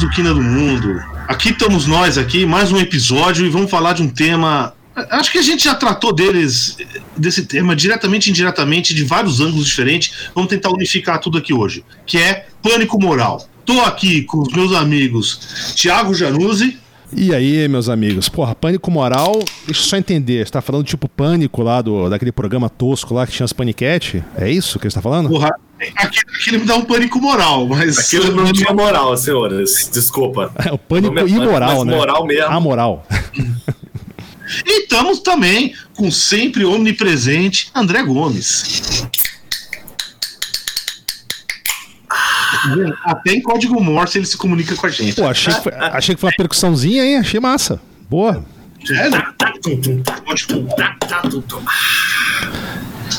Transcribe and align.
do 0.00 0.10
Quina 0.10 0.34
do 0.34 0.42
Mundo. 0.42 1.02
Aqui 1.26 1.50
estamos 1.50 1.86
nós 1.86 2.18
aqui, 2.18 2.44
mais 2.44 2.70
um 2.70 2.78
episódio 2.78 3.46
e 3.46 3.48
vamos 3.48 3.70
falar 3.70 3.94
de 3.94 4.02
um 4.02 4.08
tema. 4.08 4.74
Acho 5.10 5.32
que 5.32 5.38
a 5.38 5.42
gente 5.42 5.64
já 5.64 5.74
tratou 5.74 6.12
deles 6.12 6.76
desse 7.16 7.46
tema 7.46 7.74
diretamente 7.74 8.26
e 8.26 8.30
indiretamente 8.30 8.94
de 8.94 9.04
vários 9.04 9.40
ângulos 9.40 9.66
diferentes. 9.66 10.28
Vamos 10.34 10.50
tentar 10.50 10.70
unificar 10.70 11.18
tudo 11.18 11.38
aqui 11.38 11.54
hoje, 11.54 11.82
que 12.04 12.18
é 12.18 12.46
pânico 12.62 13.00
moral. 13.00 13.48
Tô 13.64 13.80
aqui 13.80 14.22
com 14.22 14.40
os 14.40 14.52
meus 14.52 14.74
amigos 14.74 15.74
Thiago 15.74 16.14
Januzzi. 16.14 16.78
E 17.12 17.34
aí, 17.34 17.68
meus 17.68 17.88
amigos? 17.88 18.28
Porra, 18.28 18.54
pânico 18.54 18.90
moral, 18.90 19.38
deixa 19.64 19.80
eu 19.80 19.86
só 19.86 19.96
entender. 19.96 20.44
Você 20.44 20.52
tá 20.52 20.60
falando 20.60 20.84
tipo 20.84 21.08
pânico 21.08 21.62
lá 21.62 21.80
do, 21.80 22.08
daquele 22.08 22.32
programa 22.32 22.68
tosco 22.68 23.14
lá 23.14 23.26
que 23.26 23.32
tinha 23.32 23.44
as 23.44 23.52
paniquete? 23.52 24.24
É 24.36 24.50
isso 24.50 24.78
que 24.78 24.90
você 24.90 24.94
tá 24.96 25.02
falando? 25.02 25.28
Porra, 25.28 25.50
aquilo, 25.96 26.24
aquilo 26.34 26.60
me 26.60 26.66
dá 26.66 26.76
um 26.76 26.84
pânico 26.84 27.20
moral, 27.20 27.66
mas. 27.68 27.98
Aquilo 27.98 28.34
não 28.34 28.52
tinha 28.52 28.72
moral, 28.72 29.16
senhores. 29.16 29.88
Desculpa. 29.92 30.52
É, 30.66 30.72
o 30.72 30.78
pânico 30.78 31.16
é 31.16 31.22
pânico, 31.22 31.42
imoral, 31.42 31.76
mas 31.76 31.86
né? 31.86 31.96
moral 31.96 32.26
mesmo. 32.26 32.52
A 32.52 32.60
moral. 32.60 33.06
E 34.64 34.82
estamos 34.82 35.20
também 35.20 35.74
com 35.94 36.10
sempre 36.10 36.64
omnipresente 36.64 37.70
André 37.74 38.02
Gomes. 38.02 39.06
Até 43.04 43.32
em 43.32 43.42
código 43.42 43.82
Morse 43.82 44.18
ele 44.18 44.26
se 44.26 44.36
comunica 44.36 44.74
com 44.74 44.86
a 44.86 44.90
gente. 44.90 45.16
Pô, 45.16 45.26
achei 45.26 45.54
que, 45.54 45.62
foi, 45.62 45.72
achei 45.74 46.14
que 46.14 46.20
foi 46.20 46.30
uma 46.30 46.36
percussãozinha, 46.36 47.04
hein? 47.04 47.18
Achei 47.18 47.40
massa. 47.40 47.80
Boa. 48.08 48.44
É, 48.90 49.10
né? 49.10 49.22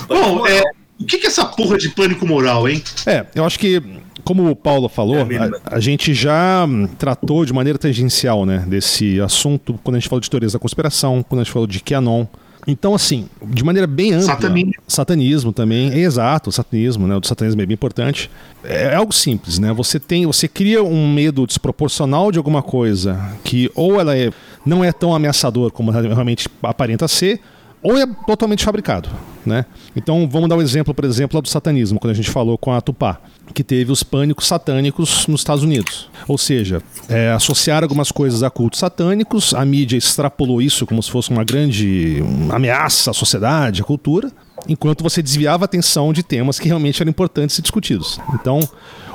Bom, 0.08 0.48
é, 0.48 0.64
o 1.00 1.06
que, 1.06 1.18
que 1.18 1.26
é 1.26 1.30
essa 1.30 1.46
porra 1.46 1.78
de 1.78 1.90
pânico 1.90 2.26
moral, 2.26 2.68
hein? 2.68 2.82
É, 3.06 3.26
eu 3.36 3.46
acho 3.46 3.60
que, 3.60 3.82
como 4.24 4.50
o 4.50 4.56
Paulo 4.56 4.88
falou, 4.88 5.18
É 5.18 5.38
a, 5.38 5.76
a 5.76 5.80
gente 5.80 6.14
já 6.14 6.66
hum, 6.66 6.88
tratou 6.98 7.46
de 7.46 7.54
maneira 7.54 7.78
tangencial, 7.78 8.46
né, 8.46 8.64
desse 8.68 9.20
assunto 9.22 9.80
quando 9.84 9.96
a 9.96 10.00
gente 10.00 10.10
falou 10.10 10.22
de 10.22 10.30
teorias 10.30 10.54
da 10.54 10.60
conspiração, 10.60 11.24
quando 11.28 11.42
a 11.42 11.44
gente 11.44 11.54
falou 11.54 11.68
de 11.68 11.80
QAnon. 11.82 12.26
Então, 12.68 12.94
assim, 12.94 13.30
de 13.42 13.64
maneira 13.64 13.88
bem 13.88 14.12
ampla. 14.12 14.28
Satanismo. 14.28 14.74
Satanismo 14.86 15.54
também, 15.54 15.90
é 15.92 16.00
exato, 16.00 16.50
o 16.50 16.54
satanismo, 16.54 17.08
né? 17.08 17.16
O 17.16 17.22
do 17.22 17.26
satanismo 17.26 17.62
é 17.62 17.66
bem 17.66 17.74
importante. 17.74 18.30
É, 18.62 18.88
é 18.88 18.96
algo 18.96 19.14
simples, 19.14 19.58
né? 19.58 19.72
Você 19.72 19.98
tem, 20.00 20.26
você 20.26 20.50
cria 20.50 20.84
um 20.84 21.12
medo 21.12 21.48
desproporcional 21.48 22.30
de 22.30 22.38
alguma 22.38 22.62
coisa 22.62 23.18
que 23.44 23.72
ou 23.74 24.02
ela 24.02 24.18
é, 24.18 24.32
não 24.66 24.84
é 24.84 24.92
tão 24.92 25.16
ameaçador 25.16 25.72
como 25.72 25.92
ela 25.92 26.02
realmente 26.02 26.50
aparenta 26.62 27.08
ser, 27.08 27.40
ou 27.82 27.98
é 27.98 28.06
totalmente 28.26 28.64
fabricado, 28.64 29.10
né? 29.46 29.66
Então 29.96 30.28
vamos 30.30 30.50
dar 30.50 30.56
um 30.56 30.62
exemplo, 30.62 30.94
por 30.94 31.06
exemplo, 31.06 31.42
do 31.42 31.48
satanismo, 31.48 32.00
quando 32.00 32.12
a 32.12 32.16
gente 32.16 32.30
falou 32.30 32.58
com 32.58 32.72
a 32.72 32.82
Tupá, 32.82 33.20
que 33.54 33.64
teve 33.64 33.92
os 33.92 34.04
pânicos 34.04 34.48
satânicos 34.48 35.28
nos 35.28 35.42
Estados 35.42 35.64
Unidos. 35.64 36.10
Ou 36.28 36.38
seja, 36.38 36.82
é, 37.08 37.32
associar 37.32 37.84
algumas 37.84 38.12
coisas 38.12 38.44
a 38.44 38.50
cultos 38.50 38.80
satânicos, 38.80 39.54
a 39.54 39.64
mídia 39.64 39.98
extrapolou 39.98 40.62
isso 40.62 40.86
como 40.86 41.02
se 41.02 41.12
fosse 41.12 41.30
uma 41.30 41.44
grande 41.44 42.24
ameaça 42.52 43.12
à 43.12 43.14
sociedade, 43.14 43.82
à 43.82 43.86
cultura, 43.86 44.32
enquanto 44.68 45.04
você 45.04 45.22
desviava 45.22 45.64
a 45.64 45.66
atenção 45.66 46.12
de 46.12 46.24
temas 46.24 46.60
que 46.60 46.68
realmente 46.68 47.02
eram 47.02 47.10
importantes 47.10 47.56
ser 47.56 47.62
discutidos. 47.62 48.20
Então, 48.34 48.60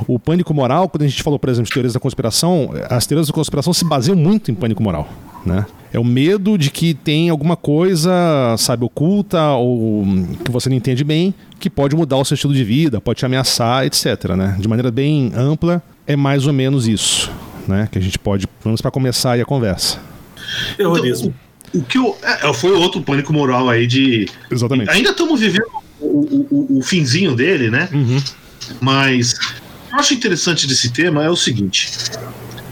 o 0.06 0.18
pânico 0.18 0.54
moral, 0.54 0.88
quando 0.88 1.02
a 1.02 1.08
gente 1.08 1.22
falou, 1.22 1.38
por 1.38 1.50
exemplo, 1.50 1.66
de 1.66 1.72
teorias 1.72 1.92
da 1.92 2.00
conspiração, 2.00 2.70
as 2.88 3.06
teorias 3.06 3.26
da 3.26 3.32
conspiração 3.32 3.72
se 3.72 3.84
baseiam 3.84 4.16
muito 4.16 4.50
em 4.50 4.54
pânico 4.54 4.82
moral, 4.82 5.08
né? 5.44 5.66
É 5.92 5.98
o 5.98 6.04
medo 6.04 6.56
de 6.56 6.70
que 6.70 6.94
tem 6.94 7.28
alguma 7.28 7.54
coisa, 7.56 8.10
sabe, 8.58 8.84
oculta 8.84 9.50
ou 9.50 10.04
que 10.44 10.50
você 10.50 10.68
não 10.70 10.76
entende 10.76 11.04
bem, 11.04 11.34
que 11.60 11.68
pode 11.68 11.94
mudar 11.94 12.16
o 12.16 12.24
seu 12.24 12.34
estilo 12.34 12.54
de 12.54 12.64
vida, 12.64 13.00
pode 13.00 13.18
te 13.18 13.26
ameaçar, 13.26 13.84
etc, 13.84 14.30
né? 14.36 14.56
De 14.58 14.66
maneira 14.66 14.90
bem 14.90 15.30
ampla, 15.36 15.82
é 16.06 16.16
mais 16.16 16.46
ou 16.46 16.52
menos 16.52 16.88
isso, 16.88 17.30
né? 17.68 17.88
Que 17.92 17.98
a 17.98 18.00
gente 18.00 18.18
pode, 18.18 18.46
pelo 18.46 18.70
menos 18.70 18.80
para 18.80 18.90
começar 18.90 19.32
aí 19.32 19.40
a 19.42 19.44
conversa. 19.44 19.98
Terrorismo. 20.76 21.34
O, 21.74 21.78
o 21.78 21.82
que 21.84 21.98
eu, 21.98 22.16
é, 22.22 22.52
foi 22.54 22.72
outro 22.72 23.02
pânico 23.02 23.32
moral 23.32 23.68
aí 23.68 23.86
de. 23.86 24.26
Exatamente. 24.50 24.90
Ainda 24.90 25.10
estamos 25.10 25.40
vivendo 25.40 25.66
o, 26.00 26.06
o- 26.06 26.46
o- 26.50 26.78
o 26.78 26.82
finzinho 26.82 27.34
dele, 27.36 27.70
né? 27.70 27.88
Uhum. 27.92 28.18
Mas 28.80 29.32
o 29.32 29.38
que 29.38 29.94
eu 29.94 29.98
acho 29.98 30.14
interessante 30.14 30.66
desse 30.66 30.90
tema 30.90 31.22
é 31.24 31.30
o 31.30 31.36
seguinte: 31.36 31.90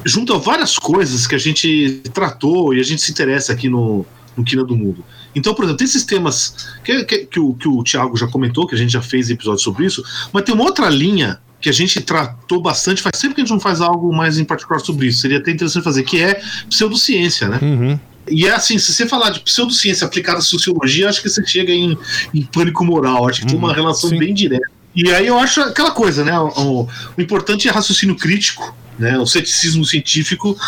junta 0.04 0.36
várias 0.38 0.78
coisas 0.78 1.26
que 1.26 1.34
a 1.34 1.38
gente 1.38 2.02
tratou 2.12 2.74
e 2.74 2.80
a 2.80 2.82
gente 2.82 3.02
se 3.02 3.10
interessa 3.10 3.52
aqui 3.52 3.68
no, 3.68 4.06
no 4.36 4.44
Quina 4.44 4.64
do 4.64 4.76
Mundo. 4.76 5.04
Então, 5.34 5.54
por 5.54 5.64
exemplo, 5.64 5.78
tem 5.78 5.84
esses 5.84 6.04
temas 6.04 6.68
que, 6.84 7.04
que, 7.04 7.18
que 7.26 7.40
o, 7.40 7.54
que 7.54 7.68
o 7.68 7.82
Thiago 7.82 8.16
já 8.16 8.26
comentou, 8.26 8.66
que 8.66 8.74
a 8.74 8.78
gente 8.78 8.92
já 8.92 9.02
fez 9.02 9.30
episódio 9.30 9.62
sobre 9.62 9.86
isso, 9.86 10.02
mas 10.32 10.42
tem 10.44 10.54
uma 10.54 10.64
outra 10.64 10.88
linha 10.88 11.38
que 11.60 11.68
a 11.68 11.72
gente 11.72 12.00
tratou 12.00 12.60
bastante, 12.60 13.02
faz 13.02 13.18
sempre 13.18 13.34
que 13.34 13.40
a 13.42 13.44
gente 13.44 13.52
não 13.52 13.60
faz 13.60 13.80
algo 13.80 14.14
mais 14.14 14.38
em 14.38 14.44
particular 14.44 14.80
sobre 14.80 15.08
isso, 15.08 15.20
seria 15.20 15.38
até 15.38 15.50
interessante 15.50 15.84
fazer, 15.84 16.02
que 16.04 16.20
é 16.20 16.40
pseudociência, 16.68 17.48
né? 17.48 17.58
Uhum. 17.60 18.00
E 18.30 18.46
é 18.46 18.50
assim, 18.52 18.78
se 18.78 18.92
você 18.92 19.06
falar 19.06 19.30
de 19.30 19.40
pseudociência 19.40 20.06
aplicada 20.06 20.38
à 20.38 20.42
sociologia, 20.42 21.08
acho 21.08 21.20
que 21.20 21.28
você 21.28 21.44
chega 21.44 21.72
em, 21.72 21.98
em 22.32 22.42
pânico 22.42 22.84
moral. 22.84 23.28
Acho 23.28 23.40
que 23.40 23.46
tem 23.46 23.56
uma 23.56 23.68
Uhum, 23.68 23.74
relação 23.74 24.10
sim. 24.10 24.18
bem 24.18 24.32
direta. 24.32 24.79
E 24.94 25.10
aí 25.12 25.26
eu 25.26 25.38
acho 25.38 25.60
aquela 25.60 25.92
coisa, 25.92 26.24
né? 26.24 26.38
O, 26.38 26.88
o 27.16 27.20
importante 27.20 27.68
é 27.68 27.70
raciocínio 27.70 28.16
crítico, 28.16 28.74
né? 28.98 29.18
O 29.18 29.26
ceticismo 29.26 29.84
científico 29.84 30.58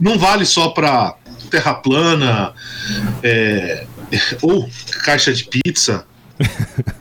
não 0.00 0.18
vale 0.18 0.44
só 0.44 0.68
para 0.68 1.14
terra 1.50 1.74
plana 1.74 2.52
é, 3.22 3.86
ou 4.42 4.68
caixa 5.04 5.32
de 5.32 5.44
pizza. 5.44 6.04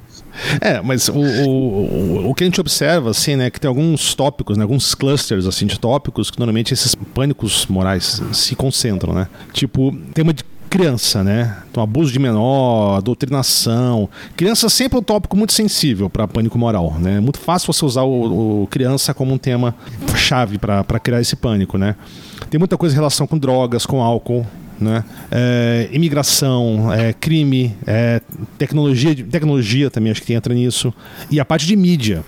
É, 0.60 0.82
mas 0.82 1.08
o, 1.08 1.14
o, 1.14 2.30
o, 2.30 2.36
que 2.36 2.44
a 2.44 2.48
gente 2.48 2.60
observa, 2.60 3.10
assim, 3.10 3.36
né, 3.36 3.50
que 3.50 3.60
tem 3.60 3.68
alguns 3.70 4.14
tópicos, 4.14 4.58
né, 4.58 4.64
alguns 4.64 4.94
clusters, 4.94 5.46
assim, 5.46 5.66
de 5.66 5.80
tópicos 5.80 6.30
que 6.30 6.38
normalmente 6.38 6.74
esses 6.74 6.94
pânicos 6.94 7.66
morais 7.68 8.22
se 8.34 8.56
concentram, 8.56 9.14
né? 9.14 9.28
Tipo, 9.54 9.96
tema 10.14 10.34
de 10.34 10.44
criança, 10.70 11.24
né? 11.24 11.58
Então, 11.70 11.82
abuso 11.82 12.12
de 12.12 12.20
menor, 12.20 13.02
doutrinação. 13.02 14.10
Criança 14.36 14.70
sempre 14.70 14.98
é 14.98 15.00
um 15.00 15.04
tópico 15.04 15.36
muito 15.38 15.54
sensível 15.54 16.10
para 16.10 16.28
pânico 16.28 16.58
moral, 16.58 16.96
né? 17.00 17.18
É 17.18 17.20
muito 17.20 17.40
fácil 17.40 17.72
você 17.72 17.86
usar 17.86 18.04
o, 18.04 18.64
o 18.64 18.68
criança 18.68 19.14
como 19.14 19.34
um 19.34 19.38
tema 19.38 19.76
chave 20.16 20.58
para 20.58 21.00
criar 21.00 21.22
esse 21.22 21.36
pânico, 21.36 21.78
né? 21.78 21.96
Tem 22.50 22.60
muita 22.60 22.78
coisa 22.78 22.94
em 22.94 22.98
relação 22.98 23.26
com 23.26 23.38
drogas, 23.38 23.86
com 23.86 24.02
álcool, 24.02 24.46
né? 24.80 25.04
É, 25.32 25.90
imigração, 25.92 26.92
é, 26.92 27.14
crime, 27.14 27.76
é, 27.86 28.22
tecnologia, 28.58 29.16
tecnologia 29.16 29.90
também 29.90 30.12
acho 30.12 30.22
que 30.22 30.34
entra 30.34 30.54
nisso. 30.54 30.94
E 31.30 31.40
a 31.40 31.46
parte 31.46 31.66
de 31.66 31.76
mídia. 31.76 32.24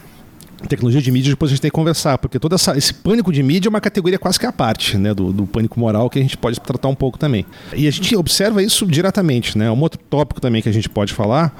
Tecnologia 0.67 1.01
de 1.01 1.11
mídia 1.11 1.31
depois 1.31 1.51
a 1.51 1.53
gente 1.53 1.61
tem 1.61 1.69
que 1.69 1.75
conversar, 1.75 2.17
porque 2.17 2.39
todo 2.39 2.55
essa, 2.55 2.75
esse 2.77 2.93
pânico 2.93 3.31
de 3.31 3.43
mídia 3.43 3.67
é 3.67 3.71
uma 3.71 3.79
categoria 3.81 4.17
quase 4.17 4.39
que 4.39 4.45
à 4.45 4.51
parte 4.51 4.97
né, 4.97 5.13
do, 5.13 5.31
do 5.31 5.45
pânico 5.45 5.79
moral 5.79 6.09
que 6.09 6.17
a 6.17 6.21
gente 6.21 6.35
pode 6.35 6.59
tratar 6.59 6.87
um 6.87 6.95
pouco 6.95 7.17
também. 7.17 7.45
E 7.75 7.87
a 7.87 7.91
gente 7.91 8.15
observa 8.15 8.61
isso 8.63 8.85
diretamente. 8.85 9.57
Né? 9.57 9.69
Um 9.69 9.79
outro 9.81 9.99
tópico 10.09 10.41
também 10.41 10.61
que 10.61 10.69
a 10.69 10.71
gente 10.71 10.89
pode 10.89 11.13
falar, 11.13 11.53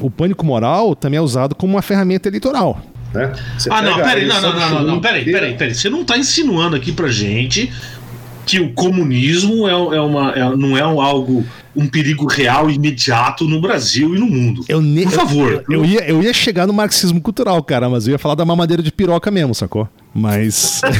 o 0.00 0.10
pânico 0.10 0.44
moral 0.44 0.94
também 0.94 1.18
é 1.18 1.20
usado 1.20 1.54
como 1.54 1.74
uma 1.74 1.82
ferramenta 1.82 2.28
eleitoral. 2.28 2.80
Né? 3.14 3.32
Você 3.58 3.70
Ah, 3.72 3.82
não, 3.82 3.96
peraí, 3.96 4.26
não, 4.26 4.40
não, 4.40 4.52
não, 4.52 4.70
não, 4.70 4.82
não, 4.84 5.00
peraí, 5.00 5.24
peraí, 5.24 5.56
peraí. 5.56 5.74
Você 5.74 5.88
não 5.88 6.04
tá 6.04 6.16
insinuando 6.18 6.76
aqui 6.76 6.92
pra 6.92 7.08
gente 7.08 7.72
que 8.46 8.60
o 8.60 8.72
comunismo 8.72 9.68
é, 9.68 9.72
é 9.72 10.00
uma, 10.00 10.30
é- 10.32 10.56
não 10.56 10.76
é 10.76 10.86
um 10.86 11.00
algo, 11.00 11.44
um 11.76 11.86
perigo 11.86 12.26
real 12.26 12.68
e 12.70 12.74
imediato 12.74 13.46
no 13.46 13.60
Brasil 13.60 14.14
e 14.14 14.18
no 14.18 14.26
mundo. 14.26 14.64
Eu 14.68 14.80
ne- 14.82 15.04
Por 15.04 15.12
favor. 15.12 15.64
Eu, 15.68 15.78
eu 15.78 15.84
ia, 15.84 16.00
eu 16.08 16.22
ia 16.22 16.32
chegar 16.34 16.66
no 16.66 16.72
marxismo 16.72 17.20
cultural, 17.20 17.62
cara, 17.62 17.88
mas 17.88 18.06
eu 18.06 18.12
ia 18.12 18.18
falar 18.18 18.34
da 18.34 18.44
mamadeira 18.44 18.82
de 18.82 18.90
piroca 18.92 19.30
mesmo, 19.30 19.54
sacou? 19.54 19.88
Mas. 20.14 20.80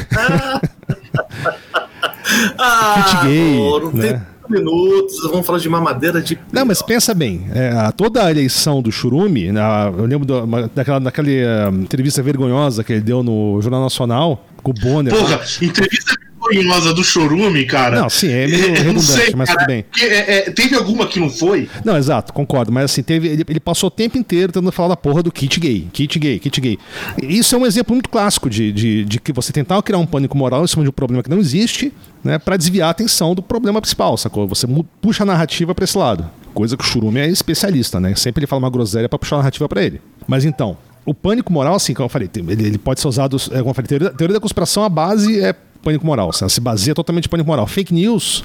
Ah, 2.59 3.05
Kit 3.23 3.27
gay, 3.27 3.55
amor, 3.57 3.95
né? 3.95 4.13
tem 4.49 4.59
minutos, 4.61 5.21
vamos 5.31 5.47
falar 5.47 5.59
de 5.59 5.69
mamadeira 5.69 6.21
de. 6.21 6.39
Não, 6.53 6.65
mas 6.65 6.83
pensa 6.83 7.15
bem, 7.15 7.47
é, 7.55 7.71
a- 7.71 7.93
toda 7.93 8.25
a 8.25 8.31
eleição 8.31 8.83
do 8.83 8.91
Churume, 8.93 9.51
na- 9.53 9.93
eu 9.97 10.05
lembro 10.07 10.27
do- 10.27 10.69
daquela, 10.75 11.01
daquela 11.01 11.29
eh, 11.29 11.69
entrevista 11.73 12.23
vergonhosa 12.23 12.83
que 12.85 12.93
ele 12.93 13.01
deu 13.01 13.23
no 13.23 13.61
Jornal 13.63 13.83
Nacional 13.83 14.45
com 14.63 14.71
o 14.71 14.75
Bonner. 14.75 15.13
Porra, 15.15 15.41
entrevista 15.63 16.15
vergonhosa 16.51 16.93
do 16.93 17.05
Chorume, 17.05 17.65
cara. 17.65 18.01
Não, 18.01 18.11
sim, 18.11 18.31
é 18.31 18.47
meio 18.47 18.75
redundante, 18.75 19.03
sei, 19.03 19.35
mas 19.35 19.49
cara, 19.49 19.61
tudo 19.61 19.69
bem. 19.69 19.85
é, 20.01 20.39
é, 20.39 20.51
teve 20.51 20.75
alguma 20.75 21.07
que 21.07 21.21
não 21.21 21.31
foi? 21.31 21.69
Não, 21.85 21.97
exato, 21.97 22.33
concordo. 22.33 22.73
Mas 22.73 22.85
assim, 22.85 23.03
teve, 23.03 23.29
ele, 23.29 23.45
ele 23.49 23.61
passou 23.61 23.89
o 23.89 23.91
tempo 23.91 24.19
inteiro 24.19 24.53
tentando 24.53 24.73
falar 24.73 24.89
da 24.89 24.97
porra 24.97 25.23
do 25.23 25.33
kit 25.33 25.59
gay, 25.61 25.89
kit 25.93 26.19
gay, 26.19 26.39
kit 26.39 26.61
gay. 26.61 26.79
Isso 27.23 27.55
é 27.55 27.59
um 27.59 27.67
exemplo 27.67 27.95
muito 27.95 28.09
clássico 28.09 28.51
de, 28.51 28.73
de, 28.73 29.05
de 29.05 29.21
que 29.21 29.33
você 29.33 29.53
tentar 29.53 29.81
criar 29.83 29.99
um 29.99 30.07
pânico 30.07 30.37
moral 30.37 30.65
em 30.65 30.67
cima 30.67 30.83
de 30.83 30.89
um 30.89 30.93
problema 30.93 31.23
que 31.23 31.31
não 31.31 31.39
existe, 31.39 31.93
né, 32.23 32.39
para 32.39 32.57
desviar 32.57 32.89
a 32.89 32.91
atenção 32.91 33.35
do 33.35 33.43
problema 33.43 33.81
principal, 33.81 34.17
sacou? 34.17 34.47
Você 34.49 34.67
puxa 35.01 35.23
a 35.23 35.27
narrativa 35.27 35.75
pra 35.75 35.85
esse 35.85 35.97
lado. 35.97 36.29
Coisa 36.53 36.77
que 36.77 36.83
o 36.83 36.87
Churume 36.87 37.21
é 37.21 37.29
especialista, 37.29 38.01
né? 38.01 38.15
Sempre 38.17 38.41
ele 38.41 38.47
fala 38.47 38.61
uma 38.61 38.71
groselha 38.71 39.09
pra 39.09 39.19
puxar 39.19 39.37
a 39.37 39.39
narrativa 39.39 39.69
pra 39.69 39.83
ele. 39.83 40.01
Mas 40.27 40.45
então, 40.45 40.77
o 41.05 41.15
pânico 41.15 41.53
moral, 41.53 41.75
assim, 41.75 41.95
como 41.95 42.07
eu 42.07 42.09
falei, 42.11 42.29
ele 42.35 42.79
pode 42.79 43.01
ser 43.01 43.09
usado, 43.09 43.37
é, 43.51 43.59
como 43.59 43.71
eu 43.71 43.75
falei, 43.75 43.89
teoria, 43.89 44.11
teoria 44.11 44.35
da 44.35 44.41
conspiração, 44.41 44.85
a 44.85 44.89
base 44.89 45.41
é 45.41 45.55
pânico 45.83 46.05
moral. 46.07 46.31
Ela 46.41 46.49
se 46.49 46.61
baseia 46.61 46.95
totalmente 46.95 47.27
em 47.27 47.29
pânico 47.29 47.49
moral. 47.49 47.67
Fake 47.67 47.93
news, 47.93 48.45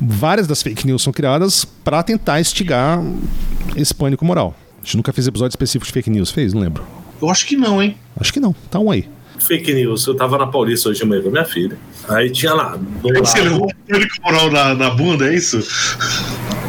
várias 0.00 0.46
das 0.46 0.62
fake 0.62 0.86
news 0.86 1.02
são 1.02 1.12
criadas 1.12 1.64
para 1.64 2.02
tentar 2.02 2.40
instigar 2.40 3.02
esse 3.76 3.94
pânico 3.94 4.24
moral. 4.24 4.54
A 4.80 4.84
gente 4.84 4.96
nunca 4.96 5.12
fez 5.12 5.26
episódio 5.26 5.52
específico 5.52 5.86
de 5.86 5.92
fake 5.92 6.10
news, 6.10 6.30
fez? 6.30 6.52
Não 6.54 6.60
lembro. 6.60 6.84
Eu 7.20 7.28
acho 7.28 7.46
que 7.46 7.56
não, 7.56 7.82
hein? 7.82 7.96
Acho 8.18 8.32
que 8.32 8.40
não. 8.40 8.54
Tá 8.70 8.78
um 8.78 8.90
aí. 8.90 9.08
fake 9.38 9.72
news. 9.74 10.06
Eu 10.06 10.14
tava 10.14 10.38
na 10.38 10.46
Paulista 10.46 10.88
hoje 10.88 11.00
de 11.00 11.06
manhã 11.06 11.22
com 11.22 11.28
a 11.28 11.32
minha 11.32 11.44
filha. 11.44 11.78
Aí 12.08 12.30
tinha 12.30 12.54
lá. 12.54 12.78
É 13.04 13.18
Você 13.18 13.40
levou 13.42 13.66
um 13.66 13.92
pânico 13.92 14.14
moral 14.22 14.50
na, 14.50 14.74
na 14.74 14.90
bunda, 14.90 15.30
é 15.30 15.34
isso? 15.34 15.58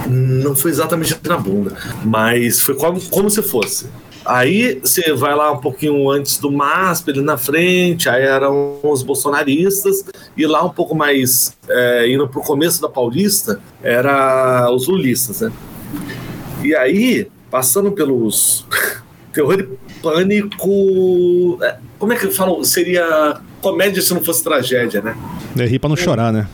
Não 0.07 0.55
foi 0.55 0.71
exatamente 0.71 1.15
na 1.23 1.37
bunda, 1.37 1.75
mas 2.03 2.59
foi 2.59 2.75
como, 2.75 2.99
como 3.09 3.29
se 3.29 3.41
fosse. 3.41 3.87
Aí 4.25 4.79
você 4.79 5.13
vai 5.13 5.35
lá 5.35 5.51
um 5.51 5.57
pouquinho 5.57 6.09
antes 6.09 6.37
do 6.37 6.51
MASP, 6.51 7.11
ali 7.11 7.21
na 7.21 7.37
frente, 7.37 8.07
aí 8.07 8.23
eram 8.23 8.79
os 8.83 9.01
bolsonaristas, 9.01 10.05
e 10.37 10.45
lá 10.45 10.63
um 10.63 10.69
pouco 10.69 10.95
mais, 10.95 11.57
é, 11.67 12.11
indo 12.11 12.27
pro 12.27 12.41
começo 12.41 12.81
da 12.81 12.87
Paulista, 12.87 13.59
era 13.81 14.69
os 14.71 14.87
lulistas, 14.87 15.41
né? 15.41 15.51
E 16.63 16.75
aí, 16.75 17.27
passando 17.49 17.91
pelos 17.91 18.65
terror 19.33 19.59
e 19.59 19.63
pânico. 20.01 21.57
é, 21.61 21.77
como 21.97 22.13
é 22.13 22.15
que 22.15 22.29
falam? 22.29 22.63
Seria 22.63 23.39
comédia 23.61 24.01
se 24.01 24.13
não 24.13 24.23
fosse 24.23 24.43
tragédia, 24.43 25.01
né? 25.01 25.15
É 25.57 25.65
rir 25.65 25.79
pra 25.79 25.89
não 25.89 25.95
chorar, 25.95 26.31
né? 26.31 26.47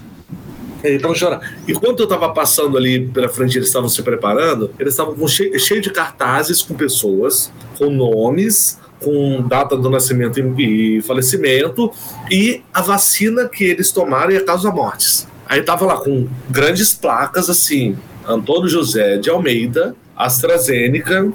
Pra 0.81 1.09
não 1.09 1.15
chorar. 1.15 1.57
Enquanto 1.67 1.99
eu 1.99 2.03
estava 2.03 2.29
passando 2.29 2.77
ali 2.77 3.07
pela 3.07 3.29
frente, 3.29 3.57
eles 3.57 3.67
estavam 3.67 3.89
se 3.89 4.01
preparando, 4.01 4.71
eles 4.79 4.93
estavam 4.93 5.15
com 5.15 5.27
cheio, 5.27 5.81
de 5.81 5.89
cartazes 5.89 6.61
com 6.61 6.75
pessoas, 6.75 7.51
com 7.77 7.89
nomes, 7.89 8.79
com 8.99 9.41
data 9.47 9.75
do 9.75 9.89
nascimento 9.89 10.39
e, 10.39 10.97
e 10.97 11.01
falecimento, 11.01 11.91
e 12.31 12.61
a 12.73 12.81
vacina 12.81 13.47
que 13.47 13.63
eles 13.63 13.91
tomaram 13.91 14.31
e 14.31 14.37
a 14.37 14.43
causa 14.43 14.71
mortes. 14.71 15.27
Aí 15.45 15.61
tava 15.61 15.85
lá 15.85 15.97
com 15.97 16.27
grandes 16.49 16.93
placas 16.93 17.49
assim: 17.49 17.97
Antônio 18.27 18.67
José 18.67 19.17
de 19.17 19.29
Almeida, 19.29 19.95
AstraZeneca, 20.15 21.31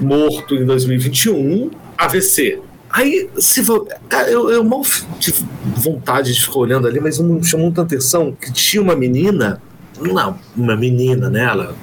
morto 0.00 0.54
em 0.54 0.64
2021, 0.64 1.70
AVC. 1.98 2.60
Aí, 2.92 3.28
se 3.38 3.62
vo- 3.62 3.88
cara, 4.08 4.30
eu, 4.30 4.50
eu 4.50 4.62
mal 4.62 4.82
tive 5.18 5.44
vontade 5.76 6.34
de 6.34 6.40
ficar 6.40 6.58
olhando 6.58 6.86
ali, 6.86 7.00
mas 7.00 7.18
não 7.18 7.34
me 7.36 7.44
chamou 7.44 7.66
muita 7.66 7.82
atenção 7.82 8.32
que 8.38 8.52
tinha 8.52 8.82
uma 8.82 8.94
menina, 8.94 9.60
não, 10.00 10.38
uma 10.56 10.76
menina, 10.76 11.30
né? 11.30 11.44
Ela 11.44 11.74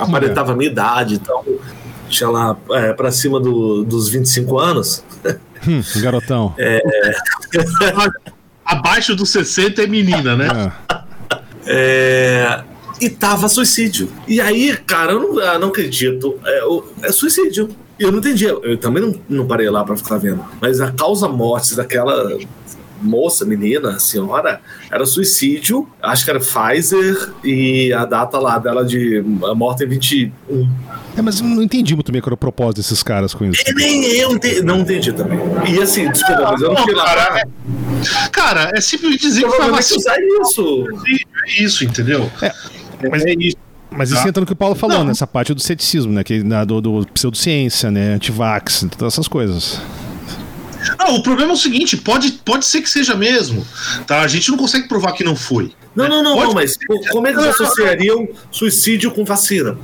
aparentava 0.00 0.52
a 0.52 0.56
minha 0.56 0.70
idade, 0.70 1.14
então 1.14 1.44
tinha 2.08 2.30
lá 2.30 2.56
é, 2.70 2.92
pra 2.94 3.10
cima 3.12 3.38
do- 3.38 3.84
dos 3.84 4.08
25 4.08 4.58
anos. 4.58 5.04
Hum, 5.64 5.80
garotão. 6.00 6.52
Abaixo 8.64 9.14
dos 9.14 9.30
60 9.30 9.82
é 9.82 9.86
menina, 9.86 10.36
né? 10.36 10.72
É. 10.90 11.02
É, 11.66 12.64
e 13.00 13.08
tava 13.08 13.48
suicídio. 13.48 14.10
E 14.26 14.40
aí, 14.40 14.76
cara, 14.76 15.12
eu 15.12 15.20
não, 15.20 15.38
ah, 15.38 15.58
não 15.60 15.68
acredito. 15.68 16.38
É, 16.44 16.62
é 17.08 17.12
suicídio. 17.12 17.68
Eu 18.02 18.12
não 18.12 18.18
entendi. 18.18 18.44
Eu 18.44 18.76
também 18.78 19.02
não, 19.02 19.14
não 19.28 19.46
parei 19.46 19.68
lá 19.70 19.84
pra 19.84 19.96
ficar 19.96 20.18
vendo. 20.18 20.44
Mas 20.60 20.80
a 20.80 20.90
causa 20.92 21.28
morte 21.28 21.74
daquela 21.74 22.36
moça, 23.00 23.44
menina, 23.44 23.98
senhora, 23.98 24.60
era 24.90 25.04
suicídio. 25.04 25.88
Acho 26.00 26.24
que 26.24 26.30
era 26.30 26.38
Pfizer. 26.40 27.32
E 27.42 27.92
a 27.92 28.04
data 28.04 28.38
lá 28.38 28.58
dela 28.58 28.84
de 28.84 29.24
a 29.44 29.54
morte 29.54 29.82
é 29.82 29.86
21. 29.86 30.32
É, 31.16 31.20
mas 31.22 31.40
eu 31.40 31.46
não 31.46 31.62
entendi 31.62 31.94
muito 31.94 32.10
bem 32.12 32.20
qual 32.20 32.28
era 32.28 32.34
o 32.34 32.38
propósito 32.38 32.76
desses 32.76 33.02
caras 33.02 33.34
com 33.34 33.44
isso. 33.44 33.62
E 33.66 33.74
nem 33.74 34.04
eu 34.18 34.38
não 34.64 34.80
entendi 34.80 35.12
também. 35.12 35.38
E 35.68 35.80
assim, 35.82 36.10
desculpa, 36.10 36.52
mas 36.52 36.60
eu 36.62 36.68
não 36.68 36.74
Não, 36.76 36.84
fui 36.84 36.94
lá 36.94 37.04
cara, 37.04 37.26
pra. 37.32 38.28
Cara, 38.30 38.70
é 38.74 38.80
simplesmente 38.80 39.20
dizer 39.20 39.42
que 39.44 39.50
foi 39.50 39.70
vacina. 39.70 39.98
usar 39.98 40.16
isso. 40.40 40.84
É 41.46 41.62
isso, 41.62 41.84
entendeu? 41.84 42.30
É, 42.40 43.08
mas- 43.10 43.24
é 43.24 43.32
isso. 43.38 43.56
Mas 43.96 44.10
isso 44.10 44.22
Tá. 44.22 44.28
entra 44.28 44.40
no 44.40 44.46
que 44.46 44.52
o 44.52 44.56
Paulo 44.56 44.74
falou, 44.74 44.98
Não. 44.98 45.04
nessa 45.06 45.26
parte 45.26 45.52
do 45.54 45.60
ceticismo, 45.60 46.12
né? 46.12 46.24
Que, 46.24 46.42
na, 46.42 46.64
do, 46.64 46.80
do 46.80 47.06
pseudociência, 47.12 47.90
né? 47.90 48.14
Antivax, 48.14 48.86
todas 48.96 49.14
essas 49.14 49.28
coisas. 49.28 49.80
Não, 50.98 51.16
o 51.16 51.22
problema 51.22 51.52
é 51.52 51.54
o 51.54 51.58
seguinte: 51.58 51.96
pode, 51.96 52.32
pode 52.44 52.64
ser 52.64 52.80
que 52.82 52.90
seja 52.90 53.14
mesmo. 53.14 53.64
Tá? 54.06 54.20
A 54.22 54.26
gente 54.28 54.50
não 54.50 54.58
consegue 54.58 54.88
provar 54.88 55.12
que 55.12 55.22
não 55.22 55.36
foi. 55.36 55.72
Não, 55.94 56.08
não, 56.08 56.22
não, 56.22 56.34
Pode- 56.34 56.46
não, 56.46 56.54
mas 56.54 56.76
co- 56.76 57.00
como 57.10 57.26
é 57.26 57.32
que 57.32 57.38
eles 57.38 57.50
associariam 57.54 58.26
suicídio 58.50 59.10
com 59.10 59.24
vacina? 59.24 59.76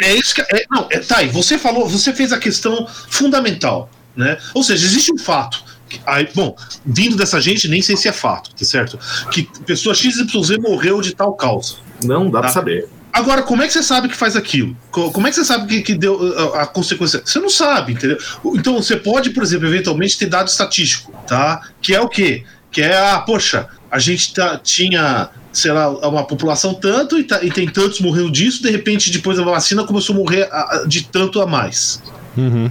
É 0.00 0.14
isso 0.14 0.34
que. 0.34 0.40
É, 0.40 0.64
não, 0.70 0.86
é, 0.90 1.00
tá, 1.00 1.22
e 1.22 1.28
você 1.28 1.58
falou, 1.58 1.88
você 1.88 2.12
fez 2.12 2.32
a 2.32 2.38
questão 2.38 2.86
fundamental, 3.10 3.90
né? 4.16 4.38
Ou 4.54 4.62
seja, 4.62 4.86
existe 4.86 5.12
um 5.12 5.18
fato. 5.18 5.62
que- 5.88 6.00
Aí, 6.06 6.28
bom, 6.34 6.54
vindo 6.84 7.16
dessa 7.16 7.40
gente, 7.40 7.66
nem 7.66 7.80
sei 7.82 7.96
se 7.96 8.08
é 8.08 8.12
fato, 8.12 8.50
tá 8.54 8.62
certo? 8.64 8.98
Que 9.30 9.48
pessoa 9.66 9.94
XYZ 9.94 10.58
morreu 10.58 11.00
de 11.00 11.14
tal 11.14 11.32
causa. 11.34 11.76
Não 12.04 12.24
dá 12.30 12.40
pra 12.40 12.48
Tá. 12.48 12.54
saber. 12.54 12.88
Agora, 13.12 13.42
como 13.42 13.62
é 13.62 13.66
que 13.66 13.72
você 13.72 13.82
sabe 13.82 14.08
que 14.08 14.16
faz 14.16 14.36
aquilo? 14.36 14.76
Co- 14.90 15.10
Como 15.10 15.26
é 15.26 15.30
que 15.30 15.36
você 15.36 15.44
sabe 15.44 15.66
que, 15.66 15.82
que 15.82 15.94
deu 15.94 16.52
a, 16.54 16.62
a 16.62 16.66
consequência? 16.66 17.22
Você 17.24 17.38
não 17.40 17.48
sabe, 17.48 17.92
entendeu? 17.94 18.18
Então, 18.54 18.74
você 18.80 18.96
pode, 18.96 19.30
por 19.30 19.42
exemplo, 19.42 19.66
eventualmente 19.66 20.18
ter 20.18 20.26
dado 20.26 20.48
estatístico, 20.48 21.12
tá? 21.26 21.60
Que 21.80 21.94
é 21.94 22.00
o 22.00 22.08
quê? 22.08 22.44
Que 22.70 22.82
é, 22.82 22.96
ah, 22.96 23.18
poxa, 23.20 23.66
a 23.90 23.98
gente 23.98 24.34
tá, 24.34 24.58
tinha, 24.58 25.30
sei 25.52 25.72
lá, 25.72 25.88
uma 26.08 26.24
população 26.26 26.74
tanto 26.74 27.18
e, 27.18 27.24
tá- 27.24 27.42
e 27.42 27.50
tem 27.50 27.66
tantos 27.68 28.00
morrendo 28.00 28.30
disso, 28.30 28.62
de 28.62 28.70
repente, 28.70 29.10
depois 29.10 29.38
da 29.38 29.44
vacina, 29.44 29.84
começou 29.84 30.14
a 30.14 30.18
morrer 30.18 30.42
a- 30.52 30.76
a- 30.82 30.84
de 30.86 31.02
tanto 31.04 31.40
a 31.40 31.46
mais, 31.46 32.02
Uhum. 32.36 32.70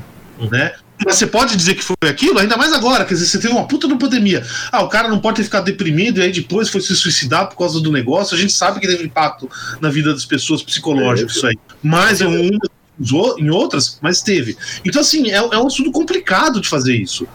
né? 0.52 0.74
Mas 1.06 1.16
você 1.16 1.28
pode 1.28 1.56
dizer 1.56 1.76
que 1.76 1.84
foi 1.84 1.96
aquilo, 2.10 2.40
ainda 2.40 2.58
mais 2.58 2.74
agora, 2.74 3.06
quer 3.06 3.14
dizer, 3.14 3.28
você 3.28 3.40
teve 3.40 3.54
uma 3.54 3.68
puta 3.68 3.88
de 3.88 3.96
pandemia. 3.96 4.44
Ah, 4.72 4.82
o 4.84 4.90
cara 4.90 5.08
não 5.08 5.20
pode 5.20 5.38
ter 5.38 5.44
ficado 5.44 5.66
deprimido 5.66 6.20
e 6.20 6.24
aí 6.24 6.32
depois 6.32 6.70
foi 6.70 6.82
se 6.82 6.96
suicidar 6.96 7.48
por 7.50 7.58
causa 7.58 7.80
do 7.80 7.92
negócio. 7.92 8.36
A 8.36 8.40
gente 8.40 8.54
sabe 8.54 8.80
que 8.80 8.88
teve 8.88 9.04
impacto 9.06 9.50
na 9.80 9.90
vida 9.90 10.12
das 10.14 10.26
pessoas 10.26 10.64
psicológico, 10.64 11.30
É, 11.30 11.34
isso 11.34 11.46
aí. 11.46 11.56
Mas 11.84 12.20
em, 12.22 12.50
em 13.38 13.50
outras, 13.52 14.00
mas 14.02 14.22
teve. 14.24 14.58
Então, 14.84 15.02
assim, 15.02 15.30
é, 15.30 15.36
é 15.36 15.58
um 15.60 15.68
estudo 15.68 15.92
complicado 15.92 16.60
de 16.60 16.68
fazer 16.68 16.96
isso. 16.96 17.28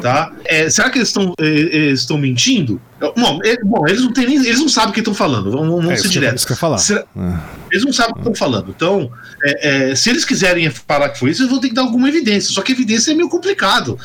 Tá? 0.00 0.32
É, 0.44 0.68
será 0.70 0.88
que 0.90 0.98
eles 0.98 1.08
estão 1.08 1.34
é, 1.38 1.46
é, 1.46 1.78
estão 1.90 2.16
mentindo? 2.18 2.80
Bom, 3.16 3.38
é- 3.44 3.62
bom, 3.62 3.86
eles 3.86 4.00
não 4.02 4.12
têm 4.14 4.26
nem, 4.26 4.36
eles 4.38 4.60
não 4.60 4.68
sabem 4.68 4.90
o 4.90 4.92
que 4.94 5.00
estão 5.00 5.12
falando. 5.14 5.50
Vamos, 5.50 5.68
vamos 5.68 5.84
É, 5.84 5.88
ser 5.88 5.94
isso, 5.94 6.02
que, 6.04 6.08
direto. 6.14 6.36
isso 6.38 6.46
que 6.46 6.52
eu 6.52 6.54
ia 6.54 6.58
falar. 6.60 6.78
Será- 6.78 7.04
É. 7.16 7.38
eles 7.70 7.84
não 7.84 7.92
sabem 7.92 8.12
o 8.12 8.14
que 8.14 8.20
estão 8.20 8.34
falando. 8.34 8.70
Então, 8.74 9.10
é, 9.42 9.90
é, 9.90 9.94
se 9.94 10.10
eles 10.10 10.24
quiserem 10.24 10.70
falar 10.70 11.08
que 11.10 11.18
foi 11.18 11.30
isso, 11.30 11.42
eles 11.42 11.50
vão 11.50 11.60
ter 11.60 11.68
que 11.68 11.74
dar 11.74 11.82
alguma 11.82 12.08
evidência. 12.08 12.52
Só 12.52 12.62
que 12.62 12.72
evidência 12.72 13.12
é 13.12 13.14
meio 13.14 13.28
complicado. 13.28 13.98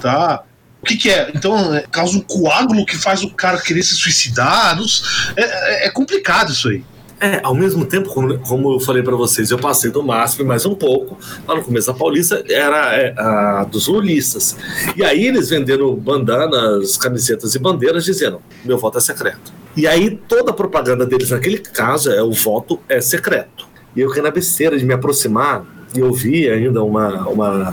Tá? 0.00 0.42
O 0.82 0.86
que, 0.86 0.96
que 0.96 1.10
é? 1.10 1.30
Então, 1.34 1.74
é, 1.74 1.84
causa 1.90 2.16
um 2.16 2.20
coágulo 2.20 2.84
que 2.84 2.96
faz 2.96 3.22
o 3.22 3.30
cara 3.30 3.58
querer 3.58 3.82
se 3.82 3.94
suicidar. 3.94 4.76
não 4.76 4.84
s- 4.84 5.02
é, 5.36 5.42
é- 5.42 5.86
é 5.86 5.90
complicado 5.90 6.52
isso 6.52 6.68
aí. 6.68 6.84
É, 7.20 7.40
ao 7.42 7.54
mesmo 7.54 7.86
tempo, 7.86 8.10
como, 8.12 8.38
como 8.40 8.74
eu 8.74 8.80
falei 8.80 9.02
pra 9.02 9.14
vocês, 9.16 9.50
eu 9.50 9.56
passei 9.58 9.90
do 9.90 10.02
MASP 10.02 10.42
mais 10.42 10.66
um 10.66 10.74
pouco, 10.74 11.16
lá 11.46 11.54
no 11.54 11.62
começo 11.62 11.86
da 11.86 11.94
Paulista, 11.94 12.44
era 12.50 12.94
é, 12.96 13.14
a 13.16 13.64
dos 13.64 13.86
lulistas. 13.86 14.56
E 14.94 15.02
aí 15.02 15.26
eles 15.28 15.48
vendendo 15.48 15.94
bandanas, 15.94 16.96
camisetas 16.98 17.54
e 17.54 17.58
bandeiras, 17.58 18.04
dizendo: 18.04 18.42
meu 18.64 18.76
voto 18.76 18.98
é 18.98 19.00
secreto. 19.00 19.52
E 19.76 19.86
aí 19.86 20.20
toda 20.28 20.50
a 20.50 20.54
propaganda 20.54 21.06
deles 21.06 21.30
naquele 21.30 21.58
caso 21.58 22.10
é 22.12 22.22
o 22.22 22.32
voto 22.32 22.78
é 22.88 23.00
secreto. 23.00 23.66
E 23.96 24.00
eu 24.00 24.10
que 24.12 24.20
na 24.20 24.30
besteira 24.30 24.78
de 24.78 24.84
me 24.84 24.92
aproximar, 24.94 25.64
e 25.94 26.00
eu 26.00 26.12
vi 26.12 26.48
ainda 26.48 26.82
uma. 26.82 27.28
uma... 27.28 27.72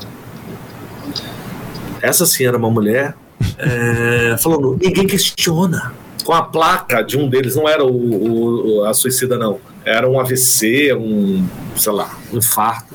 Essa 2.02 2.26
sim 2.26 2.46
era 2.46 2.58
uma 2.58 2.70
mulher 2.70 3.16
é, 3.58 4.36
falando: 4.40 4.78
ninguém 4.82 5.08
questiona. 5.08 5.94
Com 6.24 6.34
a 6.34 6.44
placa 6.44 7.02
de 7.02 7.18
um 7.18 7.28
deles, 7.28 7.56
não 7.56 7.68
era 7.68 7.84
o- 7.84 8.78
o- 8.82 8.86
a 8.86 8.94
suicida, 8.94 9.40
não. 9.40 9.60
Era 9.84 10.08
um 10.08 10.20
AVC, 10.20 10.94
um, 10.94 11.44
sei 11.76 11.92
lá, 11.92 12.16
um 12.32 12.38
infarto. 12.38 12.94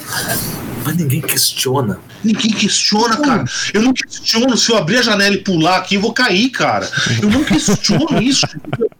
Mas 0.84 0.96
ninguém 0.96 1.20
questiona. 1.20 1.98
Ninguém 2.22 2.52
questiona, 2.52 3.16
cara. 3.16 3.44
Eu 3.74 3.82
não 3.82 3.92
questiono 3.92 4.56
se 4.56 4.70
eu 4.70 4.76
abrir 4.76 4.98
a 4.98 5.02
janela 5.02 5.34
e 5.34 5.38
pular 5.38 5.78
aqui, 5.78 5.96
eu 5.96 6.00
vou 6.00 6.12
cair, 6.12 6.50
cara. 6.50 6.88
Eu 7.20 7.28
não 7.28 7.42
questiono 7.42 8.22
isso. 8.22 8.46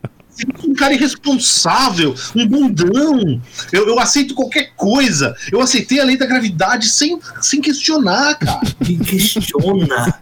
Cara 0.76 0.95
irresponsável, 0.95 2.14
um 2.35 2.47
bundão. 2.47 3.40
Eu, 3.73 3.88
eu 3.88 3.99
aceito 3.99 4.35
qualquer 4.35 4.73
coisa. 4.76 5.35
Eu 5.50 5.61
aceitei 5.61 6.00
a 6.00 6.04
lei 6.04 6.16
da 6.16 6.26
gravidade 6.26 6.88
sem, 6.88 7.18
sem 7.40 7.61
questionar, 7.61 8.35
cara. 8.38 8.61
Questiona. 9.04 10.14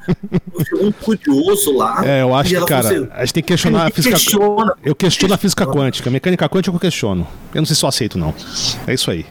Chegou 0.69 0.87
um 0.87 0.93
curioso 0.93 1.77
lá. 1.77 2.03
É, 2.07 2.23
eu 2.23 2.35
acho 2.35 2.51
que, 2.55 2.65
cara, 2.67 2.89
assim, 2.89 3.09
a 3.13 3.21
gente 3.25 3.35
tem 3.35 3.43
que 3.43 3.49
questionar 3.49 3.81
a 3.81 3.85
"Ninguém 3.85 3.95
física. 3.97 4.17
questiona. 4.17 4.75
Eu 4.85 4.95
questiono 4.95 5.35
a 5.35 5.39
física 5.39 5.67
quântica. 5.67 6.09
A 6.09 6.13
mecânica 6.13 6.49
quântica 6.49 6.75
eu 6.75 6.81
questiono. 6.81 7.27
Eu 7.55 7.61
não 7.61 7.67
sei 7.67 7.77
se 7.77 7.85
eu 7.85 7.89
aceito, 7.89 8.19
não. 8.19 8.35
É 8.87 8.95
isso 8.95 9.11
aí. 9.11 9.27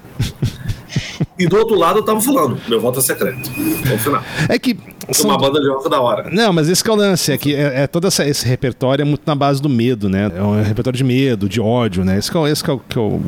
E 1.37 1.47
do 1.47 1.57
outro 1.57 1.75
lado 1.77 1.99
eu 1.99 2.03
tava 2.03 2.21
falando, 2.21 2.57
meu 2.67 2.79
voto 2.79 2.99
é 2.99 3.01
secreto. 3.01 3.49
Final. 3.99 4.23
É 4.49 4.57
que. 4.59 4.77
são- 5.11 5.29
Uma 5.29 5.37
banda 5.37 5.59
de 5.59 5.67
rock 5.69 5.89
da 5.89 5.99
hora. 5.99 6.29
Não, 6.31 6.53
mas 6.53 6.69
esse 6.69 6.83
que 6.83 6.89
é 6.89 6.93
o 6.93 6.95
lance, 6.95 7.31
é 7.31 7.37
que 7.37 7.55
é, 7.55 7.81
é 7.83 7.87
todo 7.87 8.07
essa- 8.07 8.25
esse 8.27 8.45
repertório 8.47 9.01
é 9.01 9.05
muito 9.05 9.21
na 9.25 9.35
base 9.35 9.61
do 9.61 9.67
medo, 9.69 10.07
né? 10.09 10.31
É 10.35 10.41
um 10.43 10.61
repertório 10.61 10.97
de 10.97 11.03
medo, 11.03 11.49
de 11.49 11.59
ódio, 11.59 12.03
né? 12.05 12.17
Esse 12.17 12.31
que 12.31 12.37
é, 12.37 12.49
esse 12.49 12.63
que 12.63 12.69
é, 12.69 12.73
o, 12.73 12.79
que 12.79 12.97
é 12.97 13.01
o- 13.01 13.19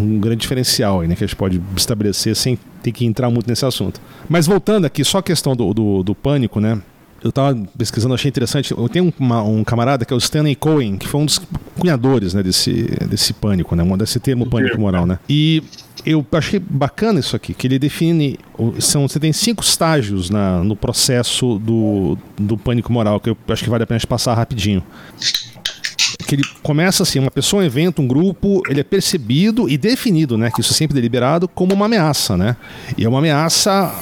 um 0.00 0.18
grande 0.20 0.38
diferencial 0.42 1.00
aí, 1.00 1.08
né? 1.08 1.14
Que 1.14 1.24
a 1.24 1.26
gente 1.26 1.36
pode 1.36 1.60
estabelecer 1.76 2.36
sem 2.36 2.58
ter 2.82 2.92
que 2.92 3.04
entrar 3.06 3.30
muito 3.30 3.48
nesse 3.48 3.64
assunto. 3.64 4.00
Mas 4.28 4.46
voltando 4.46 4.84
aqui, 4.84 5.04
só 5.04 5.18
a 5.18 5.22
questão 5.22 5.54
do, 5.56 5.72
do, 5.72 6.02
do 6.02 6.14
pânico, 6.14 6.60
né? 6.60 6.80
Eu 7.22 7.30
tava 7.32 7.56
pesquisando, 7.76 8.14
achei 8.14 8.28
interessante. 8.28 8.72
Eu 8.72 8.88
tenho 8.88 9.12
uma- 9.18 9.42
um 9.42 9.62
camarada 9.62 10.04
que 10.04 10.12
é 10.12 10.16
o 10.16 10.18
Stanley 10.18 10.54
Cohen, 10.56 10.96
que 10.96 11.06
foi 11.06 11.20
um 11.20 11.26
dos 11.26 11.40
cunhadores 11.78 12.34
né, 12.34 12.42
desse, 12.42 12.84
desse 13.08 13.32
pânico, 13.32 13.74
né, 13.76 13.84
desse 13.96 14.18
termo 14.18 14.44
pânico 14.46 14.80
moral. 14.80 15.06
Né? 15.06 15.18
E 15.28 15.62
eu 16.04 16.26
achei 16.32 16.58
bacana 16.58 17.20
isso 17.20 17.36
aqui, 17.36 17.54
que 17.54 17.66
ele 17.66 17.78
define. 17.78 18.38
São, 18.80 19.06
você 19.06 19.20
tem 19.20 19.32
cinco 19.32 19.62
estágios 19.62 20.30
na, 20.30 20.64
no 20.64 20.74
processo 20.74 21.58
do, 21.58 22.18
do 22.36 22.56
pânico 22.58 22.92
moral, 22.92 23.20
que 23.20 23.30
eu 23.30 23.36
acho 23.48 23.62
que 23.62 23.70
vale 23.70 23.84
a 23.84 23.86
pena 23.86 24.00
passar 24.08 24.34
rapidinho 24.34 24.82
que 26.18 26.34
ele 26.34 26.42
começa 26.62 27.02
assim, 27.02 27.18
uma 27.18 27.30
pessoa, 27.30 27.62
um 27.62 27.66
evento, 27.66 28.02
um 28.02 28.06
grupo, 28.06 28.62
ele 28.68 28.80
é 28.80 28.84
percebido 28.84 29.68
e 29.68 29.76
definido, 29.76 30.36
né, 30.38 30.50
que 30.50 30.60
isso 30.60 30.72
é 30.72 30.76
sempre 30.76 30.94
deliberado 30.94 31.48
como 31.48 31.74
uma 31.74 31.86
ameaça, 31.86 32.36
né? 32.36 32.56
E 32.96 33.04
é 33.04 33.08
uma 33.08 33.18
ameaça 33.18 33.94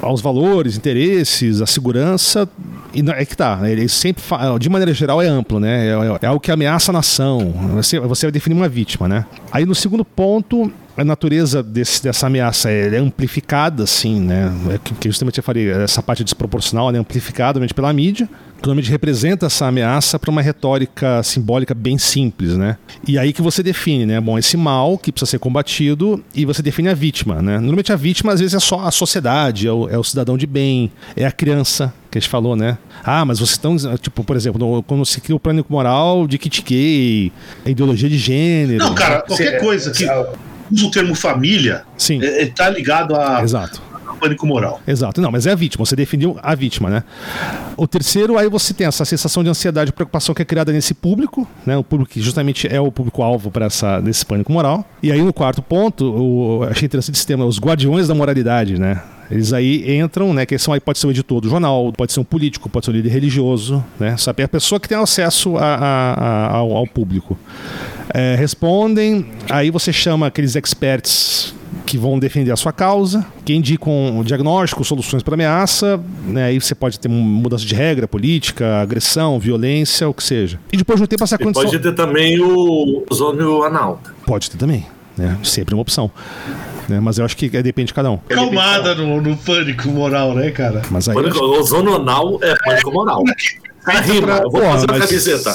aos 0.00 0.20
valores, 0.20 0.76
interesses, 0.76 1.60
à 1.60 1.66
segurança 1.66 2.48
e 2.94 3.02
é 3.10 3.24
que 3.24 3.36
tá, 3.36 3.56
né, 3.56 3.72
ele 3.72 3.88
sempre, 3.88 4.22
de 4.58 4.68
maneira 4.68 4.94
geral, 4.94 5.20
é 5.20 5.26
amplo, 5.26 5.60
né? 5.60 5.88
É, 5.88 5.90
é, 5.90 6.18
é 6.22 6.26
algo 6.26 6.40
que 6.40 6.50
ameaça 6.50 6.90
a 6.90 6.94
nação. 6.94 7.52
Você, 7.74 8.00
você 8.00 8.26
vai 8.26 8.32
definir 8.32 8.56
uma 8.56 8.68
vítima, 8.68 9.06
né? 9.06 9.26
Aí 9.52 9.66
no 9.66 9.74
segundo 9.74 10.04
ponto, 10.04 10.72
a 10.96 11.04
natureza 11.04 11.62
desse, 11.62 12.02
dessa 12.02 12.26
ameaça 12.26 12.70
é, 12.70 12.96
amplificada, 12.96 13.82
assim, 13.82 14.20
né? 14.20 14.50
É 14.70 14.78
que, 14.78 15.08
justamente 15.08 15.38
eu 15.38 15.44
falei, 15.44 15.70
essa 15.70 16.02
parte 16.02 16.24
desproporcional 16.24 16.90
é 16.94 16.98
amplificada 16.98 17.60
pela 17.74 17.92
mídia, 17.92 18.26
que 18.55 18.55
normalmente 18.62 18.90
representa 18.90 19.46
essa 19.46 19.66
ameaça 19.66 20.18
para 20.18 20.30
uma 20.30 20.42
retórica 20.42 21.22
simbólica 21.22 21.74
bem 21.74 21.98
simples, 21.98 22.56
né? 22.56 22.76
E 23.06 23.18
aí 23.18 23.32
que 23.32 23.42
você 23.42 23.62
define, 23.62 24.06
né? 24.06 24.20
Bom, 24.20 24.38
esse 24.38 24.56
mal 24.56 24.98
que 24.98 25.12
precisa 25.12 25.30
ser 25.30 25.38
combatido 25.38 26.22
e 26.34 26.44
você 26.44 26.62
define 26.62 26.88
a 26.88 26.94
vítima, 26.94 27.42
né? 27.42 27.58
Normalmente 27.58 27.92
a 27.92 27.96
vítima 27.96 28.32
às 28.32 28.40
vezes 28.40 28.54
é 28.54 28.60
só 28.60 28.80
a 28.80 28.90
sociedade, 28.90 29.66
é 29.66 29.72
o, 29.72 29.88
é 29.88 29.98
o 29.98 30.04
cidadão 30.04 30.36
de 30.36 30.46
bem, 30.46 30.90
é 31.16 31.26
a 31.26 31.32
criança 31.32 31.92
que 32.10 32.18
a 32.18 32.20
gente 32.20 32.30
falou, 32.30 32.56
né? 32.56 32.78
Ah, 33.04 33.24
mas 33.24 33.38
vocês 33.38 33.50
estão, 33.50 33.76
tipo, 33.98 34.24
por 34.24 34.36
exemplo, 34.36 34.82
quando 34.84 35.04
se 35.04 35.20
cria 35.20 35.36
o 35.36 35.40
plano 35.40 35.64
moral 35.68 36.26
de 36.26 36.38
kit 36.38 36.62
gay, 36.62 37.32
a 37.64 37.70
ideologia 37.70 38.08
de 38.08 38.18
gênero. 38.18 38.84
Não, 38.84 38.94
cara, 38.94 39.22
qualquer 39.22 39.60
coisa 39.60 39.90
que 39.90 40.04
usa 40.72 40.86
o 40.86 40.90
termo 40.90 41.14
família, 41.14 41.84
Sim. 41.96 42.22
É, 42.22 42.42
é, 42.42 42.46
tá 42.46 42.68
ligado 42.68 43.14
a. 43.14 43.42
Exato 43.42 43.95
pânico 44.16 44.46
moral. 44.46 44.80
Exato. 44.86 45.20
Não, 45.20 45.30
mas 45.30 45.46
é 45.46 45.52
a 45.52 45.54
vítima, 45.54 45.84
você 45.84 45.96
definiu 45.96 46.36
a 46.42 46.54
vítima, 46.54 46.90
né? 46.90 47.04
O 47.76 47.86
terceiro, 47.86 48.38
aí 48.38 48.48
você 48.48 48.72
tem 48.74 48.86
essa 48.86 49.04
sensação 49.04 49.42
de 49.42 49.50
ansiedade 49.50 49.90
e 49.90 49.92
preocupação 49.92 50.34
que 50.34 50.42
é 50.42 50.44
criada 50.44 50.72
nesse 50.72 50.94
público, 50.94 51.46
né? 51.64 51.76
O 51.76 51.84
público 51.84 52.12
que 52.12 52.20
justamente 52.20 52.66
é 52.72 52.80
o 52.80 52.90
público-alvo 52.90 53.50
para 53.50 53.66
essa 53.66 54.00
nesse 54.00 54.24
pânico 54.24 54.52
moral. 54.52 54.84
E 55.02 55.12
aí 55.12 55.22
no 55.22 55.32
quarto 55.32 55.62
ponto, 55.62 56.04
o, 56.04 56.64
achei 56.64 56.86
interessante 56.86 57.16
esse 57.16 57.26
tema, 57.26 57.44
os 57.44 57.58
guardiões 57.58 58.08
da 58.08 58.14
moralidade, 58.14 58.78
né? 58.78 59.02
Eles 59.30 59.52
aí 59.52 59.98
entram, 59.98 60.32
né? 60.32 60.46
Que 60.46 60.56
são 60.58 60.72
aí 60.72 60.80
pode 60.80 60.98
ser 60.98 61.06
o 61.06 61.10
editor 61.10 61.40
do 61.40 61.48
jornal, 61.48 61.92
pode 61.92 62.12
ser 62.12 62.20
um 62.20 62.24
político, 62.24 62.68
pode 62.68 62.86
ser 62.86 62.92
um 62.92 62.94
líder 62.94 63.08
religioso, 63.10 63.84
né? 63.98 64.16
Sabe? 64.16 64.42
É 64.42 64.44
a 64.44 64.48
pessoa 64.48 64.78
que 64.78 64.88
tem 64.88 64.96
acesso 64.96 65.56
a, 65.56 65.74
a, 65.74 66.14
a, 66.14 66.56
ao, 66.56 66.76
ao, 66.76 66.86
público. 66.86 67.36
É, 68.14 68.36
respondem, 68.36 69.26
aí 69.50 69.70
você 69.70 69.92
chama 69.92 70.28
aqueles 70.28 70.54
experts 70.54 71.55
que 71.84 71.96
vão 71.96 72.18
defender 72.18 72.50
a 72.50 72.56
sua 72.56 72.72
causa, 72.72 73.24
que 73.44 73.54
indicam 73.54 74.22
diagnóstico, 74.24 74.84
soluções 74.84 75.22
para 75.22 75.34
ameaça, 75.34 76.00
né? 76.26 76.44
aí 76.44 76.60
você 76.60 76.74
pode 76.74 76.98
ter 76.98 77.08
mudança 77.08 77.64
de 77.64 77.74
regra, 77.74 78.08
política, 78.08 78.80
agressão, 78.80 79.38
violência, 79.38 80.08
o 80.08 80.14
que 80.14 80.22
seja. 80.22 80.58
E 80.72 80.76
depois 80.76 80.98
de 80.98 81.04
um 81.04 81.06
tempo 81.06 81.24
essa 81.24 81.38
condição... 81.38 81.64
Pode 81.64 81.78
ter 81.78 81.94
também 81.94 82.40
o 82.40 83.04
ozônio 83.10 83.62
anal. 83.62 84.00
Pode 84.26 84.50
ter 84.50 84.58
também, 84.58 84.86
né? 85.16 85.38
Sempre 85.42 85.74
uma 85.74 85.82
opção. 85.82 86.10
Né? 86.88 87.00
Mas 87.00 87.18
eu 87.18 87.24
acho 87.24 87.36
que 87.36 87.48
depende 87.48 87.88
de 87.88 87.94
cada 87.94 88.10
um. 88.10 88.18
Calmada 88.28 88.94
no, 88.94 89.20
no 89.20 89.36
pânico 89.36 89.88
moral, 89.88 90.34
né, 90.34 90.50
cara? 90.50 90.82
Mas 90.90 91.08
aí... 91.08 91.14
Pânico, 91.14 91.38
ozônio 91.38 91.94
anal 91.94 92.38
é 92.42 92.54
pânico 92.64 92.92
moral. 92.92 93.22
É, 93.88 94.00
rima, 94.00 94.38
eu 94.42 94.50
vou 94.50 94.62
Porra, 94.62 94.72
fazer 94.72 94.90
uma 94.90 94.98
camiseta 94.98 95.54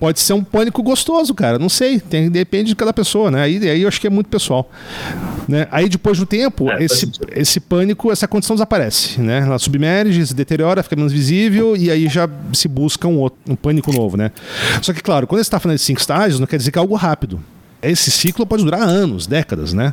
pode 0.00 0.18
ser 0.18 0.32
um 0.32 0.42
pânico 0.42 0.82
gostoso, 0.82 1.34
cara. 1.34 1.58
Não 1.58 1.68
sei. 1.68 2.00
Tem, 2.00 2.30
depende 2.30 2.70
de 2.70 2.74
cada 2.74 2.92
pessoa, 2.92 3.30
né? 3.30 3.42
Aí, 3.42 3.68
aí 3.68 3.82
eu 3.82 3.88
acho 3.88 4.00
que 4.00 4.06
é 4.06 4.10
muito 4.10 4.28
pessoal. 4.28 4.68
Né? 5.46 5.68
Aí 5.70 5.88
depois 5.88 6.18
do 6.18 6.24
tempo, 6.24 6.70
é, 6.70 6.82
esse, 6.82 7.10
esse 7.36 7.60
pânico, 7.60 8.10
essa 8.10 8.26
condição 8.26 8.56
desaparece, 8.56 9.20
né? 9.20 9.40
Ela 9.40 9.58
submerge, 9.58 10.26
se 10.26 10.34
deteriora, 10.34 10.82
fica 10.82 10.96
menos 10.96 11.12
visível 11.12 11.76
e 11.76 11.90
aí 11.90 12.08
já 12.08 12.28
se 12.54 12.66
busca 12.66 13.06
um, 13.06 13.18
outro, 13.18 13.38
um 13.46 13.54
pânico 13.54 13.92
novo, 13.92 14.16
né? 14.16 14.32
Só 14.80 14.94
que, 14.94 15.02
claro, 15.02 15.26
quando 15.26 15.38
você 15.38 15.42
está 15.42 15.60
falando 15.60 15.76
de 15.76 15.84
cinco 15.84 16.00
estágios, 16.00 16.40
não 16.40 16.46
quer 16.46 16.56
dizer 16.56 16.70
que 16.70 16.78
é 16.78 16.80
algo 16.80 16.94
rápido. 16.94 17.38
Esse 17.82 18.10
ciclo 18.10 18.46
pode 18.46 18.64
durar 18.64 18.82
anos, 18.82 19.26
décadas, 19.26 19.74
né? 19.74 19.92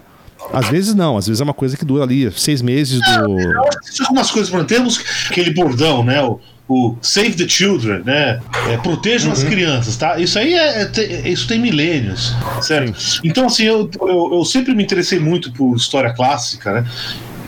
Às 0.54 0.70
vezes 0.70 0.94
não, 0.94 1.18
às 1.18 1.28
vezes 1.28 1.42
é 1.42 1.44
uma 1.44 1.54
coisa 1.54 1.76
que 1.76 1.84
dura 1.84 2.04
ali 2.04 2.32
seis 2.32 2.62
meses 2.62 3.00
do. 3.00 3.40
É, 3.40 3.54
algumas 4.02 4.32
coisas, 4.32 4.50
por 4.50 4.64
temos 4.66 5.04
aquele 5.30 5.52
bordão, 5.54 6.04
né? 6.04 6.22
O 6.22 6.40
o 6.68 6.96
Save 7.02 7.34
the 7.34 7.48
Children, 7.48 8.04
né? 8.04 8.42
É, 8.70 8.78
protejam 8.78 9.28
uhum. 9.28 9.34
as 9.34 9.44
crianças, 9.44 9.96
tá? 9.96 10.20
Isso 10.20 10.38
aí 10.38 10.54
é, 10.54 10.84
é, 10.84 11.30
isso 11.30 11.48
tem 11.48 11.60
milênios, 11.60 12.36
certo? 12.62 12.94
Então, 13.24 13.46
assim, 13.46 13.64
eu, 13.64 13.90
eu, 14.02 14.34
eu, 14.34 14.46
sempre 14.46 14.74
me 14.74 14.84
interessei 14.84 15.20
muito 15.20 15.52
por 15.54 15.76
história 15.76 16.14
clássica, 16.14 16.74
né? 16.74 16.88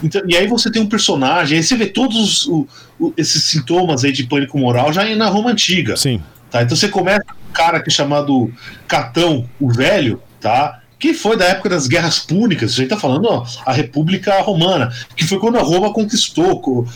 Então, 0.02 0.22
e 0.26 0.34
aí 0.34 0.46
você 0.46 0.70
tem 0.70 0.80
um 0.80 0.88
personagem, 0.88 1.58
aí 1.58 1.62
você 1.62 1.76
vê 1.76 1.86
todos 1.86 2.46
os, 2.46 2.66
o, 2.98 3.12
esses 3.16 3.44
sintomas 3.44 4.04
aí 4.04 4.12
de 4.12 4.24
pânico 4.24 4.58
moral 4.58 4.92
já 4.92 5.04
na 5.14 5.28
Roma 5.28 5.50
Antiga. 5.50 5.96
Sim. 5.96 6.22
Tá? 6.50 6.62
Então 6.62 6.74
você 6.74 6.88
começa 6.88 7.24
com 7.24 7.50
um 7.50 7.52
cara 7.52 7.80
que 7.80 7.90
é 7.90 7.92
chamado 7.92 8.50
Catão 8.88 9.46
o 9.60 9.70
Velho, 9.70 10.22
tá? 10.40 10.80
que 10.98 11.14
foi 11.14 11.34
da 11.34 11.46
época 11.46 11.70
das 11.70 11.86
guerras 11.86 12.18
púnicas, 12.18 12.72
a 12.72 12.74
gente 12.74 12.84
está 12.84 12.98
falando 12.98 13.24
ó, 13.26 13.46
a 13.64 13.72
República 13.72 14.38
Romana, 14.42 14.92
que 15.16 15.24
foi 15.24 15.38
quando 15.38 15.56
a 15.56 15.62
Roma 15.62 15.94
conquistou, 15.94 16.86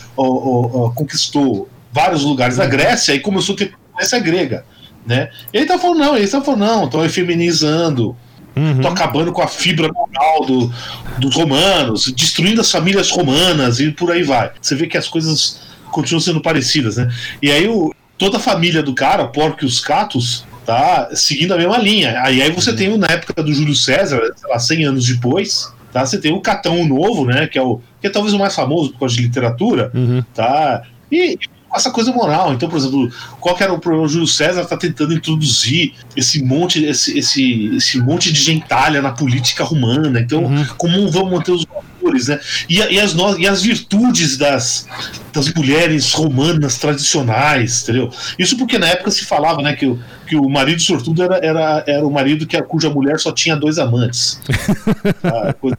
conquistou 0.93 1.67
vários 1.95 2.23
lugares 2.23 2.57
da 2.57 2.65
Grécia 2.65 3.13
e 3.13 3.21
começou 3.21 3.55
a 3.55 3.57
ter 3.57 3.73
influência 3.89 4.19
grega. 4.19 4.65
Né? 5.07 5.29
E 5.53 5.57
ele 5.57 5.65
tá 5.65 5.79
falando, 5.79 5.99
não, 5.99 6.17
ele 6.17 6.27
tá 6.27 6.41
falando, 6.41 6.59
não, 6.59 6.85
estão 6.85 7.05
efeminizando, 7.05 8.17
estão 8.49 8.63
uhum. 8.63 8.87
acabando 8.87 9.31
com 9.31 9.41
a 9.41 9.47
fibra 9.47 9.89
moral 9.93 10.45
do, 10.45 10.73
dos 11.17 11.33
romanos, 11.33 12.11
destruindo 12.11 12.59
as 12.59 12.69
famílias 12.69 13.09
romanas 13.09 13.79
e 13.79 13.91
por 13.91 14.11
aí 14.11 14.23
vai. 14.23 14.51
Você 14.61 14.75
vê 14.75 14.87
que 14.87 14.97
as 14.97 15.07
coisas 15.07 15.61
continuam 15.89 16.19
sendo 16.19 16.41
parecidas, 16.41 16.97
né? 16.97 17.09
E 17.41 17.49
aí 17.49 17.65
o, 17.65 17.93
toda 18.17 18.37
a 18.37 18.41
família 18.41 18.83
do 18.83 18.93
cara, 18.93 19.27
Porcius 19.27 19.79
Catus, 19.79 20.45
tá 20.65 21.09
seguindo 21.13 21.53
a 21.53 21.57
mesma 21.57 21.77
linha. 21.77 22.19
Aí, 22.21 22.41
aí 22.41 22.51
você 22.51 22.71
uhum. 22.71 22.75
tem, 22.75 22.97
na 22.97 23.07
época 23.07 23.41
do 23.41 23.53
Júlio 23.53 23.75
César, 23.75 24.19
sei 24.35 24.49
lá, 24.49 24.59
100 24.59 24.85
anos 24.85 25.07
depois, 25.07 25.71
tá? 25.93 26.05
Você 26.05 26.17
tem 26.17 26.33
o 26.33 26.41
Catão 26.41 26.83
Novo, 26.83 27.23
né? 27.23 27.47
Que 27.47 27.57
é, 27.57 27.61
o, 27.61 27.79
que 28.01 28.07
é 28.07 28.09
talvez 28.09 28.33
o 28.33 28.39
mais 28.39 28.53
famoso 28.53 28.91
por 28.91 28.99
causa 28.99 29.15
de 29.15 29.21
literatura, 29.21 29.91
uhum. 29.93 30.23
tá? 30.33 30.81
E 31.11 31.37
essa 31.75 31.91
coisa 31.91 32.11
moral. 32.11 32.53
Então, 32.53 32.69
por 32.69 32.77
exemplo, 32.77 33.11
qual 33.39 33.55
que 33.55 33.63
era 33.63 33.73
o 33.73 33.79
problema? 33.79 34.05
O 34.05 34.09
Júlio 34.09 34.27
César 34.27 34.61
está 34.61 34.77
tentando 34.77 35.13
introduzir 35.13 35.93
esse 36.15 36.43
monte, 36.43 36.83
esse, 36.83 37.17
esse, 37.17 37.75
esse 37.75 37.99
monte 37.99 38.31
de 38.31 38.39
gentalha 38.39 39.01
na 39.01 39.11
política 39.11 39.63
romana. 39.63 40.19
Então, 40.19 40.43
uhum. 40.43 40.65
como 40.77 41.11
vamos 41.11 41.31
manter 41.31 41.51
os 41.51 41.65
valores, 41.65 42.27
né? 42.27 42.39
E, 42.69 42.77
e, 42.77 42.99
as, 42.99 43.13
e 43.37 43.47
as 43.47 43.61
virtudes 43.61 44.37
das, 44.37 44.87
das 45.33 45.53
mulheres 45.53 46.11
romanas 46.13 46.77
tradicionais, 46.77 47.83
entendeu? 47.83 48.09
Isso 48.39 48.57
porque 48.57 48.77
na 48.77 48.87
época 48.87 49.11
se 49.11 49.25
falava, 49.25 49.61
né, 49.61 49.73
que, 49.73 49.85
o, 49.85 49.99
que 50.27 50.35
o 50.35 50.49
marido 50.49 50.81
sortudo 50.81 51.23
era, 51.23 51.37
era, 51.37 51.83
era 51.85 52.07
o 52.07 52.11
marido 52.11 52.47
que, 52.47 52.61
cuja 52.63 52.89
mulher 52.89 53.19
só 53.19 53.31
tinha 53.31 53.55
dois 53.55 53.77
amantes. 53.77 54.39
ah, 55.23 55.53
coisa... 55.53 55.77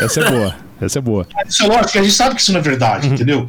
Essa 0.00 0.20
é 0.20 0.30
boa. 0.30 0.67
Essa 0.80 0.98
é 0.98 1.02
boa. 1.02 1.26
Isso 1.46 1.64
é 1.64 1.66
lógico, 1.66 1.98
a 1.98 2.02
gente 2.02 2.14
sabe 2.14 2.34
que 2.34 2.40
isso 2.40 2.52
não 2.52 2.60
é 2.60 2.62
verdade, 2.62 3.08
uhum. 3.08 3.14
entendeu? 3.14 3.48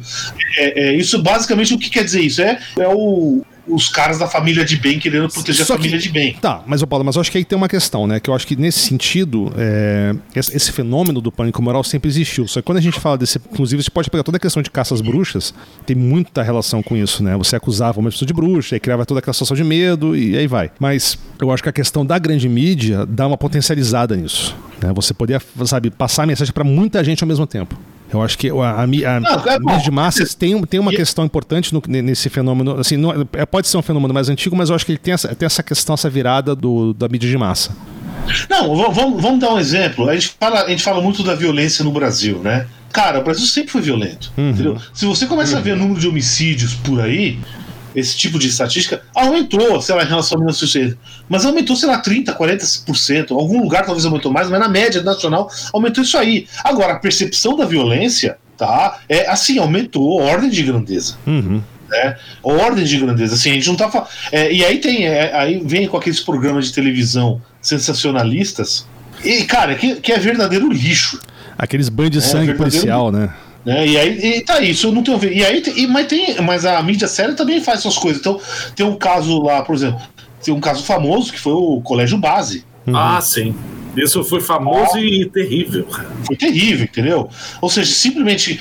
É, 0.56 0.88
é, 0.88 0.96
isso 0.96 1.22
basicamente 1.22 1.74
o 1.74 1.78
que 1.78 1.90
quer 1.90 2.04
dizer 2.04 2.20
isso? 2.20 2.42
É, 2.42 2.58
é 2.78 2.88
o, 2.88 3.44
os 3.70 3.88
caras 3.88 4.18
da 4.18 4.26
família 4.26 4.64
de 4.64 4.76
bem 4.76 4.98
querendo 4.98 5.28
proteger 5.28 5.64
Só 5.64 5.74
a 5.74 5.76
família 5.76 5.98
que, 5.98 6.04
de 6.04 6.10
bem. 6.10 6.34
Tá, 6.34 6.62
mas, 6.66 6.82
Paulo, 6.84 7.04
mas 7.04 7.16
eu 7.16 7.20
acho 7.20 7.30
que 7.30 7.38
aí 7.38 7.44
tem 7.44 7.56
uma 7.56 7.68
questão, 7.68 8.06
né? 8.06 8.20
Que 8.20 8.28
eu 8.28 8.34
acho 8.34 8.46
que 8.46 8.56
nesse 8.56 8.80
sentido, 8.80 9.52
é, 9.56 10.14
esse, 10.34 10.56
esse, 10.56 10.72
fenômeno 10.72 11.20
do 11.20 11.30
pânico 11.30 11.62
moral 11.62 11.84
sempre 11.84 12.08
existiu. 12.08 12.46
Só 12.46 12.60
que 12.60 12.66
quando 12.66 12.78
a 12.78 12.80
gente 12.80 12.98
fala 12.98 13.16
desse. 13.18 13.38
Inclusive, 13.38 13.82
você 13.82 13.90
pode 13.90 14.10
pegar 14.10 14.22
toda 14.22 14.36
a 14.36 14.40
questão 14.40 14.62
de 14.62 14.70
caças 14.70 15.00
bruxas, 15.00 15.54
tem 15.86 15.96
muita 15.96 16.42
relação 16.42 16.82
com 16.82 16.96
isso, 16.96 17.22
né? 17.22 17.36
Você 17.36 17.56
acusava 17.56 18.00
uma 18.00 18.10
pessoa 18.10 18.26
de 18.26 18.32
bruxa, 18.32 18.76
e 18.76 18.80
criava 18.80 19.06
toda 19.06 19.20
aquela 19.20 19.32
situação 19.32 19.56
de 19.56 19.64
medo, 19.64 20.16
e 20.16 20.36
aí 20.36 20.46
vai. 20.46 20.70
Mas 20.78 21.18
eu 21.40 21.50
acho 21.50 21.62
que 21.62 21.68
a 21.68 21.72
questão 21.72 22.04
da 22.04 22.18
grande 22.18 22.48
mídia 22.48 23.06
dá 23.06 23.26
uma 23.26 23.36
potencializada 23.36 24.16
nisso. 24.16 24.56
Né? 24.82 24.92
Você 24.94 25.14
poder, 25.14 25.42
sabe, 25.66 25.90
passar 25.90 26.24
a 26.24 26.26
mensagem 26.26 26.52
para 26.52 26.64
muita 26.64 27.02
gente 27.04 27.22
ao 27.22 27.28
mesmo 27.28 27.46
tempo. 27.46 27.76
Eu 28.12 28.20
acho 28.22 28.36
que 28.36 28.50
a, 28.50 28.52
a, 28.52 28.82
a, 28.82 28.86
não, 28.86 29.46
é 29.46 29.54
a 29.54 29.60
mídia 29.60 29.84
de 29.84 29.90
massas 29.90 30.34
tem, 30.34 30.60
tem 30.62 30.80
uma 30.80 30.90
questão 30.90 31.24
importante 31.24 31.72
no, 31.72 31.80
nesse 31.86 32.28
fenômeno. 32.28 32.80
Assim, 32.80 32.96
não, 32.96 33.12
é, 33.32 33.46
pode 33.46 33.68
ser 33.68 33.76
um 33.76 33.82
fenômeno 33.82 34.12
mais 34.12 34.28
antigo, 34.28 34.56
mas 34.56 34.68
eu 34.68 34.74
acho 34.74 34.84
que 34.84 34.92
ele 34.92 34.98
tem 34.98 35.14
essa, 35.14 35.32
tem 35.32 35.46
essa 35.46 35.62
questão, 35.62 35.94
essa 35.94 36.10
virada 36.10 36.56
do, 36.56 36.92
da 36.92 37.08
mídia 37.08 37.30
de 37.30 37.38
massa. 37.38 37.76
Não, 38.48 38.76
vamos, 38.76 39.22
vamos 39.22 39.40
dar 39.40 39.54
um 39.54 39.58
exemplo. 39.60 40.08
A 40.08 40.14
gente, 40.14 40.34
fala, 40.38 40.64
a 40.64 40.68
gente 40.68 40.82
fala 40.82 41.00
muito 41.00 41.22
da 41.22 41.34
violência 41.34 41.84
no 41.84 41.92
Brasil, 41.92 42.40
né? 42.40 42.66
Cara, 42.92 43.20
o 43.20 43.22
Brasil 43.22 43.46
sempre 43.46 43.70
foi 43.70 43.80
violento. 43.80 44.32
Uhum. 44.36 44.76
Se 44.92 45.06
você 45.06 45.26
começa 45.26 45.52
uhum. 45.52 45.58
a 45.58 45.62
ver 45.62 45.72
o 45.74 45.76
número 45.76 46.00
de 46.00 46.08
homicídios 46.08 46.74
por 46.74 47.00
aí, 47.00 47.38
esse 47.94 48.16
tipo 48.16 48.38
de 48.38 48.48
estatística, 48.48 49.02
aumentou, 49.14 49.80
sei 49.80 49.94
lá, 49.94 50.04
em 50.04 50.08
relação 50.08 50.36
a 50.36 50.40
1960. 50.40 50.98
Mas 51.28 51.44
aumentou, 51.44 51.76
sei 51.76 51.88
lá, 51.88 52.02
30%, 52.02 52.36
40%. 52.36 53.30
Algum 53.32 53.60
lugar 53.60 53.84
talvez 53.84 54.04
aumentou 54.04 54.32
mais, 54.32 54.48
mas 54.48 54.60
na 54.60 54.68
média 54.68 55.02
nacional 55.02 55.50
aumentou 55.72 56.02
isso 56.02 56.16
aí. 56.16 56.46
Agora, 56.64 56.94
a 56.94 56.98
percepção 56.98 57.56
da 57.56 57.64
violência, 57.64 58.38
tá? 58.56 59.00
É 59.08 59.28
assim, 59.28 59.58
aumentou 59.58 60.20
ordem 60.20 60.50
de 60.50 60.62
grandeza. 60.62 61.16
Uhum. 61.26 61.62
Né? 61.88 62.16
Ordem 62.42 62.84
de 62.84 62.98
grandeza. 62.98 63.34
Assim, 63.34 63.50
a 63.50 63.54
gente 63.54 63.68
não 63.68 63.76
tá 63.76 63.90
falando. 63.90 64.08
É, 64.30 64.52
e 64.52 64.64
aí 64.64 64.78
tem. 64.78 65.06
É, 65.06 65.34
aí 65.34 65.60
vem 65.64 65.88
com 65.88 65.96
aqueles 65.96 66.20
programas 66.20 66.66
de 66.66 66.72
televisão 66.72 67.42
sensacionalistas. 67.60 68.86
E, 69.24 69.44
cara, 69.44 69.74
que, 69.74 69.96
que 69.96 70.12
é 70.12 70.18
verdadeiro 70.18 70.70
lixo. 70.70 71.20
Aqueles 71.58 71.88
banhos 71.88 72.12
de 72.12 72.18
é, 72.18 72.22
sangue 72.22 72.54
policial, 72.54 73.10
né? 73.10 73.30
Né? 73.64 73.86
E 73.86 73.98
aí 73.98 74.36
e 74.38 74.40
tá 74.40 74.60
isso, 74.60 74.86
eu 74.86 74.92
não 74.92 75.02
tenho 75.02 75.22
E 75.24 75.44
aí, 75.44 75.62
e, 75.76 75.86
mas 75.86 76.06
tem, 76.06 76.40
mas 76.40 76.64
a 76.64 76.82
mídia 76.82 77.06
séria 77.06 77.34
também 77.34 77.60
faz 77.60 77.80
essas 77.80 77.98
coisas. 77.98 78.20
Então, 78.20 78.40
tem 78.74 78.86
um 78.86 78.96
caso 78.96 79.42
lá, 79.42 79.62
por 79.62 79.74
exemplo, 79.74 80.00
tem 80.42 80.52
um 80.54 80.60
caso 80.60 80.82
famoso 80.84 81.32
que 81.32 81.38
foi 81.38 81.52
o 81.52 81.80
Colégio 81.82 82.18
Base. 82.18 82.64
Uhum. 82.86 82.96
Ah, 82.96 83.20
sim. 83.20 83.54
Isso 83.96 84.22
foi 84.24 84.40
famoso 84.40 84.96
ah, 84.96 85.00
e 85.00 85.26
terrível. 85.26 85.86
Foi 86.24 86.36
terrível, 86.36 86.84
entendeu? 86.84 87.28
Ou 87.60 87.68
seja, 87.68 87.92
simplesmente, 87.92 88.60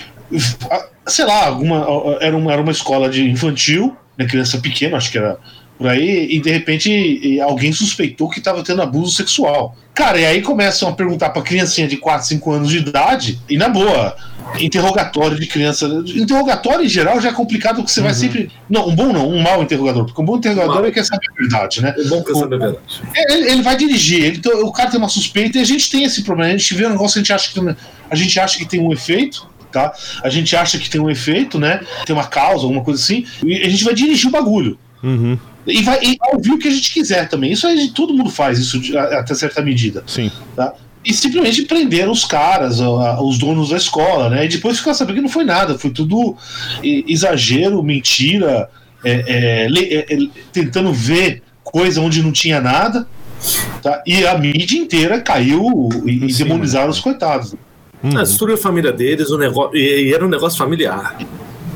sei 1.07 1.25
lá, 1.25 1.47
alguma, 1.47 1.85
era, 2.19 2.35
uma, 2.35 2.51
era 2.51 2.61
uma 2.61 2.71
escola 2.71 3.09
de 3.09 3.29
infantil, 3.29 3.95
né, 4.17 4.25
criança 4.25 4.57
pequena, 4.57 4.97
acho 4.97 5.11
que 5.11 5.17
era 5.17 5.37
por 5.77 5.87
aí, 5.87 6.27
e 6.29 6.41
de 6.41 6.51
repente 6.51 7.39
alguém 7.41 7.71
suspeitou 7.71 8.29
que 8.29 8.39
estava 8.39 8.61
tendo 8.63 8.81
abuso 8.81 9.15
sexual. 9.15 9.77
Cara, 9.93 10.19
e 10.19 10.25
aí 10.25 10.41
começam 10.41 10.89
a 10.89 10.91
perguntar 10.91 11.29
pra 11.29 11.41
criancinha 11.41 11.87
de 11.87 11.95
4, 11.95 12.27
5 12.27 12.51
anos 12.51 12.69
de 12.69 12.79
idade, 12.79 13.39
e 13.49 13.57
na 13.57 13.69
boa, 13.69 14.13
interrogatório 14.59 15.39
de 15.39 15.47
criança. 15.47 15.85
Interrogatório 16.15 16.85
em 16.85 16.89
geral 16.89 17.19
já 17.21 17.29
é 17.29 17.33
complicado 17.33 17.77
porque 17.77 17.91
você 17.91 17.99
uhum. 17.99 18.05
vai 18.05 18.13
sempre. 18.13 18.51
Não, 18.69 18.87
um 18.87 18.95
bom 18.95 19.13
não, 19.13 19.29
um 19.29 19.41
mau 19.41 19.61
interrogador. 19.61 20.05
Porque 20.05 20.21
um 20.21 20.25
bom 20.25 20.37
interrogador 20.37 20.85
é 20.85 20.91
quer 20.91 21.05
saber 21.05 21.27
a 21.31 21.39
verdade, 21.39 21.81
né? 21.81 21.95
Um 21.97 22.09
bom 22.09 22.23
quer 22.23 22.35
saber 22.35 22.55
a 22.55 22.59
verdade. 22.59 23.01
É, 23.15 23.33
ele, 23.33 23.51
ele 23.51 23.61
vai 23.61 23.75
dirigir, 23.75 24.23
ele, 24.23 24.41
o 24.63 24.71
cara 24.71 24.89
tem 24.89 24.99
uma 24.99 25.09
suspeita 25.09 25.57
e 25.57 25.61
a 25.61 25.65
gente 25.65 25.89
tem 25.89 26.03
esse 26.03 26.23
problema. 26.23 26.53
A 26.53 26.57
gente 26.57 26.73
vê 26.73 26.85
um 26.85 26.91
negócio 26.91 27.13
que 27.13 27.19
a 27.19 27.21
gente 27.21 27.33
acha 27.33 27.53
que, 27.53 27.75
a 28.09 28.15
gente 28.15 28.39
acha 28.39 28.57
que 28.57 28.65
tem 28.65 28.79
um 28.79 28.91
efeito. 28.91 29.47
Tá? 29.71 29.93
A 30.23 30.29
gente 30.29 30.55
acha 30.55 30.79
que 30.79 30.89
tem 30.89 30.99
um 30.99 31.11
efeito, 31.11 31.59
né? 31.59 31.81
Tem 32.03 32.15
uma 32.15 32.25
causa, 32.25 32.63
alguma 32.63 32.83
coisa 32.83 32.99
assim, 32.99 33.23
e 33.43 33.55
a 33.61 33.69
gente 33.69 33.83
vai 33.83 33.93
dirigir 33.93 34.27
o 34.27 34.31
bagulho. 34.31 34.79
Uhum. 35.03 35.37
E 35.67 35.83
vai 35.83 35.99
e 36.01 36.17
ouvir 36.33 36.51
o 36.51 36.57
que 36.57 36.67
a 36.67 36.71
gente 36.71 36.91
quiser 36.91 37.29
também. 37.29 37.51
Isso 37.51 37.67
aí 37.67 37.89
todo 37.91 38.13
mundo 38.13 38.31
faz 38.31 38.57
isso 38.57 38.81
até 38.97 39.35
certa 39.35 39.61
medida. 39.61 40.03
Sim. 40.07 40.31
Tá? 40.55 40.73
E 41.03 41.13
simplesmente 41.13 41.63
prenderam 41.63 42.11
os 42.11 42.25
caras, 42.25 42.79
os 43.21 43.37
donos 43.37 43.69
da 43.69 43.77
escola, 43.77 44.29
né? 44.29 44.45
E 44.45 44.49
depois 44.49 44.77
ficaram 44.77 44.95
sabendo 44.97 45.15
que 45.15 45.21
não 45.21 45.29
foi 45.29 45.45
nada, 45.45 45.77
foi 45.77 45.91
tudo 45.91 46.35
exagero, 46.83 47.81
mentira, 47.81 48.69
é, 49.03 49.11
é, 49.11 49.67
é, 49.67 50.13
é, 50.13 50.27
tentando 50.51 50.91
ver 50.91 51.41
coisa 51.63 52.01
onde 52.01 52.21
não 52.21 52.31
tinha 52.31 52.59
nada. 52.59 53.07
Tá? 53.81 54.03
E 54.05 54.27
a 54.27 54.37
mídia 54.37 54.77
inteira 54.77 55.21
caiu 55.21 55.87
e, 56.05 56.25
e 56.25 56.33
demonizaram 56.33 56.89
os 56.89 56.99
coitados. 56.99 57.55
Hum. 58.03 58.09
Destruiu 58.09 58.55
a 58.55 58.57
família 58.57 58.91
deles, 58.91 59.29
o 59.29 59.37
negócio, 59.37 59.77
e 59.77 60.13
era 60.13 60.25
um 60.25 60.29
negócio 60.29 60.57
familiar 60.57 61.17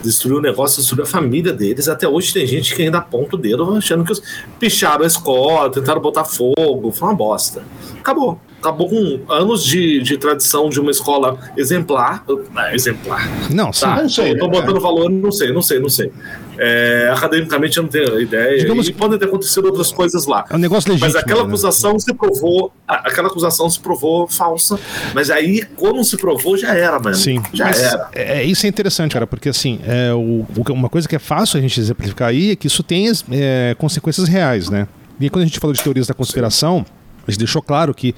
destruiu 0.03 0.37
o 0.37 0.41
negócio, 0.41 0.77
destruiu 0.77 1.03
a 1.03 1.07
família 1.07 1.53
deles. 1.53 1.87
Até 1.87 2.07
hoje 2.07 2.33
tem 2.33 2.45
gente 2.45 2.75
que 2.75 2.81
ainda 2.81 2.97
aponta 2.97 3.35
o 3.35 3.39
dedo 3.39 3.73
achando 3.75 4.03
que 4.03 4.11
os 4.11 4.21
picharam 4.59 5.03
a 5.03 5.07
escola, 5.07 5.71
tentaram 5.71 6.01
botar 6.01 6.25
fogo, 6.25 6.91
foi 6.91 7.07
uma 7.07 7.15
bosta. 7.15 7.63
Acabou. 7.99 8.39
Acabou 8.63 8.87
com 8.87 9.19
anos 9.29 9.61
de, 9.61 10.01
de 10.01 10.17
tradição 10.17 10.69
de 10.69 10.79
uma 10.79 10.89
escola 10.89 11.37
exemplar. 11.57 12.23
É, 12.55 12.73
exemplar. 12.73 13.29
Não, 13.51 13.71
tá, 13.71 14.01
não 14.01 14.07
sei. 14.07 14.37
Tô 14.37 14.47
botando 14.47 14.79
valor, 14.79 15.09
não 15.09 15.33
sei, 15.33 15.51
não 15.51 15.61
sei, 15.61 15.79
não 15.81 15.89
sei. 15.89 16.09
É, 16.57 17.11
academicamente 17.13 17.75
eu 17.75 17.83
não 17.83 17.89
tenho 17.89 18.21
ideia. 18.21 18.57
Digamos, 18.57 18.87
e 18.87 18.93
podem 18.93 19.19
ter 19.19 19.25
acontecido 19.25 19.65
outras 19.65 19.91
coisas 19.91 20.25
lá. 20.25 20.45
É 20.49 20.55
um 20.55 20.59
negócio 20.59 20.89
legítimo. 20.89 21.11
Mas 21.13 21.21
aquela 21.21 21.41
né? 21.41 21.47
acusação 21.47 21.91
né? 21.91 21.99
se 21.99 22.13
provou. 22.13 22.71
Aquela 22.87 23.27
acusação 23.27 23.69
se 23.69 23.81
provou 23.81 24.29
falsa. 24.29 24.79
Mas 25.13 25.29
aí, 25.29 25.65
quando 25.75 26.01
se 26.05 26.15
provou, 26.15 26.55
já 26.57 26.73
era, 26.73 26.97
mano. 27.01 27.17
Sim. 27.17 27.43
Já 27.51 27.69
era. 27.69 28.09
É, 28.13 28.39
é, 28.39 28.43
isso 28.45 28.65
é 28.65 28.69
interessante, 28.69 29.11
cara, 29.11 29.27
porque 29.27 29.49
assim, 29.49 29.81
é, 29.85 30.13
o, 30.13 30.45
uma 30.69 30.87
coisa 30.87 31.05
que 31.05 31.17
é 31.17 31.19
fácil 31.19 31.59
a 31.59 31.61
gente 31.61 31.77
exemplificar 31.81 32.29
aí 32.29 32.51
é 32.51 32.55
que 32.55 32.67
isso 32.67 32.81
tem 32.81 33.11
é, 33.29 33.75
consequências 33.77 34.29
reais, 34.29 34.69
né? 34.69 34.87
E 35.19 35.29
quando 35.29 35.43
a 35.43 35.47
gente 35.47 35.59
falou 35.59 35.73
de 35.73 35.83
teorias 35.83 36.07
da 36.07 36.13
conspiração. 36.13 36.85
Sim 36.87 37.02
gente 37.31 37.39
deixou 37.39 37.61
claro 37.61 37.93
que, 37.93 38.13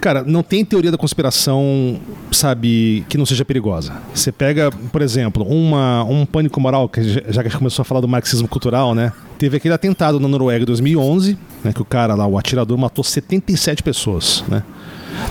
cara, 0.00 0.22
não 0.24 0.42
tem 0.42 0.64
teoria 0.64 0.90
da 0.90 0.96
conspiração, 0.96 2.00
sabe, 2.32 3.04
que 3.08 3.18
não 3.18 3.26
seja 3.26 3.44
perigosa. 3.44 3.92
Você 4.14 4.32
pega, 4.32 4.70
por 4.70 5.02
exemplo, 5.02 5.44
uma, 5.44 6.04
um 6.04 6.24
pânico 6.24 6.60
moral, 6.60 6.88
que 6.88 7.02
já 7.02 7.20
que 7.20 7.40
a 7.40 7.42
gente 7.42 7.58
começou 7.58 7.82
a 7.82 7.84
falar 7.84 8.00
do 8.00 8.08
marxismo 8.08 8.48
cultural, 8.48 8.94
né? 8.94 9.12
Teve 9.38 9.56
aquele 9.56 9.74
atentado 9.74 10.18
na 10.20 10.28
Noruega 10.28 10.62
em 10.62 10.66
2011, 10.66 11.38
né, 11.64 11.72
que 11.72 11.80
o 11.80 11.84
cara 11.84 12.14
lá, 12.14 12.26
o 12.26 12.38
atirador, 12.38 12.76
matou 12.76 13.04
77 13.04 13.82
pessoas, 13.82 14.44
né? 14.48 14.62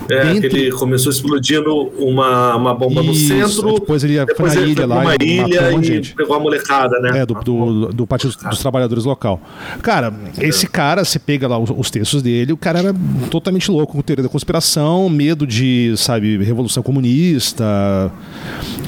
É, 0.10 0.34
Dentro... 0.34 0.58
ele 0.58 0.72
começou 0.72 1.12
explodindo 1.12 1.92
uma, 1.98 2.56
uma 2.56 2.74
bomba 2.74 3.02
Isso, 3.02 3.34
no 3.34 3.48
centro. 3.48 3.74
Depois 3.76 4.04
ele 4.04 4.26
depois 4.26 4.54
foi 4.54 4.62
na 4.62 4.68
ilha 4.68 4.88
lá. 4.88 5.00
Uma 5.00 5.16
ilha 5.16 5.76
um 5.76 5.82
e 5.82 6.02
pegou 6.16 6.36
a 6.36 6.40
molecada, 6.40 7.00
né? 7.00 7.20
É, 7.20 7.26
do, 7.26 7.34
do, 7.36 7.88
do 7.94 8.08
Partido 8.08 8.36
dos 8.50 8.60
Trabalhadores 8.60 9.06
local. 9.06 9.42
Cara, 9.82 10.14
esse 10.40 10.68
cara, 10.68 11.04
você 11.04 11.20
pega 11.20 11.48
lá 11.48 11.58
os, 11.58 11.70
os, 11.70 11.90
textos 11.90 12.22
dele, 12.22 12.54
o 12.54 12.58
cara 12.58 12.80
era 12.80 12.96
totalmente 13.30 13.70
louco 13.70 13.94
com 13.94 14.02
teoria 14.02 14.24
da 14.24 14.30
conspiração, 14.30 15.10
medo 15.10 15.46
de, 15.46 15.94
sabe, 15.98 16.38
revolução 16.44 16.82
comunista, 16.84 18.12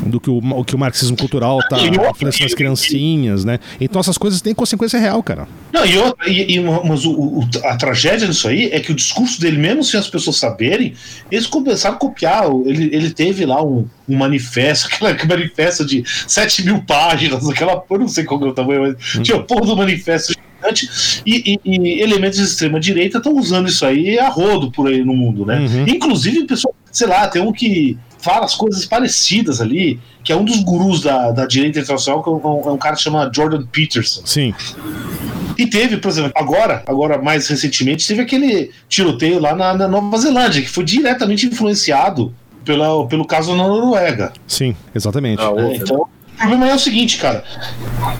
do 0.05 0.19
que 0.19 0.29
o, 0.29 0.37
o 0.37 0.63
que 0.63 0.75
o 0.75 0.79
marxismo 0.79 1.17
cultural 1.17 1.59
tá 1.69 1.77
influenciando 1.79 2.45
as 2.45 2.53
criancinhas, 2.53 3.45
né? 3.45 3.59
Então 3.79 3.99
essas 3.99 4.17
coisas 4.17 4.41
têm 4.41 4.53
consequência 4.53 4.99
real, 4.99 5.21
cara. 5.23 5.47
Não, 5.73 5.86
e, 5.86 5.97
outra, 5.97 6.29
e, 6.29 6.55
e 6.55 6.60
mas 6.60 7.05
o, 7.05 7.12
o, 7.12 7.49
a 7.63 7.77
tragédia 7.77 8.27
disso 8.27 8.47
aí 8.47 8.69
é 8.71 8.79
que 8.79 8.91
o 8.91 8.95
discurso 8.95 9.39
dele, 9.39 9.57
mesmo 9.57 9.84
sem 9.84 9.99
as 9.99 10.10
pessoas 10.10 10.38
saberem, 10.38 10.93
eles 11.31 11.47
começaram 11.47 11.95
a 11.95 11.99
copiar. 11.99 12.45
Ele, 12.65 12.89
ele 12.93 13.12
teve 13.12 13.45
lá 13.45 13.63
um, 13.63 13.88
um 14.07 14.17
manifesto, 14.17 14.89
aquele 15.05 15.27
manifesto 15.27 15.86
de 15.86 16.03
7 16.27 16.65
mil 16.65 16.84
páginas, 16.84 17.47
aquela. 17.47 17.84
Eu 17.89 17.99
não 17.99 18.07
sei 18.07 18.23
qual 18.23 18.43
é 18.45 18.49
o 18.49 18.53
tamanho, 18.53 18.81
mas 18.81 19.15
hum. 19.15 19.21
tinha 19.21 19.38
o 19.38 19.43
porra 19.43 19.65
do 19.65 19.77
manifesto 19.77 20.34
gigante. 20.34 21.21
E, 21.25 21.60
e, 21.65 21.69
e 21.77 22.01
elementos 22.01 22.38
de 22.38 22.45
extrema-direita 22.45 23.17
estão 23.17 23.36
usando 23.36 23.67
isso 23.67 23.86
aí 23.86 24.19
a 24.19 24.29
rodo 24.29 24.71
por 24.71 24.88
aí 24.88 25.03
no 25.03 25.13
mundo, 25.13 25.45
né? 25.45 25.60
Uhum. 25.60 25.86
Inclusive, 25.88 26.45
pessoal, 26.45 26.75
sei 26.91 27.07
lá, 27.07 27.27
tem 27.27 27.41
um 27.41 27.51
que 27.51 27.97
fala 28.19 28.45
as 28.45 28.55
coisas 28.55 28.86
parecidas 28.86 29.60
ali, 29.60 29.99
que 30.23 30.31
é 30.31 30.36
um 30.36 30.45
dos 30.45 30.60
gurus 30.63 31.01
da, 31.01 31.31
da 31.31 31.45
direita 31.45 31.79
internacional, 31.79 32.23
que 32.23 32.29
é 32.29 32.31
um, 32.31 32.69
é 32.69 32.71
um 32.71 32.77
cara 32.77 32.95
que 32.95 33.01
chama 33.01 33.29
Jordan 33.34 33.65
Peterson. 33.65 34.21
Sim. 34.25 34.53
E 35.57 35.67
teve, 35.67 35.97
por 35.97 36.09
exemplo, 36.09 36.31
agora, 36.35 36.83
agora 36.87 37.21
mais 37.21 37.47
recentemente, 37.47 38.07
teve 38.07 38.21
aquele 38.21 38.71
tiroteio 38.87 39.39
lá 39.39 39.55
na, 39.55 39.73
na 39.73 39.87
Nova 39.87 40.17
Zelândia, 40.17 40.61
que 40.61 40.69
foi 40.69 40.83
diretamente 40.83 41.45
influenciado 41.45 42.33
pela, 42.63 43.07
pelo 43.07 43.25
caso 43.25 43.55
na 43.55 43.67
Noruega. 43.67 44.31
Sim, 44.47 44.75
exatamente. 44.93 45.41
Ah, 45.41 45.53
é, 45.57 45.75
então, 45.75 45.97
o 46.01 46.37
problema 46.37 46.69
é 46.69 46.75
o 46.75 46.79
seguinte, 46.79 47.17
cara. 47.17 47.43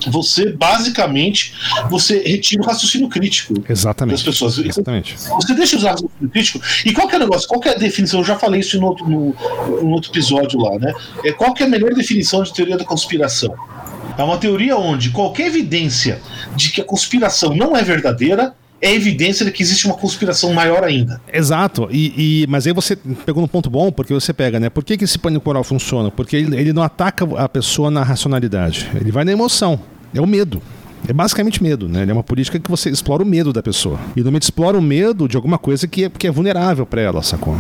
Você 0.08 0.52
basicamente 0.52 1.54
você 1.90 2.22
retira 2.22 2.62
o 2.62 2.66
raciocínio 2.66 3.10
crítico 3.10 3.54
exatamente, 3.68 4.18
das 4.18 4.24
pessoas. 4.24 4.58
Exatamente. 4.58 5.16
Você 5.18 5.54
deixa 5.54 5.78
usar 5.78 5.90
o 5.90 5.92
raciocínio 5.92 6.30
crítico. 6.30 6.62
E 6.86 6.94
qual 6.94 7.08
que 7.08 7.16
é 7.16 7.18
o 7.18 7.22
negócio? 7.22 7.48
Qual 7.48 7.60
que 7.60 7.70
é 7.70 7.74
a 7.74 7.78
definição? 7.78 8.20
Eu 8.20 8.26
já 8.26 8.38
falei 8.38 8.60
isso 8.60 8.80
no 8.80 8.88
outro, 8.88 9.08
no, 9.10 9.36
no 9.82 9.90
outro 9.90 10.12
episódio 10.12 10.60
lá, 10.60 10.78
né? 10.78 10.94
É, 11.24 11.32
qual 11.32 11.54
que 11.54 11.64
é 11.64 11.66
a 11.66 11.70
melhor 11.70 11.94
definição 11.94 12.44
de 12.44 12.54
teoria 12.54 12.78
da 12.78 12.86
conspiração? 12.86 13.54
É 14.18 14.24
uma 14.24 14.38
teoria 14.38 14.78
onde 14.78 15.10
qualquer 15.10 15.48
evidência 15.48 16.22
de 16.56 16.72
que 16.72 16.82
a 16.82 16.84
conspiração 16.84 17.56
não 17.56 17.76
é 17.76 17.84
verdadeira 17.84 18.54
é 18.82 18.94
evidência 18.94 19.46
de 19.46 19.52
que 19.52 19.62
existe 19.62 19.86
uma 19.86 19.96
conspiração 19.96 20.52
maior 20.54 20.84
ainda. 20.84 21.22
Exato. 21.32 21.88
E, 21.92 22.42
e, 22.44 22.48
mas 22.48 22.66
aí 22.66 22.74
você 22.74 22.96
pegou 22.96 23.44
um 23.44 23.48
ponto 23.48 23.70
bom, 23.70 23.92
porque 23.92 24.12
você 24.12 24.34
pega, 24.34 24.60
né? 24.60 24.70
Por 24.70 24.84
que, 24.84 24.98
que 24.98 25.04
esse 25.04 25.20
pânico 25.20 25.48
moral 25.48 25.64
funciona? 25.64 26.10
Porque 26.10 26.36
ele, 26.36 26.56
ele 26.58 26.74
não 26.74 26.82
ataca 26.82 27.26
a 27.38 27.48
pessoa 27.48 27.92
na 27.92 28.02
racionalidade. 28.02 28.90
Ele 28.96 29.12
vai 29.12 29.24
na 29.24 29.32
emoção. 29.32 29.80
É 30.14 30.20
o 30.20 30.26
medo. 30.26 30.62
É 31.08 31.14
basicamente 31.14 31.62
medo, 31.64 31.88
né? 31.88 32.04
Ele 32.04 32.12
é 32.12 32.14
uma 32.14 32.24
política 32.24 32.60
que 32.60 32.70
você 32.70 32.90
explora 32.90 33.24
o 33.24 33.26
medo 33.26 33.54
da 33.54 33.62
pessoa. 33.62 34.00
E 34.16 34.20
normalmente 34.20 34.44
explora 34.44 34.78
o 34.78 34.82
medo 34.82 35.28
de 35.28 35.36
alguma 35.36 35.58
coisa 35.58 35.88
que 35.88 36.06
é, 36.06 36.10
que 36.10 36.28
é 36.28 36.32
vulnerável 36.32 36.86
para 36.86 37.02
ela, 37.02 37.24
sacou? 37.24 37.56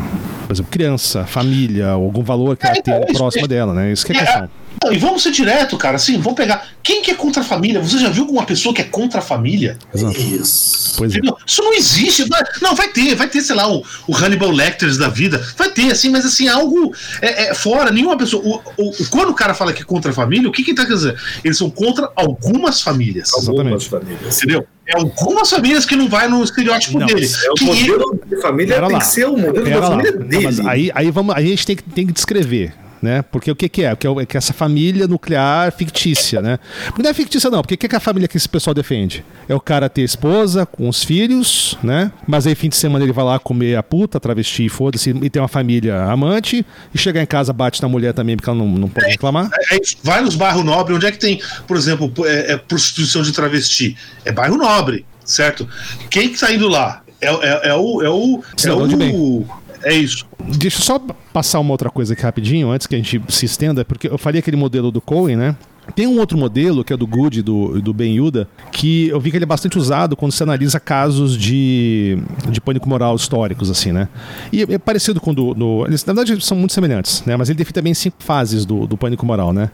Por 0.45 0.53
exemplo, 0.53 0.71
criança, 0.71 1.25
família, 1.25 1.89
algum 1.89 2.23
valor 2.23 2.57
que 2.57 2.65
ela 2.65 2.77
é, 2.77 2.81
tem 2.81 2.93
é, 2.93 3.13
próxima 3.13 3.45
é, 3.45 3.47
dela, 3.47 3.73
né? 3.73 3.91
Isso 3.91 4.05
que 4.05 4.11
é, 4.11 4.15
é 4.15 4.19
questão. 4.19 4.49
E 4.91 4.97
vamos 4.97 5.21
ser 5.21 5.31
direto, 5.31 5.77
cara. 5.77 5.97
Assim, 5.97 6.17
vamos 6.19 6.33
pegar. 6.33 6.67
Quem 6.81 7.03
que 7.03 7.11
é 7.11 7.13
contra 7.13 7.41
a 7.41 7.45
família? 7.45 7.79
Você 7.81 7.99
já 7.99 8.09
viu 8.09 8.23
alguma 8.23 8.43
pessoa 8.43 8.73
que 8.73 8.81
é 8.81 8.85
contra 8.85 9.19
a 9.19 9.21
família? 9.21 9.77
Exato. 9.93 10.19
Isso. 10.19 10.95
Pois 10.97 11.15
é. 11.15 11.19
Isso 11.45 11.61
não 11.61 11.73
existe. 11.73 12.25
Não, 12.61 12.75
vai 12.75 12.87
ter, 12.87 13.15
vai 13.15 13.27
ter, 13.27 13.41
sei 13.41 13.55
lá, 13.55 13.71
o, 13.71 13.83
o 14.07 14.15
Hannibal 14.15 14.49
Lecter 14.49 14.97
da 14.97 15.07
vida. 15.07 15.45
Vai 15.55 15.69
ter, 15.69 15.91
assim, 15.91 16.09
mas 16.09 16.25
assim, 16.25 16.47
algo 16.47 16.93
é, 17.21 17.49
é 17.49 17.53
fora. 17.53 17.91
Nenhuma 17.91 18.17
pessoa. 18.17 18.43
O, 18.43 18.61
o, 18.77 19.09
quando 19.09 19.29
o 19.29 19.33
cara 19.35 19.53
fala 19.53 19.71
que 19.71 19.83
é 19.83 19.85
contra 19.85 20.11
a 20.11 20.13
família, 20.13 20.49
o 20.49 20.51
que 20.51 20.63
que 20.63 20.73
tá 20.73 20.85
quer 20.85 20.93
dizer? 20.93 21.15
Eles 21.43 21.57
são 21.57 21.69
contra 21.69 22.11
algumas 22.15 22.81
famílias. 22.81 23.31
Algumas 23.33 23.85
famílias. 23.85 24.37
Entendeu? 24.37 24.65
É 24.87 24.97
algumas 24.97 25.49
famílias 25.49 25.85
que 25.85 25.95
não 25.95 26.09
vai 26.09 26.27
no 26.27 26.43
estereótipo 26.43 26.99
não, 26.99 27.05
dele. 27.05 27.25
É 27.25 27.51
o 27.51 27.65
modelo 27.65 28.19
de 28.25 28.41
família 28.41 28.81
tem 28.81 28.91
lá. 28.91 28.99
que 28.99 29.05
ser 29.05 29.27
o 29.27 29.37
modelo 29.37 29.63
Pera 29.63 29.79
da 29.79 29.87
família 29.87 30.11
lá. 30.11 30.17
dele. 30.17 30.35
Não, 30.35 30.41
mas 30.41 30.59
aí, 30.59 30.91
aí, 30.95 31.11
vamos, 31.11 31.35
aí 31.35 31.45
a 31.45 31.49
gente 31.49 31.65
tem 31.67 31.75
que, 31.75 31.83
tem 31.83 32.07
que 32.07 32.13
descrever 32.13 32.73
né? 33.01 33.23
Porque 33.23 33.49
o 33.49 33.55
que, 33.55 33.67
que 33.67 33.83
é? 33.83 33.95
Que 33.95 34.07
é, 34.07 34.25
que 34.25 34.37
é 34.37 34.39
essa 34.39 34.53
família 34.53 35.07
nuclear 35.07 35.71
fictícia, 35.71 36.41
né? 36.41 36.59
Porque 36.85 37.01
não 37.01 37.09
é 37.09 37.13
fictícia, 37.13 37.49
não, 37.49 37.61
porque 37.61 37.75
o 37.75 37.77
que, 37.77 37.87
que 37.87 37.95
é 37.95 37.97
a 37.97 38.01
família 38.01 38.27
que 38.27 38.37
esse 38.37 38.47
pessoal 38.47 38.73
defende? 38.73 39.25
É 39.49 39.55
o 39.55 39.59
cara 39.59 39.89
ter 39.89 40.01
esposa 40.01 40.65
com 40.65 40.87
os 40.87 41.03
filhos, 41.03 41.77
né? 41.83 42.11
Mas 42.27 42.45
aí 42.45 42.55
fim 42.55 42.69
de 42.69 42.75
semana 42.75 43.03
ele 43.03 43.13
vai 43.13 43.25
lá 43.25 43.39
comer 43.39 43.75
a 43.75 43.83
puta, 43.83 44.19
travesti, 44.19 44.69
foda-se, 44.69 45.09
e 45.09 45.29
tem 45.29 45.41
uma 45.41 45.47
família 45.47 46.03
amante, 46.03 46.65
e 46.93 46.97
chegar 46.97 47.21
em 47.21 47.25
casa 47.25 47.51
bate 47.51 47.81
na 47.81 47.87
mulher 47.87 48.13
também, 48.13 48.35
porque 48.35 48.49
ela 48.49 48.59
não, 48.59 48.67
não 48.67 48.89
pode 48.89 49.07
reclamar. 49.07 49.49
É, 49.71 49.75
é, 49.75 49.79
vai 50.03 50.21
nos 50.21 50.35
bairros 50.35 50.63
nobres, 50.63 50.95
onde 50.97 51.05
é 51.07 51.11
que 51.11 51.19
tem, 51.19 51.41
por 51.67 51.77
exemplo, 51.77 52.11
é, 52.25 52.53
é 52.53 52.57
prostituição 52.57 53.21
de 53.21 53.31
travesti? 53.31 53.97
É 54.23 54.31
bairro 54.31 54.57
nobre, 54.57 55.05
certo? 55.25 55.67
Quem 56.09 56.29
que 56.29 56.39
tá 56.39 56.51
indo 56.51 56.67
lá? 56.67 57.01
É, 57.21 57.29
é, 57.29 57.69
é 57.69 57.73
o. 57.75 58.01
É 58.01 58.09
o. 58.09 58.43
É, 58.65 58.73
o 58.73 59.45
é 59.83 59.93
isso. 59.93 60.25
Deixa 60.57 60.79
eu 60.79 60.83
só 60.83 60.99
passar 61.33 61.59
uma 61.59 61.71
outra 61.71 61.89
coisa 61.89 62.13
aqui 62.13 62.23
rapidinho, 62.23 62.69
antes 62.69 62.87
que 62.87 62.95
a 62.95 62.97
gente 62.97 63.21
se 63.29 63.45
estenda, 63.45 63.83
porque 63.85 64.07
eu 64.07 64.17
falei 64.17 64.39
aquele 64.39 64.57
modelo 64.57 64.91
do 64.91 65.01
Cohen, 65.01 65.35
né? 65.35 65.55
Tem 65.95 66.07
um 66.07 66.19
outro 66.19 66.37
modelo, 66.37 66.83
que 66.83 66.93
é 66.93 66.97
do 66.97 67.07
Good, 67.07 67.41
do, 67.41 67.81
do 67.81 67.93
Ben 67.93 68.15
Yuda, 68.15 68.47
que 68.71 69.09
eu 69.09 69.19
vi 69.19 69.31
que 69.31 69.37
ele 69.37 69.43
é 69.43 69.47
bastante 69.47 69.77
usado 69.77 70.15
quando 70.15 70.31
você 70.31 70.43
analisa 70.43 70.79
casos 70.79 71.35
de, 71.35 72.17
de 72.49 72.61
pânico 72.61 72.87
moral 72.87 73.15
históricos, 73.15 73.69
assim, 73.69 73.91
né? 73.91 74.07
E 74.53 74.61
é 74.61 74.77
parecido 74.77 75.19
com 75.19 75.31
o 75.31 75.33
do, 75.33 75.53
do, 75.53 75.85
Eles, 75.85 76.05
na 76.05 76.13
verdade, 76.13 76.43
são 76.45 76.55
muito 76.55 76.71
semelhantes, 76.71 77.23
né? 77.25 77.35
Mas 77.35 77.49
ele 77.49 77.57
define 77.57 77.73
também 77.73 77.93
cinco 77.93 78.17
fases 78.19 78.65
do, 78.65 78.87
do 78.87 78.95
pânico 78.95 79.25
moral, 79.25 79.51
né? 79.51 79.69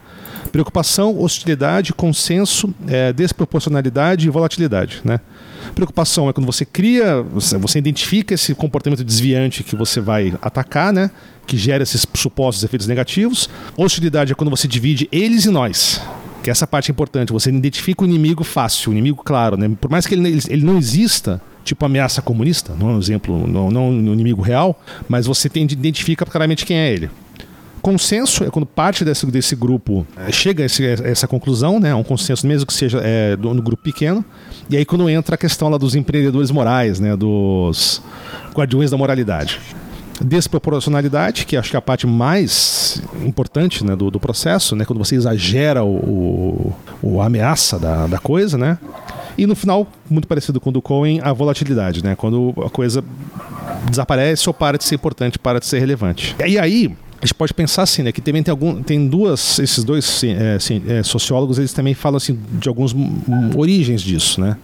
Preocupação, 0.52 1.20
hostilidade, 1.20 1.93
consenso, 1.93 2.74
é, 2.88 3.12
desproporcionalidade 3.12 4.28
e 4.28 4.30
volatilidade, 4.30 5.02
né? 5.04 5.20
Preocupação 5.75 6.30
é 6.30 6.34
quando 6.34 6.45
você 6.45 6.65
cria, 6.65 7.21
você, 7.21 7.58
você 7.58 7.80
identifica 7.80 8.34
esse 8.34 8.53
comportamento 8.56 9.03
desviante 9.03 9.63
que 9.63 9.75
você 9.75 9.99
vai 9.99 10.34
atacar, 10.41 10.91
né? 10.91 11.12
Que 11.45 11.58
gera 11.58 11.84
esses 11.84 12.06
supostos 12.15 12.63
efeitos 12.63 12.88
negativos. 12.88 13.49
Hostilidade 13.75 14.32
é 14.32 14.36
quando 14.36 14.49
você 14.49 14.67
divide 14.67 15.08
eles 15.12 15.45
e 15.45 15.49
nós. 15.49 16.01
Que 16.43 16.49
essa 16.49 16.65
parte 16.65 16.89
é 16.89 16.91
importante. 16.91 17.34
Você 17.34 17.49
identifica 17.49 18.03
o 18.03 18.06
inimigo 18.08 18.43
fácil, 18.43 18.91
o 18.91 18.93
inimigo 18.93 19.21
claro, 19.23 19.58
né? 19.58 19.69
Por 19.80 19.89
mais 19.89 20.06
que 20.06 20.15
ele, 20.15 20.39
ele 20.49 20.65
não 20.65 20.77
exista, 20.77 21.41
tipo 21.63 21.86
ameaça 21.86 22.21
comunista, 22.21 22.73
não 22.80 22.89
é 22.89 22.93
um 22.93 22.99
exemplo, 22.99 23.47
não, 23.47 23.69
não 23.69 23.89
um 23.89 24.13
inimigo 24.13 24.41
real, 24.41 24.80
mas 25.10 25.25
você 25.25 25.49
tem, 25.49 25.63
identifica 25.63 26.25
claramente 26.25 26.65
quem 26.65 26.77
é 26.77 26.91
ele. 26.91 27.10
Consenso 27.88 28.43
é 28.43 28.50
quando 28.50 28.65
parte 28.65 29.06
desse, 29.06 29.26
desse 29.28 29.56
grupo 29.56 30.06
é, 30.17 30.30
chega 30.30 30.62
a, 30.62 30.65
esse, 30.65 30.86
a, 30.86 31.08
essa 31.08 31.26
conclusão, 31.26 31.80
né? 31.80 31.95
Um 31.95 32.04
consenso, 32.04 32.45
mesmo 32.45 32.67
que 32.67 32.73
seja 32.73 33.00
é, 33.02 33.34
do, 33.38 33.54
no 33.54 33.62
grupo 33.62 33.82
pequeno. 33.82 34.26
E 34.69 34.76
aí 34.76 34.84
quando 34.84 35.10
entra 35.10 35.36
a 35.36 35.38
questão 35.38 35.69
lá 35.69 35.78
dos 35.78 35.95
empreendedores 35.95 36.52
morais, 36.52 37.00
né? 37.00 37.15
Dos 37.15 38.02
guardiões 38.54 38.91
da 38.91 38.97
moralidade. 38.97 39.62
Desproporcionalidade, 40.19 41.45
que 41.45 41.56
acho 41.56 41.69
que 41.69 41.78
é 41.78 41.80
a 41.80 41.82
parte 41.82 42.06
mais 42.06 43.02
importante 43.26 43.86
né, 43.86 43.95
do, 43.95 44.12
do 44.12 44.19
processo, 44.19 44.76
né? 44.76 44.84
Quando 44.84 45.00
você 45.00 45.15
exagera 45.15 45.82
o, 45.82 45.95
o, 45.95 46.76
o 47.02 47.21
a 47.21 47.28
ameaça 47.28 47.80
da, 47.80 48.06
da 48.06 48.17
coisa, 48.17 48.58
né? 48.58 48.78
E 49.38 49.47
no 49.47 49.56
final, 49.56 49.88
muito 50.10 50.28
parecido 50.28 50.60
com 50.60 50.71
o 50.71 50.73
do 50.73 50.82
Cohen, 50.82 51.21
a 51.23 51.32
volatilidade, 51.32 52.04
né? 52.04 52.17
Quando 52.17 52.54
a 52.65 52.69
coisa 52.69 53.02
desaparece 53.89 54.50
ou 54.50 54.54
para 54.54 54.78
de 54.78 54.84
ser 54.84 54.95
importante, 54.95 55.39
para 55.39 55.58
de 55.58 55.65
ser 55.65 55.80
relevante. 55.80 56.36
E 56.45 56.60
aí, 56.60 56.91
a 57.21 57.25
gente 57.25 57.34
pode 57.34 57.53
pensar 57.53 57.84
assim, 57.84 58.03
né, 58.03 58.12
que 58.12 58.21
também 58.21 58.43
tem 58.43 58.51
algum, 58.51 58.82
tem 58.82 59.08
duas, 59.08 59.60
esses 59.60 59.84
dois 59.84 60.23
é, 60.23 60.56
assim, 60.56 60.84
é, 60.88 61.03
sociólogos, 61.03 61.58
eles 61.58 61.73
também 61.73 61.93
falam 61.93 62.17
assim 62.17 62.38
de 62.53 62.69
algumas 62.69 62.93
origens 63.56 64.01
disso, 64.01 64.39
né? 64.39 64.56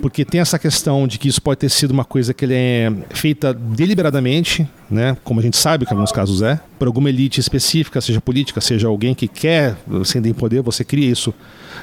Porque 0.00 0.24
tem 0.24 0.40
essa 0.40 0.58
questão 0.58 1.06
de 1.06 1.18
que 1.18 1.28
isso 1.28 1.42
pode 1.42 1.58
ter 1.58 1.68
sido 1.68 1.90
uma 1.90 2.04
coisa 2.04 2.32
que 2.32 2.44
ele 2.44 2.54
é 2.54 2.92
feita 3.10 3.52
deliberadamente, 3.52 4.68
né? 4.90 5.16
Como 5.24 5.40
a 5.40 5.42
gente 5.42 5.56
sabe 5.56 5.84
que 5.84 5.92
em 5.92 5.96
alguns 5.96 6.12
casos 6.12 6.42
é, 6.42 6.60
por 6.78 6.86
alguma 6.86 7.08
elite 7.08 7.40
específica, 7.40 8.00
seja 8.00 8.20
política, 8.20 8.60
seja 8.60 8.88
alguém 8.88 9.14
que 9.14 9.26
quer 9.26 9.76
ascender 10.00 10.30
em 10.30 10.34
poder, 10.34 10.62
você 10.62 10.84
cria 10.84 11.10
isso 11.10 11.34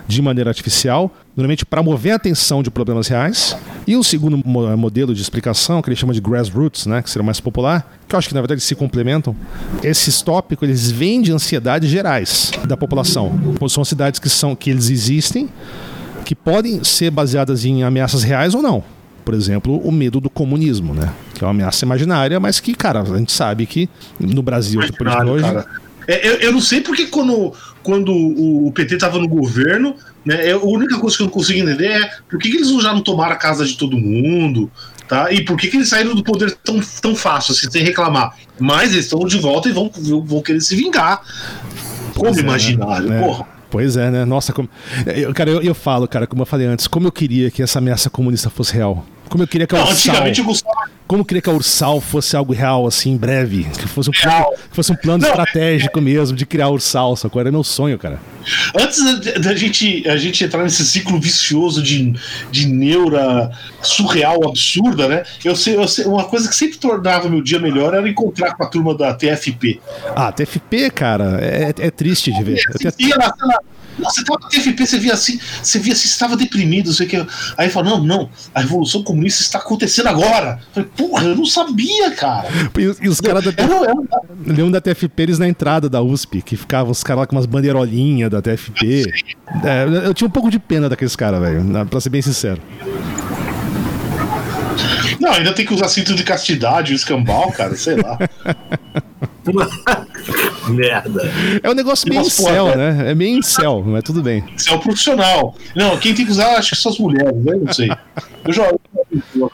de 0.08 0.22
maneira 0.22 0.50
artificial, 0.50 1.12
normalmente 1.36 1.66
para 1.66 1.82
mover 1.82 2.14
a 2.14 2.16
atenção 2.16 2.62
de 2.62 2.70
problemas 2.70 3.08
reais. 3.08 3.58
E 3.88 3.96
o 3.96 4.04
segundo 4.04 4.38
modelo 4.46 5.14
de 5.14 5.22
explicação, 5.22 5.82
que 5.82 5.90
ele 5.90 5.96
chama 5.96 6.14
de 6.14 6.22
grassroots, 6.22 6.86
né, 6.86 7.02
que 7.02 7.10
seria 7.10 7.26
mais 7.26 7.40
popular, 7.40 7.98
que 8.08 8.16
eu 8.16 8.20
acho 8.20 8.28
que 8.28 8.36
na 8.36 8.42
verdade 8.42 8.62
se 8.62 8.76
complementam, 8.76 9.36
esses 9.84 10.22
tópicos 10.22 10.68
eles 10.68 10.92
vêm 10.92 11.22
de 11.22 11.32
ansiedades 11.32 11.90
gerais 11.90 12.52
da 12.68 12.78
população. 12.78 13.32
São 13.68 13.84
cidades 13.84 14.20
que 14.20 14.30
são 14.30 14.56
que 14.56 14.70
eles 14.70 14.90
existem, 14.90 15.50
que 16.26 16.36
podem 16.36 16.84
ser 16.84 17.12
baseadas 17.12 17.64
em 17.64 17.84
ameaças 17.84 18.24
reais 18.24 18.54
ou 18.54 18.62
não. 18.62 18.84
Por 19.24 19.34
exemplo, 19.34 19.78
o 19.78 19.92
medo 19.92 20.20
do 20.20 20.30
comunismo, 20.30 20.94
né? 20.94 21.14
Que 21.34 21.44
é 21.44 21.48
uma 21.48 21.52
ameaça 21.52 21.86
imaginária, 21.86 22.40
mas 22.40 22.60
que, 22.60 22.76
cara, 22.76 23.02
a 23.02 23.18
gente 23.18 23.32
sabe 23.32 23.66
que 23.66 23.90
no 24.20 24.42
Brasil, 24.42 24.82
por 24.98 25.08
exemplo, 25.08 25.32
hoje. 25.32 25.44
Cara. 25.44 25.66
É, 26.08 26.28
eu, 26.28 26.34
eu, 26.36 26.52
não 26.52 26.62
sei 26.62 26.82
porque 26.82 27.08
quando 27.08 27.52
quando 27.82 28.12
o, 28.14 28.72
PT 28.72 28.96
estava 28.96 29.18
no 29.18 29.28
governo, 29.28 29.96
né, 30.24 30.52
a 30.52 30.58
única 30.58 31.00
coisa 31.00 31.18
que 31.18 31.24
eu 31.24 31.26
não 31.26 31.34
consigo 31.34 31.60
entender 31.60 31.88
é 31.88 32.10
por 32.30 32.40
que, 32.40 32.50
que 32.50 32.58
eles 32.58 32.70
já 32.82 32.94
não 32.94 33.02
tomaram 33.02 33.34
a 33.34 33.38
casa 33.38 33.66
de 33.66 33.76
todo 33.76 33.98
mundo, 33.98 34.72
tá? 35.08 35.32
E 35.32 35.44
por 35.44 35.58
que, 35.58 35.68
que 35.68 35.78
eles 35.78 35.90
saíram 35.90 36.14
do 36.14 36.24
poder 36.24 36.52
tão, 36.64 36.80
tão 37.02 37.16
fácil, 37.16 37.54
assim, 37.54 37.70
sem 37.70 37.84
reclamar. 37.84 38.36
Mas 38.60 38.92
eles 38.92 39.06
estão 39.06 39.26
de 39.26 39.38
volta 39.38 39.70
e 39.70 39.72
vão, 39.72 39.92
vão 40.24 40.42
querer 40.42 40.62
se 40.62 40.76
vingar. 40.76 41.22
Como 42.14 42.32
pois 42.32 42.38
imaginário, 42.38 43.08
é, 43.08 43.10
né? 43.10 43.20
porra. 43.20 43.55
Pois 43.76 43.98
é, 43.98 44.10
né? 44.10 44.24
Nossa, 44.24 44.54
como... 44.54 44.70
eu, 45.06 45.34
cara, 45.34 45.50
eu, 45.50 45.62
eu 45.62 45.76
falo, 45.76 46.08
cara, 46.08 46.26
como 46.26 46.42
eu 46.42 46.46
falei 46.46 46.66
antes, 46.66 46.88
como 46.88 47.08
eu 47.08 47.12
queria 47.12 47.52
que 47.52 47.62
essa 47.62 47.80
ameaça 47.80 48.10
comunista 48.10 48.50
fosse 48.50 48.74
real. 48.74 49.06
Como 49.28 49.44
eu 49.44 49.48
queria 49.50 49.68
que 49.68 49.76
a 49.76 49.80
Ursal, 49.80 49.94
antigamente 49.94 50.42
Como 51.08 51.24
queria 51.24 51.42
que 51.42 51.50
a 51.50 51.54
Ursal 51.54 52.02
fosse 52.02 52.36
algo 52.36 52.52
real, 52.52 52.88
assim, 52.88 53.12
em 53.12 53.18
breve. 53.18 53.66
Que 53.78 53.88
fosse 53.88 54.10
um 54.10 54.14
plano, 54.14 54.46
que 54.70 54.76
fosse 54.76 54.92
um 54.92 54.96
plano 54.96 55.22
não, 55.22 55.30
estratégico 55.30 56.00
é... 56.00 56.02
mesmo 56.02 56.36
de 56.36 56.46
criar 56.46 56.66
a 56.66 56.70
Ursal, 56.70 57.16
sacou? 57.16 57.40
Era 57.40 57.52
meu 57.52 57.64
sonho, 57.64 57.98
cara. 58.00 58.20
Antes 58.80 59.04
da 59.40 59.56
gente, 59.56 60.08
a 60.08 60.18
gente 60.18 60.44
entrar 60.44 60.64
nesse 60.64 60.86
ciclo 60.86 61.20
vicioso 61.20 61.82
de, 61.82 62.14
de 62.52 62.68
neura 62.68 63.52
surreal, 63.82 64.48
absurda, 64.48 65.08
né? 65.08 65.24
Eu 65.44 65.56
sei, 65.56 65.76
eu 65.76 65.88
sei, 65.88 66.06
uma 66.06 66.26
coisa 66.26 66.50
que 66.50 66.56
sempre 66.56 66.78
tornava 66.78 67.30
meu 67.30 67.42
dia 67.42 67.60
melhor 67.60 67.94
era 67.94 68.08
encontrar 68.08 68.56
com 68.56 68.64
a 68.64 68.68
turma 68.68 68.96
da 68.96 69.14
TFP. 69.14 69.80
Ah, 70.16 70.32
TFP, 70.32 70.90
cara, 70.90 71.40
é, 71.42 71.74
é 71.78 71.92
triste 71.92 72.32
de 72.32 72.44
ver. 72.44 72.58
É, 72.58 72.88
eu, 72.88 73.12
você 73.98 74.24
tava 74.24 74.40
no 74.42 74.50
TFP, 74.50 74.86
você 74.86 75.00
via 75.00 75.14
assim, 75.14 75.40
você 75.62 75.80
via 75.80 75.96
se 75.96 76.08
estava 76.08 76.36
deprimido, 76.36 76.92
sei 76.92 77.08
que. 77.08 77.26
Aí 77.58 77.70
fala, 77.70 77.92
não, 77.92 78.04
não, 78.04 78.30
a 78.54 78.60
Revolução 78.62 79.04
Comunista 79.04 79.42
está 79.42 79.60
acontecendo 79.60 80.08
agora. 80.08 80.60
Eu 80.60 80.74
falei, 80.74 80.90
porra, 80.98 81.26
eu 81.26 81.36
não 81.36 81.46
sabia, 81.46 82.12
cara. 82.12 82.48
E, 82.78 83.06
e 83.06 83.10
os 83.10 83.20
caras 83.22 83.44
da, 83.44 83.52
eu, 84.58 84.72
da 84.72 84.82
TFP, 84.82 85.24
eles 85.24 85.40
na 85.40 85.48
entrada 85.48 85.90
da 85.90 86.02
USP, 86.02 86.42
que 86.42 86.56
ficavam 86.56 86.92
os 86.92 87.04
caras 87.04 87.22
lá 87.22 87.28
com 87.28 87.36
umas 87.36 87.46
bandeirolinhas 87.46 88.30
da 88.30 88.42
TFP. 88.42 89.06
É, 89.64 90.08
eu 90.08 90.14
tinha 90.14 90.28
um 90.28 90.32
pouco 90.32 90.50
de 90.50 90.60
pena 90.60 90.90
daqueles 90.90 91.16
caras, 91.16 91.40
velho, 91.42 91.86
pra 91.88 92.00
ser 92.00 92.10
bem 92.10 92.22
sincero. 92.22 92.62
Não, 95.20 95.32
ainda 95.32 95.54
tem 95.54 95.66
que 95.66 95.74
usar 95.74 95.88
cinto 95.88 96.14
de 96.14 96.24
castidade, 96.24 96.94
o 96.94 96.96
escambau, 96.96 97.52
cara, 97.52 97.76
sei 97.76 97.96
lá. 97.96 98.18
Merda. 100.70 101.32
É 101.62 101.70
um 101.70 101.74
negócio 101.74 102.10
meio 102.10 102.26
céu, 102.26 102.76
né? 102.76 103.12
É 103.12 103.16
meio 103.16 103.44
céu, 103.44 103.84
mas 103.86 104.04
tudo 104.04 104.24
bem. 104.24 104.44
Céu 104.58 104.80
profissional. 104.80 105.56
Não, 105.76 105.98
quem 105.98 106.14
tem 106.14 106.26
que 106.26 106.32
usar, 106.32 106.58
acho 106.58 106.72
que 106.72 106.82
são 106.82 106.92
as 106.92 106.98
mulheres, 106.98 107.44
né? 107.44 107.56
Não 107.62 107.74
sei. 107.74 107.90
Eu 108.44 108.54
já 108.54 108.72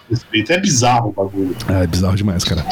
respeito. 0.10 0.52
É 0.52 0.58
bizarro 0.58 1.10
o 1.10 1.12
bagulho. 1.12 1.56
É, 1.68 1.84
é 1.84 1.88
bizarro 1.88 2.16
demais, 2.16 2.44
cara. 2.44 2.66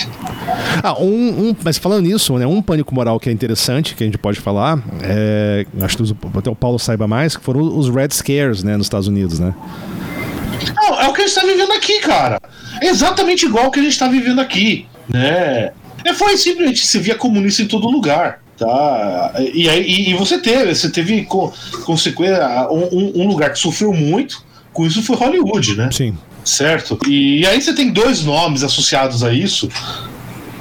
Ah, 0.83 0.99
um, 0.99 1.49
um, 1.49 1.55
mas 1.63 1.77
falando 1.77 2.05
nisso, 2.05 2.37
né, 2.37 2.45
um 2.45 2.61
pânico 2.61 2.93
moral 2.93 3.19
que 3.19 3.29
é 3.29 3.31
interessante, 3.31 3.95
que 3.95 4.03
a 4.03 4.05
gente 4.05 4.17
pode 4.17 4.39
falar, 4.39 4.81
é, 5.01 5.65
acho 5.81 5.97
que 5.97 6.03
até 6.37 6.49
o 6.49 6.55
Paulo 6.55 6.79
saiba 6.79 7.07
mais, 7.07 7.35
que 7.35 7.43
foram 7.43 7.61
os 7.77 7.89
Red 7.89 8.09
Scares, 8.11 8.63
né, 8.63 8.77
nos 8.77 8.85
Estados 8.85 9.07
Unidos, 9.07 9.39
né? 9.39 9.53
Não, 10.75 11.01
é 11.01 11.07
o 11.07 11.13
que 11.13 11.21
a 11.21 11.27
gente 11.27 11.37
está 11.37 11.45
vivendo 11.45 11.71
aqui, 11.71 11.99
cara. 11.99 12.39
É 12.81 12.87
exatamente 12.87 13.45
igual 13.45 13.67
o 13.67 13.71
que 13.71 13.79
a 13.79 13.83
gente 13.83 13.93
está 13.93 14.07
vivendo 14.07 14.39
aqui, 14.39 14.87
né? 15.07 15.71
É, 16.03 16.13
foi 16.13 16.37
simplesmente 16.37 16.85
se 16.85 16.99
via 16.99 17.15
comunista 17.15 17.61
em 17.61 17.67
todo 17.67 17.89
lugar. 17.89 18.41
Tá? 18.57 19.33
E, 19.53 19.69
aí, 19.69 20.09
e, 20.09 20.13
você 20.15 20.37
teve, 20.37 20.75
você 20.75 20.89
teve 20.89 21.25
consequência, 21.85 22.67
um, 22.69 23.21
um, 23.21 23.27
lugar 23.27 23.53
que 23.53 23.59
sofreu 23.59 23.93
muito, 23.93 24.43
com 24.73 24.85
isso 24.85 25.01
foi 25.01 25.15
Hollywood, 25.15 25.77
né? 25.77 25.89
Sim. 25.91 26.17
Certo? 26.43 26.99
E, 27.07 27.39
e 27.39 27.47
aí 27.47 27.61
você 27.61 27.73
tem 27.73 27.89
dois 27.89 28.23
nomes 28.23 28.61
associados 28.63 29.23
a 29.23 29.33
isso 29.33 29.69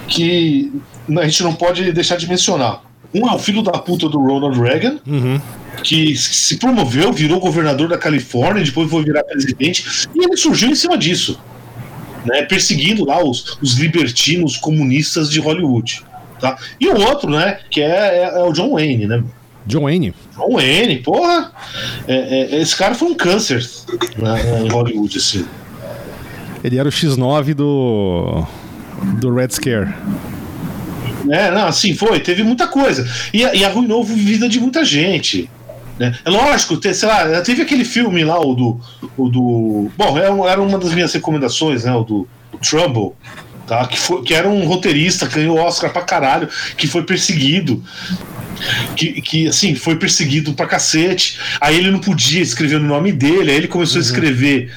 que 0.07 0.73
a 1.19 1.25
gente 1.25 1.43
não 1.43 1.55
pode 1.55 1.91
deixar 1.93 2.17
de 2.17 2.29
mencionar. 2.29 2.83
Um 3.13 3.29
é 3.29 3.35
o 3.35 3.39
filho 3.39 3.63
da 3.63 3.73
puta 3.73 4.09
do 4.09 4.19
Ronald 4.19 4.61
Reagan, 4.61 4.99
uhum. 5.05 5.41
que 5.83 6.17
se 6.17 6.57
promoveu, 6.57 7.13
virou 7.13 7.41
governador 7.41 7.89
da 7.89 7.99
Califórnia, 7.99 8.63
depois 8.63 8.89
foi 8.89 9.03
virar 9.03 9.25
presidente, 9.25 10.07
e 10.15 10.25
ele 10.25 10.37
surgiu 10.37 10.71
em 10.71 10.75
cima 10.75 10.97
disso 10.97 11.39
né, 12.25 12.43
perseguindo 12.43 13.05
lá 13.05 13.23
os, 13.23 13.59
os 13.63 13.75
libertinos 13.75 14.57
comunistas 14.57 15.31
de 15.31 15.41
Hollywood. 15.41 16.03
Tá? 16.41 16.57
E 16.81 16.89
o 16.89 17.01
outro, 17.01 17.31
né, 17.31 17.59
que 17.71 17.81
é, 17.81 17.87
é, 17.87 18.23
é 18.37 18.43
o 18.43 18.53
John 18.53 18.73
Wayne, 18.73 19.07
né? 19.07 19.23
John 19.67 19.83
Wayne. 19.83 20.15
John 20.35 20.53
Wayne, 20.55 20.97
porra! 21.01 21.53
É, 22.07 22.15
é, 22.15 22.61
esse 22.61 22.77
cara 22.77 22.95
foi 22.95 23.09
um 23.09 23.15
câncer 23.15 23.69
né, 24.17 24.65
em 24.65 24.69
Hollywood, 24.69 25.19
assim. 25.19 25.45
Ele 26.65 26.79
era 26.79 26.89
o 26.89 26.93
X9 26.93 27.55
do. 27.55 28.47
do 29.21 29.35
Red 29.35 29.51
Scare. 29.51 29.95
É, 31.31 31.51
não, 31.51 31.67
assim, 31.67 31.95
foi, 31.95 32.21
teve 32.21 32.43
muita 32.43 32.67
coisa. 32.67 33.07
E, 33.33 33.43
e 33.43 33.65
arruinou 33.65 34.03
a 34.03 34.07
vida 34.07 34.49
de 34.49 34.59
muita 34.59 34.85
gente. 34.85 35.51
Né? 35.99 36.17
É 36.25 36.31
lógico, 36.31 36.77
te, 36.77 36.95
sei 36.95 37.09
lá, 37.09 37.41
teve 37.41 37.63
aquele 37.63 37.85
filme 37.85 38.25
lá, 38.25 38.39
o 38.39 38.55
do. 38.55 38.81
O 39.17 39.29
do 39.29 39.91
bom, 39.97 40.19
é 40.19 40.51
era 40.51 40.63
uma 40.63 40.79
das 40.79 40.93
minhas 40.93 41.13
recomendações, 41.13 41.85
né? 41.85 41.93
O 41.93 42.05
do 42.05 42.29
o 42.53 42.59
Trumble. 42.59 43.13
Tá, 43.67 43.87
que, 43.87 43.99
foi, 43.99 44.23
que 44.23 44.33
era 44.33 44.49
um 44.49 44.67
roteirista, 44.67 45.27
ganhou 45.27 45.59
Oscar 45.59 45.93
pra 45.93 46.01
caralho, 46.01 46.49
que 46.75 46.87
foi 46.87 47.03
perseguido 47.03 47.85
que, 48.97 49.21
que 49.21 49.49
assim, 49.49 49.75
foi 49.75 49.97
perseguido 49.97 50.55
pra 50.55 50.67
cacete. 50.67 51.39
Aí 51.61 51.77
ele 51.77 51.91
não 51.91 51.99
podia 51.99 52.41
escrever 52.41 52.77
o 52.77 52.83
nome 52.83 53.13
dele, 53.13 53.51
aí 53.51 53.57
ele 53.57 53.69
começou 53.69 53.97
uhum. 53.97 54.03
a 54.03 54.07
escrever 54.07 54.73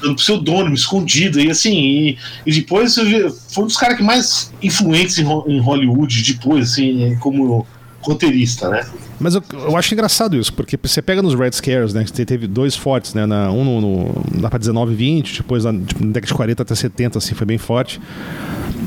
dando 0.00 0.16
pseudônimo, 0.16 0.74
escondido, 0.74 1.38
e 1.38 1.50
assim, 1.50 1.74
e, 1.76 2.18
e 2.46 2.52
depois 2.52 2.94
foi 2.94 3.64
um 3.64 3.66
dos 3.66 3.76
caras 3.76 3.98
que 3.98 4.02
mais 4.02 4.50
influentes 4.62 5.18
em, 5.18 5.24
em 5.24 5.60
Hollywood, 5.60 6.22
depois, 6.22 6.72
assim, 6.72 7.16
como 7.20 7.66
roteirista, 8.00 8.68
né? 8.68 8.86
Mas 9.18 9.34
eu, 9.34 9.42
eu, 9.52 9.76
acho 9.76 9.92
engraçado 9.92 10.36
isso, 10.36 10.52
porque 10.52 10.78
você 10.82 11.02
pega 11.02 11.20
nos 11.20 11.34
Red 11.34 11.52
Scares, 11.52 11.92
né? 11.92 12.04
Que 12.04 12.24
teve 12.24 12.46
dois 12.46 12.74
fortes, 12.74 13.14
né? 13.14 13.26
Na, 13.26 13.50
um 13.50 13.64
no, 13.64 13.80
no, 13.80 14.40
lá 14.40 14.48
pra 14.48 14.58
19 14.58 14.94
20, 14.94 15.38
depois 15.38 15.64
na, 15.64 15.72
tipo, 15.72 16.04
na 16.04 16.12
década 16.12 16.26
de 16.26 16.34
40 16.34 16.62
até 16.62 16.74
70, 16.74 17.18
assim, 17.18 17.34
foi 17.34 17.46
bem 17.46 17.58
forte. 17.58 18.00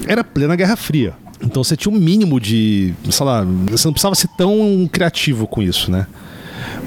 Era 0.07 0.23
plena 0.23 0.55
Guerra 0.55 0.75
Fria. 0.75 1.13
Então 1.41 1.63
você 1.63 1.75
tinha 1.75 1.93
um 1.93 1.97
mínimo 1.97 2.39
de. 2.39 2.93
sei 3.09 3.25
lá, 3.25 3.43
você 3.69 3.87
não 3.87 3.93
precisava 3.93 4.15
ser 4.15 4.29
tão 4.37 4.89
criativo 4.91 5.45
com 5.45 5.61
isso, 5.61 5.91
né? 5.91 6.07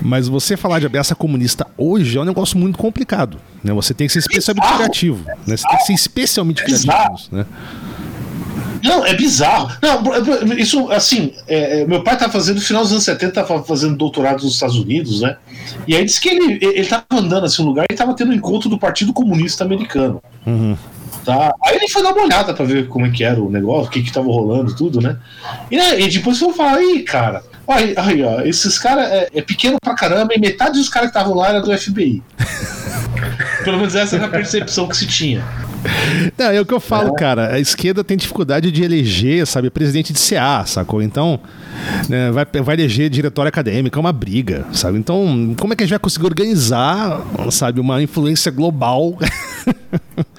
Mas 0.02 0.28
você 0.28 0.56
falar 0.56 0.80
de 0.80 0.86
ameaça 0.86 1.14
comunista 1.14 1.66
hoje 1.76 2.16
é 2.16 2.20
um 2.20 2.24
negócio 2.24 2.58
muito 2.58 2.78
complicado. 2.78 3.38
Né? 3.62 3.72
Você 3.72 3.94
tem 3.94 4.06
que 4.06 4.12
ser 4.12 4.20
especialmente 4.20 4.74
criativo. 4.74 5.24
Né? 5.46 5.56
Você 5.56 5.66
tem 5.68 5.76
que 5.76 5.84
ser 5.84 5.92
especialmente 5.92 6.64
criativo. 6.64 6.92
Né? 7.30 7.46
Não, 8.82 9.04
é 9.04 9.14
bizarro. 9.14 9.70
Não, 9.82 10.54
isso, 10.54 10.90
assim, 10.90 11.32
é, 11.46 11.82
é 11.82 11.86
meu 11.86 12.02
pai 12.02 12.16
tá 12.16 12.28
fazendo, 12.28 12.56
no 12.56 12.62
final 12.62 12.82
dos 12.82 12.92
anos 12.92 13.04
70, 13.04 13.32
tava 13.32 13.62
fazendo 13.62 13.96
doutorado 13.96 14.42
nos 14.42 14.54
Estados 14.54 14.76
Unidos, 14.76 15.20
né? 15.20 15.36
E 15.86 15.96
aí 15.96 16.04
disse 16.04 16.20
que 16.20 16.28
ele, 16.28 16.58
ele 16.62 16.86
tava 16.86 17.04
andando 17.12 17.46
assim 17.46 17.62
um 17.62 17.66
lugar 17.66 17.86
e 17.90 17.94
tava 17.94 18.14
tendo 18.14 18.30
um 18.30 18.34
encontro 18.34 18.68
do 18.68 18.78
Partido 18.78 19.12
Comunista 19.12 19.64
Americano. 19.64 20.22
Uhum. 20.46 20.76
Tá? 21.24 21.52
Aí 21.64 21.76
ele 21.76 21.88
foi 21.88 22.02
dar 22.02 22.12
uma 22.12 22.22
olhada 22.22 22.54
pra 22.54 22.64
ver 22.64 22.86
como 22.88 23.06
é 23.06 23.10
que 23.10 23.24
era 23.24 23.40
o 23.40 23.50
negócio, 23.50 23.88
o 23.88 23.90
que 23.90 24.02
que 24.02 24.12
tava 24.12 24.26
rolando, 24.26 24.76
tudo, 24.76 25.00
né? 25.00 25.16
E, 25.70 25.76
né, 25.76 25.96
depois 26.08 26.38
foi 26.38 26.52
falar, 26.52 26.76
aí, 26.76 27.02
cara, 27.02 27.42
aí, 27.66 27.94
aí, 27.96 28.22
ó, 28.22 28.42
esses 28.42 28.78
caras 28.78 29.10
é, 29.10 29.28
é, 29.34 29.42
pequeno 29.42 29.76
pra 29.82 29.94
caramba 29.94 30.34
e 30.34 30.40
metade 30.40 30.78
dos 30.78 30.88
caras 30.88 31.10
que 31.10 31.18
estavam 31.18 31.36
lá 31.36 31.48
era 31.48 31.60
do 31.60 31.76
FBI. 31.76 32.22
Pelo 33.64 33.78
menos 33.78 33.96
essa 33.96 34.14
era 34.16 34.26
a 34.26 34.28
percepção 34.28 34.86
que 34.86 34.96
se 34.96 35.06
tinha. 35.06 35.44
Não, 36.36 36.46
é 36.46 36.60
o 36.60 36.66
que 36.66 36.74
eu 36.74 36.80
falo, 36.80 37.10
é. 37.10 37.18
cara. 37.18 37.54
A 37.54 37.60
esquerda 37.60 38.02
tem 38.04 38.16
dificuldade 38.16 38.70
de 38.70 38.82
eleger, 38.82 39.46
sabe, 39.46 39.70
presidente 39.70 40.12
de 40.12 40.18
CA, 40.18 40.64
sacou? 40.66 41.02
Então, 41.02 41.40
né, 42.08 42.30
vai, 42.30 42.44
vai 42.62 42.74
eleger 42.74 43.08
diretório 43.10 43.48
acadêmico, 43.48 43.98
é 43.98 44.00
uma 44.00 44.12
briga, 44.12 44.66
sabe? 44.72 44.98
Então, 44.98 45.54
como 45.58 45.72
é 45.72 45.76
que 45.76 45.82
a 45.82 45.86
gente 45.86 45.92
vai 45.92 45.98
conseguir 45.98 46.26
organizar, 46.26 47.20
sabe, 47.50 47.80
uma 47.80 48.02
influência 48.02 48.50
global 48.50 49.18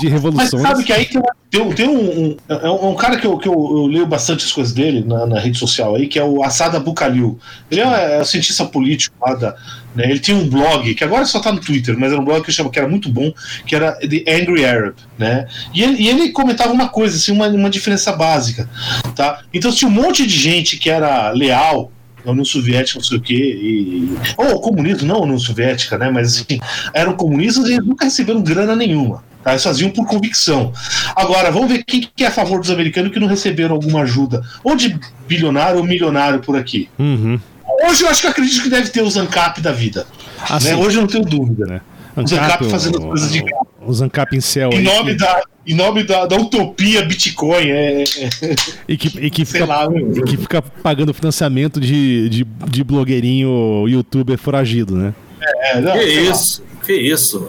de 0.00 0.08
revoluções? 0.08 0.52
Mas 0.52 0.62
sabe 0.62 0.84
que 0.84 0.92
aí 0.92 1.06
tem, 1.06 1.22
tem, 1.50 1.72
tem 1.72 1.88
um, 1.88 2.30
um, 2.30 2.36
é 2.48 2.70
um, 2.70 2.94
cara 2.94 3.16
que, 3.16 3.26
eu, 3.26 3.38
que 3.38 3.48
eu, 3.48 3.52
eu, 3.54 3.86
leio 3.86 4.06
bastante 4.06 4.44
as 4.44 4.52
coisas 4.52 4.72
dele 4.72 5.04
na, 5.04 5.26
na, 5.26 5.40
rede 5.40 5.58
social 5.58 5.94
aí, 5.94 6.06
que 6.06 6.18
é 6.18 6.24
o 6.24 6.42
Assada 6.42 6.78
Bucalil. 6.80 7.38
Ele 7.70 7.80
é, 7.80 8.20
é 8.20 8.24
cientista 8.24 8.64
político 8.64 9.16
lá 9.20 9.34
da 9.34 9.56
né? 9.94 10.10
Ele 10.10 10.18
tinha 10.18 10.36
um 10.36 10.48
blog, 10.48 10.92
que 10.94 11.04
agora 11.04 11.24
só 11.24 11.38
está 11.38 11.52
no 11.52 11.60
Twitter, 11.60 11.96
mas 11.96 12.10
era 12.10 12.20
um 12.20 12.24
blog 12.24 12.44
que, 12.44 12.50
chama, 12.50 12.70
que 12.70 12.78
era 12.78 12.88
muito 12.88 13.08
bom, 13.08 13.32
que 13.64 13.76
era 13.76 13.92
The 13.92 14.24
Angry 14.28 14.64
Arab. 14.64 14.96
Né? 15.16 15.46
E, 15.72 15.82
ele, 15.82 16.02
e 16.02 16.08
ele 16.08 16.32
comentava 16.32 16.72
uma 16.72 16.88
coisa, 16.88 17.16
assim, 17.16 17.30
uma, 17.30 17.46
uma 17.46 17.70
diferença 17.70 18.12
básica. 18.12 18.68
Tá? 19.14 19.42
Então 19.52 19.70
tinha 19.70 19.88
um 19.88 19.92
monte 19.92 20.26
de 20.26 20.36
gente 20.36 20.76
que 20.76 20.90
era 20.90 21.30
leal 21.30 21.92
a 22.26 22.30
União 22.30 22.44
Soviética, 22.44 22.98
não 22.98 23.04
sei 23.04 23.18
o 23.18 23.20
quê, 23.20 23.34
e... 23.34 24.16
ou 24.38 24.58
comunismo, 24.60 25.06
não 25.06 25.16
a 25.16 25.22
União 25.24 25.38
Soviética, 25.38 25.98
né? 25.98 26.10
Mas 26.10 26.40
assim, 26.40 26.58
eram 26.94 27.12
comunistas 27.12 27.68
e 27.68 27.78
nunca 27.78 28.06
receberam 28.06 28.40
grana 28.40 28.74
nenhuma. 28.74 29.22
Tá? 29.44 29.52
Eles 29.52 29.62
faziam 29.62 29.90
por 29.90 30.06
convicção. 30.06 30.72
Agora, 31.14 31.50
vamos 31.50 31.68
ver 31.68 31.84
quem 31.84 32.08
que 32.16 32.24
é 32.24 32.28
a 32.28 32.30
favor 32.30 32.58
dos 32.58 32.70
americanos 32.70 33.12
que 33.12 33.20
não 33.20 33.28
receberam 33.28 33.74
alguma 33.74 34.02
ajuda, 34.02 34.42
ou 34.64 34.74
de 34.74 34.98
bilionário 35.28 35.78
ou 35.78 35.84
milionário 35.84 36.40
por 36.40 36.56
aqui. 36.56 36.88
Uhum. 36.98 37.38
Hoje 37.86 38.02
eu 38.02 38.08
acho 38.08 38.22
que 38.22 38.26
eu 38.26 38.30
acredito 38.30 38.62
que 38.62 38.70
deve 38.70 38.88
ter 38.88 39.02
os 39.02 39.16
ANCAP 39.16 39.60
da 39.60 39.72
vida. 39.72 40.06
Ah, 40.48 40.58
né? 40.60 40.74
Hoje 40.74 40.96
eu 40.96 41.02
não 41.02 41.08
tenho 41.08 41.24
dúvida, 41.24 41.66
né? 41.66 41.80
Os 42.16 42.32
ANCAP 42.32 42.64
fazendo 42.70 42.98
o, 42.98 43.08
coisas 43.08 43.32
de. 43.32 43.44
Os 43.84 44.00
ANCAP 44.00 44.36
em 44.36 44.40
céu. 44.40 44.70
Em 44.72 44.82
nome, 44.82 45.12
que... 45.12 45.18
da, 45.18 45.42
em 45.66 45.74
nome 45.74 46.04
da, 46.04 46.24
da 46.24 46.36
utopia 46.36 47.04
Bitcoin. 47.04 47.68
É, 47.70 48.02
é... 48.02 48.04
E, 48.88 48.96
que, 48.96 49.18
e, 49.18 49.30
que 49.30 49.44
fica, 49.44 49.64
lá, 49.64 49.86
e 49.86 50.22
que 50.22 50.36
fica 50.36 50.62
pagando 50.62 51.12
financiamento 51.12 51.80
de, 51.80 52.28
de, 52.28 52.46
de 52.70 52.84
blogueirinho 52.84 53.86
youtuber 53.88 54.38
foragido, 54.38 54.94
né? 54.94 55.14
É, 55.40 55.80
não, 55.80 55.92
que 55.92 56.04
isso, 56.04 56.62
lá. 56.62 56.73
Que 56.84 56.92
isso. 56.92 57.48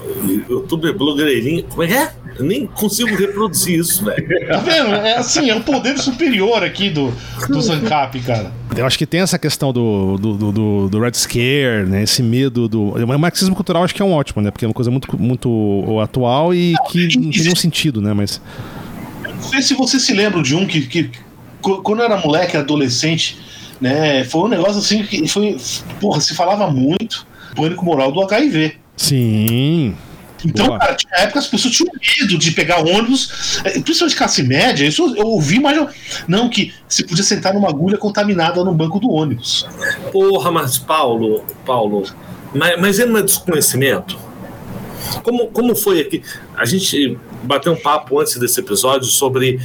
Youtuber 0.49 0.97
blogueirinho. 0.97 1.63
Como 1.63 1.83
é 1.83 1.87
que 1.87 1.93
é? 1.93 2.11
Eu 2.37 2.45
nem 2.45 2.65
consigo 2.67 3.15
reproduzir 3.15 3.79
isso, 3.79 4.03
velho. 4.03 4.47
Tá 4.47 4.57
vendo? 4.57 4.93
É 4.93 5.17
assim, 5.17 5.49
é 5.49 5.55
um 5.55 5.61
poder 5.61 5.97
superior 5.97 6.63
aqui 6.63 6.89
do, 6.89 7.13
do 7.47 7.61
Zancap, 7.61 8.19
cara. 8.21 8.51
Eu 8.75 8.85
acho 8.85 8.97
que 8.97 9.05
tem 9.05 9.21
essa 9.21 9.39
questão 9.39 9.71
do, 9.71 10.17
do, 10.17 10.51
do, 10.51 10.89
do 10.89 10.99
Red 10.99 11.13
Scare, 11.13 11.85
né? 11.87 12.03
Esse 12.03 12.21
medo 12.21 12.67
do. 12.67 12.89
O 12.89 13.19
marxismo 13.19 13.55
cultural 13.55 13.83
acho 13.83 13.95
que 13.95 14.01
é 14.01 14.05
um 14.05 14.11
ótimo, 14.11 14.41
né? 14.41 14.51
Porque 14.51 14.65
é 14.65 14.67
uma 14.67 14.73
coisa 14.73 14.91
muito, 14.91 15.17
muito 15.17 15.99
atual 16.01 16.53
e 16.53 16.73
que 16.89 17.17
não 17.17 17.31
tem 17.31 17.43
nenhum 17.43 17.55
sentido, 17.55 18.01
né? 18.01 18.13
Mas. 18.13 18.41
Não 19.23 19.41
sei 19.41 19.61
se 19.61 19.73
você 19.73 19.99
se 19.99 20.13
lembra 20.13 20.41
de 20.41 20.55
um 20.55 20.65
que, 20.65 20.81
que 20.87 21.09
quando 21.61 22.01
era 22.01 22.17
moleque, 22.17 22.57
adolescente, 22.57 23.37
né? 23.79 24.25
Foi 24.25 24.41
um 24.41 24.47
negócio 24.49 24.79
assim 24.79 25.03
que 25.03 25.25
foi. 25.27 25.55
Porra, 26.01 26.19
se 26.19 26.35
falava 26.35 26.69
muito 26.69 27.25
pânico 27.55 27.85
moral 27.85 28.11
do 28.11 28.21
HIV. 28.21 28.84
Sim. 28.97 29.95
Então, 30.45 30.67
Boa. 30.67 30.79
cara, 30.79 30.95
tinha 30.95 31.11
época 31.15 31.39
as 31.39 31.47
pessoas 31.47 31.73
tinham 31.73 31.91
medo 31.93 32.37
de 32.37 32.51
pegar 32.51 32.79
ônibus, 32.79 33.59
é, 33.63 33.71
principalmente 33.79 34.15
classe 34.15 34.43
média. 34.43 34.85
Isso 34.85 35.15
eu 35.15 35.25
ouvi, 35.25 35.59
mas 35.59 35.75
eu, 35.75 35.89
não, 36.27 36.49
que 36.49 36.73
se 36.87 37.03
podia 37.03 37.23
sentar 37.23 37.53
numa 37.53 37.69
agulha 37.69 37.97
contaminada 37.97 38.63
no 38.63 38.73
banco 38.73 38.99
do 38.99 39.09
ônibus. 39.09 39.65
Porra, 40.11 40.51
mas 40.51 40.77
Paulo, 40.77 41.43
Paulo, 41.65 42.03
mas, 42.53 42.79
mas 42.79 42.99
não 42.99 43.17
é 43.17 43.23
desconhecimento? 43.23 44.17
Como, 45.23 45.47
como 45.47 45.75
foi 45.75 46.01
aqui? 46.01 46.21
A 46.55 46.65
gente 46.65 47.17
bateu 47.43 47.73
um 47.73 47.75
papo 47.75 48.19
antes 48.19 48.37
desse 48.37 48.59
episódio 48.59 49.07
sobre 49.07 49.59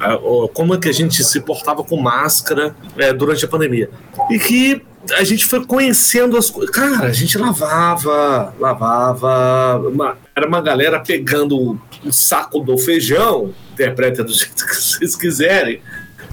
uh, 0.00 0.48
como 0.48 0.74
é 0.74 0.78
que 0.78 0.88
a 0.88 0.92
gente 0.92 1.22
se 1.24 1.40
portava 1.40 1.82
com 1.84 2.00
máscara 2.00 2.74
uh, 2.96 3.14
durante 3.16 3.44
a 3.44 3.48
pandemia. 3.48 3.90
E 4.30 4.38
que 4.38 4.82
a 5.10 5.24
gente 5.24 5.46
foi 5.46 5.64
conhecendo 5.64 6.36
as 6.36 6.50
coisas. 6.50 6.74
Cara, 6.74 7.08
a 7.08 7.12
gente 7.12 7.36
lavava, 7.36 8.54
lavava. 8.58 9.88
Uma, 9.88 10.16
era 10.34 10.46
uma 10.46 10.60
galera 10.60 11.00
pegando 11.00 11.78
o 12.04 12.12
saco 12.12 12.60
do 12.60 12.78
feijão, 12.78 13.52
interpreta 13.72 14.22
do 14.22 14.32
jeito 14.32 14.64
que 14.66 14.74
vocês 14.74 15.16
quiserem, 15.16 15.80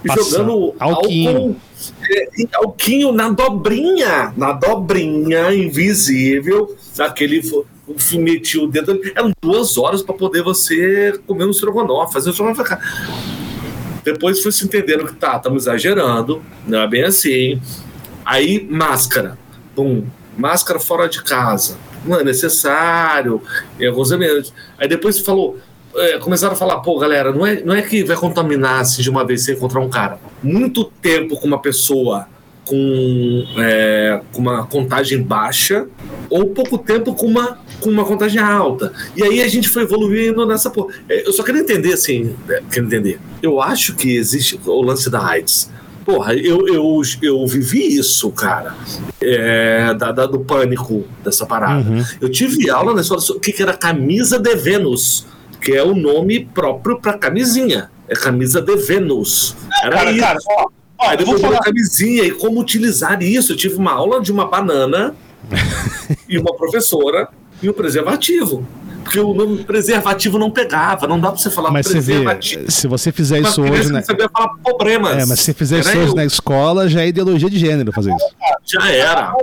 Passa. 0.06 0.24
jogando 0.24 0.76
alquinho. 0.80 1.30
álcool, 1.30 1.56
é, 2.10 2.28
alquinho 2.54 3.12
na 3.12 3.30
dobrinha, 3.30 4.34
na 4.38 4.54
dobrinha 4.54 5.54
invisível, 5.54 6.76
aquele 7.00 7.42
metia 8.14 8.62
o 8.62 8.68
dedo. 8.68 9.00
Eram 9.16 9.32
duas 9.42 9.78
horas 9.78 10.04
para 10.04 10.14
poder 10.14 10.44
você 10.44 11.20
comer 11.26 11.46
um 11.46 11.52
estrogonofe, 11.52 12.14
fazer 12.14 12.30
um 12.30 12.32
estrogonofe. 12.32 12.78
Depois 14.04 14.42
foi 14.42 14.52
se 14.52 14.64
entendendo 14.64 15.06
que 15.06 15.14
tá, 15.14 15.38
estamos 15.38 15.64
exagerando, 15.64 16.42
não 16.68 16.82
é 16.82 16.88
bem 16.88 17.04
assim 17.04 17.60
Aí, 18.30 18.64
máscara. 18.70 19.40
Pum. 19.76 20.04
Máscara 20.38 20.80
fora 20.80 21.10
de 21.10 21.24
casa. 21.24 21.78
Não 22.06 22.20
é 22.20 22.24
necessário. 22.24 23.42
Em 23.80 23.88
alguns 23.88 24.12
elementos. 24.12 24.54
Aí 24.78 24.88
depois 24.88 25.18
falou. 25.20 25.58
É, 25.96 26.20
começaram 26.20 26.54
a 26.54 26.56
falar, 26.56 26.82
pô, 26.82 27.00
galera, 27.00 27.32
não 27.32 27.44
é, 27.44 27.64
não 27.64 27.74
é 27.74 27.82
que 27.82 28.04
vai 28.04 28.16
contaminar 28.16 28.82
assim 28.82 29.02
de 29.02 29.10
uma 29.10 29.26
vez 29.26 29.44
sem 29.44 29.56
encontrar 29.56 29.80
um 29.80 29.90
cara. 29.90 30.20
Muito 30.44 30.86
tempo 30.86 31.40
com 31.40 31.48
uma 31.48 31.60
pessoa 31.60 32.28
com, 32.64 33.46
é, 33.58 34.22
com 34.32 34.40
uma 34.40 34.68
contagem 34.68 35.24
baixa 35.24 35.88
ou 36.30 36.52
pouco 36.52 36.78
tempo 36.78 37.16
com 37.16 37.26
uma, 37.26 37.58
com 37.82 37.90
uma 37.90 38.06
contagem 38.06 38.40
alta. 38.40 38.94
E 39.16 39.24
aí 39.24 39.42
a 39.42 39.48
gente 39.48 39.68
foi 39.68 39.82
evoluindo 39.82 40.46
nessa. 40.46 40.72
É, 41.10 41.28
eu 41.28 41.34
só 41.34 41.42
quero 41.42 41.58
entender 41.58 41.94
assim, 41.94 42.36
é, 42.48 42.62
quero 42.72 42.86
entender. 42.86 43.20
Eu 43.42 43.60
acho 43.60 43.96
que 43.96 44.16
existe 44.16 44.60
o 44.64 44.84
lance 44.84 45.10
da 45.10 45.26
AIDS 45.26 45.72
porra, 46.10 46.34
eu, 46.34 46.68
eu, 46.68 47.02
eu 47.22 47.46
vivi 47.46 47.96
isso, 47.96 48.32
cara. 48.32 48.74
É, 49.22 49.94
da, 49.94 50.12
da, 50.12 50.26
do 50.26 50.40
pânico 50.40 51.06
dessa 51.24 51.46
parada. 51.46 51.88
Uhum. 51.88 52.04
Eu 52.20 52.30
tive 52.30 52.68
aula 52.70 52.96
na 52.96 53.02
escola 53.02 53.22
o 53.30 53.40
que, 53.40 53.52
que 53.52 53.62
era 53.62 53.74
camisa 53.74 54.40
de 54.40 54.56
Vênus, 54.56 55.28
que 55.62 55.74
é 55.74 55.84
o 55.84 55.94
nome 55.94 56.46
próprio 56.46 57.00
para 57.00 57.14
camisinha. 57.14 57.92
É 58.08 58.16
camisa 58.16 58.60
de 58.60 58.76
Vênus. 58.76 59.56
Era 59.84 59.98
cara, 59.98 60.12
isso. 60.12 60.20
Cara, 60.20 60.40
ó, 60.50 60.66
ó, 60.98 61.10
Aí 61.10 61.18
depois 61.18 61.40
falar 61.40 61.60
camisinha 61.60 62.24
e 62.24 62.32
como 62.32 62.60
utilizar 62.60 63.22
isso. 63.22 63.52
Eu 63.52 63.58
tive 63.58 63.76
uma 63.76 63.92
aula 63.92 64.20
de 64.20 64.32
uma 64.32 64.48
banana 64.48 65.14
e 66.28 66.40
uma 66.40 66.56
professora 66.56 67.30
e 67.62 67.70
um 67.70 67.74
preservativo. 67.74 68.68
Porque 69.10 69.20
o 69.20 69.34
nome 69.34 69.64
preservativo 69.64 70.38
não 70.38 70.52
pegava. 70.52 71.08
Não 71.08 71.20
dá 71.20 71.32
pra 71.32 71.40
você 71.40 71.50
falar 71.50 71.72
Mas 71.72 71.88
você 71.88 72.00
vê, 72.00 72.14
preservativo. 72.14 72.72
se 72.72 72.88
você 72.88 73.12
fizer 73.12 73.40
isso 73.40 73.62
hoje, 73.62 73.88
né? 73.92 74.00
não 74.00 74.04
sabia 74.06 74.30
falar 74.30 74.50
problemas. 74.64 75.12
É, 75.18 75.26
mas 75.26 75.40
se 75.40 75.46
você 75.46 75.54
fizer 75.54 75.80
isso 75.80 75.90
hoje 75.90 76.10
eu. 76.10 76.16
na 76.16 76.26
escola, 76.26 76.88
já 76.88 77.02
é 77.02 77.08
ideologia 77.08 77.50
de 77.50 77.58
gênero 77.58 77.92
fazer 77.92 78.14
isso. 78.14 78.26
Já 78.66 78.92
era. 78.92 79.34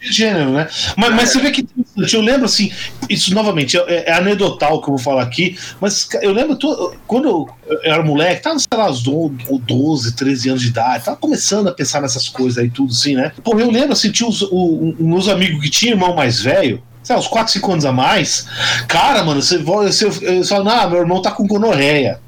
de 0.00 0.12
gênero, 0.12 0.50
né? 0.50 0.68
Mas, 0.96 1.14
mas 1.14 1.30
você 1.30 1.40
vê 1.40 1.50
que 1.50 1.66
eu 2.12 2.20
lembro 2.20 2.44
assim, 2.44 2.70
isso 3.10 3.34
novamente 3.34 3.76
é, 3.76 4.10
é 4.10 4.12
anedotal 4.12 4.80
que 4.80 4.88
eu 4.88 4.94
vou 4.94 4.98
falar 5.02 5.22
aqui, 5.22 5.58
mas 5.80 6.06
eu 6.22 6.32
lembro 6.32 6.54
to- 6.54 6.94
quando 7.08 7.26
eu, 7.28 7.48
era 7.82 8.02
moleque, 8.04 8.42
tava, 8.42 8.56
sei 8.58 8.66
lá, 8.78 8.88
uns 8.90 9.02
do- 9.02 9.30
12, 9.66 10.14
13 10.14 10.50
anos 10.50 10.62
de 10.62 10.68
idade, 10.68 11.04
tava 11.04 11.16
começando 11.16 11.68
a 11.68 11.72
pensar 11.72 12.00
nessas 12.00 12.28
coisas 12.28 12.58
aí, 12.58 12.70
tudo 12.70 12.92
assim, 12.92 13.16
né? 13.16 13.32
Pô, 13.42 13.58
eu 13.58 13.70
lembro 13.70 13.92
assim, 13.94 14.12
tinha 14.12 14.28
os, 14.28 14.42
o- 14.42 14.48
o- 14.52 14.96
meus 15.00 15.28
amigos 15.28 15.60
que 15.62 15.70
tinham 15.70 15.94
irmão 15.94 16.14
mais 16.14 16.40
velho. 16.40 16.80
Sei 17.06 17.14
lá, 17.14 17.20
uns 17.20 17.28
4, 17.28 17.52
5 17.52 17.70
anos 17.72 17.84
a 17.84 17.92
mais. 17.92 18.46
Cara, 18.88 19.22
mano, 19.22 19.40
você, 19.40 19.58
vo- 19.58 19.84
você, 19.84 20.06
você 20.10 20.42
fala, 20.42 20.82
ah, 20.82 20.88
meu 20.88 20.98
irmão 20.98 21.22
tá 21.22 21.30
com 21.30 21.46
gonorreia. 21.46 22.18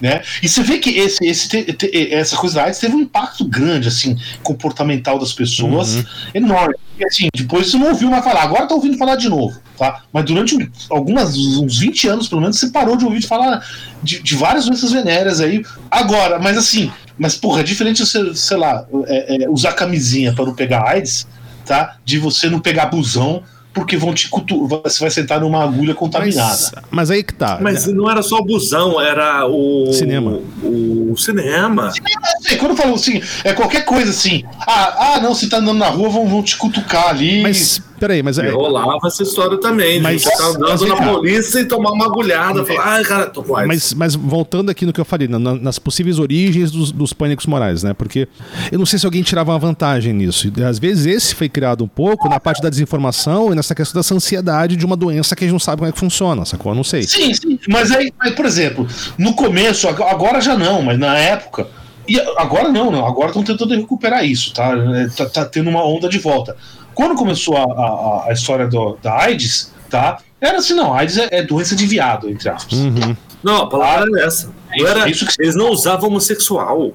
Né? 0.00 0.22
E 0.42 0.48
você 0.48 0.60
vê 0.60 0.78
que 0.78 0.90
esse, 0.98 1.24
esse, 1.24 1.48
te- 1.48 1.72
te- 1.72 2.12
essa 2.12 2.36
coisa 2.36 2.56
da 2.56 2.64
AIDS 2.64 2.80
teve 2.80 2.96
um 2.96 3.00
impacto 3.02 3.44
grande, 3.46 3.86
assim, 3.86 4.18
comportamental 4.42 5.20
das 5.20 5.32
pessoas, 5.32 5.94
Uhum. 5.94 6.04
enorme. 6.34 6.74
E 6.98 7.04
assim, 7.06 7.28
depois 7.32 7.70
você 7.70 7.76
não 7.78 7.90
ouviu 7.90 8.10
mais 8.10 8.24
falar, 8.24 8.42
agora 8.42 8.66
tá 8.66 8.74
ouvindo 8.74 8.98
falar 8.98 9.14
de 9.14 9.28
novo, 9.28 9.56
tá? 9.78 10.02
Mas 10.12 10.24
durante 10.24 10.56
um- 10.56 10.68
algumas, 10.90 11.36
uns 11.36 11.78
20 11.78 12.08
anos, 12.08 12.26
pelo 12.26 12.40
menos, 12.40 12.58
você 12.58 12.70
parou 12.70 12.96
de 12.96 13.04
ouvir 13.04 13.22
falar 13.22 13.64
de, 14.02 14.20
de 14.20 14.34
várias 14.34 14.66
doenças 14.66 14.90
venéreas 14.90 15.40
aí. 15.40 15.64
Agora, 15.88 16.40
mas 16.40 16.58
assim, 16.58 16.90
mas 17.16 17.36
porra, 17.36 17.60
é 17.60 17.62
diferente 17.62 18.04
você, 18.04 18.34
sei 18.34 18.56
lá, 18.56 18.84
é, 19.06 19.44
é, 19.44 19.48
usar 19.48 19.72
camisinha 19.74 20.34
para 20.34 20.44
não 20.44 20.54
pegar 20.56 20.88
AIDS, 20.88 21.24
tá? 21.64 21.96
De 22.04 22.18
você 22.18 22.50
não 22.50 22.58
pegar 22.58 22.86
busão, 22.86 23.44
porque 23.74 23.96
vão 23.96 24.14
te 24.14 24.28
cutu 24.28 24.68
você 24.68 25.00
vai 25.00 25.10
sentar 25.10 25.40
numa 25.40 25.62
agulha 25.62 25.94
contaminada. 25.94 26.48
Mas, 26.48 26.72
mas 26.90 27.10
aí 27.10 27.24
que 27.24 27.34
tá. 27.34 27.58
Mas 27.60 27.86
né? 27.86 27.92
não 27.92 28.08
era 28.08 28.22
só 28.22 28.38
o 28.38 28.44
busão, 28.44 29.00
era 29.00 29.46
o. 29.46 29.92
Cinema. 29.92 30.38
O 30.62 31.16
cinema. 31.18 31.92
Eu 31.92 32.42
sei, 32.48 32.56
quando 32.56 32.70
eu 32.70 32.76
falo 32.76 32.94
assim, 32.94 33.20
é 33.42 33.52
qualquer 33.52 33.84
coisa 33.84 34.10
assim. 34.10 34.44
Ah, 34.60 35.16
ah 35.16 35.20
não, 35.20 35.34
você 35.34 35.48
tá 35.48 35.58
andando 35.58 35.78
na 35.78 35.88
rua, 35.88 36.08
vão, 36.08 36.28
vão 36.28 36.42
te 36.42 36.56
cutucar 36.56 37.08
ali. 37.08 37.42
Mas, 37.42 37.82
peraí, 38.04 38.22
mas 38.22 38.38
é, 38.38 38.50
rolava 38.50 38.98
essa 39.06 39.22
história 39.22 39.58
também. 39.58 40.00
Mas- 40.00 40.24
Mas, 40.24 40.36
tá 40.36 40.44
mas 40.44 40.56
andando 40.56 40.78
vem 40.78 40.88
na 41.06 41.12
polícia 41.12 41.60
e 41.60 41.64
tomar 41.64 41.92
uma 41.92 42.04
agulhada. 42.06 42.64
Falar, 42.64 42.84
ai, 42.84 43.02
cara, 43.04 43.26
tô 43.26 43.40
AIDS. 43.56 43.66
Mas, 43.66 43.94
mas 43.94 44.14
voltando 44.14 44.70
aqui 44.70 44.84
no 44.84 44.92
que 44.92 45.00
eu 45.00 45.04
falei, 45.04 45.26
na- 45.26 45.38
na- 45.38 45.54
nas 45.54 45.78
possíveis 45.78 46.18
origens 46.18 46.70
dos, 46.70 46.92
dos 46.92 47.12
pânicos 47.12 47.46
morais, 47.46 47.82
né? 47.82 47.94
Porque 47.94 48.28
eu 48.70 48.78
não 48.78 48.84
sei 48.86 48.98
se 48.98 49.06
alguém 49.06 49.22
tirava 49.22 49.52
uma 49.52 49.58
vantagem 49.58 50.12
nisso. 50.12 50.52
E, 50.56 50.62
Às 50.64 50.78
vezes 50.78 51.06
esse 51.06 51.34
foi 51.34 51.48
criado 51.48 51.82
um 51.84 51.88
pouco 51.88 52.28
na 52.28 52.38
parte 52.38 52.60
da 52.62 52.68
desinformação 52.68 53.52
e 53.52 53.54
nessa 53.56 53.74
questão 53.74 54.00
dessa 54.00 54.14
ansiedade 54.14 54.76
de 54.76 54.84
uma 54.84 54.96
doença 54.96 55.34
que 55.34 55.44
a 55.44 55.46
gente 55.46 55.52
não 55.52 55.58
sabe 55.60 55.78
como 55.78 55.88
é 55.88 55.92
que 55.92 55.98
funciona, 55.98 56.44
sacou? 56.44 56.72
Eu 56.72 56.76
não 56.76 56.84
sei. 56.84 57.02
Sim, 57.04 57.32
sim. 57.32 57.58
Mas 57.68 57.90
aí, 57.90 58.12
aí, 58.20 58.32
por 58.32 58.44
exemplo, 58.44 58.86
no 59.16 59.34
começo, 59.34 59.88
ag- 59.88 60.02
agora 60.02 60.40
já 60.40 60.56
não, 60.56 60.82
mas 60.82 60.98
na 60.98 61.16
época. 61.18 61.66
E 62.06 62.20
agora 62.36 62.68
não, 62.68 62.90
não. 62.90 63.06
Agora 63.06 63.28
estão 63.28 63.42
tentando 63.42 63.74
recuperar 63.74 64.24
isso, 64.24 64.52
tá? 64.52 64.72
É, 64.76 65.08
Tá, 65.08 65.26
tá 65.28 65.44
tendo 65.44 65.70
uma 65.70 65.84
onda 65.84 66.08
de 66.08 66.18
volta. 66.18 66.56
Quando 66.94 67.14
começou 67.16 67.56
a, 67.56 67.62
a, 67.64 68.24
a 68.28 68.32
história 68.32 68.66
do, 68.68 68.96
da 69.02 69.18
AIDS, 69.22 69.72
tá? 69.90 70.18
Era 70.40 70.58
assim, 70.58 70.74
não, 70.74 70.92
AIDS 70.94 71.16
é, 71.18 71.28
é 71.30 71.42
doença 71.42 71.74
de 71.74 71.86
viado, 71.86 72.28
entre 72.28 72.48
aspas. 72.48 72.78
Uhum. 72.78 73.16
Não, 73.42 73.62
a 73.62 73.68
palavra 73.68 74.06
era 74.16 74.26
essa. 74.26 74.52
Não 74.76 74.86
era, 74.86 75.08
É 75.08 75.10
isso 75.10 75.26
que- 75.26 75.42
Eles 75.42 75.54
não 75.56 75.70
usavam 75.70 76.08
homossexual. 76.10 76.92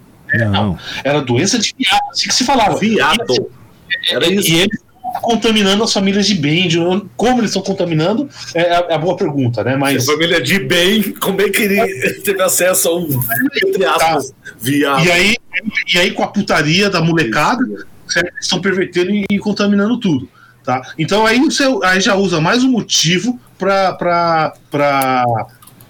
Não. 0.52 0.78
Era 1.04 1.22
doença 1.22 1.58
de 1.58 1.74
viado, 1.78 2.02
assim 2.12 2.28
que 2.28 2.34
se 2.36 2.44
falava. 2.46 2.76
Viado. 2.78 3.50
Era 4.10 4.28
isso. 4.28 4.48
E 4.52 4.60
eles 4.60 4.80
contaminando 5.22 5.84
as 5.84 5.92
famílias 5.94 6.26
de 6.28 6.36
bem. 6.36 6.68
de- 6.68 6.80
como 7.16 7.40
eles 7.40 7.52
estão 7.52 7.62
contaminando 7.62 8.30
é 8.54 8.62
a, 8.62 8.86
é 8.90 8.94
a 8.96 8.98
boa 8.98 9.16
pergunta, 9.16 9.64
né? 9.64 9.76
Mas. 9.76 10.08
A 10.08 10.12
família 10.14 10.42
de 10.42 10.60
bem, 10.60 11.14
como 11.14 11.42
é 11.42 11.50
que 11.50 11.62
ele 11.64 12.20
teve 12.22 12.42
acesso 12.42 12.90
a 12.90 12.98
um, 12.98 13.08
entre 13.66 13.86
aspas, 13.86 14.34
viado. 14.60 15.06
E 15.06 15.12
aí, 15.12 15.36
e 15.94 15.98
aí 15.98 16.12
com 16.12 16.24
a 16.24 16.28
putaria 16.28 16.90
da 16.90 17.02
molecada, 17.02 17.64
certo? 18.08 18.34
Estão 18.40 18.62
pervertendo 18.62 19.12
e, 19.12 19.26
e 19.30 19.40
contaminando 19.40 20.00
tudo. 20.00 20.28
Tá? 20.64 20.82
Então 20.98 21.26
aí 21.26 21.40
você 21.40 21.64
aí 21.84 22.00
já 22.02 22.16
usa 22.16 22.40
mais 22.40 22.64
um 22.64 22.70
motivo 22.70 23.40
para 23.58 24.54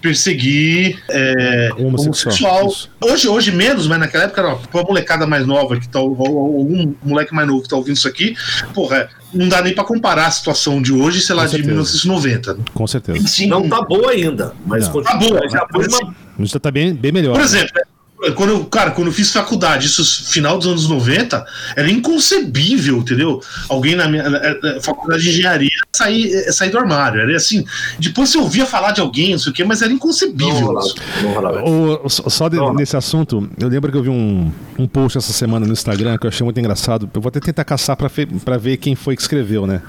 perseguir 0.00 1.02
é, 1.08 1.70
Homossexual. 1.78 2.34
homossexual. 2.34 2.66
Isso. 2.68 2.90
Hoje, 3.00 3.28
hoje 3.28 3.52
menos, 3.52 3.86
mas 3.86 3.98
naquela 3.98 4.24
época 4.24 4.40
era 4.40 4.56
pra 4.56 4.82
molecada 4.82 5.26
mais 5.26 5.46
nova 5.46 5.78
que 5.78 5.88
tá, 5.88 6.00
ou, 6.00 6.16
ou 6.18 6.58
algum 6.58 6.94
moleque 7.02 7.34
mais 7.34 7.46
novo 7.46 7.62
que 7.62 7.68
tá 7.68 7.76
ouvindo 7.76 7.96
isso 7.96 8.08
aqui, 8.08 8.34
porra, 8.74 9.08
não 9.32 9.48
dá 9.48 9.62
nem 9.62 9.74
para 9.74 9.84
comparar 9.84 10.26
a 10.26 10.30
situação 10.30 10.82
de 10.82 10.92
hoje, 10.92 11.20
sei 11.20 11.34
lá, 11.34 11.44
de 11.44 11.50
certeza. 11.52 11.70
1990. 11.72 12.58
Com 12.74 12.86
certeza. 12.86 13.26
Sim, 13.28 13.46
Não 13.46 13.68
tá 13.68 13.82
boa 13.82 14.10
ainda, 14.10 14.54
mas 14.66 14.86
Não. 14.86 14.92
continua. 14.92 15.12
Tá 15.20 15.28
boa, 15.28 15.48
já 15.48 15.66
foi 15.70 15.84
mas 15.84 15.94
uma 16.00 16.14
Mas 16.38 16.50
já 16.50 16.58
tá 16.58 16.70
bem, 16.70 16.92
bem 16.94 17.12
melhor. 17.12 17.32
Por 17.34 17.42
exemplo, 17.42 17.72
quando 18.34 18.50
eu, 18.50 18.64
cara, 18.66 18.90
quando 18.90 19.06
eu 19.08 19.12
fiz 19.14 19.32
faculdade, 19.32 19.86
isso 19.86 20.04
final 20.30 20.58
dos 20.58 20.66
anos 20.66 20.88
90, 20.88 21.44
era 21.76 21.90
inconcebível, 21.90 22.98
entendeu? 22.98 23.40
Alguém 23.68 23.94
na 23.94 24.08
minha 24.08 24.22
eh, 24.24 24.60
eh, 24.62 24.80
faculdade 24.82 25.22
de 25.22 25.30
engenharia 25.30 25.70
sair, 26.00 26.32
eh, 26.34 26.52
sair 26.52 26.70
do 26.70 26.78
armário. 26.78 27.20
Era 27.20 27.36
assim, 27.36 27.64
depois 27.98 28.30
você 28.30 28.38
ouvia 28.38 28.64
falar 28.66 28.92
de 28.92 29.00
alguém, 29.00 29.32
não 29.32 29.38
sei 29.38 29.52
o 29.52 29.54
quê, 29.54 29.64
mas 29.64 29.80
era 29.82 29.88
Não 29.90 29.96
inconcebível. 29.96 30.72
não 31.22 31.32
rolava. 31.34 31.62
O- 31.68 32.08
só 32.08 32.48
de- 32.48 32.56
Não. 32.56 32.74
nesse 32.74 32.96
assunto, 32.96 33.48
eu 33.58 33.68
lembro 33.68 33.90
que 33.92 33.98
eu 33.98 34.02
vi 34.02 34.08
um, 34.08 34.50
um 34.78 34.86
post 34.86 35.18
essa 35.18 35.32
semana 35.32 35.66
no 35.66 35.72
Instagram 35.72 36.16
que 36.18 36.26
eu 36.26 36.28
achei 36.28 36.44
muito 36.44 36.58
engraçado. 36.58 37.08
Eu 37.12 37.20
vou 37.20 37.28
até 37.28 37.40
tentar 37.40 37.64
caçar 37.64 37.96
pra 37.96 38.56
ver 38.58 38.76
quem 38.78 38.94
foi 38.94 39.14
que 39.16 39.22
escreveu, 39.22 39.66
né? 39.66 39.82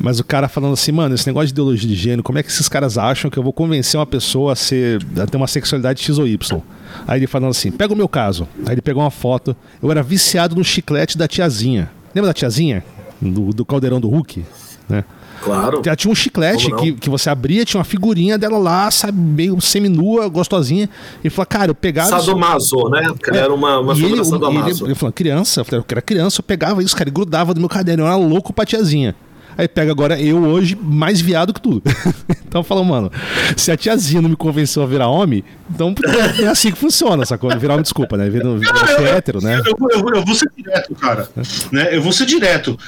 Mas 0.00 0.20
o 0.20 0.24
cara 0.24 0.48
falando 0.48 0.72
assim, 0.74 0.92
mano, 0.92 1.14
esse 1.14 1.26
negócio 1.26 1.46
de 1.48 1.52
ideologia 1.52 1.88
de 1.88 1.94
gênero, 1.94 2.22
como 2.22 2.38
é 2.38 2.42
que 2.42 2.50
esses 2.50 2.68
caras 2.68 2.96
acham 2.98 3.30
que 3.30 3.38
eu 3.38 3.42
vou 3.42 3.52
convencer 3.52 3.98
uma 3.98 4.06
pessoa 4.06 4.52
a, 4.52 4.56
ser, 4.56 5.04
a 5.20 5.26
ter 5.26 5.36
uma 5.36 5.46
sexualidade 5.46 6.02
X 6.02 6.18
ou 6.18 6.26
Y? 6.26 6.60
Aí 7.06 7.18
ele 7.18 7.26
falando 7.26 7.50
assim, 7.50 7.70
pega 7.72 7.92
o 7.92 7.96
meu 7.96 8.08
caso. 8.08 8.46
Aí 8.66 8.74
ele 8.74 8.82
pegou 8.82 9.02
uma 9.02 9.10
foto, 9.10 9.56
eu 9.82 9.90
era 9.90 10.02
viciado 10.02 10.54
no 10.54 10.64
chiclete 10.64 11.18
da 11.18 11.26
tiazinha. 11.26 11.90
Lembra 12.14 12.28
da 12.30 12.34
tiazinha? 12.34 12.84
Do, 13.20 13.50
do 13.52 13.64
caldeirão 13.64 14.00
do 14.00 14.08
Hulk? 14.08 14.44
Né? 14.88 15.04
Claro. 15.42 15.82
Ela 15.84 15.96
tinha 15.96 16.10
um 16.10 16.14
chiclete 16.14 16.70
que, 16.76 16.92
que 16.92 17.10
você 17.10 17.28
abria, 17.30 17.64
tinha 17.64 17.78
uma 17.78 17.84
figurinha 17.84 18.38
dela 18.38 18.58
lá, 18.58 18.90
sabe, 18.90 19.18
meio 19.18 19.60
seminua, 19.60 20.28
gostosinha. 20.28 20.88
E 21.22 21.30
falou, 21.30 21.46
cara, 21.46 21.70
eu 21.70 21.74
pegava. 21.74 22.16
isso- 22.16 22.26
Sadomaso, 22.26 22.88
né? 22.88 23.02
Porque 23.08 23.30
ele 23.30 23.38
era 23.38 23.52
uma, 23.52 23.78
uma 23.80 23.92
ele, 23.92 24.00
figura 24.02 24.20
ele, 24.20 24.24
sadomaso. 24.30 24.86
ele 24.86 24.94
falou, 24.94 25.12
criança, 25.12 25.60
eu 25.60 25.64
falei, 25.64 25.80
eu 25.80 25.84
era 25.90 26.02
criança, 26.02 26.40
eu 26.40 26.44
pegava 26.44 26.82
isso, 26.82 26.96
cara, 26.96 27.08
e 27.08 27.12
grudava 27.12 27.52
do 27.52 27.60
meu 27.60 27.68
caderno, 27.68 28.04
eu 28.04 28.06
era 28.06 28.16
louco 28.16 28.52
pra 28.52 28.64
tiazinha. 28.64 29.14
Aí 29.56 29.68
pega 29.68 29.92
agora 29.92 30.20
eu 30.20 30.42
hoje 30.42 30.76
mais 30.80 31.20
viado 31.20 31.52
que 31.52 31.60
tudo. 31.60 31.82
então 32.46 32.62
falou, 32.62 32.84
mano, 32.84 33.10
se 33.56 33.70
a 33.70 33.76
tiazinha 33.76 34.20
não 34.22 34.28
me 34.28 34.36
convenceu 34.36 34.82
a 34.82 34.86
virar 34.86 35.08
homem, 35.08 35.44
então 35.72 35.94
é 36.42 36.46
assim 36.46 36.70
que 36.70 36.78
funciona, 36.78 37.24
sacou? 37.24 37.50
Virar 37.58 37.74
homem, 37.74 37.82
desculpa, 37.82 38.16
né? 38.16 38.28
Virar, 38.28 38.50
virar 38.56 38.86
ser 38.86 39.02
hétero, 39.06 39.40
né? 39.42 39.60
Eu, 39.66 39.88
eu- 39.90 40.14
eu 40.16 40.24
vou 40.24 40.34
ser 40.34 40.50
direto, 40.56 40.94
cara. 40.94 41.28
Né? 41.72 41.88
Eu 41.96 42.02
vou 42.02 42.12
ser 42.12 42.26
direto. 42.26 42.78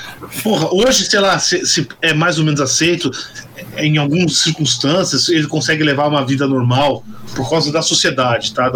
Porra, 0.43 0.69
hoje, 0.73 1.05
sei 1.05 1.21
lá, 1.21 1.39
se, 1.39 1.65
se 1.67 1.87
é 2.03 2.13
mais 2.13 2.39
ou 2.39 2.45
menos 2.45 2.61
aceito, 2.61 3.11
em 3.79 3.97
algumas 3.99 4.37
circunstâncias, 4.39 5.29
ele 5.29 5.47
consegue 5.47 5.83
levar 5.83 6.07
uma 6.09 6.25
vida 6.25 6.47
normal 6.47 7.05
por 7.35 7.49
causa 7.49 7.71
da 7.73 7.83
sociedade, 7.83 8.53
tá? 8.53 8.71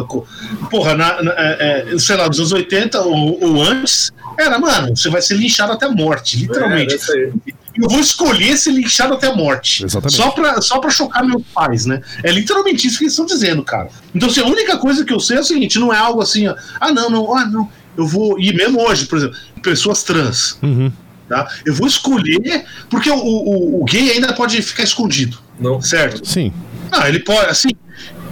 Porra, 0.70 0.94
na, 0.94 1.22
na- 1.22 1.32
é, 1.36 1.86
é, 1.94 1.98
sei 1.98 2.16
lá, 2.16 2.26
nos 2.26 2.38
anos 2.38 2.52
80 2.52 3.00
ou, 3.02 3.38
ou 3.42 3.62
antes, 3.62 4.12
era, 4.38 4.58
mano, 4.58 4.96
você 4.96 5.08
vai 5.10 5.20
ser 5.22 5.34
linchado 5.34 5.72
até 5.72 5.86
a 5.86 5.90
morte, 5.90 6.36
literalmente. 6.38 6.94
É, 6.94 6.96
isso 6.96 7.12
aí. 7.12 7.32
Eu 7.76 7.88
vou 7.88 8.00
escolher 8.00 8.56
ser 8.56 8.72
linchado 8.72 9.14
até 9.14 9.28
a 9.28 9.34
morte. 9.34 9.84
Exatamente. 9.84 10.16
Só 10.16 10.30
pra, 10.30 10.60
só 10.60 10.78
pra 10.78 10.90
chocar 10.90 11.24
meus 11.24 11.42
pais, 11.54 11.86
né? 11.86 12.00
É 12.22 12.30
literalmente 12.32 12.86
isso 12.86 12.98
que 12.98 13.04
eles 13.04 13.12
estão 13.12 13.26
dizendo, 13.26 13.62
cara. 13.62 13.88
Então, 14.14 14.28
assim, 14.28 14.40
a 14.40 14.46
única 14.46 14.76
coisa 14.78 15.04
que 15.04 15.12
eu 15.12 15.20
sei 15.20 15.36
é 15.36 15.40
o 15.40 15.44
seguinte: 15.44 15.78
não 15.78 15.92
é 15.92 15.96
algo 15.98 16.20
assim, 16.20 16.46
ó, 16.48 16.54
ah, 16.80 16.92
não, 16.92 17.08
não, 17.08 17.36
ah, 17.36 17.46
não. 17.46 17.68
Eu 17.96 18.06
vou. 18.06 18.38
E 18.40 18.52
mesmo 18.52 18.80
hoje, 18.80 19.06
por 19.06 19.18
exemplo, 19.18 19.36
pessoas 19.62 20.02
trans, 20.02 20.58
Uhum. 20.62 20.90
tá? 21.28 21.48
Eu 21.66 21.74
vou 21.74 21.86
escolher, 21.86 22.64
porque 22.88 23.10
o, 23.10 23.16
o, 23.16 23.82
o 23.82 23.84
gay 23.84 24.10
ainda 24.12 24.32
pode 24.32 24.60
ficar 24.62 24.82
escondido, 24.84 25.38
Não. 25.58 25.80
certo? 25.82 26.26
Sim. 26.26 26.52
Ah, 26.90 27.08
ele 27.08 27.20
pode, 27.20 27.48
assim. 27.50 27.68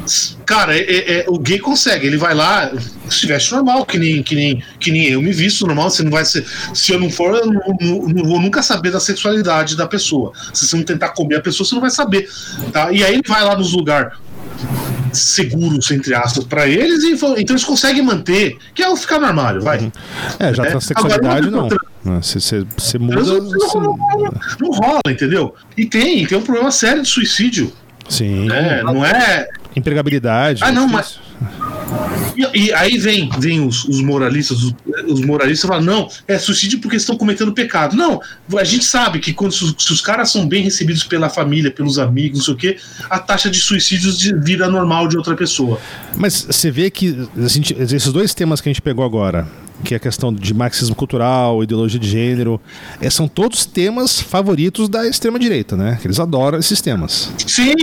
S- 0.08 0.36
Cara, 0.46 0.76
é- 0.76 0.80
é- 0.82 1.20
é- 1.20 1.24
o 1.28 1.38
gay 1.38 1.58
consegue, 1.58 2.06
ele 2.06 2.16
vai 2.16 2.34
lá, 2.34 2.70
se 3.10 3.26
veste 3.26 3.52
normal, 3.52 3.84
que 3.84 3.98
nem, 3.98 4.22
que, 4.22 4.34
nem, 4.34 4.62
que 4.80 4.90
nem 4.90 5.06
eu 5.08 5.20
me 5.22 5.32
visto 5.32 5.66
normal, 5.66 5.90
você 5.90 6.02
não 6.02 6.10
vai 6.10 6.24
ser. 6.24 6.44
Se 6.74 6.92
eu 6.92 6.98
não 7.00 7.10
for, 7.10 7.34
eu 7.36 7.46
não, 7.46 7.76
não- 7.80 8.08
não 8.08 8.24
vou 8.24 8.40
nunca 8.40 8.62
saber 8.62 8.90
da 8.90 8.98
sexualidade 9.00 9.76
da 9.76 9.86
pessoa. 9.86 10.32
Se 10.54 10.66
você 10.66 10.76
não 10.76 10.82
tentar 10.84 11.10
comer 11.10 11.36
a 11.36 11.40
pessoa, 11.40 11.66
você 11.66 11.74
não 11.74 11.82
vai 11.82 11.90
saber. 11.90 12.28
Tá? 12.72 12.90
E 12.92 13.04
aí 13.04 13.12
ele 13.14 13.22
vai 13.26 13.44
lá 13.44 13.56
nos 13.56 13.72
lugares 13.72 14.12
seguros, 15.12 15.90
entre 15.90 16.14
aspas, 16.14 16.44
pra 16.44 16.66
eles, 16.68 17.02
e 17.02 17.12
então 17.12 17.54
eles 17.54 17.64
conseguem 17.64 18.02
manter, 18.02 18.56
que 18.74 18.82
é 18.82 18.88
o 18.88 18.96
ficar 18.96 19.18
no 19.18 19.26
armário, 19.26 19.60
vai. 19.62 19.90
É, 20.38 20.52
já 20.52 20.64
É. 20.64 20.70
transexualidade 20.70 21.26
Agora, 21.26 21.50
não. 21.50 21.62
outra- 21.64 21.78
Né, 22.04 22.20
Você 22.22 22.64
você- 22.76 22.98
muda. 22.98 23.16
Não, 23.22 23.38
não, 23.42 23.50
você- 23.50 23.78
não- 23.78 23.96
não 24.60 24.70
rola, 24.70 25.00
entendeu? 25.08 25.54
E 25.76 25.84
tem, 25.84 26.24
tem 26.26 26.38
um 26.38 26.42
problema 26.42 26.70
sério 26.70 27.02
de 27.02 27.08
suicídio. 27.08 27.72
Sim. 28.08 28.46
Né? 28.46 28.82
Não 28.82 29.04
é. 29.04 29.46
Empregabilidade. 29.78 30.62
Ah, 30.62 30.68
é 30.68 30.72
não, 30.72 30.86
difícil. 30.88 31.20
E, 32.36 32.66
e 32.66 32.72
aí 32.72 32.98
vem, 32.98 33.28
vem 33.38 33.66
os, 33.66 33.84
os 33.84 34.00
moralistas, 34.00 34.62
os- 34.62 34.74
os 35.06 35.20
moralistas 35.24 35.66
falam, 35.68 35.84
não, 35.84 36.08
é 36.26 36.38
suicídio 36.38 36.78
porque 36.80 36.96
estão 36.96 37.16
cometendo 37.16 37.52
pecado. 37.52 37.96
Não, 37.96 38.20
a 38.56 38.64
gente 38.64 38.84
sabe 38.84 39.18
que 39.18 39.32
quando 39.32 39.52
se, 39.52 39.74
se 39.78 39.92
os 39.92 40.00
caras 40.00 40.30
são 40.30 40.46
bem 40.46 40.62
recebidos 40.62 41.04
pela 41.04 41.28
família, 41.30 41.70
pelos 41.70 41.98
amigos, 41.98 42.38
não 42.38 42.44
sei 42.44 42.54
o 42.54 42.56
quê, 42.56 42.76
a 43.08 43.18
taxa 43.18 43.48
de 43.50 43.58
suicídios 43.58 44.18
de 44.18 44.34
vida 44.34 44.68
normal 44.68 45.08
de 45.08 45.16
outra 45.16 45.34
pessoa. 45.34 45.80
Mas 46.16 46.46
você 46.48 46.70
vê 46.70 46.90
que 46.90 47.26
gente, 47.46 47.74
esses 47.78 48.12
dois 48.12 48.34
temas 48.34 48.60
que 48.60 48.68
a 48.68 48.72
gente 48.72 48.82
pegou 48.82 49.04
agora, 49.04 49.48
que 49.84 49.94
é 49.94 49.96
a 49.96 50.00
questão 50.00 50.32
de 50.32 50.52
marxismo 50.52 50.94
cultural, 50.94 51.62
ideologia 51.62 51.98
de 52.00 52.08
gênero, 52.08 52.60
é, 53.00 53.08
são 53.08 53.26
todos 53.26 53.64
temas 53.64 54.20
favoritos 54.20 54.88
da 54.88 55.06
extrema-direita, 55.06 55.76
né? 55.76 55.98
Eles 56.04 56.18
adoram 56.20 56.58
esses 56.58 56.80
temas. 56.80 57.32
Sim, 57.46 57.74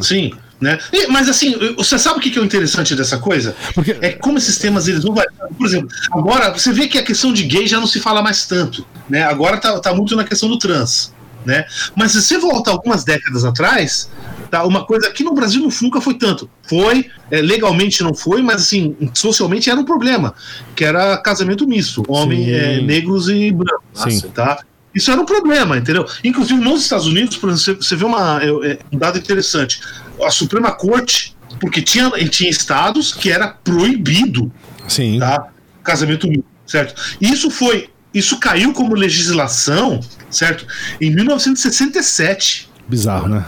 sim. 0.00 0.32
Né? 0.60 0.78
E, 0.92 1.06
mas 1.06 1.28
assim, 1.28 1.56
você 1.74 1.98
sabe 1.98 2.18
o 2.18 2.20
que 2.20 2.38
é 2.38 2.42
o 2.42 2.44
interessante 2.44 2.94
dessa 2.94 3.16
coisa? 3.16 3.56
Porque... 3.74 3.96
É 4.00 4.12
como 4.12 4.36
esses 4.36 4.58
temas 4.58 4.88
eles 4.88 5.02
vão. 5.02 5.14
Por 5.14 5.66
exemplo, 5.66 5.88
agora 6.12 6.52
você 6.52 6.70
vê 6.72 6.86
que 6.86 6.98
a 6.98 7.02
questão 7.02 7.32
de 7.32 7.44
gay 7.44 7.66
já 7.66 7.80
não 7.80 7.86
se 7.86 7.98
fala 7.98 8.20
mais 8.20 8.46
tanto. 8.46 8.86
Né? 9.08 9.22
Agora 9.22 9.56
tá, 9.56 9.80
tá 9.80 9.94
muito 9.94 10.14
na 10.14 10.24
questão 10.24 10.48
do 10.48 10.58
trans. 10.58 11.14
Né? 11.46 11.64
Mas 11.96 12.12
se 12.12 12.20
você 12.20 12.36
volta 12.36 12.70
algumas 12.70 13.02
décadas 13.02 13.46
atrás, 13.46 14.10
tá? 14.50 14.64
uma 14.66 14.84
coisa 14.84 15.08
aqui 15.08 15.24
no 15.24 15.32
Brasil 15.32 15.66
nunca 15.80 15.98
foi 15.98 16.14
tanto. 16.14 16.50
Foi, 16.68 17.06
é, 17.30 17.40
legalmente 17.40 18.02
não 18.02 18.12
foi, 18.12 18.42
mas 18.42 18.56
assim, 18.56 18.94
socialmente 19.14 19.70
era 19.70 19.80
um 19.80 19.84
problema, 19.84 20.34
que 20.76 20.84
era 20.84 21.16
casamento 21.16 21.66
misto, 21.66 22.02
homens 22.06 22.46
é, 22.48 22.80
negros 22.82 23.30
e 23.30 23.50
brancos. 23.50 23.84
Sim. 23.94 24.28
Tá? 24.28 24.62
Isso 24.94 25.10
era 25.10 25.20
um 25.20 25.24
problema, 25.24 25.78
entendeu? 25.78 26.04
Inclusive 26.22 26.60
nos 26.60 26.82
Estados 26.82 27.06
Unidos, 27.06 27.36
por 27.38 27.48
exemplo, 27.48 27.82
você 27.82 27.96
vê 27.96 28.04
uma, 28.04 28.40
é, 28.42 28.78
um 28.92 28.98
dado 28.98 29.18
interessante 29.18 29.80
a 30.24 30.30
Suprema 30.30 30.72
Corte, 30.72 31.36
porque 31.60 31.82
tinha, 31.82 32.10
tinha 32.28 32.50
estados 32.50 33.12
que 33.12 33.30
era 33.30 33.48
proibido 33.48 34.52
Sim. 34.88 35.18
Tá? 35.18 35.48
casamento 35.82 36.28
certo? 36.66 36.94
Isso 37.20 37.50
foi, 37.50 37.90
isso 38.14 38.38
caiu 38.38 38.72
como 38.72 38.94
legislação, 38.94 40.00
certo? 40.30 40.66
Em 41.00 41.10
1967. 41.10 42.70
Bizarro, 42.88 43.28
né? 43.28 43.44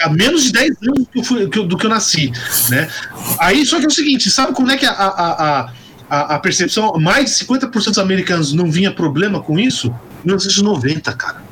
Há 0.00 0.10
menos 0.10 0.44
de 0.44 0.52
10 0.52 0.70
anos 0.82 0.98
do 0.98 1.06
que 1.06 1.18
eu, 1.18 1.24
fui, 1.24 1.46
do 1.46 1.76
que 1.76 1.86
eu 1.86 1.90
nasci, 1.90 2.30
né? 2.68 2.88
Aí, 3.38 3.64
só 3.64 3.78
que 3.78 3.84
é 3.84 3.88
o 3.88 3.90
seguinte, 3.90 4.30
sabe 4.30 4.52
como 4.52 4.70
é 4.70 4.76
que 4.76 4.84
a, 4.84 4.92
a, 4.92 5.70
a, 6.08 6.34
a 6.34 6.38
percepção, 6.38 6.92
mais 7.00 7.38
de 7.38 7.44
50% 7.46 7.70
dos 7.70 7.98
americanos 7.98 8.52
não 8.52 8.70
vinha 8.70 8.92
problema 8.92 9.42
com 9.42 9.58
isso? 9.58 9.94
1990, 10.24 11.12
cara. 11.14 11.42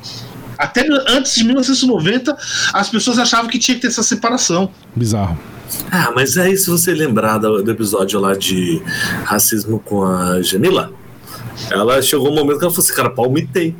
Até 0.57 0.87
antes 1.07 1.35
de 1.35 1.43
1990, 1.43 2.37
as 2.73 2.89
pessoas 2.89 3.19
achavam 3.19 3.49
que 3.49 3.59
tinha 3.59 3.75
que 3.75 3.81
ter 3.81 3.87
essa 3.87 4.03
separação. 4.03 4.69
Bizarro. 4.95 5.37
Ah, 5.91 6.11
mas 6.15 6.37
aí 6.37 6.55
se 6.57 6.69
você 6.69 6.93
lembrar 6.93 7.37
do, 7.37 7.63
do 7.63 7.71
episódio 7.71 8.19
lá 8.19 8.35
de 8.35 8.81
racismo 9.23 9.79
com 9.79 10.03
a 10.03 10.41
Jamila, 10.41 10.91
ela 11.71 12.01
chegou 12.01 12.29
um 12.29 12.35
momento 12.35 12.59
que 12.59 12.65
ela 12.65 12.73
falou 12.73 12.85
assim, 12.85 12.93
cara, 12.93 13.09
palmitei. 13.09 13.75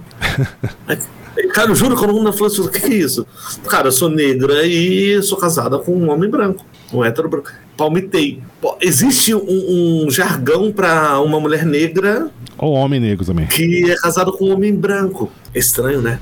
cara, 1.53 1.69
eu 1.69 1.75
juro 1.75 1.95
que 1.95 2.01
todo 2.01 2.13
mundo 2.13 2.31
falou 2.33 2.47
assim, 2.47 2.61
o 2.61 2.69
que 2.69 2.85
é 2.85 2.95
isso? 2.95 3.25
Cara, 3.67 3.87
eu 3.87 3.91
sou 3.91 4.09
negra 4.09 4.65
e 4.65 5.21
sou 5.21 5.37
casada 5.37 5.77
com 5.77 5.95
um 5.95 6.09
homem 6.09 6.29
branco, 6.29 6.65
um 6.93 7.03
hétero 7.03 7.29
branco. 7.29 7.51
Palmitei. 7.77 8.41
Existe 8.81 9.35
um, 9.35 10.05
um 10.05 10.09
jargão 10.09 10.71
para 10.71 11.19
uma 11.19 11.39
mulher 11.39 11.65
negra. 11.65 12.29
Ou 12.57 12.73
homem 12.73 13.01
negro 13.01 13.25
também. 13.25 13.45
Que 13.47 13.91
é 13.91 13.95
casado 13.95 14.31
com 14.31 14.45
um 14.45 14.53
homem 14.53 14.73
branco. 14.73 15.29
É 15.53 15.59
estranho, 15.59 16.01
né? 16.01 16.19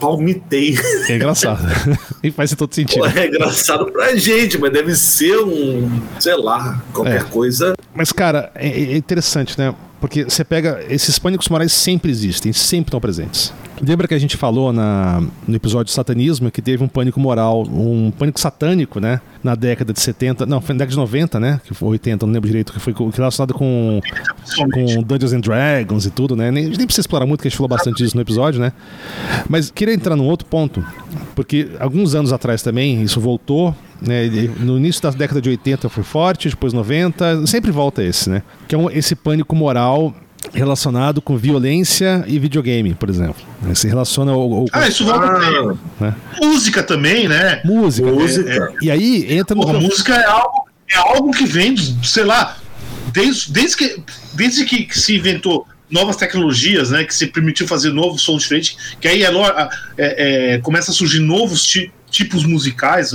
Palmitei. 0.00 0.76
É 1.08 1.16
engraçado. 1.16 1.62
e 2.24 2.30
faz 2.30 2.54
todo 2.54 2.74
sentido. 2.74 3.06
É 3.06 3.26
engraçado 3.26 3.90
pra 3.92 4.16
gente, 4.16 4.58
mas 4.58 4.72
deve 4.72 4.94
ser 4.96 5.38
um, 5.38 6.00
sei 6.18 6.36
lá, 6.36 6.82
qualquer 6.92 7.20
é. 7.20 7.24
coisa. 7.24 7.74
Mas, 7.94 8.10
cara, 8.10 8.50
é, 8.54 8.68
é 8.68 8.96
interessante, 8.96 9.58
né? 9.58 9.74
Porque 10.00 10.24
você 10.24 10.42
pega. 10.42 10.82
Esses 10.88 11.18
pânicos 11.18 11.48
morais 11.48 11.72
sempre 11.72 12.10
existem, 12.10 12.52
sempre 12.52 12.88
estão 12.88 13.00
presentes. 13.00 13.52
Lembra 13.82 14.08
que 14.08 14.14
a 14.14 14.18
gente 14.18 14.36
falou 14.36 14.72
na, 14.72 15.22
no 15.46 15.56
episódio 15.56 15.86
de 15.86 15.92
satanismo 15.92 16.50
que 16.50 16.60
teve 16.60 16.82
um 16.82 16.88
pânico 16.88 17.20
moral, 17.20 17.62
um 17.62 18.10
pânico 18.10 18.40
satânico, 18.40 18.98
né? 19.00 19.20
Na 19.42 19.54
década 19.54 19.92
de 19.92 20.00
70, 20.00 20.44
não, 20.44 20.60
foi 20.60 20.74
na 20.74 20.80
década 20.80 20.90
de 20.90 20.98
90, 20.98 21.40
né? 21.40 21.60
Que 21.64 21.72
foi 21.72 21.88
80, 21.90 22.26
não 22.26 22.32
lembro 22.34 22.48
direito, 22.48 22.72
que 22.72 22.78
foi 22.78 22.94
relacionado 23.14 23.54
com, 23.54 24.00
com 24.72 25.02
Dungeons 25.02 25.32
and 25.32 25.40
Dragons 25.40 26.04
e 26.04 26.10
tudo, 26.10 26.36
né? 26.36 26.50
Nem, 26.50 26.64
nem 26.64 26.86
precisa 26.86 27.00
explorar 27.00 27.24
muito, 27.24 27.40
que 27.40 27.48
a 27.48 27.50
gente 27.50 27.56
falou 27.56 27.68
bastante 27.68 28.02
disso 28.02 28.14
no 28.16 28.22
episódio, 28.22 28.60
né? 28.60 28.72
Mas 29.48 29.70
queria 29.70 29.94
entrar 29.94 30.14
num 30.14 30.26
outro 30.26 30.46
ponto, 30.46 30.84
porque 31.34 31.70
alguns 31.78 32.14
anos 32.14 32.32
atrás 32.32 32.62
também 32.62 33.02
isso 33.02 33.18
voltou, 33.20 33.74
né? 34.00 34.28
No 34.58 34.76
início 34.76 35.02
da 35.02 35.10
década 35.10 35.40
de 35.40 35.48
80 35.48 35.88
foi 35.88 36.02
forte, 36.02 36.48
depois 36.48 36.72
90, 36.72 37.46
sempre 37.46 37.70
volta 37.70 38.02
esse, 38.02 38.28
né? 38.28 38.42
Que 38.68 38.74
é 38.74 38.78
um, 38.78 38.90
esse 38.90 39.14
pânico 39.14 39.56
moral 39.56 40.14
relacionado 40.52 41.20
com 41.22 41.36
violência 41.36 42.24
e 42.26 42.38
videogame, 42.38 42.94
por 42.94 43.08
exemplo. 43.08 43.42
Se 43.74 43.86
relaciona 43.86 44.32
ao. 44.32 44.52
ao 44.52 44.66
ah, 44.72 44.88
isso 44.88 45.04
volta 45.04 45.26
ah, 45.26 45.74
né? 46.00 46.16
Música 46.40 46.82
também, 46.82 47.28
né? 47.28 47.60
Música. 47.64 48.10
música. 48.10 48.50
É, 48.50 48.56
é, 48.56 48.72
e 48.82 48.90
aí 48.90 49.32
entra 49.32 49.54
no. 49.54 49.62
Pô, 49.62 49.72
música 49.74 50.14
é 50.14 50.26
algo, 50.26 50.68
é 50.90 50.96
algo 50.96 51.30
que 51.30 51.44
vem, 51.44 51.76
sei 52.02 52.24
lá, 52.24 52.56
desde, 53.12 53.52
desde, 53.52 53.76
que, 53.76 54.02
desde 54.34 54.64
que 54.64 54.98
se 54.98 55.16
inventou 55.16 55.66
novas 55.90 56.16
tecnologias, 56.16 56.90
né, 56.90 57.04
que 57.04 57.14
se 57.14 57.26
permitiu 57.26 57.66
fazer 57.66 57.92
novos 57.92 58.22
sons 58.22 58.42
diferentes, 58.42 58.76
que 59.00 59.08
aí 59.08 59.24
é, 59.24 59.28
é, 59.28 60.54
é, 60.54 60.58
começa 60.58 60.92
a 60.92 60.94
surgir 60.94 61.18
novos 61.18 61.66
ti, 61.66 61.92
tipos 62.10 62.44
musicais 62.44 63.12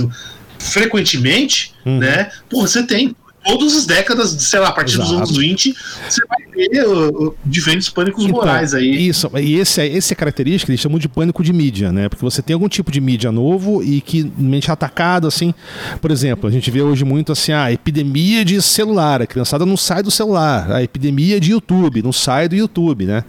frequentemente, 0.58 1.74
uhum. 1.84 1.98
né? 1.98 2.30
Pô, 2.50 2.62
você 2.62 2.82
tem 2.82 3.14
todas 3.46 3.76
as 3.76 3.86
décadas, 3.86 4.30
sei 4.30 4.58
lá, 4.58 4.68
a 4.68 4.72
partir 4.72 4.94
Exato. 4.94 5.10
dos 5.10 5.16
anos 5.16 5.36
20, 5.36 5.74
você 6.08 6.26
vai 6.26 6.38
ter 6.52 6.84
uh, 6.84 7.28
uh, 7.28 7.36
diferentes 7.44 7.88
pânicos 7.88 8.24
então, 8.24 8.36
morais 8.36 8.74
aí. 8.74 9.08
Isso, 9.08 9.30
e 9.38 9.54
esse, 9.56 9.80
é, 9.80 9.86
esse 9.86 10.12
é 10.12 10.16
característica, 10.16 10.70
eles 10.70 10.80
chamam 10.80 10.98
de 10.98 11.08
pânico 11.08 11.44
de 11.44 11.52
mídia, 11.52 11.92
né? 11.92 12.08
Porque 12.08 12.24
você 12.24 12.42
tem 12.42 12.54
algum 12.54 12.68
tipo 12.68 12.90
de 12.90 13.00
mídia 13.00 13.30
novo 13.30 13.82
e 13.82 14.00
que 14.00 14.30
mente 14.36 14.70
atacado, 14.70 15.28
assim. 15.28 15.54
Por 16.00 16.10
exemplo, 16.10 16.48
a 16.48 16.52
gente 16.52 16.70
vê 16.70 16.82
hoje 16.82 17.04
muito 17.04 17.30
assim, 17.30 17.52
a 17.52 17.70
epidemia 17.70 18.44
de 18.44 18.60
celular, 18.60 19.22
a 19.22 19.26
criançada 19.26 19.64
não 19.64 19.76
sai 19.76 20.02
do 20.02 20.10
celular, 20.10 20.72
a 20.72 20.82
epidemia 20.82 21.38
de 21.38 21.52
YouTube, 21.52 22.02
não 22.02 22.12
sai 22.12 22.48
do 22.48 22.56
YouTube, 22.56 23.06
né? 23.06 23.24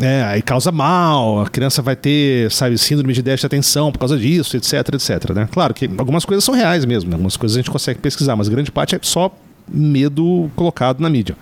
É, 0.00 0.22
aí 0.22 0.42
causa 0.42 0.70
mal, 0.70 1.40
a 1.40 1.48
criança 1.48 1.82
vai 1.82 1.96
ter, 1.96 2.50
sabe, 2.50 2.76
síndrome 2.78 3.12
de 3.12 3.22
déficit 3.22 3.42
de 3.42 3.46
atenção 3.46 3.90
por 3.90 3.98
causa 3.98 4.16
disso, 4.16 4.56
etc, 4.56 4.72
etc, 4.94 5.30
né? 5.34 5.48
Claro 5.50 5.74
que 5.74 5.90
algumas 5.98 6.24
coisas 6.24 6.44
são 6.44 6.54
reais 6.54 6.84
mesmo, 6.84 7.10
né? 7.10 7.16
algumas 7.16 7.36
coisas 7.36 7.56
a 7.56 7.60
gente 7.60 7.70
consegue 7.70 7.98
pesquisar, 7.98 8.36
mas 8.36 8.48
grande 8.48 8.70
parte 8.70 8.94
é 8.94 8.98
só 9.02 9.34
medo 9.68 10.50
colocado 10.54 11.00
na 11.00 11.08
mídia. 11.08 11.36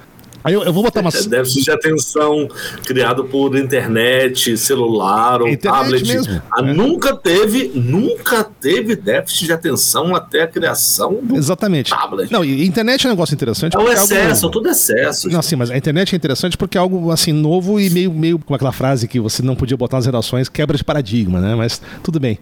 Aí 0.45 0.55
eu, 0.55 0.63
eu, 0.63 0.73
vou 0.73 0.83
botar 0.83 1.01
uma. 1.01 1.11
É, 1.11 1.23
déficit 1.23 1.65
de 1.65 1.71
atenção 1.71 2.49
criado 2.85 3.25
por 3.25 3.57
internet, 3.57 4.57
celular 4.57 5.43
ou 5.43 5.49
internet 5.49 5.83
tablet. 5.83 6.07
Mesmo, 6.07 6.43
ah, 6.51 6.61
é. 6.61 6.73
Nunca 6.73 7.15
teve, 7.15 7.73
nunca 7.75 8.45
teve 8.45 8.97
déficit 8.97 9.47
de 9.47 9.53
atenção 9.53 10.15
até 10.15 10.43
a 10.43 10.47
criação 10.47 11.19
do 11.23 11.37
Exatamente. 11.37 11.91
tablet. 11.91 12.33
Não, 12.33 12.45
e 12.45 12.65
internet 12.67 13.07
é 13.07 13.09
um 13.09 13.13
negócio 13.13 13.35
interessante. 13.35 13.77
É 13.77 13.79
o 13.79 13.91
excesso, 13.91 14.47
algo... 14.47 14.59
tudo 14.59 14.69
excesso. 14.69 15.29
Não, 15.29 15.43
sim, 15.43 15.57
mas 15.57 15.71
a 15.71 15.77
internet 15.77 16.15
é 16.15 16.17
interessante 16.17 16.57
porque 16.57 16.79
é 16.79 16.81
algo 16.81 17.11
assim 17.11 17.33
novo 17.33 17.81
e 17.81 17.91
meio, 17.91 18.13
meio 18.13 18.39
com 18.39 18.55
aquela 18.55 18.73
frase 18.73 19.09
que 19.09 19.19
você 19.19 19.43
não 19.43 19.57
podia 19.57 19.77
botar 19.77 19.97
nas 19.97 20.07
relações, 20.07 20.49
quebra 20.49 20.77
de 20.77 20.85
paradigma, 20.85 21.41
né? 21.41 21.55
Mas 21.55 21.81
tudo 22.03 22.21
bem. 22.21 22.39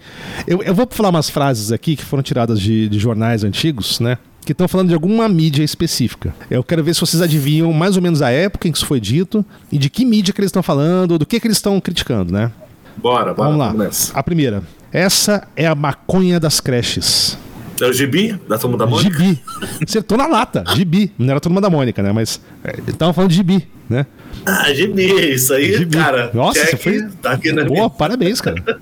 Eu, 0.47 0.63
eu 0.63 0.75
vou 0.75 0.87
falar 0.91 1.09
umas 1.09 1.31
frases 1.31 1.73
aqui 1.73 1.97
que 1.97 2.05
foram 2.05 2.23
tiradas 2.23 2.61
de, 2.61 2.89
de 2.89 2.99
jornais 2.99 3.43
antigos, 3.45 4.01
né? 4.01 4.19
Que 4.47 4.53
estão 4.53 4.69
falando 4.69 4.89
de 4.89 4.95
alguma 4.95 5.29
mídia 5.29 5.65
específica. 5.65 6.33
Eu 6.49 6.63
quero 6.63 6.83
ver 6.83 6.95
se 6.95 7.01
vocês 7.01 7.21
adivinham 7.21 7.73
mais 7.73 7.97
ou 7.97 8.03
menos 8.03 8.23
a 8.23 8.31
época 8.31 8.69
em 8.69 8.73
que 8.73 8.79
isso 8.79 8.87
foi 8.87 9.01
dito 9.01 9.45
e 9.73 9.77
de 9.77 9.91
que 9.91 10.05
mídia 10.05 10.33
que 10.33 10.41
eles 10.41 10.51
estão 10.51 10.63
falando, 10.63 11.19
do 11.19 11.27
que, 11.27 11.41
que 11.41 11.49
eles 11.49 11.57
estão 11.57 11.81
criticando, 11.81 12.33
né? 12.33 12.53
Bora, 12.97 13.35
bora. 13.35 13.49
Vamos 13.49 13.59
lá. 13.59 13.73
Vamos 13.73 14.13
a 14.15 14.23
primeira. 14.23 14.63
Essa 14.93 15.49
é 15.57 15.67
a 15.67 15.75
maconha 15.75 16.39
das 16.39 16.61
creches. 16.61 17.37
É 17.81 17.87
o 17.87 17.93
Gibi, 17.93 18.41
da 18.49 18.57
Turma 18.57 18.79
da 18.79 18.87
Mônica? 18.87 19.19
Gibi. 19.19 19.43
Acertou 19.83 20.17
na 20.17 20.29
lata. 20.29 20.65
Gibi. 20.75 21.13
Não 21.19 21.27
era 21.27 21.39
a 21.39 21.41
Turma 21.41 21.61
da 21.61 21.69
Mônica, 21.69 22.01
né? 22.01 22.13
Mas 22.13 22.41
é, 22.63 22.79
estavam 22.89 23.13
falando 23.13 23.31
de 23.31 23.37
Gibi, 23.37 23.67
né? 23.91 24.07
Ah, 24.47 24.73
Gibi. 24.73 25.35
Isso 25.35 25.53
aí, 25.53 25.77
Gibi. 25.77 25.97
cara. 25.97 26.31
Nossa, 26.33 26.65
você 26.65 26.77
foi... 26.77 27.03
Tá 27.21 27.33
aqui 27.33 27.51
na 27.53 27.65
Boa, 27.65 27.75
minha... 27.75 27.91
parabéns, 27.91 28.41
cara. 28.41 28.63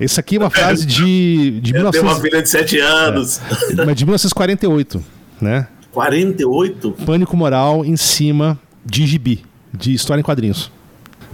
Esse 0.00 0.20
aqui 0.20 0.36
é 0.36 0.38
uma 0.38 0.50
frase 0.50 0.86
de, 0.86 1.60
de 1.60 1.72
Eu 1.72 1.80
1900... 1.80 1.90
tenho 1.92 2.04
uma 2.04 2.20
filha 2.20 2.42
de 2.42 2.48
7 2.48 2.78
anos. 2.78 3.40
É, 3.70 3.84
mas 3.84 3.96
de 3.96 4.04
1948, 4.04 5.04
né? 5.40 5.66
48? 5.92 6.92
Pânico 7.06 7.36
moral 7.36 7.84
em 7.84 7.96
cima 7.96 8.58
de 8.84 9.06
gibi, 9.06 9.44
de 9.72 9.94
história 9.94 10.20
em 10.20 10.24
quadrinhos. 10.24 10.70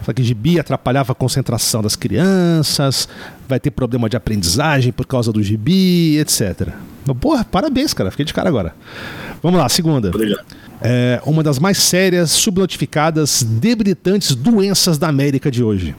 Fala 0.03 0.15
que 0.15 0.23
gibi 0.23 0.59
atrapalhava 0.59 1.13
a 1.13 1.15
concentração 1.15 1.83
das 1.83 1.95
crianças, 1.95 3.09
vai 3.49 3.61
ter 3.61 3.71
problema 3.71 4.09
de 4.09 4.17
aprendizagem 4.17 4.93
por 4.93 5.07
causa 5.07 5.33
do 5.33 5.43
gibi, 5.43 6.19
etc. 6.19 6.69
Porra, 7.21 7.45
parabéns, 7.45 7.93
cara. 7.93 8.11
Fiquei 8.11 8.25
de 8.25 8.33
cara 8.33 8.49
agora. 8.49 8.75
Vamos 9.43 9.59
lá, 9.59 9.69
segunda. 9.69 10.09
Obrigado. 10.09 10.45
É 10.83 11.21
uma 11.27 11.43
das 11.43 11.59
mais 11.59 11.79
sérias, 11.79 12.31
subnotificadas, 12.31 13.43
debilitantes 13.43 14.35
doenças 14.35 14.97
da 14.97 15.09
América 15.09 15.51
de 15.51 15.63
hoje. 15.63 15.95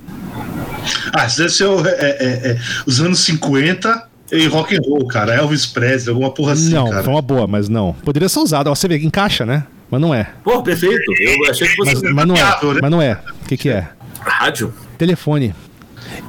Ah, 1.14 1.26
isso 1.26 1.38
deve 1.38 1.50
ser 1.50 1.66
o, 1.66 1.86
é, 1.86 1.92
é, 1.92 2.52
é, 2.52 2.58
os 2.86 3.00
anos 3.00 3.20
50 3.20 4.08
e 4.32 4.48
rock 4.48 4.76
and 4.76 4.82
roll, 4.86 5.06
cara. 5.08 5.34
Elvis 5.36 5.66
Presley, 5.66 6.14
alguma 6.14 6.32
porra 6.32 6.54
assim, 6.54 6.74
não, 6.74 6.90
cara. 6.90 7.04
foi 7.04 7.14
uma 7.14 7.22
boa, 7.22 7.48
mas 7.48 7.68
não. 7.68 7.94
Poderia 8.04 8.30
ser 8.30 8.40
usado. 8.40 8.68
Ó, 8.68 8.76
você 8.76 8.88
vê, 8.88 8.98
encaixa, 8.98 9.46
né? 9.46 9.66
Mas 9.90 10.00
não 10.00 10.16
é. 10.16 10.30
Pô, 10.44 10.64
perfeito. 10.64 11.04
Eu 11.20 11.52
achei 11.52 11.68
que 11.68 11.76
fosse. 11.76 12.02
Mas, 12.02 12.14
mas 12.14 12.26
não 12.26 12.36
é. 12.36 12.44
né? 12.44 12.80
Mas 12.82 12.92
não 12.92 13.02
é. 13.02 13.20
O 13.44 13.48
que, 13.48 13.58
que 13.58 13.70
é? 13.70 13.90
Rádio? 14.22 14.74
Telefone. 14.98 15.54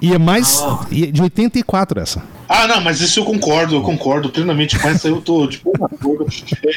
E 0.01 0.13
é 0.13 0.19
mais. 0.19 0.61
Ah. 0.61 0.85
e 0.91 1.05
é 1.05 1.07
de 1.13 1.23
84 1.23 2.01
essa. 2.01 2.23
Ah, 2.49 2.67
não, 2.67 2.81
mas 2.81 3.01
isso 3.01 3.21
eu 3.21 3.25
concordo, 3.25 3.77
eu 3.77 3.83
concordo 3.83 4.29
plenamente 4.29 4.79
com 4.79 4.89
essa. 4.89 5.09
Eu 5.09 5.21
tô 5.21 5.47
tipo 5.47 5.71
uma 5.77 5.89
coisa. 5.89 6.25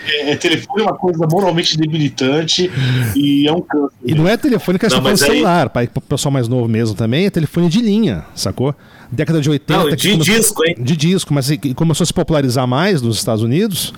É, 0.10 0.32
é, 0.32 0.36
telefone 0.36 0.82
é 0.82 0.86
uma 0.86 0.96
coisa 0.96 1.26
moralmente 1.30 1.78
debilitante 1.78 2.72
e 3.16 3.48
é 3.48 3.52
um 3.52 3.62
câncer. 3.62 3.92
E 4.06 4.16
não 4.16 4.28
é 4.28 4.38
telefone 4.38 4.80
que 4.80 4.86
a 4.86 4.90
gente 4.90 4.98
Não, 4.98 5.04
tá 5.04 5.10
falando 5.10 5.20
mas 5.20 5.30
aí- 5.30 5.36
celular, 5.38 5.70
para 5.70 5.90
o 5.96 6.02
pessoal 6.02 6.32
mais 6.32 6.48
novo 6.48 6.68
mesmo 6.68 6.96
também, 6.96 7.26
é 7.26 7.30
telefone 7.30 7.68
de 7.70 7.82
linha, 7.82 8.24
sacou? 8.36 8.74
Década 9.12 9.40
de 9.40 9.50
80. 9.50 9.84
Não, 9.84 9.96
de 9.96 10.12
começou- 10.12 10.36
disco, 10.36 10.66
hein? 10.66 10.76
De 10.80 10.98
disco, 10.98 11.34
mas 11.34 11.50
começou 11.76 12.04
a 12.04 12.08
se 12.08 12.14
popularizar 12.14 12.66
mais 12.68 13.02
nos 13.02 13.18
Estados 13.18 13.44
Unidos, 13.44 13.94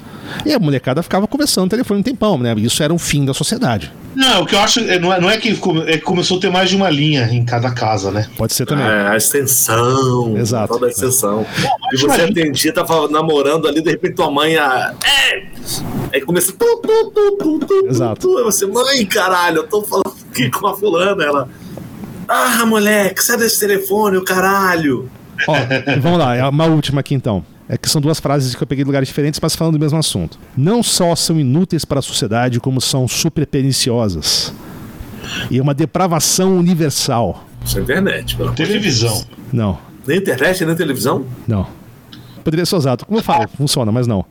e 0.46 0.54
a 0.54 0.60
molecada 0.60 1.02
ficava 1.02 1.26
conversando 1.28 1.64
no 1.66 1.70
telefone 1.70 2.02
um 2.02 2.04
tempão, 2.04 2.38
né? 2.38 2.54
Isso 2.58 2.84
era 2.84 2.94
o 2.94 2.98
fim 3.00 3.24
da 3.24 3.34
sociedade. 3.34 3.92
Não, 4.14 4.42
o 4.42 4.46
que 4.46 4.54
eu 4.56 4.60
acho 4.60 4.80
é, 4.82 5.00
não 5.00 5.14
é, 5.14 5.22
não 5.22 5.30
é 5.30 5.38
que 5.38 5.56
come- 5.56 5.82
é 5.84 5.94
que 5.98 6.02
começou 6.04 6.38
a 6.38 6.42
ter 6.42 6.50
mais 6.52 6.70
de 6.70 6.76
uma 6.76 6.90
linha 6.90 7.30
em 7.32 7.46
cada 7.46 7.72
casa, 7.72 8.12
né? 8.12 8.28
Pode 8.36 8.54
ser 8.54 8.66
também. 8.66 8.86
É, 8.86 9.08
a 9.08 9.16
extensão. 9.16 10.38
Exato. 10.38 10.74
Toda 10.74 10.88
a 10.88 10.90
extensão. 10.90 11.46
E 11.94 11.98
você 11.98 12.22
atendia, 12.22 12.74
tava 12.74 13.08
namorando 13.08 13.68
ali, 13.68 13.82
de 13.82 13.90
repente 13.90 14.16
tua 14.16 14.30
mãe. 14.30 14.58
A... 14.58 14.94
É! 15.04 15.46
Aí 16.14 16.22
começa. 16.22 16.52
Tu, 16.52 16.82
tu, 16.82 17.12
tu, 17.12 17.38
tu, 17.38 17.60
tu, 17.60 17.88
Exato. 17.88 18.28
Tu. 18.28 18.38
Aí 18.38 18.44
você, 18.44 18.66
mãe, 18.66 19.06
caralho, 19.06 19.58
eu 19.58 19.68
tô 19.68 19.82
falando 19.84 20.16
aqui 20.30 20.50
com 20.50 20.68
a 20.68 20.76
fulana. 20.76 21.24
Ela. 21.24 21.50
Ah, 22.28 22.66
moleque, 22.66 23.24
sai 23.24 23.38
desse 23.38 23.60
telefone, 23.60 24.18
o 24.18 24.24
caralho. 24.24 25.10
Ó, 25.48 25.54
vamos 26.02 26.20
lá, 26.20 26.36
é 26.36 26.48
uma 26.48 26.66
última 26.66 27.00
aqui 27.00 27.14
então. 27.14 27.46
É 27.70 27.78
que 27.78 27.90
são 27.90 28.00
duas 28.00 28.20
frases 28.20 28.56
que 28.56 28.64
eu 28.64 28.68
peguei 28.68 28.84
de 28.84 28.88
lugares 28.88 29.10
diferentes, 29.10 29.40
mas 29.42 29.56
falando 29.56 29.74
do 29.74 29.80
mesmo 29.80 29.98
assunto. 29.98 30.40
Não 30.56 30.82
só 30.82 31.16
são 31.16 31.38
inúteis 31.38 31.84
para 31.84 32.00
a 32.00 32.02
sociedade, 32.02 32.60
como 32.62 32.80
são 32.80 33.08
super 33.08 33.46
perniciosas. 33.46 34.54
E 35.52 35.58
é 35.58 35.62
uma 35.62 35.74
depravação 35.74 36.58
universal. 36.58 37.46
Isso 37.66 37.78
é 37.78 37.82
internet, 37.82 38.38
pelo. 38.38 38.54
Televisão. 38.54 39.22
Não, 39.52 39.78
Nem 40.08 40.18
internet, 40.18 40.66
nem 40.66 40.76
televisão? 40.76 41.26
não. 41.48 41.68
Poderia 42.44 42.66
ser 42.66 42.78
usado. 42.78 43.06
Como 43.06 43.20
eu 43.20 43.24
falo, 43.24 43.46
funciona, 43.58 43.92
mas 43.92 44.08
não. 44.08 44.24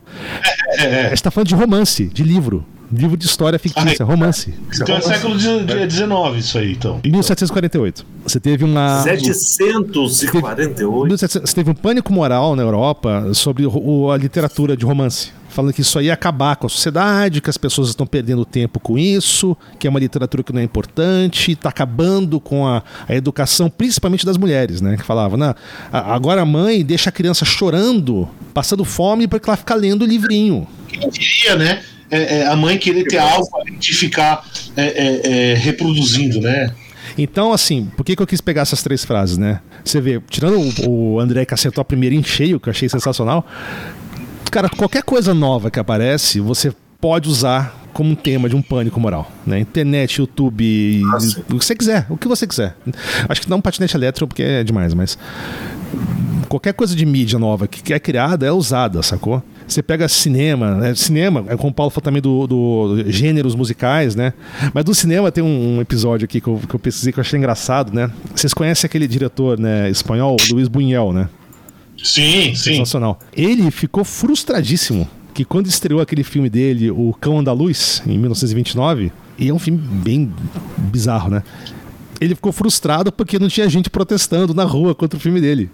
É, 0.79 1.05
A 1.05 1.09
gente 1.09 1.21
tá 1.21 1.29
falando 1.29 1.49
de 1.49 1.53
romance, 1.53 2.05
de 2.05 2.23
livro. 2.23 2.65
Livro 2.91 3.15
de 3.15 3.27
história 3.27 3.59
fictícia, 3.59 4.03
romance. 4.03 4.55
Então 4.73 4.95
é 4.95 5.01
século 5.01 5.37
XIX 5.37 6.39
isso 6.39 6.57
aí, 6.57 6.71
então. 6.71 6.99
1748. 7.05 8.03
Você 8.25 8.39
teve 8.39 8.63
uma. 8.63 9.03
748. 9.03 11.05
1700 11.05 11.47
Você 11.47 11.55
teve 11.55 11.69
um 11.69 11.75
pânico 11.75 12.11
moral 12.11 12.55
na 12.55 12.63
Europa 12.63 13.29
sobre 13.33 13.65
a 13.65 14.17
literatura 14.17 14.75
de 14.75 14.83
romance. 14.83 15.31
Falando 15.57 15.73
que 15.73 15.81
isso 15.81 15.97
aí 15.97 16.05
ia 16.05 16.13
acabar 16.13 16.55
com 16.55 16.67
a 16.67 16.69
sociedade, 16.69 17.41
que 17.41 17.49
as 17.49 17.57
pessoas 17.57 17.89
estão 17.89 18.05
perdendo 18.05 18.45
tempo 18.45 18.79
com 18.79 18.95
isso, 18.95 19.57
que 19.79 19.87
é 19.87 19.89
uma 19.89 19.99
literatura 19.99 20.43
que 20.43 20.53
não 20.53 20.61
é 20.61 20.63
importante, 20.63 21.53
está 21.53 21.69
acabando 21.69 22.39
com 22.39 22.67
a, 22.67 22.83
a 23.09 23.15
educação, 23.15 23.67
principalmente 23.67 24.23
das 24.23 24.37
mulheres, 24.37 24.81
né? 24.81 24.95
Que 24.95 25.03
falavam, 25.03 25.35
"Não, 25.35 25.55
a- 25.91 26.13
agora 26.13 26.43
a 26.43 26.45
mãe 26.45 26.85
deixa 26.85 27.09
a 27.09 27.11
criança 27.11 27.43
chorando, 27.43 28.29
passando 28.53 28.85
fome, 28.85 29.27
porque 29.27 29.49
ela 29.49 29.57
fica 29.57 29.73
lendo 29.73 30.03
o 30.03 30.05
livrinho. 30.05 30.67
Quem 30.87 31.09
diria, 31.09 31.55
né? 31.55 31.81
é, 32.11 32.41
é, 32.41 32.45
a 32.47 32.55
mãe 32.55 32.77
querer 32.77 33.05
ter 33.05 33.17
algo 33.17 33.47
de 33.79 33.93
ficar 33.95 34.45
é, 34.75 34.83
é, 34.85 35.51
é, 35.51 35.53
reproduzindo, 35.55 36.39
né? 36.39 36.71
Então, 37.17 37.51
assim, 37.51 37.89
por 37.97 38.03
que, 38.05 38.15
que 38.15 38.21
eu 38.21 38.27
quis 38.27 38.41
pegar 38.41 38.61
essas 38.61 38.83
três 38.83 39.03
frases, 39.03 39.37
né? 39.39 39.59
Você 39.83 39.99
vê, 39.99 40.21
tirando 40.29 40.59
o, 40.87 41.15
o 41.15 41.19
André 41.19 41.45
que 41.45 41.53
acertou 41.53 41.81
a 41.81 41.85
primeira 41.85 42.13
em 42.13 42.23
cheio, 42.23 42.59
que 42.59 42.69
eu 42.69 42.71
achei 42.71 42.87
sensacional, 42.87 43.43
cara, 44.49 44.69
qualquer 44.69 45.03
coisa 45.03 45.33
nova 45.33 45.69
que 45.69 45.79
aparece, 45.79 46.39
você 46.39 46.73
pode 46.99 47.29
usar 47.29 47.75
como 47.93 48.11
um 48.11 48.15
tema 48.15 48.47
de 48.47 48.55
um 48.55 48.61
pânico 48.61 48.99
moral, 48.99 49.31
né? 49.45 49.59
Internet, 49.59 50.19
YouTube, 50.19 51.01
Ah, 51.05 51.17
o 51.49 51.57
que 51.57 51.65
você 51.65 51.75
quiser, 51.75 52.05
o 52.09 52.17
que 52.17 52.27
você 52.27 52.45
quiser. 52.45 52.75
Acho 53.27 53.41
que 53.41 53.49
não 53.49 53.57
um 53.57 53.61
patinete 53.61 53.95
elétrico 53.97 54.27
porque 54.27 54.43
é 54.43 54.63
demais, 54.63 54.93
mas 54.93 55.17
qualquer 56.47 56.73
coisa 56.73 56.95
de 56.95 57.05
mídia 57.05 57.39
nova 57.39 57.67
que 57.67 57.93
é 57.93 57.99
criada 57.99 58.45
é 58.45 58.51
usada, 58.51 59.01
sacou? 59.01 59.41
Você 59.67 59.83
pega 59.83 60.07
cinema, 60.07 60.75
né? 60.75 60.95
cinema, 60.95 61.43
é 61.47 61.57
como 61.57 61.69
o 61.69 61.73
Paulo 61.73 61.89
falou 61.89 62.03
também 62.03 62.21
do, 62.21 62.47
do 62.47 63.03
gêneros 63.11 63.53
musicais, 63.53 64.15
né? 64.15 64.33
Mas 64.73 64.85
do 64.85 64.95
cinema 64.95 65.31
tem 65.31 65.43
um, 65.43 65.77
um 65.77 65.81
episódio 65.81 66.25
aqui 66.25 66.39
que 66.39 66.47
eu, 66.47 66.61
que 66.69 66.73
eu 66.73 66.79
pesquisei 66.79 67.11
que 67.11 67.19
eu 67.19 67.21
achei 67.21 67.37
engraçado, 67.37 67.93
né? 67.93 68.09
Vocês 68.33 68.53
conhecem 68.53 68.87
aquele 68.87 69.07
diretor 69.07 69.59
né, 69.59 69.89
espanhol, 69.89 70.37
Luiz 70.51 70.67
Buñuel, 70.67 71.11
né? 71.11 71.27
Sim, 72.03 72.53
sim. 72.55 72.77
Ele 73.33 73.69
ficou 73.71 74.03
frustradíssimo 74.03 75.07
que 75.33 75.45
quando 75.45 75.67
estreou 75.67 76.01
aquele 76.01 76.23
filme 76.23 76.49
dele, 76.49 76.89
O 76.89 77.13
Cão 77.19 77.37
Andaluz, 77.39 78.01
em 78.07 78.17
1929, 78.17 79.11
e 79.37 79.49
é 79.49 79.53
um 79.53 79.59
filme 79.59 79.79
bem 79.79 80.33
bizarro, 80.77 81.29
né? 81.29 81.43
Ele 82.19 82.33
ficou 82.35 82.51
frustrado 82.51 83.11
porque 83.11 83.37
não 83.37 83.47
tinha 83.47 83.69
gente 83.69 83.89
protestando 83.89 84.53
na 84.53 84.63
rua 84.63 84.95
contra 84.95 85.17
o 85.17 85.21
filme 85.21 85.39
dele. 85.39 85.69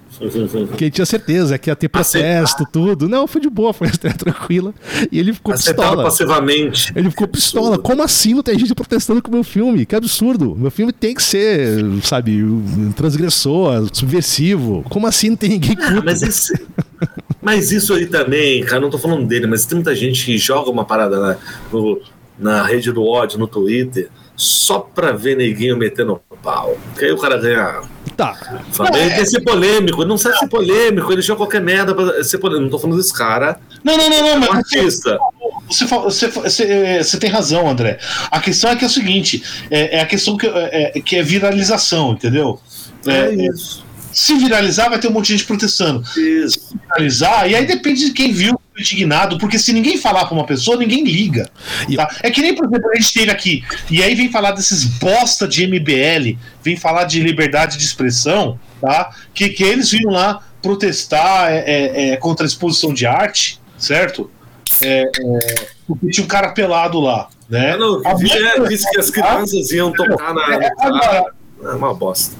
Porque 0.68 0.86
ele 0.86 0.92
tinha 0.92 1.06
certeza 1.06 1.58
que 1.58 1.70
ia 1.70 1.76
ter 1.76 1.88
protesto, 1.88 2.66
tudo. 2.72 3.08
Não, 3.08 3.26
foi 3.28 3.40
de 3.42 3.50
boa, 3.50 3.74
foi 3.74 3.88
tranquila. 3.90 4.74
E 5.12 5.20
ele 5.20 5.34
ficou 5.34 5.54
Aceitaram 5.54 5.90
pistola. 5.90 6.04
passivamente. 6.04 6.94
Ele 6.96 7.10
ficou 7.10 7.28
pistola. 7.28 7.78
Como 7.78 8.04
assim 8.04 8.34
não 8.34 8.44
tem 8.44 8.58
gente 8.60 8.76
protestando 8.76 9.22
com 9.22 9.30
o 9.32 9.34
meu 9.34 9.44
filme? 9.44 9.86
Que 9.86 9.96
absurdo. 9.96 10.56
Meu 10.56 10.70
filme 10.72 10.92
tem 10.92 11.14
que 11.16 11.24
ser, 11.24 11.84
sabe, 12.04 12.44
transgressor, 12.96 13.88
subversivo. 13.94 14.84
Como 14.90 15.08
assim 15.08 15.30
não 15.30 15.36
tem 15.38 15.50
ninguém 15.52 15.78
Ah, 15.80 15.90
puto? 15.92 16.06
mas, 16.06 16.22
esse- 16.22 16.62
mas 17.42 17.72
isso 17.72 17.94
aí 17.94 18.06
também, 18.06 18.64
cara, 18.64 18.82
não 18.82 18.90
tô 18.90 18.98
falando 18.98 19.26
dele, 19.28 19.48
mas 19.48 19.66
tem 19.66 19.76
muita 19.76 19.96
gente 19.96 20.26
que 20.26 20.38
joga 20.38 20.70
uma 20.70 20.86
parada 20.86 21.20
na, 21.20 21.38
no- 21.72 22.00
na 22.38 22.64
rede 22.64 22.92
do 22.92 23.04
ódio, 23.04 23.38
no 23.40 23.48
Twitter, 23.48 24.10
só 24.36 24.80
pra 24.80 25.12
ver 25.12 25.38
neguinho 25.38 25.78
metendo 25.78 26.20
pau. 26.42 26.78
Que 26.98 27.06
aí 27.06 27.12
o 27.12 27.18
cara 27.18 27.38
ganha. 27.38 27.82
Tá. 28.18 28.62
Ele 28.96 29.10
quer 29.16 29.26
ser 29.26 29.42
polêmico, 29.42 30.06
não 30.06 30.18
sabe 30.18 30.38
ser 30.38 30.48
polêmico, 30.48 31.12
ele 31.12 31.22
joga 31.22 31.38
qualquer 31.38 31.62
merda 31.62 31.96
pra 31.96 32.24
ser 32.24 32.38
polêmico. 32.38 32.64
Não 32.66 32.70
tô 32.72 32.80
falando 32.80 32.98
desse 32.98 33.14
cara, 33.14 33.60
Não, 33.84 33.98
não, 33.98 34.10
não, 34.10 34.22
não, 34.22 34.28
é 34.28 34.36
um 34.36 34.40
mas 34.40 34.50
artista. 34.50 35.18
Você, 35.68 35.86
você, 35.86 36.28
você, 36.28 36.64
é, 36.64 37.04
você 37.04 37.18
tem 37.18 37.30
razão, 37.30 37.68
André. 37.68 37.98
A 38.30 38.40
questão 38.40 38.70
é 38.70 38.76
que 38.76 38.84
é 38.84 38.88
o 38.88 38.90
seguinte: 38.90 39.44
é, 39.72 39.98
é 39.98 40.02
a 40.02 40.06
questão 40.06 40.38
que 40.38 40.46
é, 40.46 40.92
é- 40.96 41.02
que 41.02 41.16
é 41.16 41.24
viralização, 41.24 42.12
entendeu? 42.14 42.60
É, 43.08 43.12
É 43.12 43.30
é, 43.30 43.48
isso. 43.48 43.84
se 44.12 44.36
viralizar, 44.38 44.90
vai 44.90 45.00
ter 45.00 45.08
um 45.08 45.12
monte 45.12 45.28
de 45.28 45.34
gente 45.34 45.46
protestando. 45.46 46.04
Isso. 46.18 46.76
Viralizar, 46.90 47.48
e 47.50 47.56
aí 47.56 47.66
depende 47.66 48.06
de 48.06 48.12
quem 48.12 48.32
viu 48.32 48.60
indignado, 48.78 49.38
porque 49.38 49.60
se 49.60 49.72
ninguém 49.74 49.98
falar 49.98 50.26
pra 50.26 50.34
uma 50.34 50.46
pessoa, 50.46 50.78
ninguém 50.78 51.04
liga. 51.04 51.50
Tá? 51.96 52.10
É 52.24 52.32
que 52.32 52.42
nem, 52.42 52.56
por 52.56 52.66
exemplo, 52.66 52.90
a 52.92 52.96
gente 52.96 53.14
teve 53.14 53.32
aqui, 53.32 53.64
e 53.90 54.02
aí 54.02 54.16
vem 54.16 54.32
falar 54.32 54.52
desses 54.52 54.84
bosta 54.86 55.48
de 55.48 55.66
MBL, 55.68 56.38
vem 56.64 56.76
falar 56.76 57.04
de 57.06 57.20
liberdade 57.22 57.78
de 57.78 57.84
expressão, 57.84 58.60
tá? 58.82 59.12
Que, 59.34 59.50
que 59.50 59.64
eles 59.64 59.90
vinham 59.92 60.12
lá 60.12 60.42
protestar 60.62 61.52
é, 61.52 61.58
é, 61.66 62.10
é, 62.12 62.18
contra 62.18 62.46
a 62.46 62.48
exposição 62.48 62.94
de 62.94 63.06
arte, 63.06 63.60
certo? 63.78 64.32
É, 64.82 65.04
é, 65.04 65.68
porque 65.88 66.08
tinha 66.10 66.24
um 66.24 66.28
cara 66.28 66.50
pelado 66.50 67.00
lá, 67.00 67.28
né? 67.50 67.78
Não, 67.78 68.02
A 68.06 68.14
mãe- 68.14 68.32
é, 68.32 68.60
disse 68.68 68.90
que 68.90 69.00
as 69.00 69.10
crianças 69.10 69.72
iam 69.72 69.92
tocar 69.92 70.34
na. 70.34 70.56
É, 70.56 70.72
agora, 70.80 71.26
É 71.64 71.76
uma 71.76 71.94
bosta. 71.94 72.36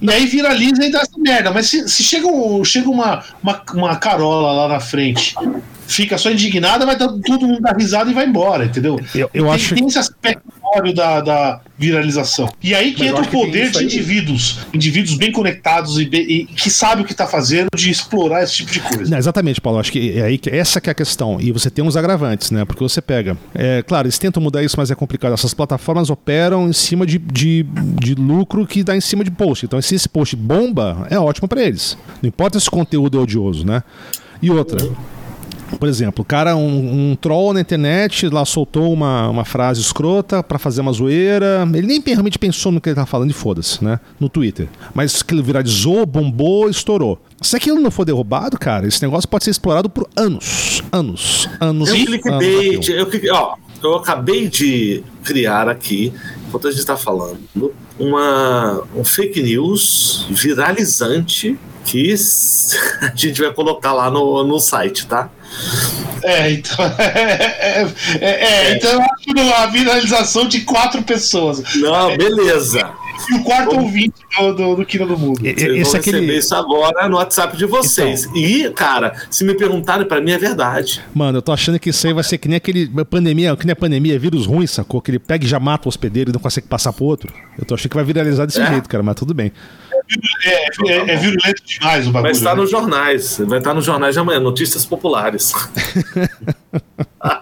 E 0.00 0.10
aí 0.10 0.26
viraliza 0.26 0.84
e 0.84 0.90
dá 0.90 1.00
essa 1.00 1.18
merda. 1.18 1.50
Mas 1.50 1.66
se, 1.68 1.88
se 1.88 2.02
chega, 2.02 2.26
um- 2.26 2.64
chega 2.64 2.88
uma, 2.90 3.22
uma, 3.42 3.62
uma 3.74 3.96
carola 3.96 4.52
lá 4.52 4.68
na 4.68 4.80
frente, 4.80 5.34
fica 5.86 6.16
só 6.18 6.30
indignada, 6.30 6.86
vai 6.86 6.96
dar, 6.96 7.08
todo 7.08 7.46
mundo 7.46 7.60
dar 7.60 7.76
risada 7.76 8.10
e 8.10 8.14
vai 8.14 8.26
embora, 8.26 8.64
entendeu? 8.64 8.98
Eu, 9.14 9.30
eu 9.34 9.44
tem, 9.44 9.54
acho. 9.54 9.74
tem 9.74 9.86
esse 9.86 9.98
aspecto 9.98 10.42
óbvio 10.74 10.94
da, 10.94 11.20
da 11.20 11.60
viralização. 11.78 12.48
E 12.62 12.74
aí 12.74 12.92
que 12.92 13.00
Mas 13.00 13.10
entra 13.10 13.22
o 13.22 13.28
poder 13.28 13.70
de 13.70 13.84
indivíduos, 13.84 14.60
indivíduos 14.72 15.16
bem 15.16 15.30
conectados 15.30 15.98
e, 15.98 16.06
bem- 16.06 16.22
e 16.22 16.44
que 16.46 16.70
sabem 16.70 17.04
o 17.04 17.06
que 17.06 17.12
está 17.12 17.26
fazendo 17.26 17.68
de 17.76 17.90
explorar 17.90 18.42
esse 18.42 18.54
tipo 18.54 18.72
de 18.72 18.80
coisa. 18.80 19.10
Não, 19.10 19.18
exatamente, 19.18 19.60
Paulo. 19.60 19.78
Acho 19.78 19.92
que 19.92 20.18
é 20.18 20.22
aí 20.22 20.38
que 20.38 20.48
essa 20.48 20.80
que 20.80 20.88
é 20.88 20.92
a 20.92 20.94
questão. 20.94 21.38
E 21.40 21.52
você 21.52 21.68
tem 21.70 21.84
uns 21.84 21.96
agravantes, 21.96 22.50
né? 22.50 22.64
Porque 22.64 22.82
você 22.82 23.02
pega. 23.02 23.36
É, 23.54 23.82
claro, 23.82 24.06
eles 24.06 24.18
tentam 24.18 24.42
mudar 24.42 24.62
isso, 24.62 24.76
mas 24.78 24.90
é 24.90 24.94
complicado. 24.94 25.34
Essas 25.34 25.52
plataformas 25.52 26.08
operam 26.08 26.68
em 26.68 26.72
cima 26.72 27.04
de, 27.04 27.18
de, 27.18 27.66
de 28.00 28.14
lucro 28.14 28.66
que 28.66 28.82
dá 28.82 28.96
em 28.96 29.00
cima 29.00 29.22
de 29.24 29.30
post. 29.30 29.66
Então, 29.66 29.80
se 29.82 29.94
esse 29.94 30.08
post 30.08 30.34
bomba, 30.36 31.06
é 31.10 31.18
ótimo 31.18 31.46
para 31.48 31.62
eles. 31.62 31.98
Não 32.22 32.28
importa 32.28 32.58
se 32.58 32.68
o 32.68 32.70
conteúdo 32.70 33.18
é 33.18 33.20
odioso, 33.20 33.66
né? 33.66 33.82
E 34.40 34.50
outra. 34.50 34.78
Por 35.78 35.88
exemplo, 35.88 36.22
o 36.22 36.24
cara, 36.24 36.56
um, 36.56 37.10
um 37.10 37.16
troll 37.16 37.52
na 37.52 37.60
internet, 37.60 38.28
lá 38.28 38.44
soltou 38.44 38.92
uma, 38.92 39.28
uma 39.28 39.44
frase 39.44 39.80
escrota 39.80 40.42
pra 40.42 40.58
fazer 40.58 40.80
uma 40.80 40.92
zoeira. 40.92 41.68
Ele 41.74 41.86
nem 41.86 42.02
realmente 42.04 42.38
pensou 42.38 42.72
no 42.72 42.80
que 42.80 42.88
ele 42.88 42.96
tava 42.96 43.06
falando 43.06 43.30
e 43.30 43.34
foda-se, 43.34 43.82
né? 43.84 43.98
No 44.18 44.28
Twitter. 44.28 44.68
Mas 44.94 45.20
aquilo 45.20 45.42
viralizou, 45.42 46.06
bombou, 46.06 46.68
estourou. 46.68 47.20
Se 47.40 47.56
aquilo 47.56 47.80
não 47.80 47.90
for 47.90 48.04
derrubado, 48.04 48.58
cara, 48.58 48.86
esse 48.86 49.02
negócio 49.02 49.28
pode 49.28 49.44
ser 49.44 49.50
explorado 49.50 49.90
por 49.90 50.08
anos. 50.16 50.82
Anos. 50.92 51.48
Anos. 51.60 51.90
Anos 51.90 52.04
clickbait. 52.04 52.88
Eu, 52.88 53.34
ó, 53.34 53.56
eu 53.82 53.96
acabei 53.96 54.48
de 54.48 55.02
criar 55.24 55.68
aqui, 55.68 56.12
enquanto 56.46 56.68
a 56.68 56.70
gente 56.70 56.80
está 56.80 56.96
falando, 56.96 57.72
uma, 57.98 58.82
um 58.94 59.04
fake 59.04 59.42
news 59.42 60.26
viralizante 60.30 61.58
que 61.84 62.14
a 63.02 63.14
gente 63.14 63.40
vai 63.40 63.52
colocar 63.52 63.92
lá 63.92 64.10
no, 64.10 64.44
no 64.44 64.58
site, 64.58 65.06
tá? 65.06 65.30
É, 66.22 66.50
então. 66.50 66.76
É, 66.98 67.86
é, 68.20 68.44
é, 68.70 68.76
então 68.76 68.92
eu 68.92 69.00
acho 69.00 69.54
a 69.54 69.66
viralização 69.66 70.46
de 70.46 70.60
quatro 70.60 71.02
pessoas. 71.02 71.62
Não, 71.76 72.16
beleza. 72.16 72.90
E 73.30 73.34
o 73.34 73.44
quarto 73.44 73.76
ouvinte 73.76 74.14
do, 74.38 74.54
do, 74.54 74.76
do 74.76 74.86
Quina 74.86 75.06
do 75.06 75.16
Mundo. 75.16 75.40
Vocês 75.40 75.56
Esse 75.56 75.66
vão 75.66 75.76
é 75.76 75.96
receber 75.96 76.16
aquele. 76.18 76.38
isso 76.38 76.54
agora 76.54 77.08
no 77.08 77.16
WhatsApp 77.16 77.56
de 77.56 77.66
vocês. 77.66 78.28
E, 78.34 78.68
cara, 78.70 79.14
se 79.30 79.44
me 79.44 79.54
perguntarem, 79.54 80.06
pra 80.06 80.20
mim 80.20 80.32
é 80.32 80.38
verdade. 80.38 81.02
Mano, 81.14 81.38
eu 81.38 81.42
tô 81.42 81.52
achando 81.52 81.78
que 81.78 81.90
isso 81.90 82.06
aí 82.06 82.12
vai 82.12 82.24
ser 82.24 82.38
que 82.38 82.48
nem 82.48 82.56
aquele 82.56 82.88
pandemia, 83.04 83.54
que 83.56 83.64
nem 83.66 83.72
a 83.72 83.76
pandemia, 83.76 84.18
vírus 84.18 84.46
ruim, 84.46 84.66
sacou? 84.66 85.00
Que 85.00 85.10
ele 85.12 85.18
pega 85.18 85.44
e 85.44 85.48
já 85.48 85.60
mata 85.60 85.86
o 85.86 85.88
hospedeiro 85.88 86.30
e 86.30 86.32
não 86.32 86.40
consegue 86.40 86.66
passar 86.66 86.92
pro 86.92 87.04
outro. 87.04 87.32
Eu 87.58 87.64
tô 87.64 87.74
achando 87.74 87.90
que 87.90 87.96
vai 87.96 88.04
viralizar 88.04 88.46
desse 88.46 88.60
É. 88.60 88.66
jeito, 88.66 88.88
cara, 88.88 89.02
mas 89.02 89.14
tudo 89.14 89.34
bem. 89.34 89.52
É, 90.44 90.66
é, 90.90 91.12
é 91.12 91.16
virulento 91.16 91.62
demais 91.64 92.06
o 92.06 92.10
bagulho. 92.10 92.22
Vai 92.22 92.32
estar 92.32 92.54
né? 92.56 92.60
nos 92.60 92.70
jornais. 92.70 93.38
Vai 93.46 93.58
estar 93.58 93.72
nos 93.72 93.84
jornais 93.84 94.14
de 94.14 94.20
amanhã, 94.20 94.40
notícias 94.40 94.84
populares. 94.84 95.41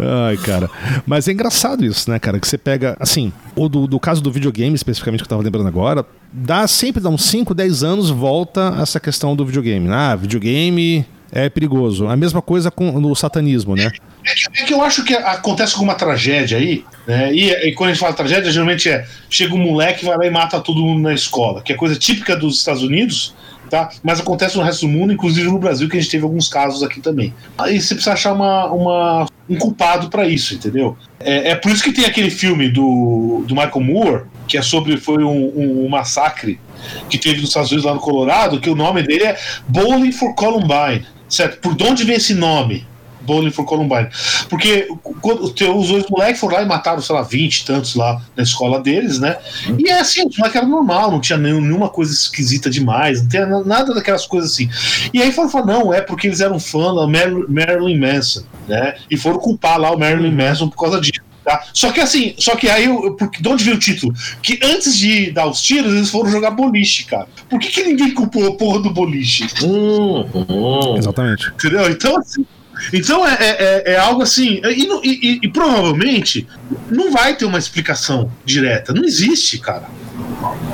Ai, 0.00 0.36
cara. 0.38 0.70
Mas 1.06 1.28
é 1.28 1.32
engraçado 1.32 1.84
isso, 1.84 2.10
né, 2.10 2.18
cara? 2.18 2.40
Que 2.40 2.46
você 2.46 2.58
pega, 2.58 2.96
assim, 2.98 3.32
o 3.54 3.68
do, 3.68 3.86
do 3.86 4.00
caso 4.00 4.22
do 4.22 4.30
videogame, 4.30 4.74
especificamente 4.74 5.20
que 5.20 5.24
eu 5.24 5.28
tava 5.28 5.42
lembrando 5.42 5.68
agora, 5.68 6.04
dá 6.32 6.66
sempre, 6.66 7.02
dá 7.02 7.08
uns 7.08 7.24
5, 7.24 7.54
10 7.54 7.82
anos, 7.82 8.10
volta 8.10 8.76
essa 8.80 8.98
questão 8.98 9.36
do 9.36 9.44
videogame. 9.44 9.88
Ah, 9.90 10.16
videogame 10.16 11.06
é 11.30 11.48
perigoso. 11.48 12.06
A 12.08 12.16
mesma 12.16 12.42
coisa 12.42 12.70
com 12.70 13.00
no 13.00 13.14
satanismo, 13.14 13.74
né? 13.74 13.90
É 14.24 14.34
que, 14.34 14.62
é 14.62 14.66
que 14.66 14.74
eu 14.74 14.82
acho 14.82 15.02
que 15.02 15.14
acontece 15.14 15.74
alguma 15.74 15.94
tragédia 15.94 16.58
aí, 16.58 16.84
né? 17.06 17.34
E, 17.34 17.50
e 17.68 17.72
quando 17.72 17.90
a 17.90 17.92
gente 17.92 18.00
fala 18.00 18.12
tragédia, 18.12 18.52
geralmente 18.52 18.90
é 18.90 19.06
chega 19.30 19.54
um 19.54 19.58
moleque, 19.58 20.04
vai 20.04 20.16
lá 20.16 20.26
e 20.26 20.30
mata 20.30 20.60
todo 20.60 20.82
mundo 20.82 21.00
na 21.00 21.14
escola, 21.14 21.62
que 21.62 21.72
é 21.72 21.76
coisa 21.76 21.96
típica 21.96 22.36
dos 22.36 22.58
Estados 22.58 22.82
Unidos, 22.82 23.34
tá? 23.72 23.88
Mas 24.02 24.20
acontece 24.20 24.54
no 24.58 24.62
resto 24.62 24.82
do 24.82 24.88
mundo, 24.92 25.14
inclusive 25.14 25.48
no 25.48 25.58
Brasil, 25.58 25.88
que 25.88 25.96
a 25.96 26.00
gente 26.00 26.10
teve 26.10 26.24
alguns 26.24 26.46
casos 26.46 26.82
aqui 26.82 27.00
também. 27.00 27.32
Aí 27.56 27.80
você 27.80 27.94
precisa 27.94 28.12
achar 28.12 28.34
uma, 28.34 28.66
uma- 28.66 29.26
um 29.48 29.56
culpado 29.56 30.10
pra 30.10 30.28
isso, 30.28 30.52
entendeu? 30.54 30.94
É, 31.18 31.52
é 31.52 31.54
por 31.54 31.72
isso 31.72 31.82
que 31.82 31.90
tem 31.90 32.04
aquele 32.04 32.28
filme 32.30 32.68
do, 32.68 33.42
do 33.48 33.54
Michael 33.54 33.80
Moore, 33.80 34.22
que 34.46 34.58
é 34.58 34.62
sobre 34.62 34.98
foi 34.98 35.24
um, 35.24 35.46
um- 35.56 35.86
um 35.86 35.88
massacre 35.88 36.60
que 37.08 37.16
teve 37.16 37.40
nos 37.40 37.48
Estados 37.48 37.70
Unidos 37.70 37.86
lá 37.86 37.94
no 37.94 38.00
Colorado, 38.00 38.60
que 38.60 38.68
o 38.68 38.74
nome 38.74 39.02
dele 39.02 39.24
é 39.24 39.38
Bowling 39.66 40.12
for 40.12 40.34
Columbine, 40.34 41.06
certo? 41.26 41.58
Por 41.60 41.74
de 41.74 41.84
onde 41.84 42.04
vem 42.04 42.16
esse 42.16 42.34
nome? 42.34 42.86
Bowling 43.22 43.50
for 43.50 43.64
Columbine. 43.64 44.08
Porque 44.48 44.88
quando 45.20 45.42
os 45.44 45.52
dois 45.88 46.04
moleques 46.08 46.40
foram 46.40 46.56
lá 46.56 46.62
e 46.62 46.66
mataram, 46.66 47.00
sei 47.00 47.14
lá, 47.14 47.22
20 47.22 47.58
e 47.60 47.64
tantos 47.64 47.94
lá 47.94 48.20
na 48.36 48.42
escola 48.42 48.80
deles, 48.80 49.18
né? 49.18 49.36
E 49.78 49.88
é 49.88 50.00
assim, 50.00 50.26
os 50.26 50.36
moleques 50.36 50.56
eram 50.60 50.68
normal, 50.68 51.10
não 51.10 51.20
tinha 51.20 51.38
nenhum- 51.38 51.60
nenhuma 51.60 51.88
coisa 51.88 52.12
esquisita 52.12 52.68
demais, 52.70 53.22
não 53.22 53.28
tinha 53.28 53.46
na- 53.46 53.64
nada 53.64 53.94
daquelas 53.94 54.26
coisas 54.26 54.52
assim. 54.52 54.68
E 55.12 55.22
aí 55.22 55.32
foram 55.32 55.48
falar, 55.48 55.66
não, 55.66 55.92
é 55.94 56.00
porque 56.00 56.26
eles 56.26 56.40
eram 56.40 56.58
fã 56.60 56.94
da 56.94 57.06
Mar- 57.06 57.48
Marilyn 57.48 57.98
Manson, 57.98 58.42
né? 58.68 58.94
E 59.10 59.16
foram 59.16 59.38
culpar 59.38 59.78
lá 59.78 59.90
o 59.90 59.98
Marilyn 59.98 60.32
Manson 60.34 60.68
por 60.68 60.78
causa 60.78 61.00
disso. 61.00 61.20
Tá? 61.44 61.60
Só 61.74 61.90
que 61.90 61.98
assim, 62.00 62.36
só 62.38 62.54
que 62.54 62.68
aí, 62.68 62.84
eu- 62.84 63.16
porque, 63.16 63.42
de 63.42 63.48
onde 63.48 63.64
veio 63.64 63.76
o 63.76 63.80
título? 63.80 64.14
Que 64.40 64.60
antes 64.62 64.96
de 64.96 65.32
dar 65.32 65.48
os 65.48 65.60
tiros, 65.60 65.92
eles 65.92 66.08
foram 66.08 66.30
jogar 66.30 66.52
boliche, 66.52 67.02
cara. 67.04 67.26
Por 67.50 67.58
que, 67.58 67.66
que 67.68 67.82
ninguém 67.82 68.12
culpou 68.14 68.46
a 68.46 68.56
porra 68.56 68.78
do 68.78 68.90
boliche? 68.90 69.48
Hum, 69.60 70.24
hum. 70.32 70.96
Exatamente. 70.96 71.48
Entendeu? 71.48 71.90
Então, 71.90 72.16
assim. 72.16 72.46
Então 72.92 73.26
é, 73.26 73.32
é, 73.34 73.48
é- 73.48 73.92
é 73.94 73.98
algo 73.98 74.22
assim. 74.22 74.60
E, 74.64 74.88
e- 75.04 75.40
e- 75.42 75.48
provavelmente 75.48 76.46
não 76.90 77.10
vai 77.12 77.34
ter 77.36 77.44
uma 77.44 77.58
explicação 77.58 78.30
direta. 78.44 78.92
Não 78.92 79.04
existe, 79.04 79.58
cara. 79.58 79.84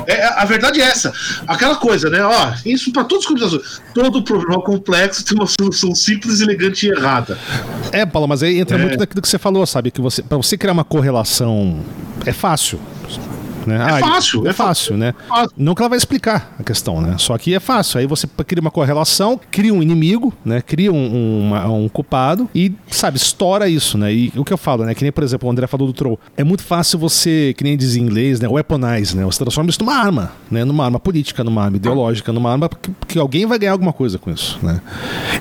É, 0.07 0.25
a 0.25 0.45
verdade 0.45 0.81
é 0.81 0.85
essa. 0.85 1.13
Aquela 1.47 1.75
coisa, 1.75 2.09
né? 2.09 2.23
Ó, 2.23 2.53
isso 2.65 2.91
para 2.91 3.03
todos 3.03 3.25
os 3.25 3.27
convidados. 3.27 3.81
Todo 3.93 4.23
problema 4.23 4.61
complexo 4.61 5.23
tem 5.23 5.37
uma 5.37 5.47
solução 5.47 5.93
simples, 5.93 6.41
elegante 6.41 6.87
e 6.87 6.89
errada. 6.89 7.37
É, 7.91 8.05
Paulo, 8.05 8.27
mas 8.27 8.41
aí 8.41 8.59
entra 8.59 8.77
É. 8.77 8.81
muito 8.81 8.97
daquilo 8.97 9.21
que 9.21 9.29
você 9.29 9.37
falou, 9.37 9.65
sabe? 9.65 9.91
Que 9.91 10.01
você, 10.01 10.23
para 10.23 10.37
você 10.37 10.57
criar 10.57 10.73
uma 10.73 10.83
correlação 10.83 11.79
é 12.25 12.33
fácil. 12.33 12.79
Né? 13.65 13.77
Ah, 13.81 13.99
fácil, 13.99 14.45
É 14.47 14.49
é 14.49 14.53
fácil, 14.53 14.97
né? 14.97 15.13
fácil. 15.27 15.51
Não 15.57 15.75
que 15.75 15.81
ela 15.81 15.89
vai 15.89 15.97
explicar 15.97 16.55
a 16.59 16.63
questão, 16.63 17.01
né? 17.01 17.15
Só 17.17 17.37
que 17.37 17.53
é 17.53 17.59
fácil. 17.59 17.99
Aí 17.99 18.07
você 18.07 18.27
cria 18.47 18.61
uma 18.61 18.71
correlação, 18.71 19.39
cria 19.51 19.73
um 19.73 19.81
inimigo, 19.81 20.33
né? 20.43 20.61
Cria 20.61 20.91
um, 20.91 20.95
um, 20.95 21.41
uma- 21.47 21.65
um 21.67 21.87
culpado 21.89 22.49
e, 22.55 22.71
sabe, 22.89 23.17
estoura 23.17 23.67
isso, 23.69 23.97
né? 23.97 24.13
E 24.13 24.31
o 24.35 24.43
que 24.45 24.53
eu 24.53 24.57
falo, 24.57 24.85
né? 24.85 24.93
Que 24.95 25.03
nem, 25.03 25.11
por 25.11 25.23
exemplo, 25.23 25.47
o 25.47 25.51
André 25.51 25.67
falou 25.67 25.87
do 25.87 25.93
Troll. 25.93 26.19
É 26.37 26.43
muito 26.43 26.63
fácil 26.63 26.97
você, 26.99 27.53
que 27.57 27.63
nem 27.63 27.77
diz 27.77 27.95
em 27.95 28.01
inglês, 28.01 28.39
né? 28.39 28.47
Weaponize, 28.47 29.15
né? 29.15 29.23
Você 29.25 29.39
transforma 29.39 29.69
isso 29.69 29.79
numa 29.81 29.95
arma, 29.95 30.31
né? 30.49 30.63
Numa 30.63 30.85
arma 30.85 30.99
política, 30.99 31.43
numa 31.43 31.63
arma 31.63 31.77
ideológica, 31.77 32.31
numa 32.33 32.51
arma 32.51 32.69
que, 32.69 32.91
que 33.07 33.19
alguém 33.19 33.45
vai 33.45 33.59
ganhar 33.59 33.73
alguma 33.73 33.93
coisa 33.93 34.17
com 34.17 34.31
isso, 34.31 34.57
né? 34.63 34.81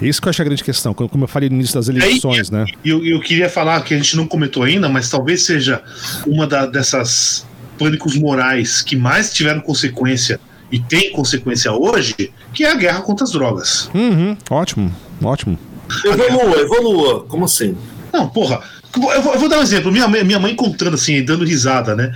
Isso 0.03 0.21
que 0.21 0.29
eu 0.29 0.31
acho 0.31 0.43
a 0.43 0.45
grande 0.45 0.63
questão. 0.65 0.93
Como 0.93 1.25
eu 1.25 1.29
falei 1.29 1.49
no 1.49 1.57
início 1.57 1.75
das 1.75 1.89
eleições, 1.89 2.51
né? 2.51 2.67
E 2.85 2.89
eu, 2.91 3.05
eu 3.05 3.21
queria 3.21 3.49
falar 3.49 3.81
que 3.83 3.95
a 3.95 3.97
gente 3.97 4.17
não 4.17 4.27
comentou 4.27 4.63
ainda, 4.63 4.89
mas 4.89 5.09
talvez 5.09 5.45
seja 5.45 5.83
uma 6.27 6.47
da- 6.47 6.67
dessas 6.67 7.47
pânicos 7.79 8.17
morais 8.17 8.83
que 8.83 8.97
mais 8.97 9.33
tiveram 9.33 9.61
consequência 9.61 10.41
e 10.71 10.79
tem 10.79 11.13
consequência 11.13 11.73
hoje, 11.73 12.15
que 12.53 12.65
é 12.65 12.71
a 12.71 12.75
guerra 12.75 13.01
contra 13.01 13.25
as 13.25 13.33
drogas. 13.33 13.89
Uhum, 13.95 14.37
ótimo, 14.51 14.95
ótimo. 15.23 15.59
Evolua, 16.05 16.59
evolua. 16.61 17.25
Como 17.25 17.45
assim? 17.47 17.77
Não, 18.13 18.29
porra. 18.29 18.61
Eu 18.95 19.23
vou, 19.23 19.33
eu 19.35 19.39
vou 19.41 19.49
dar 19.49 19.59
um 19.59 19.63
exemplo. 19.63 19.93
Minha 19.93 20.09
mãe, 20.09 20.25
minha 20.25 20.39
mãe 20.39 20.55
contando 20.55 20.95
assim, 20.95 21.23
dando 21.25 21.45
risada, 21.45 21.95
né? 21.95 22.13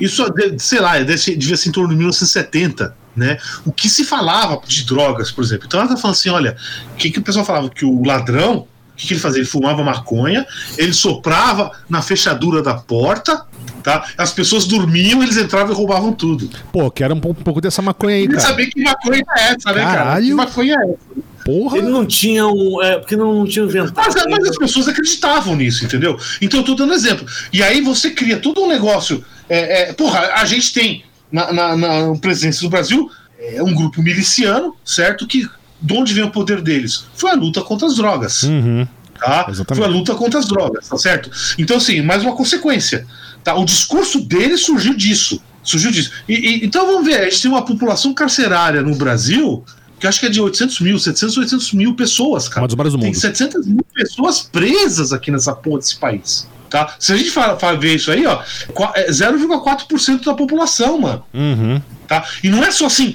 Isso, 0.00 0.24
de- 0.32 0.58
sei 0.62 0.80
lá, 0.80 0.98
deve- 0.98 1.36
devia 1.36 1.56
ser 1.56 1.68
em 1.68 1.72
torno 1.72 1.90
de 1.90 1.96
1970, 1.96 2.94
né? 3.16 3.38
O 3.64 3.72
que 3.72 3.88
se 3.88 4.04
falava 4.04 4.60
de 4.66 4.84
drogas, 4.84 5.30
por 5.30 5.42
exemplo. 5.44 5.64
Então 5.66 5.80
ela 5.80 5.88
tá 5.88 5.96
falando 5.96 6.16
assim: 6.16 6.28
olha, 6.28 6.56
o 6.92 6.96
que, 6.96 7.10
que 7.10 7.18
o 7.18 7.22
pessoal 7.22 7.44
falava? 7.44 7.70
Que 7.70 7.84
o 7.84 8.04
ladrão, 8.04 8.66
que, 8.98 9.06
que 9.06 9.14
ele 9.14 9.20
fazia? 9.20 9.40
Ele 9.40 9.48
fumava 9.48 9.82
maconha, 9.82 10.46
ele 10.76 10.92
soprava 10.92 11.70
na 11.88 12.02
fechadura 12.02 12.62
da 12.62 12.74
porta, 12.74 13.46
tá? 13.82 14.04
As 14.18 14.32
pessoas 14.32 14.66
dormiam, 14.66 15.22
eles 15.22 15.36
entravam 15.36 15.72
e 15.72 15.76
roubavam 15.76 16.12
tudo. 16.12 16.50
Pô, 16.72 16.90
quero 16.90 17.14
um 17.14 17.20
pouco, 17.20 17.40
um 17.40 17.44
pouco 17.44 17.60
dessa 17.60 17.80
maconha 17.80 18.16
aí, 18.16 18.26
cara. 18.26 18.40
saber 18.40 18.66
que 18.66 18.82
maconha 18.82 19.22
é 19.38 19.42
essa, 19.52 19.72
né, 19.72 19.82
cara? 19.82 19.96
Caralho. 19.96 20.26
Que 20.26 20.34
maconha 20.34 20.74
é 20.74 20.90
essa? 20.90 21.28
Porra. 21.44 21.78
Ele 21.78 21.88
não 21.88 22.04
tinha 22.04 22.46
um. 22.46 22.82
É, 22.82 22.98
porque 22.98 23.16
não 23.16 23.46
tinha 23.46 23.64
inventado. 23.64 23.94
Mas, 23.96 24.14
mas 24.14 24.26
ainda. 24.26 24.50
as 24.50 24.58
pessoas 24.58 24.88
acreditavam 24.88 25.56
nisso, 25.56 25.84
entendeu? 25.84 26.18
Então 26.42 26.60
eu 26.60 26.64
tô 26.64 26.74
dando 26.74 26.92
exemplo. 26.92 27.26
E 27.52 27.62
aí 27.62 27.80
você 27.80 28.10
cria 28.10 28.38
todo 28.38 28.60
um 28.60 28.68
negócio. 28.68 29.24
É, 29.48 29.82
é, 29.82 29.92
porra, 29.94 30.32
a 30.34 30.44
gente 30.44 30.74
tem 30.74 31.04
na, 31.32 31.52
na, 31.52 31.76
na 31.76 32.18
presença 32.18 32.60
do 32.60 32.68
Brasil 32.68 33.10
é, 33.38 33.62
um 33.62 33.72
grupo 33.72 34.02
miliciano, 34.02 34.74
certo? 34.84 35.26
Que 35.26 35.48
de 35.80 35.94
onde 35.94 36.12
vem 36.14 36.24
o 36.24 36.30
poder 36.30 36.60
deles? 36.60 37.04
Foi 37.14 37.30
a 37.30 37.34
luta 37.34 37.62
contra 37.62 37.86
as 37.86 37.96
drogas. 37.96 38.42
Uhum. 38.44 38.86
Tá? 39.18 39.46
Exatamente. 39.48 39.82
Foi 39.82 39.84
a 39.84 39.88
luta 39.98 40.14
contra 40.14 40.38
as 40.38 40.46
drogas, 40.46 40.88
tá 40.88 40.96
certo? 40.96 41.30
Então, 41.58 41.76
assim, 41.78 42.00
mais 42.02 42.22
uma 42.22 42.34
consequência. 42.36 43.06
Tá? 43.42 43.54
O 43.56 43.64
discurso 43.64 44.20
dele 44.20 44.56
surgiu 44.56 44.94
disso. 44.94 45.40
Surgiu 45.62 45.90
disso. 45.90 46.12
E, 46.28 46.34
e- 46.34 46.64
então 46.64 46.86
vamos 46.86 47.04
ver, 47.04 47.20
a 47.20 47.24
gente 47.24 47.42
tem 47.42 47.50
uma 47.50 47.64
população 47.64 48.14
carcerária 48.14 48.80
no 48.82 48.94
Brasil 48.94 49.64
que 50.00 50.06
acho 50.06 50.20
que 50.20 50.26
é 50.26 50.28
de 50.28 50.40
800 50.40 50.78
mil, 50.80 50.96
700, 50.96 51.36
800 51.38 51.72
mil 51.72 51.94
pessoas, 51.96 52.48
cara. 52.48 52.60
Uma 52.60 52.68
dos 52.68 52.92
do 52.92 52.98
Tem 53.00 53.06
mundo. 53.08 53.18
700 53.20 53.66
mil 53.66 53.84
pessoas 53.92 54.40
presas 54.40 55.12
aqui 55.12 55.28
nessa 55.32 55.52
porra 55.52 55.78
desse 55.80 55.96
país. 55.96 56.46
Tá? 56.70 56.94
Se 57.00 57.12
a 57.12 57.16
gente 57.16 57.30
fala, 57.30 57.58
fala 57.58 57.76
ver 57.76 57.96
isso 57.96 58.12
aí, 58.12 58.24
ó, 58.24 58.40
qua- 58.72 58.92
é 58.94 59.10
0,4% 59.10 60.24
da 60.24 60.34
população, 60.34 61.00
mano. 61.00 61.24
Uhum. 61.34 61.82
Tá? 62.06 62.24
E 62.44 62.48
não 62.48 62.62
é 62.62 62.70
só 62.70 62.86
assim, 62.86 63.12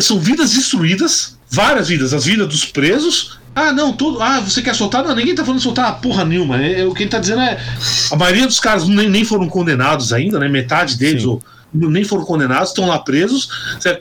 são 0.00 0.20
vidas 0.20 0.52
destruídas, 0.52 1.36
várias 1.52 1.88
vidas, 1.88 2.14
as 2.14 2.24
vidas 2.24 2.48
dos 2.48 2.64
presos. 2.64 3.38
Ah, 3.54 3.70
não, 3.70 3.92
todo, 3.92 4.22
ah, 4.22 4.40
você 4.40 4.62
quer 4.62 4.74
soltar? 4.74 5.04
Não, 5.04 5.14
ninguém 5.14 5.34
tá 5.34 5.42
falando 5.44 5.58
de 5.58 5.64
soltar 5.64 6.00
porra 6.00 6.24
nenhuma. 6.24 6.60
É, 6.60 6.80
é, 6.80 6.86
o 6.86 6.94
que 6.94 7.02
ele 7.02 7.10
tá 7.10 7.18
dizendo 7.18 7.42
é. 7.42 7.62
A 8.10 8.16
maioria 8.16 8.46
dos 8.46 8.58
caras 8.58 8.88
nem, 8.88 9.10
nem 9.10 9.24
foram 9.26 9.46
condenados 9.46 10.12
ainda, 10.12 10.38
né? 10.38 10.48
Metade 10.48 10.96
deles, 10.96 11.22
Sim. 11.22 11.28
ou 11.28 11.42
nem 11.74 12.02
foram 12.02 12.24
condenados, 12.24 12.70
estão 12.70 12.86
lá 12.86 12.98
presos. 12.98 13.48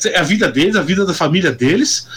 É 0.06 0.20
a 0.20 0.24
vida 0.24 0.50
deles, 0.50 0.78
a 0.78 0.82
vida 0.82 1.06
da 1.06 1.14
família 1.14 1.52
deles. 1.52 2.08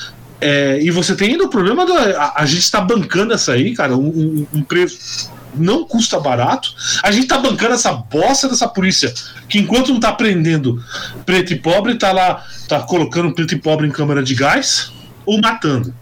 É, 0.41 0.79
e 0.81 0.91
você 0.93 1.17
tem 1.17 1.33
ainda 1.33 1.45
o 1.45 1.49
problema 1.49 1.85
da. 1.85 2.23
A, 2.23 2.43
a 2.43 2.47
gente 2.47 2.63
está 2.63 2.81
bancando 2.81 3.35
essa 3.35 3.53
aí, 3.53 3.75
cara, 3.75 3.97
um, 3.97 4.07
um- 4.07 4.47
um 4.55 4.63
preço 4.63 5.33
não 5.57 5.85
custa 5.85 6.19
barato. 6.21 6.71
A 7.03 7.11
gente 7.11 7.27
tá 7.27 7.39
bancando 7.39 7.75
essa 7.75 7.93
bosta 7.93 8.49
dessa 8.49 8.69
polícia, 8.69 9.13
que 9.49 9.59
enquanto 9.59 9.93
não 9.93 9.99
tá 10.01 10.13
prendendo 10.13 10.83
preto 11.27 11.53
e 11.53 11.57
pobre, 11.57 11.95
tá 11.97 12.13
lá, 12.13 12.45
tá 12.69 12.81
colocando 12.81 13.33
preto 13.35 13.55
e 13.55 13.59
pobre 13.59 13.87
em 13.87 13.91
câmara 13.91 14.23
de 14.23 14.35
gás 14.35 14.93
ou 15.27 15.41
matando. 15.41 15.95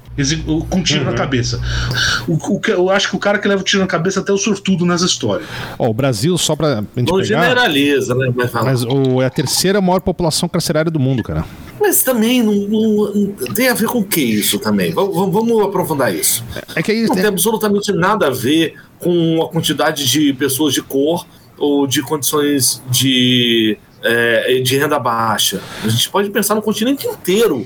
Com 0.68 0.76
um 0.76 0.82
tiro 0.82 1.06
na 1.06 1.14
cabeça. 1.14 1.58
O, 2.28 2.34
o 2.34 2.60
que- 2.60 2.70
eu 2.70 2.90
acho 2.90 3.08
que 3.08 3.16
o 3.16 3.18
cara 3.18 3.38
que 3.38 3.48
leva 3.48 3.62
o 3.62 3.64
tiro 3.64 3.80
na 3.80 3.86
cabeça 3.88 4.20
é 4.20 4.22
até 4.22 4.30
o 4.30 4.36
sortudo 4.36 4.84
nessa 4.84 5.06
história. 5.06 5.46
Ó, 5.78 5.88
o 5.88 5.94
Brasil, 5.94 6.36
só 6.36 6.54
pra 6.54 6.84
gente 6.94 7.10
Não 7.10 7.18
pegar... 7.18 7.22
generaliza, 7.24 8.14
né? 8.14 8.30
Mas, 8.62 8.84
o, 8.84 9.22
é 9.22 9.26
a 9.26 9.30
terceira 9.30 9.80
maior 9.80 10.00
população 10.02 10.50
carcerária 10.50 10.90
do 10.90 11.00
mundo, 11.00 11.22
cara. 11.22 11.46
Mas 11.80 12.02
também 12.02 12.42
não, 12.42 12.52
não- 12.52 13.14
não- 13.14 13.54
tem 13.54 13.68
a 13.70 13.74
ver 13.74 13.86
com 13.86 14.00
o 14.00 14.04
que 14.04 14.20
isso 14.20 14.58
também? 14.58 14.92
Vamos, 14.92 15.32
vamos- 15.32 15.64
aprofundar 15.64 16.14
isso. 16.14 16.44
É 16.76 16.82
que 16.82 16.92
aí 16.92 17.02
Não 17.04 17.14
tem- 17.14 17.22
tem 17.22 17.26
absolutamente 17.26 17.90
nada 17.92 18.26
a 18.26 18.30
ver 18.30 18.74
com 18.98 19.42
a 19.42 19.48
quantidade 19.48 20.06
de 20.06 20.34
pessoas 20.34 20.74
de 20.74 20.82
cor 20.82 21.26
ou 21.56 21.86
de 21.86 22.02
condições 22.02 22.82
de, 22.90 23.78
é, 24.04 24.60
de 24.60 24.76
renda 24.76 24.98
baixa. 24.98 25.58
A 25.82 25.88
gente 25.88 26.10
pode 26.10 26.28
pensar 26.28 26.54
no 26.54 26.60
continente 26.60 27.06
inteiro 27.06 27.64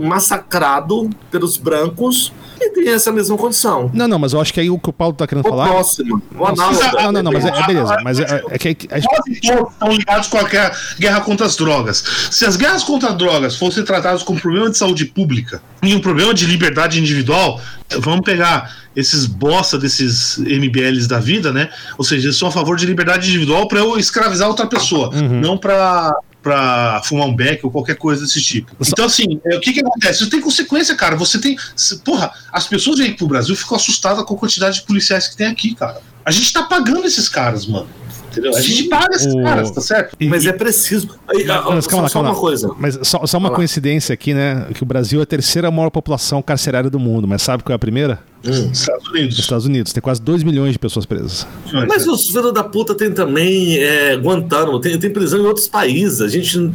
massacrado 0.00 1.08
pelos 1.30 1.56
brancos 1.56 2.32
e 2.60 2.70
tem 2.70 2.88
essa 2.88 3.10
mesma 3.12 3.36
condição. 3.36 3.90
Não, 3.92 4.06
não, 4.08 4.18
mas 4.18 4.32
eu 4.32 4.40
acho 4.40 4.52
que 4.54 4.60
aí 4.60 4.70
o 4.70 4.78
que 4.78 4.88
o 4.88 4.92
Paulo 4.92 5.14
tá 5.14 5.26
querendo 5.26 5.44
O 5.46 5.48
falar. 5.50 5.68
próximo, 5.68 6.22
o 6.34 6.38
Não, 6.38 6.46
análogo. 6.46 6.80
não, 7.02 7.12
não, 7.12 7.22
não, 7.24 7.32
mas 7.32 7.44
é, 7.44 7.48
é 7.48 7.66
beleza. 7.66 7.96
Mas 8.02 8.20
é, 8.20 8.42
é 8.50 8.58
que 8.58 8.68
a 8.68 8.70
gente- 8.70 9.08
Quase 9.08 9.40
todos 9.40 9.72
estão 9.72 9.88
ligados 9.90 10.28
com 10.28 10.38
a 10.38 10.42
guerra, 10.44 10.72
guerra 10.98 11.20
contra 11.20 11.46
as 11.46 11.56
drogas. 11.56 12.04
Se 12.30 12.44
as 12.46 12.56
guerras 12.56 12.84
contra 12.84 13.10
as 13.10 13.16
drogas 13.18 13.56
fossem 13.56 13.84
tratadas 13.84 14.22
como 14.22 14.40
problema 14.40 14.70
de 14.70 14.78
saúde 14.78 15.04
pública 15.06 15.60
e 15.82 15.94
um 15.94 16.00
problema 16.00 16.32
de 16.32 16.46
liberdade 16.46 16.98
individual, 17.00 17.60
vamos 17.98 18.20
pegar 18.24 18.84
esses 18.96 19.26
bosta 19.26 19.76
desses 19.76 20.38
MBLs 20.38 21.08
da 21.08 21.18
vida, 21.18 21.52
né? 21.52 21.68
Ou 21.98 22.04
seja, 22.04 22.26
eles 22.28 22.36
são 22.38 22.46
a 22.48 22.52
favor 22.52 22.76
de 22.76 22.86
liberdade 22.86 23.28
individual 23.28 23.66
para 23.66 23.80
eu 23.80 23.98
escravizar 23.98 24.48
outra 24.48 24.66
pessoa, 24.66 25.10
não 25.12 25.58
para 25.58 26.14
para 26.44 27.02
fumar 27.02 27.26
um 27.26 27.34
beck 27.34 27.64
ou 27.64 27.70
qualquer 27.70 27.96
coisa 27.96 28.22
desse 28.22 28.40
tipo. 28.42 28.70
Então, 28.86 29.06
assim, 29.06 29.40
é, 29.46 29.56
o 29.56 29.60
que 29.60 29.72
que 29.72 29.80
acontece? 29.80 30.20
Isso 30.20 30.30
tem 30.30 30.42
consequência, 30.42 30.94
cara. 30.94 31.16
Você 31.16 31.40
tem. 31.40 31.56
Porra, 32.04 32.30
as 32.52 32.66
pessoas 32.66 32.98
vêm 32.98 33.14
pro 33.14 33.26
Brasil 33.26 33.56
ficam 33.56 33.76
assustadas 33.76 34.22
com 34.24 34.34
a 34.34 34.36
quantidade 34.36 34.80
de 34.80 34.86
policiais 34.86 35.26
que 35.26 35.36
tem 35.36 35.46
aqui, 35.46 35.74
cara. 35.74 36.02
A 36.22 36.30
gente 36.30 36.52
tá 36.52 36.62
pagando 36.62 37.06
esses 37.06 37.30
caras, 37.30 37.66
mano. 37.66 37.88
Entendeu? 38.34 38.56
A 38.56 38.60
gente 38.60 38.82
Sim. 38.84 38.88
paga 38.88 39.14
esses 39.16 39.32
O- 39.34 39.42
caras, 39.42 39.70
tá 39.70 39.80
certo? 39.80 40.16
E- 40.20 40.28
Mas 40.28 40.44
é 40.46 40.52
preciso. 40.52 41.08
Aí, 41.28 41.44
Não, 41.44 41.54
ah, 41.54 41.74
mas 41.74 41.86
calma 41.86 42.02
lá, 42.04 42.08
só 42.08 42.14
calma 42.14 42.30
uma 42.30 42.36
coisa. 42.40 42.70
Mas 42.78 42.98
só, 43.02 43.24
só 43.26 43.38
uma 43.38 43.50
coincidência 43.50 44.12
aqui, 44.12 44.34
né? 44.34 44.66
Que 44.74 44.82
o 44.82 44.86
Brasil 44.86 45.20
é 45.20 45.22
a 45.22 45.26
terceira 45.26 45.70
maior 45.70 45.90
população 45.90 46.42
carcerária 46.42 46.90
do 46.90 46.98
mundo, 46.98 47.26
mas 47.28 47.42
sabe 47.42 47.62
qual 47.62 47.72
é 47.72 47.76
a 47.76 47.78
primeira? 47.78 48.18
Hum. 48.46 48.70
Estados 48.72 49.04
Os 49.06 49.10
Unidos. 49.10 49.38
Estados 49.38 49.64
Unidos. 49.66 49.92
Tem 49.94 50.02
quase 50.02 50.20
2 50.20 50.42
milhões 50.42 50.72
de 50.74 50.78
pessoas 50.78 51.06
presas. 51.06 51.46
Mas 51.88 52.06
os 52.06 52.28
filhos 52.28 52.52
da 52.52 52.62
puta 52.62 52.94
tem 52.94 53.10
também 53.10 53.78
é, 53.78 54.16
Guantánamo, 54.16 54.78
tem, 54.80 54.98
tem 54.98 55.10
prisão 55.10 55.40
em 55.40 55.46
outros 55.46 55.66
países. 55.66 56.20
A 56.20 56.28
gente 56.28 56.58
não, 56.58 56.72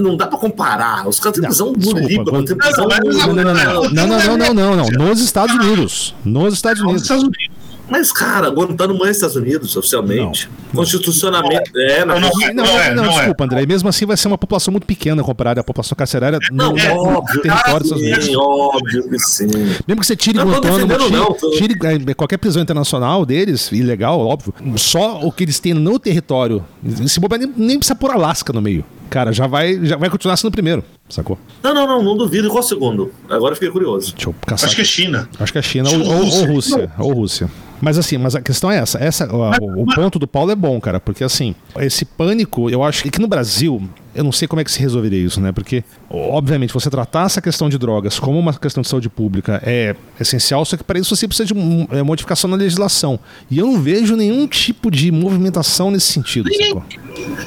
não 0.00 0.16
dá 0.16 0.26
pra 0.26 0.38
comparar. 0.38 1.06
Os 1.06 1.20
caras 1.20 1.34
têm 1.34 1.42
Não, 1.42 1.48
prisão 1.50 1.72
no 1.72 2.08
Líbano, 2.08 2.44
tem 2.44 2.56
Guantánamo- 2.56 2.60
prisão 2.62 2.88
Não, 2.88 3.34
Não, 3.34 3.44
não, 3.44 3.44
não, 3.44 3.54
não. 3.54 3.54
não, 3.54 3.90
Não, 3.90 4.06
não, 4.06 4.36
não, 4.38 4.54
não, 4.54 4.54
não, 4.54 4.76
não. 4.90 5.06
Nos 5.08 5.20
Estados 5.20 5.54
Unidos. 5.54 6.14
Nos 6.24 6.54
Estados 6.54 6.78
Nos 6.80 6.86
Unidos. 6.88 7.02
Estados 7.02 7.24
Unidos. 7.24 7.55
Mas, 7.88 8.12
cara, 8.12 8.48
Guantánamo 8.50 9.04
é 9.06 9.10
Estados 9.10 9.36
Unidos, 9.36 9.76
oficialmente. 9.76 10.48
Constitucionalmente. 10.74 11.70
É, 11.76 12.04
na 12.04 12.18
Não, 12.18 12.28
Não, 12.28 12.30
não, 12.30 12.54
não, 12.54 12.64
Não 12.64 12.80
é, 12.80 12.94
não, 12.94 13.04
não 13.04 13.12
é. 13.12 13.16
desculpa, 13.16 13.44
André. 13.44 13.66
Mesmo 13.66 13.88
assim 13.88 14.04
vai 14.06 14.16
ser 14.16 14.28
uma 14.28 14.38
população 14.38 14.72
muito 14.72 14.86
pequena 14.86 15.22
comparada 15.22 15.60
à 15.60 15.64
população 15.64 15.96
carcerária 15.96 16.38
Não, 16.50 16.72
no, 16.72 16.78
é 16.78 16.94
no 16.94 17.00
óbvio. 17.00 17.42
território 17.42 17.80
dos 17.80 17.92
Estados 17.92 18.02
Unidos. 18.02 18.24
Sim, 18.26 18.36
óbvio 18.36 19.08
que 19.08 19.18
sim. 19.20 19.46
Mesmo 19.86 20.00
que 20.00 20.06
você 20.06 20.16
tire 20.16 20.38
Não 20.38 20.46
Guantánamo, 20.46 20.86
defendendo, 20.86 21.04
tire, 21.52 21.74
não, 21.80 21.96
tire, 21.96 22.10
é, 22.10 22.14
qualquer 22.14 22.38
prisão 22.38 22.62
internacional 22.62 23.24
deles, 23.24 23.70
ilegal, 23.72 24.18
óbvio, 24.20 24.52
só 24.76 25.20
o 25.20 25.30
que 25.30 25.44
eles 25.44 25.58
têm 25.60 25.74
no 25.74 25.98
território, 25.98 26.64
se 27.06 27.20
bobear, 27.20 27.40
nem, 27.40 27.52
nem 27.56 27.78
precisa 27.78 27.94
pôr 27.94 28.10
Alasca 28.10 28.52
no 28.52 28.60
meio. 28.60 28.84
Cara, 29.08 29.32
já 29.32 29.46
vai, 29.46 29.84
já 29.84 29.96
vai 29.96 30.10
continuar 30.10 30.36
sendo 30.36 30.48
o 30.48 30.52
primeiro, 30.52 30.82
sacou? 31.08 31.38
Não, 31.62 31.72
não, 31.72 31.86
não, 31.86 32.02
não 32.02 32.16
duvido. 32.16 32.50
Qual 32.50 32.62
segundo? 32.62 33.12
Agora 33.30 33.52
eu 33.52 33.56
fiquei 33.56 33.70
curioso. 33.70 34.12
Deixa 34.12 34.28
eu 34.28 34.34
caçar. 34.46 34.66
Acho 34.66 34.76
que 34.76 34.82
é 34.82 34.84
China. 34.84 35.28
Acho 35.38 35.52
que 35.52 35.58
é 35.58 35.62
China 35.62 35.88
ou, 35.90 35.96
Tipo 36.00 36.10
ou- 36.12 36.24
ou 36.40 36.44
Rússia. 36.46 36.90
Ou 36.98 37.12
Rússia. 37.12 37.50
Mas 37.80 37.98
assim, 37.98 38.16
mas 38.18 38.34
a 38.34 38.40
questão 38.40 38.70
é 38.70 38.78
essa. 38.78 38.98
essa 38.98 39.26
o, 39.32 39.38
o- 39.64 39.82
o 39.82 39.86
ponto 39.94 40.18
do 40.18 40.26
Paulo 40.26 40.50
é 40.50 40.56
bom, 40.56 40.80
cara, 40.80 40.98
porque 40.98 41.22
assim, 41.22 41.54
esse 41.78 42.04
pânico, 42.04 42.68
eu 42.70 42.82
acho 42.82 43.02
que 43.02 43.08
aqui 43.08 43.20
no 43.20 43.28
Brasil, 43.28 43.82
eu 44.16 44.24
não 44.24 44.32
sei 44.32 44.48
como 44.48 44.60
é 44.60 44.64
que 44.64 44.70
se 44.70 44.80
resolveria 44.80 45.18
isso, 45.24 45.40
né? 45.40 45.52
Porque, 45.52 45.84
obviamente, 46.10 46.72
você 46.72 46.88
tratar 46.88 47.26
essa 47.26 47.40
questão 47.40 47.68
de 47.68 47.78
drogas 47.78 48.18
como 48.18 48.38
uma 48.38 48.54
questão 48.54 48.82
de 48.82 48.88
saúde 48.88 49.08
pública 49.08 49.60
é 49.64 49.94
essencial, 50.18 50.64
só 50.64 50.76
que 50.76 50.84
para 50.84 50.98
isso 50.98 51.14
você 51.14 51.28
precisa 51.28 51.46
de 51.46 51.54
é, 51.90 52.02
modificação 52.02 52.48
na 52.48 52.56
legislação. 52.56 53.18
E 53.50 53.58
eu 53.58 53.66
não 53.66 53.80
vejo 53.80 54.16
nenhum 54.16 54.46
tipo 54.46 54.90
de 54.90 55.12
movimentação 55.12 55.90
nesse 55.90 56.12
sentido, 56.12 56.48
sacou? 56.52 56.84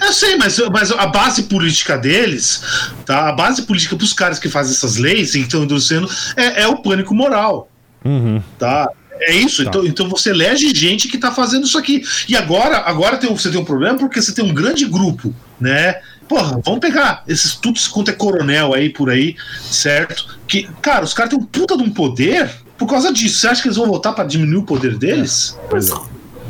Eu 0.01 0.13
sei, 0.13 0.37
mas, 0.37 0.59
mas 0.71 0.91
a 0.91 1.07
base 1.07 1.43
política 1.43 1.97
deles, 1.97 2.61
tá? 3.05 3.29
A 3.29 3.31
base 3.31 3.63
política 3.63 3.95
pros 3.95 4.13
caras 4.13 4.39
que 4.39 4.47
fazem 4.47 4.73
essas 4.73 4.97
leis 4.97 5.35
e 5.35 5.39
que 5.39 5.45
estão 5.45 5.63
endurecendo 5.63 6.09
é, 6.35 6.63
é 6.63 6.67
o 6.67 6.77
pânico 6.81 7.13
moral. 7.13 7.69
Uhum. 8.05 8.41
Tá? 8.57 8.89
É 9.19 9.35
isso. 9.35 9.63
Tá. 9.63 9.69
Então, 9.69 9.85
então 9.85 10.09
você 10.09 10.29
elege 10.29 10.73
gente 10.73 11.07
que 11.07 11.17
tá 11.17 11.31
fazendo 11.31 11.65
isso 11.65 11.77
aqui. 11.77 12.03
E 12.27 12.35
agora, 12.35 12.77
agora 12.77 13.17
tem, 13.17 13.29
você 13.29 13.49
tem 13.49 13.59
um 13.59 13.65
problema 13.65 13.97
porque 13.97 14.21
você 14.21 14.33
tem 14.33 14.45
um 14.45 14.53
grande 14.53 14.85
grupo, 14.85 15.33
né? 15.59 15.95
Porra, 16.29 16.61
vamos 16.63 16.79
pegar 16.79 17.23
esses 17.27 17.55
tudo 17.55 17.79
quanto 17.91 18.11
é 18.11 18.13
coronel 18.13 18.75
aí 18.75 18.89
por 18.89 19.09
aí, 19.09 19.35
certo? 19.63 20.37
Que, 20.47 20.69
cara, 20.79 21.03
os 21.03 21.13
caras 21.13 21.31
têm 21.31 21.39
um 21.39 21.43
puta 21.43 21.75
de 21.75 21.81
um 21.81 21.89
poder 21.89 22.51
por 22.77 22.87
causa 22.87 23.11
disso. 23.11 23.39
Você 23.39 23.47
acha 23.47 23.61
que 23.63 23.67
eles 23.67 23.77
vão 23.77 23.87
voltar 23.87 24.13
pra 24.13 24.23
diminuir 24.23 24.57
o 24.57 24.63
poder 24.63 24.95
deles? 24.95 25.57
Pois 25.67 25.89
é. 25.89 25.95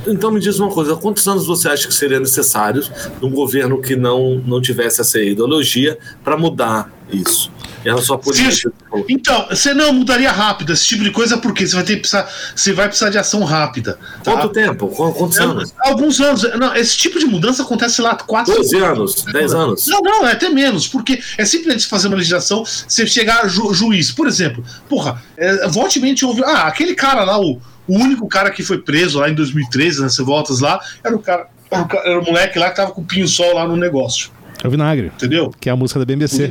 Então 0.05 0.31
me 0.31 0.39
diz 0.39 0.59
uma 0.59 0.69
coisa, 0.69 0.97
quantos 0.97 1.25
anos 1.27 1.45
você 1.45 1.69
acha 1.69 1.87
que 1.87 1.93
seria 1.93 2.19
necessário 2.19 2.83
num 3.21 3.29
governo 3.29 3.81
que 3.81 3.95
não, 3.95 4.35
não 4.45 4.61
tivesse 4.61 4.99
essa 4.99 5.19
ideologia 5.19 5.97
para 6.23 6.37
mudar 6.37 6.91
isso? 7.11 7.51
Relação 7.83 8.17
à 8.17 8.19
política. 8.19 8.71
Sim. 8.93 9.05
Então, 9.07 9.47
você 9.49 9.73
não 9.73 9.93
mudaria 9.93 10.29
rápido 10.31 10.73
esse 10.73 10.85
tipo 10.85 11.01
de 11.03 11.11
coisa 11.11 11.37
porque 11.37 11.65
você 11.65 11.75
vai 11.75 11.83
ter 11.85 11.93
que 11.93 11.99
precisar, 12.01 12.29
você 12.53 12.73
vai 12.73 12.87
precisar 12.87 13.09
de 13.09 13.17
ação 13.17 13.43
rápida. 13.45 13.97
tá? 14.23 14.31
Quanto 14.33 14.49
tempo? 14.49 14.87
Qu- 14.89 15.13
Quantos 15.13 15.39
anos? 15.39 15.73
Alguns 15.79 16.19
anos. 16.19 16.43
Não, 16.59 16.75
esse 16.75 16.97
tipo 16.97 17.17
de 17.17 17.25
mudança 17.25 17.63
acontece 17.63 18.01
lá 18.01 18.15
4, 18.15 18.53
12 18.53 18.77
anos? 18.77 19.23
10 19.23 19.53
anos? 19.53 19.87
Não, 19.87 20.01
não, 20.01 20.27
é 20.27 20.33
até 20.33 20.49
menos, 20.49 20.87
porque 20.89 21.21
é 21.37 21.45
simplesmente 21.45 21.87
fazer 21.87 22.09
uma 22.09 22.17
legislação, 22.17 22.65
você 22.65 23.07
chegar 23.07 23.45
a 23.45 23.47
ju- 23.47 23.73
juiz, 23.73 24.11
por 24.11 24.27
exemplo, 24.27 24.61
porra, 24.89 25.21
é, 25.37 25.65
volte 25.69 25.99
e 25.99 26.01
mente 26.01 26.25
ouve, 26.25 26.43
ah, 26.43 26.67
aquele 26.67 26.93
cara 26.95 27.23
lá, 27.23 27.39
o, 27.39 27.61
o 27.87 27.95
único 27.97 28.27
cara 28.27 28.51
que 28.51 28.61
foi 28.61 28.79
preso 28.79 29.19
lá 29.19 29.29
em 29.29 29.33
2013, 29.33 30.01
nas 30.01 30.17
voltas 30.17 30.59
lá, 30.59 30.81
era 31.01 31.15
o 31.15 31.19
cara, 31.19 31.47
era 31.71 31.81
o, 31.81 31.87
era 32.09 32.19
o 32.19 32.25
moleque 32.25 32.59
lá 32.59 32.69
que 32.69 32.75
tava 32.75 32.91
com 32.91 32.99
o 33.01 33.05
pinho-sol 33.05 33.55
lá 33.55 33.65
no 33.65 33.77
negócio, 33.77 34.31
É 34.61 34.67
o 34.67 34.71
vinagre, 34.71 35.07
entendeu? 35.15 35.49
que 35.61 35.69
é 35.69 35.71
a 35.71 35.75
música 35.77 35.97
da 35.97 36.05
BBC. 36.05 36.49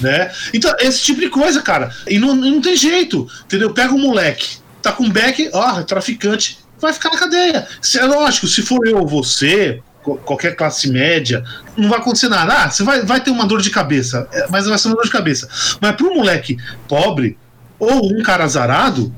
Né? 0.00 0.30
Então, 0.52 0.72
esse 0.80 1.02
tipo 1.02 1.20
de 1.20 1.28
coisa, 1.28 1.60
cara. 1.62 1.94
E 2.08 2.18
não, 2.18 2.34
não 2.34 2.60
tem 2.60 2.76
jeito, 2.76 3.28
entendeu? 3.44 3.72
Pega 3.72 3.92
um 3.92 3.98
moleque, 3.98 4.58
tá 4.80 4.92
com 4.92 5.08
beck, 5.08 5.50
ó, 5.52 5.80
é 5.80 5.82
traficante, 5.82 6.58
vai 6.80 6.92
ficar 6.92 7.10
na 7.10 7.18
cadeia. 7.18 7.66
É 7.96 8.04
lógico, 8.04 8.46
se 8.46 8.62
for 8.62 8.86
eu 8.86 8.98
ou 8.98 9.06
você, 9.06 9.80
qualquer 10.02 10.56
classe 10.56 10.90
média, 10.90 11.44
não 11.76 11.88
vai 11.88 11.98
acontecer 11.98 12.28
nada. 12.28 12.52
Ah, 12.52 12.70
você 12.70 12.82
vai, 12.82 13.02
vai 13.02 13.20
ter 13.20 13.30
uma 13.30 13.46
dor 13.46 13.62
de 13.62 13.70
cabeça, 13.70 14.28
é, 14.32 14.46
mas 14.50 14.66
vai 14.66 14.76
ser 14.78 14.88
uma 14.88 14.96
dor 14.96 15.04
de 15.04 15.10
cabeça. 15.10 15.48
Mas 15.80 15.94
para 15.94 16.06
um 16.06 16.14
moleque 16.14 16.56
pobre 16.88 17.38
ou 17.78 18.12
um 18.12 18.22
cara 18.22 18.44
azarado, 18.44 19.14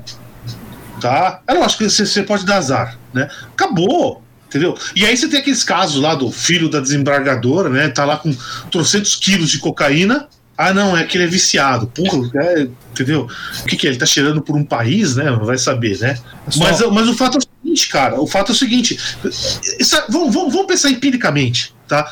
tá? 1.01 1.41
É 1.47 1.53
lógico 1.53 1.83
que 1.83 1.89
você, 1.89 2.05
você 2.05 2.23
pode 2.23 2.45
dar 2.45 2.57
azar, 2.57 2.97
né? 3.13 3.29
Acabou. 3.53 4.23
Entendeu? 4.47 4.77
E 4.95 5.05
aí 5.05 5.17
você 5.17 5.27
tem 5.27 5.39
aqueles 5.39 5.65
casos 5.65 6.01
lá 6.01 6.15
do 6.15 6.31
filho 6.31 6.69
da 6.69 6.79
desembargadora, 6.79 7.67
né? 7.67 7.89
Tá 7.89 8.05
lá 8.05 8.15
com 8.15 8.33
trocentos 8.71 9.15
quilos 9.15 9.49
de 9.49 9.59
cocaína. 9.59 10.29
Ah, 10.57 10.73
não, 10.73 10.95
é 10.95 11.03
que 11.03 11.17
ele 11.17 11.25
é 11.25 11.27
viciado. 11.27 11.87
Porra, 11.87 12.29
é, 12.41 12.67
entendeu? 12.91 13.27
O 13.61 13.65
que, 13.65 13.75
que 13.75 13.87
é? 13.87 13.89
Ele 13.89 13.99
tá 13.99 14.05
cheirando 14.05 14.41
por 14.41 14.55
um 14.55 14.63
país, 14.63 15.15
né? 15.15 15.29
Vai 15.31 15.57
saber, 15.57 15.99
né? 15.99 16.17
Só- 16.49 16.63
Mas, 16.63 16.79
mas 16.91 17.07
o 17.09 17.13
fato 17.13 17.37
é 17.37 17.39
o 17.39 17.41
seguinte, 17.41 17.89
cara. 17.89 18.19
O 18.21 18.25
fato 18.27 18.51
é 18.51 18.55
o 18.55 18.57
seguinte. 18.57 18.97
é- 19.25 20.11
vamos, 20.11 20.33
vamos, 20.33 20.53
vamos 20.53 20.67
pensar 20.67 20.89
empiricamente, 20.89 21.73
tá? 21.87 22.09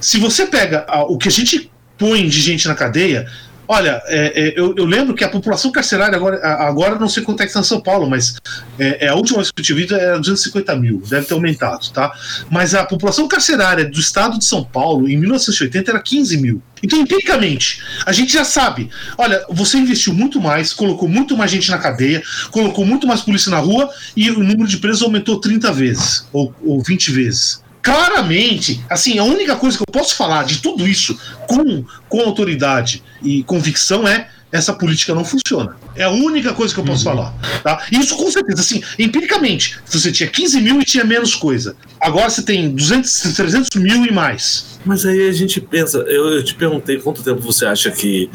Se 0.00 0.18
você 0.18 0.46
pega 0.46 0.86
ah, 0.88 1.04
o 1.04 1.18
que 1.18 1.28
a 1.28 1.30
gente 1.30 1.70
põe 1.98 2.26
de 2.28 2.40
gente 2.40 2.66
na 2.66 2.74
cadeia. 2.74 3.30
Olha, 3.66 4.02
é, 4.06 4.48
é, 4.48 4.58
eu, 4.58 4.74
eu 4.76 4.84
lembro 4.84 5.14
que 5.14 5.24
a 5.24 5.28
população 5.28 5.70
carcerária 5.70 6.16
agora, 6.16 6.44
agora 6.66 6.98
não 6.98 7.08
sei 7.08 7.22
quanto 7.22 7.40
é 7.40 7.44
que 7.44 7.50
está 7.50 7.60
em 7.60 7.64
São 7.64 7.80
Paulo, 7.80 8.08
mas 8.08 8.36
é, 8.78 9.06
é, 9.06 9.08
a 9.08 9.14
última 9.14 9.38
vez 9.38 9.50
que 9.50 9.60
eu 9.60 9.64
tive 9.64 9.80
visto 9.80 9.94
era 9.94 10.18
250 10.18 10.76
mil, 10.76 11.02
deve 11.08 11.26
ter 11.26 11.34
aumentado, 11.34 11.90
tá? 11.90 12.12
Mas 12.50 12.74
a 12.74 12.84
população 12.84 13.28
carcerária 13.28 13.84
do 13.84 13.98
estado 13.98 14.38
de 14.38 14.44
São 14.44 14.64
Paulo, 14.64 15.08
em 15.08 15.16
1980, 15.16 15.90
era 15.90 16.00
15 16.00 16.36
mil. 16.38 16.62
Então, 16.82 16.98
empiricamente, 16.98 17.80
a 18.04 18.12
gente 18.12 18.32
já 18.32 18.44
sabe. 18.44 18.90
Olha, 19.16 19.44
você 19.48 19.78
investiu 19.78 20.12
muito 20.12 20.40
mais, 20.40 20.72
colocou 20.72 21.08
muito 21.08 21.36
mais 21.36 21.50
gente 21.50 21.70
na 21.70 21.78
cadeia, 21.78 22.22
colocou 22.50 22.84
muito 22.84 23.06
mais 23.06 23.20
polícia 23.20 23.50
na 23.50 23.58
rua 23.58 23.88
e 24.16 24.30
o 24.30 24.40
número 24.40 24.66
de 24.66 24.78
presos 24.78 25.02
aumentou 25.02 25.40
30 25.40 25.72
vezes, 25.72 26.26
ou, 26.32 26.52
ou 26.64 26.82
20 26.82 27.12
vezes. 27.12 27.61
Claramente, 27.82 28.84
assim, 28.88 29.18
a 29.18 29.24
única 29.24 29.56
coisa 29.56 29.76
que 29.76 29.82
eu 29.82 29.92
posso 29.92 30.14
falar 30.14 30.44
de 30.44 30.58
tudo 30.58 30.86
isso 30.86 31.18
com, 31.48 31.84
com 32.08 32.20
autoridade 32.20 33.02
e 33.20 33.42
convicção 33.42 34.06
é 34.06 34.28
essa 34.52 34.74
política 34.74 35.14
não 35.14 35.24
funciona. 35.24 35.74
É 35.96 36.04
a 36.04 36.10
única 36.10 36.52
coisa 36.52 36.74
que 36.74 36.78
eu 36.78 36.84
posso 36.84 37.04
falar. 37.04 37.32
Tá? 37.62 37.82
Isso 37.90 38.16
com 38.16 38.30
certeza, 38.30 38.60
assim, 38.60 38.82
empiricamente, 38.98 39.78
você 39.86 40.12
tinha 40.12 40.28
15 40.28 40.60
mil 40.60 40.80
e 40.80 40.84
tinha 40.84 41.04
menos 41.04 41.34
coisa. 41.34 41.74
Agora 41.98 42.28
você 42.28 42.42
tem 42.42 42.70
200, 42.70 43.34
300 43.34 43.68
mil 43.76 44.04
e 44.04 44.12
mais. 44.12 44.78
Mas 44.84 45.06
aí 45.06 45.28
a 45.28 45.32
gente 45.32 45.60
pensa, 45.60 45.98
eu, 45.98 46.28
eu 46.28 46.44
te 46.44 46.54
perguntei 46.54 46.98
quanto 46.98 47.22
tempo 47.22 47.40
você 47.40 47.64
acha 47.64 47.90
que 47.90 48.28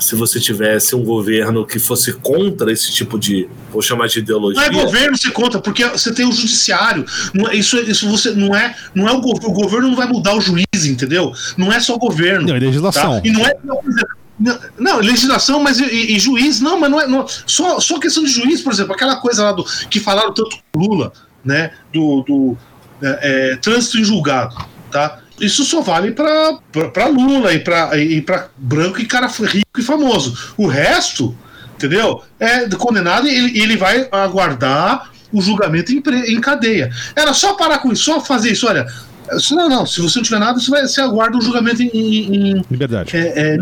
se 0.00 0.16
você 0.16 0.40
tivesse 0.40 0.96
um 0.96 1.04
governo 1.04 1.66
que 1.66 1.78
fosse 1.78 2.14
contra 2.14 2.72
esse 2.72 2.90
tipo 2.92 3.18
de, 3.18 3.48
vou 3.70 3.82
chamar 3.82 4.08
de 4.08 4.18
ideologia. 4.18 4.60
Não 4.70 4.80
é 4.80 4.84
governo 4.84 5.16
você 5.16 5.30
conta, 5.30 5.60
porque 5.60 5.84
você 5.86 6.12
tem 6.12 6.26
o 6.26 6.32
judiciário. 6.32 7.04
Não 7.34 7.48
é- 7.48 7.54
isso, 7.54 7.76
isso 7.78 8.08
você 8.08 8.30
não 8.30 8.56
é, 8.56 8.74
não 8.94 9.06
é 9.06 9.12
o, 9.12 9.20
governo, 9.20 9.50
o 9.50 9.52
governo 9.52 9.88
não 9.88 9.96
vai 9.96 10.06
mudar 10.06 10.34
o 10.34 10.40
juiz, 10.40 10.64
entendeu? 10.86 11.32
Não 11.56 11.72
é 11.72 11.78
só 11.78 11.94
o 11.94 11.98
governo. 11.98 12.48
Não, 12.48 12.56
é 12.56 12.58
legislação. 12.58 13.20
Tá? 13.20 13.22
E 13.22 13.30
não 13.30 13.46
é. 13.46 13.54
não, 13.62 13.76
por 13.76 13.90
exemplo, 13.90 14.21
Não, 14.42 14.58
não, 14.78 14.98
legislação, 14.98 15.62
mas 15.62 15.78
e, 15.78 15.84
e- 15.84 16.18
juiz, 16.18 16.60
não, 16.60 16.78
mas 16.78 16.90
não 16.90 17.00
é. 17.00 17.06
Não, 17.06 17.24
só, 17.46 17.78
só 17.78 17.98
questão 18.00 18.24
de 18.24 18.30
juiz, 18.30 18.60
por 18.60 18.72
exemplo, 18.72 18.92
aquela 18.92 19.16
coisa 19.16 19.44
lá 19.44 19.52
do 19.52 19.64
que 19.88 20.00
falaram 20.00 20.34
tanto 20.34 20.58
com 20.72 20.80
o 20.80 20.86
Lula, 20.86 21.12
né? 21.44 21.70
Do, 21.92 22.22
do 22.22 22.58
é, 23.00 23.52
é, 23.52 23.56
trânsito 23.56 23.98
em 23.98 24.04
julgado, 24.04 24.56
tá? 24.90 25.20
Isso 25.40 25.64
só 25.64 25.80
vale 25.80 26.12
para 26.12 27.06
Lula 27.06 27.52
e 27.54 27.60
para 27.60 27.96
e 27.98 28.20
pra 28.20 28.48
branco 28.56 29.00
e 29.00 29.06
cara 29.06 29.28
rico 29.28 29.78
e 29.78 29.82
famoso. 29.82 30.54
O 30.56 30.66
resto, 30.66 31.36
entendeu? 31.74 32.22
É 32.38 32.68
condenado 32.70 33.28
e 33.28 33.34
ele, 33.34 33.60
ele 33.60 33.76
vai 33.76 34.08
aguardar 34.10 35.10
o 35.32 35.40
julgamento 35.40 35.92
em, 35.92 36.02
em 36.32 36.40
cadeia. 36.40 36.90
Era 37.14 37.32
só 37.32 37.54
parar 37.54 37.78
com 37.78 37.92
isso, 37.92 38.04
só 38.04 38.20
fazer 38.20 38.52
isso. 38.52 38.66
Olha, 38.66 38.86
não, 39.50 39.68
não, 39.68 39.86
se 39.86 40.00
você 40.00 40.18
não 40.18 40.24
tiver 40.24 40.38
nada, 40.38 40.58
você, 40.58 40.70
vai, 40.70 40.82
você 40.82 41.00
aguarda 41.00 41.36
um 41.36 41.40
julgamento 41.40 41.82
em, 41.82 41.90
em 41.94 42.64
liberdade. 42.70 43.16
É, 43.16 43.54
é, 43.54 43.56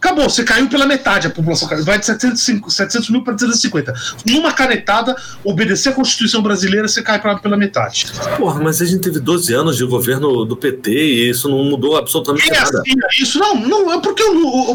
Acabou, 0.00 0.30
você 0.30 0.42
caiu 0.42 0.66
pela 0.66 0.86
metade 0.86 1.26
a 1.26 1.30
população. 1.30 1.68
Vai 1.84 1.98
de 1.98 2.06
705, 2.06 2.70
700 2.70 3.10
mil 3.10 3.22
para 3.22 3.34
250. 3.34 3.92
Numa 4.26 4.50
canetada, 4.50 5.14
obedecer 5.44 5.90
a 5.90 5.92
Constituição 5.92 6.42
brasileira, 6.42 6.88
você 6.88 7.02
cai 7.02 7.20
pra, 7.20 7.36
pela 7.36 7.54
metade. 7.54 8.06
Porra, 8.38 8.62
mas 8.62 8.80
a 8.80 8.86
gente 8.86 9.02
teve 9.02 9.20
12 9.20 9.52
anos 9.52 9.76
de 9.76 9.84
governo 9.84 10.46
do 10.46 10.56
PT 10.56 10.90
e 10.90 11.28
isso 11.28 11.50
não 11.50 11.62
mudou 11.64 11.98
absolutamente 11.98 12.50
é 12.50 12.58
nada. 12.58 12.80
Assim, 12.80 12.92
é 12.98 13.22
isso 13.22 13.38
não, 13.38 13.54
não 13.56 13.92
é 13.92 14.00
porque, 14.00 14.22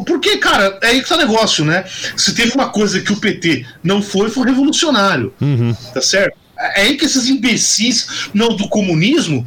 porque, 0.05 0.38
cara, 0.38 0.78
é 0.84 0.89
aí 0.89 1.01
que 1.01 1.09
tá 1.09 1.15
o 1.15 1.17
negócio, 1.17 1.65
né? 1.65 1.86
Se 2.15 2.36
teve 2.36 2.53
uma 2.53 2.69
coisa 2.69 3.01
que 3.01 3.11
o 3.11 3.17
PT 3.17 3.65
não 3.84 4.03
foi, 4.03 4.30
foi 4.30 4.45
revolucionário. 4.45 5.34
Uhum. 5.41 5.76
Tá 5.91 6.01
certo? 6.01 6.38
É 6.55 6.82
aí 6.82 6.97
que 6.97 7.05
esses 7.05 7.28
imbecis 7.28 8.30
não, 8.32 8.55
do 8.55 8.69
comunismo, 8.69 9.43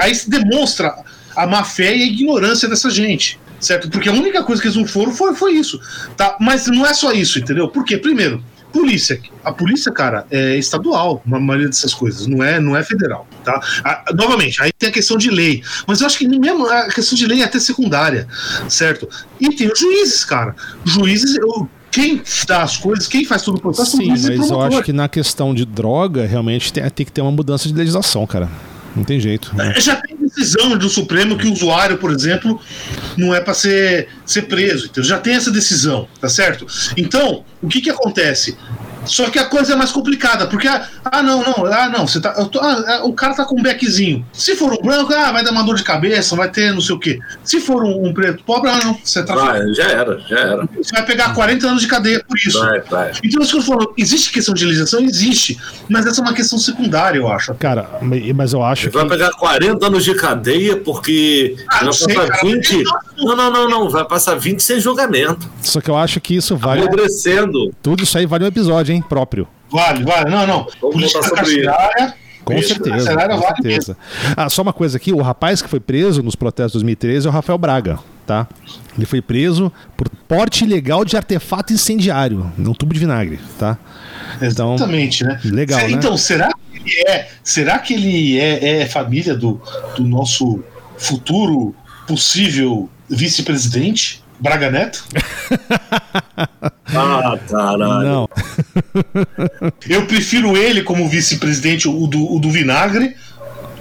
aí 0.00 0.14
se 0.14 0.30
demonstra 0.30 0.94
a 1.36 1.46
má 1.46 1.64
fé 1.64 1.94
e 1.94 2.02
a 2.02 2.06
ignorância 2.06 2.66
dessa 2.66 2.88
gente 2.88 3.41
certo? 3.62 3.88
Porque 3.88 4.08
a 4.08 4.12
única 4.12 4.42
coisa 4.42 4.60
que 4.60 4.68
eles 4.68 4.76
não 4.76 4.86
foram 4.86 5.12
foi, 5.12 5.34
foi 5.34 5.52
isso, 5.52 5.80
tá? 6.16 6.36
Mas 6.40 6.66
não 6.66 6.84
é 6.84 6.92
só 6.92 7.12
isso, 7.12 7.38
entendeu? 7.38 7.68
Porque, 7.68 7.96
primeiro, 7.96 8.42
polícia. 8.72 9.20
A 9.44 9.52
polícia, 9.52 9.92
cara, 9.92 10.26
é 10.30 10.56
estadual, 10.56 11.22
na 11.26 11.38
maioria 11.38 11.68
dessas 11.68 11.94
coisas, 11.94 12.26
não 12.26 12.42
é, 12.42 12.58
não 12.58 12.76
é 12.76 12.82
federal, 12.82 13.26
tá? 13.44 13.60
A, 13.84 14.12
novamente, 14.14 14.62
aí 14.62 14.70
tem 14.76 14.88
a 14.88 14.92
questão 14.92 15.16
de 15.16 15.30
lei, 15.30 15.62
mas 15.86 16.00
eu 16.00 16.06
acho 16.06 16.18
que 16.18 16.26
mesmo 16.26 16.66
a 16.66 16.88
questão 16.88 17.16
de 17.16 17.26
lei 17.26 17.42
é 17.42 17.44
até 17.44 17.60
secundária, 17.60 18.26
certo? 18.68 19.08
E 19.40 19.50
tem 19.54 19.70
os 19.70 19.78
juízes, 19.78 20.24
cara. 20.24 20.56
Juízes, 20.84 21.36
eu, 21.36 21.68
quem 21.90 22.22
dá 22.46 22.62
as 22.62 22.76
coisas, 22.76 23.06
quem 23.06 23.24
faz 23.24 23.42
todo 23.42 23.58
o 23.58 23.60
processo 23.60 23.96
Sim, 23.96 24.08
mas 24.08 24.24
eu 24.26 24.60
acho 24.60 24.82
que 24.82 24.92
na 24.92 25.08
questão 25.08 25.54
de 25.54 25.64
droga, 25.64 26.26
realmente 26.26 26.72
tem, 26.72 26.88
tem 26.90 27.06
que 27.06 27.12
ter 27.12 27.20
uma 27.20 27.32
mudança 27.32 27.68
de 27.68 27.74
legislação, 27.74 28.26
cara. 28.26 28.48
Não 28.94 29.04
tem 29.04 29.18
jeito. 29.18 29.54
Né? 29.56 29.74
Já 29.78 29.96
tem 29.96 30.16
decisão 30.34 30.76
do 30.76 30.88
Supremo 30.88 31.36
que 31.36 31.46
o 31.46 31.52
usuário, 31.52 31.98
por 31.98 32.10
exemplo, 32.10 32.60
não 33.16 33.34
é 33.34 33.40
para 33.40 33.54
ser, 33.54 34.08
ser 34.24 34.42
preso. 34.42 34.88
Então 34.90 35.04
já 35.04 35.18
tem 35.18 35.34
essa 35.34 35.50
decisão, 35.50 36.08
tá 36.20 36.28
certo? 36.28 36.66
Então, 36.96 37.44
o 37.60 37.68
que 37.68 37.80
que 37.80 37.90
acontece? 37.90 38.56
Só 39.04 39.28
que 39.30 39.38
a 39.38 39.44
coisa 39.44 39.72
é 39.72 39.76
mais 39.76 39.90
complicada, 39.90 40.46
porque, 40.46 40.68
ah, 40.68 40.86
ah 41.04 41.22
não, 41.22 41.42
não, 41.42 41.66
ah, 41.66 41.88
não, 41.88 42.06
você 42.06 42.20
tá, 42.20 42.32
tô, 42.46 42.60
ah, 42.60 42.84
é, 42.86 43.00
o 43.02 43.12
cara 43.12 43.34
tá 43.34 43.44
com 43.44 43.58
um 43.58 43.62
beckzinho. 43.62 44.24
Se 44.32 44.54
for 44.54 44.72
um 44.72 44.82
branco, 44.82 45.12
ah, 45.12 45.32
vai 45.32 45.44
dar 45.44 45.50
uma 45.50 45.62
dor 45.62 45.76
de 45.76 45.84
cabeça, 45.84 46.36
vai 46.36 46.50
ter 46.50 46.72
não 46.72 46.80
sei 46.80 46.94
o 46.94 46.98
quê. 46.98 47.18
Se 47.44 47.60
for 47.60 47.82
um, 47.82 48.06
um 48.06 48.14
preto 48.14 48.42
pobre, 48.44 48.70
ah, 48.70 48.78
não, 48.84 48.98
você 49.02 49.24
tá. 49.24 49.34
Ah, 49.34 49.72
já 49.74 49.84
era, 49.84 50.18
já 50.20 50.38
era. 50.38 50.68
Você 50.76 50.92
vai 50.92 51.04
pegar 51.04 51.34
40 51.34 51.66
anos 51.66 51.82
de 51.82 51.88
cadeia 51.88 52.22
por 52.26 52.36
isso. 52.36 52.58
Vai, 52.58 52.80
vai. 52.80 53.12
Então, 53.24 53.42
isso 53.42 53.52
que 53.52 53.58
eu 53.58 53.62
falo, 53.62 53.94
existe 53.96 54.32
questão 54.32 54.54
de 54.54 54.64
legislação? 54.64 55.00
Existe, 55.00 55.58
mas 55.88 56.06
essa 56.06 56.20
é 56.20 56.22
uma 56.22 56.34
questão 56.34 56.58
secundária, 56.58 57.18
eu 57.18 57.28
acho. 57.28 57.54
Cara, 57.54 57.88
mas 58.34 58.52
eu 58.52 58.62
acho. 58.62 58.82
Você 58.82 58.90
que... 58.90 58.96
vai 58.96 59.08
pegar 59.08 59.30
40 59.32 59.86
anos 59.86 60.04
de 60.04 60.14
cadeia 60.14 60.76
porque 60.76 61.56
ah, 61.68 61.84
vai 61.84 61.92
sei, 61.92 62.14
passar 62.14 62.28
cara, 62.28 62.42
20. 62.42 62.84
Não, 63.18 63.36
não, 63.36 63.52
não, 63.52 63.68
não, 63.68 63.90
vai 63.90 64.04
passar 64.04 64.34
20 64.34 64.60
sem 64.60 64.80
julgamento. 64.80 65.48
Só 65.60 65.80
que 65.80 65.90
eu 65.90 65.96
acho 65.96 66.20
que 66.20 66.34
isso 66.34 66.56
vale. 66.56 66.82
Tudo 67.82 68.02
isso 68.02 68.18
aí 68.18 68.26
vale 68.26 68.44
um 68.44 68.48
episódio, 68.48 68.91
Próprio. 69.00 69.48
Vale, 69.70 70.04
vale. 70.04 70.30
Não, 70.30 70.46
não. 70.46 70.66
Vamos 70.80 71.12
Política 71.12 71.30
carcerária. 71.30 72.14
Com 72.44 72.54
isso, 72.54 72.68
certeza, 72.68 73.16
com 73.16 73.42
certeza. 73.42 73.96
Ah, 74.36 74.48
só 74.48 74.62
uma 74.62 74.72
coisa 74.72 74.96
aqui, 74.96 75.12
o 75.12 75.22
rapaz 75.22 75.62
que 75.62 75.68
foi 75.68 75.78
preso 75.78 76.22
nos 76.22 76.34
protestos 76.34 76.72
de 76.80 76.84
2013 76.84 77.26
é 77.26 77.30
o 77.30 77.32
Rafael 77.32 77.56
Braga, 77.56 77.98
tá? 78.26 78.48
Ele 78.96 79.06
foi 79.06 79.22
preso 79.22 79.72
por 79.96 80.08
porte 80.26 80.64
ilegal 80.64 81.04
de 81.04 81.16
artefato 81.16 81.72
incendiário, 81.72 82.52
num 82.58 82.74
tubo 82.74 82.92
de 82.92 83.00
vinagre, 83.00 83.38
tá? 83.58 83.78
Então, 84.40 84.74
Exatamente, 84.74 85.24
né? 85.24 85.40
Legal, 85.44 85.80
né? 85.80 85.90
Então, 85.90 86.16
será 86.16 86.48
que 86.48 86.78
ele 86.78 87.08
é, 87.08 87.28
será 87.44 87.78
que 87.78 87.94
ele 87.94 88.40
é, 88.40 88.80
é 88.80 88.86
família 88.86 89.34
do, 89.34 89.60
do 89.96 90.04
nosso 90.04 90.62
futuro 90.98 91.74
possível 92.08 92.90
vice-presidente? 93.08 94.21
Braga 94.42 94.72
Neto? 94.72 95.04
ah, 96.92 97.38
caralho. 97.48 98.02
Não. 98.02 98.28
Eu 99.88 100.04
prefiro 100.06 100.56
ele 100.56 100.82
como 100.82 101.08
vice-presidente, 101.08 101.88
o 101.88 102.08
do, 102.08 102.34
o 102.34 102.40
do 102.40 102.50
Vinagre, 102.50 103.14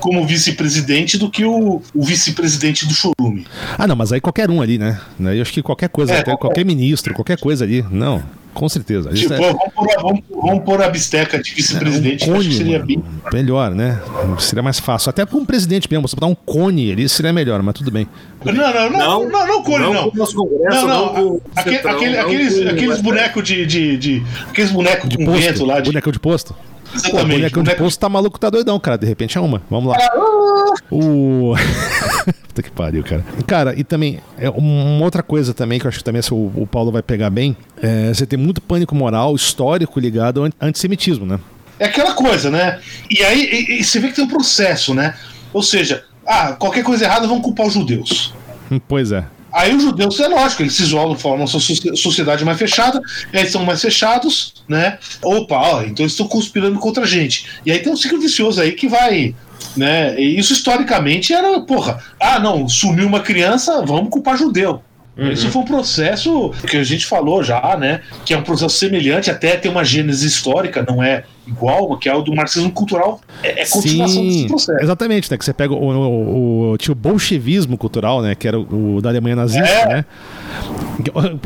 como 0.01 0.25
vice-presidente 0.25 1.17
do 1.17 1.29
que 1.29 1.45
o, 1.45 1.81
o 1.93 2.03
vice-presidente 2.03 2.85
do 2.85 2.93
Chorume. 2.93 3.45
Ah, 3.77 3.87
não, 3.87 3.95
mas 3.95 4.11
aí 4.11 4.19
qualquer 4.19 4.49
um 4.49 4.61
ali, 4.61 4.77
né? 4.77 4.99
Eu 5.19 5.41
acho 5.41 5.53
que 5.53 5.61
qualquer 5.61 5.87
coisa, 5.87 6.11
é, 6.11 6.15
até, 6.19 6.31
qualquer... 6.31 6.47
qualquer 6.47 6.65
ministro, 6.65 7.13
qualquer 7.13 7.37
coisa 7.37 7.63
ali. 7.63 7.85
Não. 7.89 8.21
Com 8.53 8.67
certeza. 8.67 9.09
Tipo, 9.13 9.33
é... 9.33 9.37
vamos, 9.37 9.73
pôr, 9.73 9.87
vamos, 10.01 10.21
vamos 10.29 10.63
pôr 10.65 10.81
a 10.81 10.89
bisteca 10.89 11.41
de 11.41 11.53
vice-presidente, 11.53 12.29
é, 12.29 12.31
um 12.31 12.35
cone, 12.35 12.53
seria 12.53 12.79
bem. 12.79 13.01
Melhor, 13.31 13.73
né? 13.73 14.01
Seria 14.39 14.61
mais 14.61 14.77
fácil. 14.77 15.09
Até 15.09 15.25
para 15.25 15.37
um 15.37 15.45
presidente 15.45 15.87
mesmo, 15.89 16.05
você 16.05 16.15
botar 16.15 16.27
um 16.27 16.35
cone 16.35 16.91
ali 16.91 17.07
seria 17.07 17.31
melhor, 17.31 17.61
mas 17.63 17.75
tudo 17.75 17.89
bem. 17.89 18.07
Não, 18.43 18.53
não, 18.53 18.73
não, 18.73 18.89
não, 18.89 19.29
não, 19.29 19.47
não 19.47 19.63
cone, 19.63 19.85
não. 19.85 20.11
Não, 20.13 20.87
não, 20.87 21.13
não. 21.13 21.41
Aquele, 21.55 21.77
aquele, 21.77 22.17
aqueles 22.17 22.67
aqueles 22.67 23.01
bonecos 23.01 23.43
de, 23.43 23.65
de, 23.65 23.97
de, 23.97 24.23
Aqueles 24.49 24.71
bonecos 24.71 25.09
de 25.09 25.17
com 25.17 25.31
vento 25.31 25.65
lá. 25.65 25.79
De... 25.79 25.89
Boneco 25.89 26.11
de 26.11 26.19
posto? 26.19 26.53
Exatamente. 26.93 27.11
Pô, 27.11 27.17
o 27.17 27.27
bonecão 27.27 27.63
de 27.63 27.75
posto 27.75 27.99
tá 27.99 28.09
maluco, 28.09 28.39
tá 28.39 28.49
doidão, 28.49 28.79
cara. 28.79 28.97
De 28.97 29.05
repente 29.05 29.37
é 29.37 29.41
uma. 29.41 29.61
Vamos 29.69 29.91
lá. 29.91 29.97
o. 30.91 31.53
Puta 32.47 32.63
que 32.63 32.71
pariu, 32.71 33.03
cara. 33.03 33.23
Cara, 33.47 33.79
e 33.79 33.83
também, 33.83 34.19
é 34.37 34.49
uma 34.49 35.03
outra 35.03 35.23
coisa 35.23 35.53
também 35.53 35.79
que 35.79 35.85
eu 35.85 35.89
acho 35.89 35.99
que 35.99 36.03
também 36.03 36.21
o, 36.31 36.51
o 36.55 36.67
Paulo 36.67 36.91
vai 36.91 37.01
pegar 37.01 37.29
bem, 37.29 37.55
é 37.81 38.13
você 38.13 38.25
tem 38.25 38.37
muito 38.37 38.61
pânico 38.61 38.93
moral 38.93 39.35
histórico 39.35 39.99
ligado 39.99 40.43
ao 40.43 40.49
antissemitismo, 40.67 41.25
né? 41.25 41.39
É 41.79 41.85
aquela 41.85 42.13
coisa, 42.13 42.51
né? 42.51 42.79
E 43.09 43.23
aí 43.23 43.67
e, 43.69 43.79
e 43.79 43.83
você 43.83 43.99
vê 43.99 44.09
que 44.09 44.15
tem 44.15 44.25
um 44.25 44.27
processo, 44.27 44.93
né? 44.93 45.15
Ou 45.53 45.63
seja, 45.63 46.03
ah, 46.27 46.53
qualquer 46.53 46.83
coisa 46.83 47.05
errada 47.05 47.27
vão 47.27 47.41
culpar 47.41 47.67
os 47.67 47.73
judeus. 47.73 48.33
Pois 48.87 49.11
é. 49.11 49.25
Aí 49.53 49.75
os 49.75 49.83
judeus, 49.83 50.19
é 50.19 50.27
lógico, 50.27 50.61
eles 50.61 50.73
se 50.73 50.83
isolam, 50.83 51.17
formam 51.17 51.45
uma 51.45 51.47
sociedade 51.95 52.45
mais 52.45 52.57
fechada, 52.57 53.01
eles 53.33 53.51
são 53.51 53.65
mais 53.65 53.81
fechados, 53.81 54.53
né? 54.67 54.97
Opa, 55.21 55.55
ó, 55.55 55.81
então 55.81 56.03
eles 56.03 56.13
estão 56.13 56.27
conspirando 56.27 56.79
contra 56.79 57.03
a 57.03 57.07
gente. 57.07 57.45
E 57.65 57.71
aí 57.71 57.79
tem 57.79 57.91
um 57.91 57.97
ciclo 57.97 58.19
vicioso 58.19 58.61
aí 58.61 58.71
que 58.71 58.87
vai. 58.87 59.35
Né? 59.75 60.19
E 60.19 60.39
isso 60.39 60.53
historicamente 60.53 61.33
era, 61.33 61.59
porra, 61.61 62.03
ah, 62.19 62.39
não, 62.39 62.67
sumiu 62.67 63.07
uma 63.07 63.19
criança, 63.19 63.85
vamos 63.85 64.09
culpar 64.09 64.37
judeu. 64.37 64.81
Uhum. 65.17 65.31
Isso 65.31 65.49
foi 65.49 65.61
um 65.61 65.65
processo 65.65 66.51
que 66.67 66.77
a 66.77 66.83
gente 66.83 67.05
falou 67.05 67.43
já, 67.43 67.75
né? 67.77 68.01
Que 68.25 68.33
é 68.33 68.37
um 68.37 68.43
processo 68.43 68.77
semelhante, 68.77 69.29
até 69.29 69.57
tem 69.57 69.69
uma 69.69 69.83
gênese 69.83 70.25
histórica, 70.25 70.85
não 70.87 71.03
é 71.03 71.25
igual, 71.51 71.97
que 71.97 72.09
é 72.09 72.15
o 72.15 72.21
do 72.21 72.33
marxismo 72.33 72.71
cultural. 72.71 73.19
É, 73.43 73.61
é 73.61 73.65
continuação 73.65 74.21
Sim, 74.21 74.27
desse 74.27 74.47
processo. 74.47 74.83
Exatamente, 74.83 75.31
né? 75.31 75.37
Que 75.37 75.45
você 75.45 75.53
pega 75.53 75.73
o, 75.73 75.77
o, 75.77 76.73
o, 76.73 76.75
o 76.75 76.95
bolchevismo 76.95 77.77
cultural, 77.77 78.21
né? 78.21 78.35
Que 78.35 78.47
era 78.47 78.59
o, 78.59 78.95
o 78.95 79.01
da 79.01 79.09
Alemanha 79.09 79.35
nazista, 79.35 79.67
é. 79.67 79.87
né? 79.87 80.05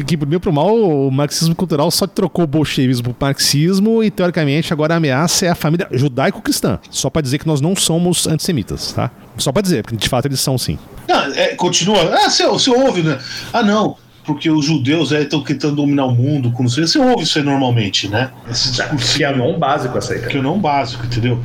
Que 0.05 0.15
por 0.17 0.25
bem 0.25 0.39
pro 0.39 0.53
mal, 0.53 0.73
o 0.75 1.11
marxismo 1.11 1.55
cultural 1.55 1.89
só 1.91 2.05
trocou 2.07 2.45
o 2.45 2.47
bolchevismo 2.47 3.13
pro 3.13 3.27
marxismo 3.27 4.03
e, 4.03 4.11
teoricamente, 4.11 4.71
agora 4.71 4.93
a 4.93 4.97
ameaça 4.97 5.45
é 5.45 5.49
a 5.49 5.55
família 5.55 5.87
judaico-cristã. 5.91 6.79
Só 6.89 7.09
para 7.09 7.21
dizer 7.21 7.39
que 7.39 7.47
nós 7.47 7.61
não 7.61 7.75
somos 7.75 8.27
antissemitas, 8.27 8.93
tá? 8.93 9.11
Só 9.37 9.51
para 9.51 9.61
dizer, 9.61 9.83
porque 9.83 9.97
de 9.97 10.07
fato 10.07 10.27
eles 10.27 10.39
são 10.39 10.57
sim. 10.57 10.77
Não, 11.07 11.33
é, 11.33 11.55
continua. 11.55 11.99
Ah, 12.15 12.29
você, 12.29 12.45
você 12.47 12.69
ouve, 12.69 13.01
né? 13.01 13.19
Ah, 13.51 13.63
não 13.63 13.97
porque 14.25 14.49
os 14.49 14.65
judeus 14.65 15.11
estão 15.11 15.41
é, 15.41 15.43
tentando 15.43 15.75
dominar 15.75 16.05
o 16.05 16.11
mundo, 16.11 16.51
como 16.51 16.67
você, 16.67 16.81
você 16.81 16.97
ouve 16.97 17.23
isso 17.23 17.37
aí 17.37 17.43
normalmente, 17.43 18.07
né? 18.07 18.31
Esse 18.49 18.71
discurso. 18.71 19.17
Que 19.17 19.23
é 19.23 19.35
não 19.35 19.59
básico 19.59 19.97
essa 19.97 20.13
aí, 20.13 20.19
cara. 20.19 20.31
Que 20.31 20.37
é 20.37 20.41
não 20.41 20.59
básico, 20.59 21.05
entendeu? 21.05 21.39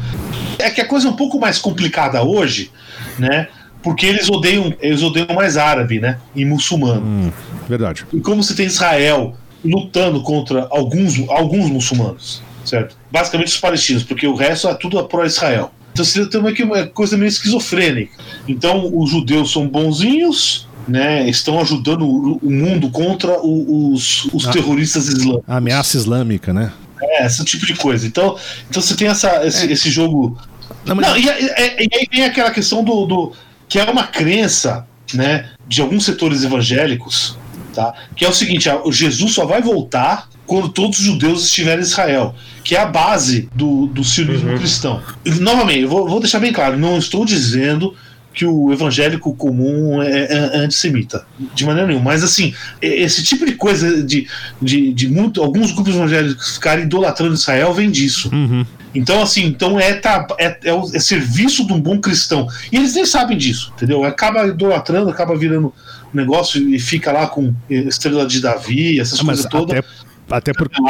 É 0.59 0.71
que 0.71 0.81
a 0.81 0.87
coisa 0.87 1.07
é 1.07 1.11
um 1.11 1.17
pouco 1.17 1.39
mais 1.39 1.59
complicada 1.59 2.23
hoje, 2.23 2.71
né? 3.19 3.49
Porque 3.83 4.07
eles 4.07 4.29
odeiam, 4.31 4.75
eles 4.81 5.03
odeiam 5.03 5.35
mais 5.35 5.57
árabe, 5.57 6.01
né? 6.01 6.19
E 6.35 6.45
muçulmano. 6.45 7.03
Hum, 7.03 7.33
verdade. 7.69 8.07
E 8.13 8.21
como 8.21 8.43
você 8.43 8.55
tem 8.55 8.67
Israel 8.67 9.35
lutando 9.65 10.23
contra 10.23 10.67
alguns, 10.71 11.19
alguns 11.29 11.71
muçulmanos, 11.71 12.43
certo? 12.65 12.97
Basicamente 13.11 13.49
os 13.49 13.59
palestinos, 13.59 14.03
porque 14.03 14.27
o 14.27 14.35
resto 14.35 14.69
é 14.69 14.75
tudo 14.75 15.03
pró-Israel. 15.05 15.71
Então 15.93 16.05
você 16.05 16.25
tem 16.27 16.41
uma 16.41 16.87
coisa 16.87 17.17
meio 17.17 17.29
esquizofrênica. 17.29 18.13
Então 18.49 18.91
os 18.95 19.11
judeus 19.11 19.53
são 19.53 19.69
bonzinhos, 19.69 20.69
né, 20.89 21.29
estão 21.29 21.61
ajudando 21.61 22.03
o, 22.07 22.51
mundo 22.51 22.91
contra 22.91 23.41
os, 23.41 24.25
os 24.33 24.47
a, 24.47 24.51
terroristas 24.51 25.09
islâmicos. 25.09 25.45
A 25.49 25.57
ameaça 25.57 25.97
islâmica, 25.97 26.53
né? 26.53 26.73
É, 27.03 27.27
esse 27.27 27.45
tipo 27.45 27.65
de 27.67 27.75
coisa. 27.75 28.07
Então, 28.07 28.37
então 28.69 28.83
você 28.83 28.95
tem 28.95 29.09
essa, 29.09 29.47
esse, 29.47 29.67
é. 29.67 29.73
esse 29.73 29.91
jogo. 29.91 30.39
Não, 30.85 30.95
mas... 30.95 31.07
Não, 31.07 31.17
e, 31.17 31.25
e, 31.25 31.89
e, 31.89 31.97
aí 31.97 32.07
vem 32.11 32.25
aquela 32.25 32.51
questão 32.51 32.85
do, 32.85 33.07
do. 33.07 33.33
que 33.69 33.79
é 33.79 33.85
uma 33.85 34.07
crença 34.07 34.87
né, 35.15 35.49
de 35.67 35.81
alguns 35.81 36.05
setores 36.05 36.45
evangélicos, 36.45 37.37
tá? 37.75 37.95
que 38.15 38.25
é 38.25 38.29
o 38.29 38.35
seguinte: 38.35 38.69
o 38.85 38.93
Jesus 38.93 39.33
só 39.33 39.47
vai 39.47 39.63
voltar 39.63 40.29
quando 40.47 40.69
todos 40.69 40.99
os 40.99 41.05
judeus 41.05 41.45
estiverem 41.45 41.81
em 41.81 41.87
Israel, 41.87 42.35
que 42.65 42.75
é 42.75 42.81
a 42.81 42.87
base 42.87 43.49
do, 43.55 43.87
do 43.87 44.03
sionismo 44.03 44.51
uhum. 44.51 44.59
cristão. 44.59 45.03
E, 45.25 45.31
novamente, 45.31 45.81
eu 45.81 45.89
vou, 45.89 46.09
vou 46.09 46.21
deixar 46.21 46.41
bem 46.41 46.53
claro: 46.53 46.77
não 46.77 46.99
estou 46.99 47.25
dizendo 47.25 47.95
que 48.33 48.47
o 48.47 48.73
evangélico 48.73 49.35
comum 49.35 50.01
é, 50.03 50.25
é, 50.25 50.57
antissemita, 50.59 51.27
de 51.55 51.65
maneira 51.65 51.89
nenhuma. 51.89 52.11
Mas 52.11 52.23
assim, 52.23 52.55
esse 52.81 53.25
tipo 53.25 53.45
de 53.45 53.53
coisa 53.53 54.03
de, 54.03 54.29
de, 54.61 54.93
de 54.93 55.09
muito, 55.09 55.43
alguns 55.43 55.73
grupos 55.73 55.95
evangélicos 55.95 56.55
ficarem 56.55 56.85
idolatrando 56.85 57.35
Israel 57.35 57.75
vem 57.75 57.91
disso. 57.91 58.31
Uhum. 58.33 58.65
Então, 58.95 59.23
assim, 59.23 59.45
então 59.45 59.79
é, 59.79 59.95
tá, 59.95 60.27
é, 60.39 60.59
é, 60.65 60.75
o, 60.75 60.85
é 60.95 60.99
serviço 60.99 61.67
de 61.67 61.73
um 61.73 61.81
bom 61.81 62.01
cristão. 62.01 62.49
E 62.73 62.77
eles 62.77 62.95
nem 62.95 63.05
sabem 63.05 63.37
disso, 63.37 63.73
entendeu? 63.77 64.05
Acaba 64.05 64.47
idolatrando, 64.47 65.11
acaba 65.11 65.37
virando 65.37 65.73
um 66.13 66.17
negócio 66.17 66.61
e 66.69 66.79
fica 66.79 67.13
lá 67.13 67.27
com 67.27 67.55
estrela 67.69 68.27
de 68.27 68.41
Davi, 68.41 68.99
essas 69.01 69.21
ah, 69.21 69.25
coisas 69.25 69.47
todas. 69.47 69.79
Até, 69.79 69.89
até 70.31 70.53
porque. 70.53 70.81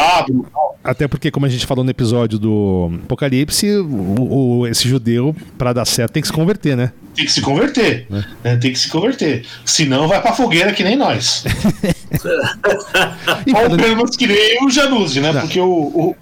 Até 0.83 1.07
porque, 1.07 1.31
como 1.31 1.45
a 1.45 1.49
gente 1.49 1.67
falou 1.67 1.85
no 1.85 1.91
episódio 1.91 2.39
do 2.39 2.91
Apocalipse, 3.05 3.71
o, 3.77 4.61
o 4.61 4.67
esse 4.67 4.89
judeu, 4.89 5.37
para 5.59 5.75
dar 5.75 5.85
certo, 5.85 6.13
tem 6.13 6.23
que 6.23 6.29
se 6.29 6.33
converter, 6.33 6.75
né? 6.75 6.91
Tem 7.21 7.27
que 7.27 7.33
se 7.33 7.43
converter. 7.43 8.07
É. 8.11 8.25
Né? 8.45 8.57
Tem 8.57 8.73
que 8.73 8.79
se 8.79 8.89
converter. 8.89 9.45
Senão 9.63 10.09
vai 10.09 10.23
pra 10.23 10.33
fogueira 10.33 10.73
que 10.73 10.83
nem 10.83 10.97
nós. 10.97 11.45
Ou 13.47 13.77
pelo 13.77 13.97
menos 13.97 14.17
que 14.17 14.27
nem 14.27 14.65
o 14.65 14.71
Januzzi, 14.71 15.21
né? 15.21 15.31
Porque 15.39 15.61
o, 15.61 15.69
o 15.69 16.17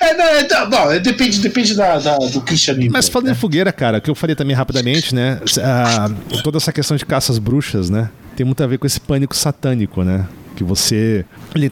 é, 0.00 0.14
não, 0.14 0.24
é, 0.24 0.42
tá, 0.42 0.68
não, 0.68 0.90
é, 0.90 0.98
depende, 0.98 1.38
depende 1.38 1.76
da, 1.76 1.98
da, 1.98 2.16
do 2.16 2.40
cristianismo. 2.40 2.92
Mas 2.92 3.08
falando 3.08 3.26
né? 3.26 3.32
em 3.32 3.36
fogueira, 3.36 3.70
cara, 3.70 3.98
o 3.98 4.00
que 4.00 4.10
eu 4.10 4.16
falei 4.16 4.34
também 4.34 4.56
rapidamente, 4.56 5.14
né? 5.14 5.38
A, 5.62 6.10
toda 6.42 6.56
essa 6.56 6.72
questão 6.72 6.96
de 6.96 7.06
caças 7.06 7.38
bruxas, 7.38 7.88
né? 7.88 8.10
Tem 8.34 8.44
muito 8.44 8.64
a 8.64 8.66
ver 8.66 8.78
com 8.78 8.86
esse 8.86 8.98
pânico 8.98 9.36
satânico, 9.36 10.02
né? 10.02 10.26
Que 10.56 10.64
você 10.64 11.24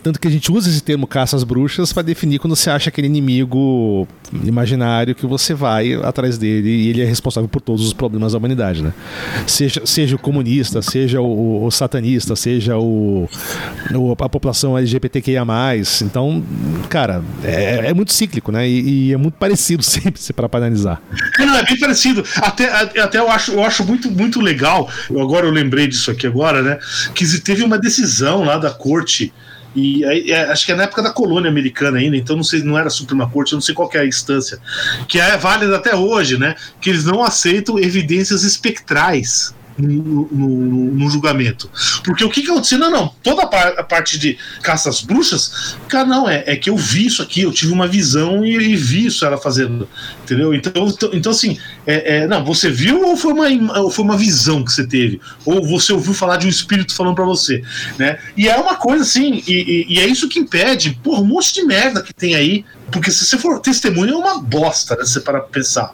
tanto 0.03 0.21
que 0.21 0.29
a 0.29 0.31
gente 0.31 0.51
usa 0.53 0.69
esse 0.69 0.83
termo 0.83 1.07
caça 1.07 1.37
às 1.37 1.45
bruxas 1.45 1.93
para 1.93 2.03
definir 2.03 2.39
quando 2.39 2.55
você 2.57 2.71
acha 2.71 2.89
aquele 2.89 3.07
inimigo 3.07 4.07
imaginário 4.45 5.15
que 5.15 5.27
você 5.27 5.55
vai 5.55 5.95
atrás 5.95 6.39
dele 6.39 6.69
e 6.69 6.89
ele 6.89 7.03
é 7.03 7.05
responsável 7.05 7.49
por 7.49 7.61
todos 7.61 7.85
os 7.87 7.93
problemas 7.93 8.33
da 8.33 8.39
humanidade, 8.39 8.83
né? 8.83 8.93
Seja, 9.47 9.83
seja 9.85 10.17
o 10.17 10.19
comunista, 10.19 10.81
seja 10.83 11.21
o, 11.21 11.65
o 11.65 11.71
satanista, 11.71 12.35
seja 12.37 12.79
o, 12.79 13.29
o, 13.95 14.13
a 14.13 14.29
população 14.29 14.77
LGBTQIA. 14.77 15.45
Então, 16.03 16.43
cara, 16.89 17.23
é, 17.43 17.89
é 17.89 17.95
muito 17.95 18.13
cíclico, 18.13 18.51
né? 18.51 18.69
E, 18.69 19.09
e, 19.09 19.13
é 19.13 19.17
muito 19.17 19.35
parecido 19.35 19.83
sempre 19.85 20.21
se 20.21 20.33
para 20.33 20.49
analisar. 20.53 21.03
É, 21.39 21.45
não, 21.45 21.57
é 21.57 21.65
bem 21.65 21.79
parecido. 21.79 22.25
Até, 22.37 22.71
até 23.01 23.19
eu, 23.19 23.31
acho, 23.31 23.53
eu 23.53 23.65
acho 23.65 23.85
muito, 23.85 24.11
muito 24.11 24.41
legal. 24.41 24.89
Eu, 25.11 25.21
agora 25.21 25.47
eu 25.47 25.51
lembrei 25.51 25.87
disso 25.87 26.11
aqui 26.11 26.27
agora, 26.27 26.63
né? 26.63 26.79
Que 27.15 27.25
teve 27.41 27.63
uma 27.63 27.79
decisão 27.79 28.45
lá 28.45 28.57
da 28.57 28.71
corte. 28.75 29.33
E 29.75 30.05
aí, 30.05 30.31
é, 30.31 30.51
acho 30.53 30.65
que 30.67 30.73
é 30.73 30.75
na 30.77 30.85
época 30.85 31.03
da 31.03 31.11
colônia 31.11 31.51
americana 31.51 31.99
ainda, 31.99 32.17
então 32.17 32.37
não 32.37 32.45
sei, 32.45 32.63
não 32.63 32.79
era 32.79 32.89
Suprema 32.89 33.29
Corte, 33.29 33.53
eu 33.53 33.57
não 33.57 33.61
sei 33.61 33.75
qual 33.75 33.91
é 33.93 33.99
a 33.99 34.07
instância, 34.07 34.59
que 35.09 35.19
é 35.19 35.37
válida 35.37 35.77
até 35.77 35.97
hoje, 35.97 36.39
né? 36.39 36.55
Que 36.81 36.91
eles 36.91 37.05
não 37.05 37.25
aceitam 37.25 37.79
evidências 37.79 38.45
espectrais 38.45 39.53
no, 39.77 40.29
no, 40.31 40.49
no, 40.93 41.11
julgamento. 41.11 41.71
Porque 42.05 42.25
o 42.25 42.31
que, 42.31 42.43
que 42.43 42.51
aconteceu? 42.51 42.79
Não, 42.79 42.91
não. 42.91 43.15
Toda 43.23 43.43
a, 43.43 43.83
parte 43.83 44.19
de 44.19 44.39
caça 44.63 44.89
às 44.89 45.01
bruxas, 45.01 45.77
cara, 45.89 46.07
não, 46.07 46.29
é, 46.29 46.45
é 46.47 46.57
que 46.57 46.71
eu 46.71 46.77
vi 46.77 47.07
isso 47.07 47.23
aqui, 47.23 47.43
eu 47.43 47.53
tive 47.53 47.73
uma 47.73 47.87
visão 47.87 48.45
e, 48.45 48.55
e 48.55 48.77
vi 48.77 49.07
isso 49.07 49.25
ela 49.25 49.37
fazendo. 49.37 49.89
Entendeu? 50.23 50.55
Então, 50.55 50.87
então, 50.87 51.11
então 51.13 51.33
assim, 51.33 51.59
é, 51.87 52.19
é, 52.19 52.27
não, 52.27 52.45
você 52.45 52.71
viu 52.71 53.03
ou 53.03 53.17
foi, 53.17 53.33
uma, 53.33 53.81
ou 53.81 53.91
foi 53.91 54.05
uma 54.05 54.17
visão 54.17 54.65
que 54.65 54.73
você 54.73 54.87
teve? 54.87 55.21
Ou 55.45 55.67
você 55.67 55.93
ouviu 55.93 56.15
falar 56.15 56.37
de 56.37 56.47
um 56.47 56.51
espírito 56.51 56.95
falando 56.95 57.15
para 57.15 57.25
você? 57.25 57.63
Né? 57.99 58.19
E 58.37 58.49
é 58.49 58.57
uma 58.57 58.77
coisa 58.77 59.03
assim, 59.03 59.43
e, 59.47 59.53
e, 59.53 59.95
e 59.95 60.01
é 60.01 60.07
isso 60.07 60.29
que 60.29 60.39
impede, 60.39 60.99
porra, 61.03 61.21
um 61.21 61.27
monte 61.27 61.53
de 61.53 61.63
merda 61.65 62.03
que 62.03 62.15
tem 62.15 62.35
aí 62.35 62.65
porque 62.91 63.11
se 63.11 63.25
você 63.25 63.39
for 63.39 63.61
testemunha 63.61 64.13
é 64.13 64.17
uma 64.17 64.41
bosta, 64.41 64.95
né? 64.97 65.05
Você 65.05 65.21
para 65.21 65.41
pensar. 65.41 65.93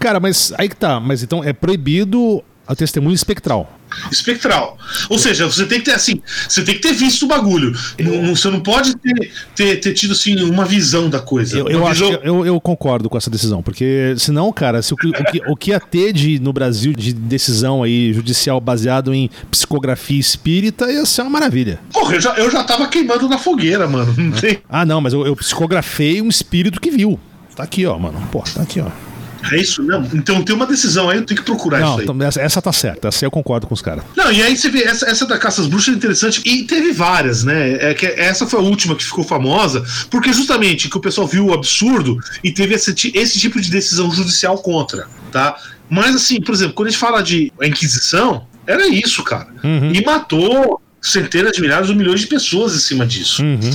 Cara, 0.00 0.20
mas 0.20 0.52
aí 0.56 0.68
que 0.68 0.76
tá. 0.76 1.00
Mas 1.00 1.22
então 1.22 1.42
é 1.42 1.52
proibido 1.52 2.42
a 2.68 2.74
testemunha 2.76 3.14
espectral. 3.14 3.72
Espectral. 4.12 4.76
Ou 5.08 5.18
seja, 5.18 5.46
você 5.46 5.64
tem 5.64 5.78
que 5.78 5.86
ter 5.86 5.94
assim, 5.94 6.20
você 6.46 6.62
tem 6.62 6.74
que 6.74 6.82
ter 6.82 6.92
visto 6.92 7.24
o 7.24 7.26
bagulho. 7.26 7.72
Não, 7.98 8.36
você 8.36 8.50
não 8.50 8.60
pode 8.60 8.94
ter, 8.96 9.32
ter, 9.56 9.76
ter, 9.80 9.94
tido 9.94 10.12
assim 10.12 10.36
uma 10.42 10.66
visão 10.66 11.08
da 11.08 11.18
coisa. 11.18 11.58
Eu, 11.58 11.68
eu, 11.68 11.88
visão... 11.88 12.08
acho 12.08 12.20
eu, 12.22 12.44
eu, 12.44 12.60
concordo 12.60 13.08
com 13.08 13.16
essa 13.16 13.30
decisão, 13.30 13.62
porque 13.62 14.14
senão, 14.18 14.52
cara, 14.52 14.82
se 14.82 14.92
o, 14.92 14.96
o, 14.96 15.24
que, 15.24 15.42
o 15.48 15.56
que 15.56 15.70
ia 15.70 15.80
ter 15.80 16.12
de, 16.12 16.38
no 16.38 16.52
Brasil 16.52 16.92
de 16.92 17.14
decisão 17.14 17.82
aí 17.82 18.12
judicial 18.12 18.60
baseado 18.60 19.14
em 19.14 19.30
psicografia 19.50 20.20
espírita 20.20 20.92
ia 20.92 21.06
ser 21.06 21.22
uma 21.22 21.30
maravilha. 21.30 21.80
Porra, 21.90 22.16
eu 22.16 22.20
já, 22.20 22.34
eu 22.34 22.50
já 22.50 22.62
tava 22.64 22.86
queimando 22.88 23.26
na 23.28 23.38
fogueira, 23.38 23.88
mano. 23.88 24.14
Não 24.18 24.32
tem... 24.32 24.58
Ah, 24.68 24.84
não, 24.84 25.00
mas 25.00 25.14
eu, 25.14 25.26
eu 25.26 25.34
psicografei 25.34 26.20
um 26.20 26.28
espírito 26.28 26.80
que 26.80 26.90
viu. 26.90 27.18
Tá 27.56 27.62
aqui, 27.62 27.86
ó, 27.86 27.98
mano. 27.98 28.20
Pô, 28.30 28.42
tá 28.42 28.62
aqui, 28.62 28.80
ó. 28.80 29.07
É 29.52 29.56
isso 29.56 29.82
mesmo? 29.82 30.08
Então 30.14 30.42
tem 30.42 30.54
uma 30.54 30.66
decisão 30.66 31.08
aí, 31.08 31.18
eu 31.18 31.24
tenho 31.24 31.38
que 31.38 31.46
procurar 31.46 31.80
não, 31.80 31.90
isso 31.90 31.98
aí. 31.98 32.04
Então, 32.04 32.26
essa, 32.26 32.40
essa 32.40 32.62
tá 32.62 32.72
certa, 32.72 33.08
essa 33.08 33.24
eu 33.24 33.30
concordo 33.30 33.66
com 33.66 33.74
os 33.74 33.82
caras. 33.82 34.04
Não, 34.16 34.32
e 34.32 34.42
aí 34.42 34.56
você 34.56 34.68
vê, 34.68 34.82
essa, 34.84 35.08
essa 35.08 35.26
da 35.26 35.38
Caça 35.38 35.60
às 35.60 35.66
Bruxas 35.66 35.94
é 35.94 35.96
interessante, 35.96 36.42
e 36.44 36.64
teve 36.64 36.92
várias, 36.92 37.44
né? 37.44 37.90
É 37.90 37.94
que 37.94 38.06
essa 38.06 38.46
foi 38.46 38.58
a 38.58 38.62
última 38.62 38.94
que 38.96 39.04
ficou 39.04 39.24
famosa, 39.24 39.84
porque 40.10 40.32
justamente 40.32 40.88
que 40.88 40.96
o 40.96 41.00
pessoal 41.00 41.26
viu 41.26 41.46
o 41.46 41.54
absurdo 41.54 42.18
e 42.42 42.50
teve 42.50 42.74
esse, 42.74 42.92
esse 43.14 43.38
tipo 43.38 43.60
de 43.60 43.70
decisão 43.70 44.10
judicial 44.10 44.58
contra, 44.58 45.06
tá? 45.30 45.56
Mas 45.88 46.14
assim, 46.14 46.40
por 46.40 46.54
exemplo, 46.54 46.74
quando 46.74 46.88
a 46.88 46.90
gente 46.90 47.00
fala 47.00 47.22
de 47.22 47.52
Inquisição, 47.62 48.46
era 48.66 48.86
isso, 48.86 49.22
cara. 49.24 49.48
Uhum. 49.64 49.92
E 49.94 50.04
matou 50.04 50.80
centenas 51.00 51.52
de 51.52 51.60
milhares 51.60 51.88
ou 51.88 51.96
milhões 51.96 52.20
de 52.20 52.26
pessoas 52.26 52.74
em 52.74 52.78
cima 52.78 53.06
disso. 53.06 53.42
Uhum. 53.42 53.70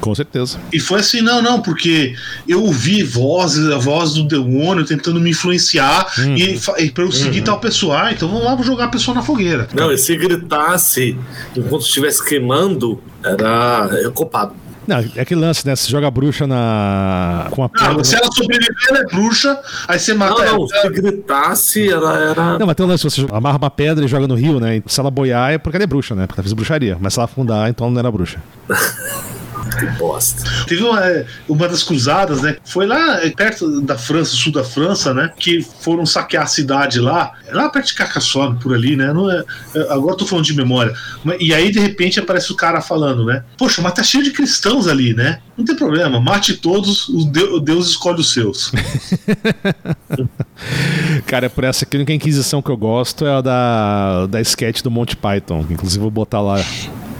Com 0.00 0.14
certeza. 0.14 0.58
E 0.72 0.78
foi 0.78 1.00
assim, 1.00 1.20
não, 1.20 1.42
não, 1.42 1.60
porque 1.60 2.14
eu 2.46 2.62
ouvi 2.62 3.02
vozes, 3.02 3.68
a 3.68 3.78
voz 3.78 4.14
do 4.14 4.22
demônio 4.22 4.84
tentando 4.84 5.20
me 5.20 5.30
influenciar 5.30 6.06
uhum. 6.18 6.36
e, 6.36 6.60
e 6.78 6.90
para 6.90 7.04
eu 7.04 7.12
seguir 7.12 7.40
uhum. 7.40 7.44
tal 7.44 7.60
pessoa. 7.60 8.04
Ah, 8.04 8.12
então 8.12 8.28
vamos 8.28 8.44
lá, 8.44 8.62
jogar 8.62 8.84
a 8.84 8.88
pessoa 8.88 9.14
na 9.14 9.22
fogueira. 9.22 9.68
Não, 9.74 9.92
e 9.92 9.98
se 9.98 10.16
gritasse 10.16 11.16
enquanto 11.56 11.82
estivesse 11.82 12.24
queimando, 12.24 13.02
era 13.24 14.10
culpado. 14.14 14.54
Não, 14.88 15.04
é 15.14 15.20
aquele 15.20 15.38
lance, 15.38 15.66
né? 15.66 15.76
Você 15.76 15.90
joga 15.90 16.06
a 16.06 16.10
bruxa 16.10 16.46
na. 16.46 17.48
com 17.50 17.62
a 17.62 17.70
Não, 17.92 18.02
se 18.02 18.16
ela 18.16 18.32
sobreviver, 18.32 18.74
ela 18.88 19.00
é 19.00 19.04
bruxa, 19.04 19.60
aí 19.86 19.98
você 19.98 20.14
mata 20.14 20.36
não, 20.36 20.42
ela. 20.42 20.58
Não, 20.58 20.66
se 20.66 20.88
gritasse, 20.88 21.90
ela 21.90 22.18
era. 22.18 22.58
Não, 22.58 22.66
mas 22.66 22.74
tem 22.74 22.86
um 22.86 22.88
lance, 22.88 23.04
você 23.04 23.26
amarra 23.30 23.58
uma 23.58 23.70
pedra 23.70 24.02
e 24.02 24.08
joga 24.08 24.26
no 24.26 24.34
rio, 24.34 24.58
né? 24.58 24.82
Se 24.86 24.98
ela 24.98 25.10
boiar 25.10 25.52
é 25.52 25.58
porque 25.58 25.76
ela 25.76 25.84
é 25.84 25.86
bruxa, 25.86 26.14
né? 26.14 26.26
Porque 26.26 26.40
ela 26.40 26.44
fez 26.44 26.54
bruxaria. 26.54 26.96
Mas 26.98 27.12
se 27.12 27.18
ela 27.18 27.26
afundar, 27.26 27.68
então 27.68 27.86
ela 27.86 27.92
não 27.92 28.00
era 28.00 28.10
bruxa. 28.10 28.42
Que 29.78 29.86
bosta. 29.98 30.42
Teve 30.66 30.82
uma, 30.82 31.04
é, 31.04 31.26
uma 31.48 31.68
das 31.68 31.82
cruzadas, 31.82 32.42
né? 32.42 32.56
Foi 32.64 32.86
lá 32.86 33.22
é, 33.24 33.30
perto 33.30 33.80
da 33.80 33.96
França, 33.96 34.34
sul 34.34 34.52
da 34.52 34.64
França, 34.64 35.14
né? 35.14 35.32
Que 35.38 35.62
foram 35.80 36.04
saquear 36.04 36.44
a 36.44 36.46
cidade 36.46 37.00
lá, 37.00 37.32
lá 37.50 37.68
perto 37.68 37.88
de 37.88 37.94
Carcassonne, 37.94 38.58
por 38.58 38.74
ali, 38.74 38.96
né? 38.96 39.12
Não 39.12 39.30
é, 39.30 39.44
é 39.74 39.92
agora 39.92 40.16
tô 40.16 40.26
falando 40.26 40.44
de 40.44 40.54
memória. 40.54 40.92
E 41.38 41.54
aí, 41.54 41.70
de 41.70 41.78
repente, 41.78 42.18
aparece 42.18 42.50
o 42.52 42.56
cara 42.56 42.80
falando, 42.80 43.24
né? 43.24 43.44
Poxa, 43.56 43.80
mas 43.80 43.92
tá 43.92 44.02
cheio 44.02 44.24
de 44.24 44.30
cristãos 44.30 44.88
ali, 44.88 45.14
né? 45.14 45.38
Não 45.56 45.64
tem 45.64 45.74
problema, 45.74 46.20
mate 46.20 46.56
todos, 46.56 47.08
o 47.08 47.60
Deus, 47.60 47.88
escolhe 47.88 48.20
os 48.20 48.32
seus. 48.32 48.70
cara, 51.26 51.46
é 51.46 51.48
por 51.48 51.64
essa 51.64 51.84
aqui, 51.84 51.96
a 51.96 51.98
única 51.98 52.12
inquisição 52.12 52.62
que 52.62 52.70
eu 52.70 52.76
gosto 52.76 53.26
é 53.26 53.32
a 53.32 53.40
da, 53.40 54.26
da 54.26 54.40
sketch 54.40 54.82
do 54.82 54.90
Monty 54.90 55.16
Python. 55.16 55.66
Inclusive, 55.68 56.00
vou 56.00 56.10
botar 56.10 56.40
lá 56.40 56.62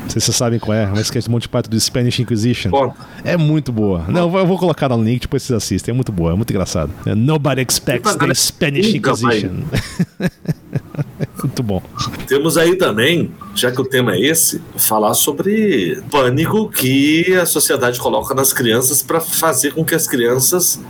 não 0.09 0.13
sei 0.13 0.21
se 0.21 0.27
vocês 0.27 0.37
sabem 0.37 0.59
qual 0.59 0.77
é, 0.77 0.87
uma 0.87 1.03
sketch 1.03 1.27
do 1.27 1.31
Monty 1.31 1.49
Python 1.51 1.69
do 1.69 1.79
Spanish 1.79 2.19
Inquisition. 2.19 2.71
É 3.23 3.37
muito 3.37 3.71
boa. 3.71 4.07
Não, 4.09 4.35
eu 4.39 4.47
vou 4.47 4.59
colocar 4.59 4.89
no 4.89 5.03
link, 5.03 5.23
depois 5.23 5.43
vocês 5.43 5.57
assistem. 5.57 5.93
É 5.93 5.95
muito 5.95 6.11
boa, 6.11 6.33
é 6.33 6.35
muito 6.35 6.51
engraçado. 6.51 6.91
É, 7.05 7.15
Nobody 7.15 7.61
expects 7.69 8.17
the 8.17 8.35
Spanish 8.35 8.95
Inquisition. 8.95 9.65
muito 11.45 11.63
bom. 11.63 11.83
Temos 12.27 12.57
aí 12.57 12.75
também, 12.77 13.31
já 13.55 13.71
que 13.71 13.83
o 13.83 13.85
tema 13.85 14.15
é 14.15 14.21
esse, 14.21 14.63
falar 14.77 15.13
sobre 15.13 16.03
pânico 16.11 16.71
que 16.71 17.35
a 17.35 17.45
sociedade 17.45 17.99
coloca 17.99 18.35
nas 18.35 18.51
crianças 18.51 19.03
para 19.03 19.21
fazer 19.21 19.75
com 19.75 19.85
que 19.85 19.95
as 19.95 20.07
crianças 20.07 20.81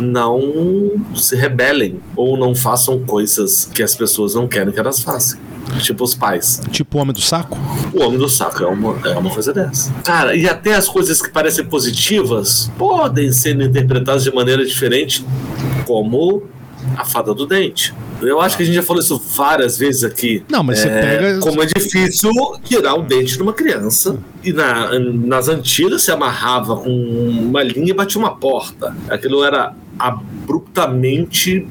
não 0.00 0.92
se 1.14 1.36
rebelem 1.36 2.00
ou 2.14 2.36
não 2.36 2.54
façam 2.54 2.98
coisas 3.00 3.70
que 3.72 3.82
as 3.82 3.94
pessoas 3.94 4.34
não 4.34 4.46
querem 4.46 4.72
que 4.72 4.78
elas 4.78 5.00
façam. 5.00 5.38
Tipo 5.80 6.04
os 6.04 6.14
pais. 6.14 6.60
Tipo 6.70 6.98
o 6.98 7.00
homem 7.00 7.12
do 7.12 7.20
saco? 7.20 7.58
O 7.92 8.02
homem 8.02 8.18
do 8.18 8.28
saco 8.28 8.62
é 8.62 8.66
uma, 8.66 9.08
é 9.08 9.18
uma 9.18 9.30
coisa 9.30 9.52
dessa. 9.52 9.92
Cara, 10.04 10.36
e 10.36 10.48
até 10.48 10.74
as 10.74 10.88
coisas 10.88 11.20
que 11.20 11.30
parecem 11.30 11.64
positivas 11.64 12.70
podem 12.78 13.32
ser 13.32 13.60
interpretadas 13.60 14.22
de 14.22 14.32
maneira 14.32 14.64
diferente, 14.64 15.24
como 15.84 16.44
a 16.96 17.04
fada 17.04 17.34
do 17.34 17.46
dente. 17.46 17.94
Eu 18.20 18.40
acho 18.40 18.56
que 18.56 18.62
a 18.62 18.66
gente 18.66 18.74
já 18.74 18.82
falou 18.82 19.02
isso 19.02 19.18
várias 19.18 19.78
vezes 19.78 20.04
aqui. 20.04 20.42
Não, 20.48 20.62
mas 20.62 20.78
você 20.78 20.88
é, 20.88 21.00
pega. 21.00 21.40
Como 21.40 21.62
é 21.62 21.66
difícil 21.66 22.30
tirar 22.64 22.94
o 22.94 23.02
dente 23.02 23.36
de 23.36 23.42
uma 23.42 23.52
criança. 23.52 24.18
E 24.42 24.52
na, 24.52 24.98
nas 24.98 25.48
antigas 25.48 26.02
se 26.02 26.10
amarrava 26.10 26.76
com 26.76 26.90
uma 26.90 27.62
linha 27.62 27.90
e 27.90 27.94
batia 27.94 28.18
uma 28.18 28.34
porta. 28.34 28.96
Aquilo 29.08 29.44
era 29.44 29.74
abruptamente 29.98 31.66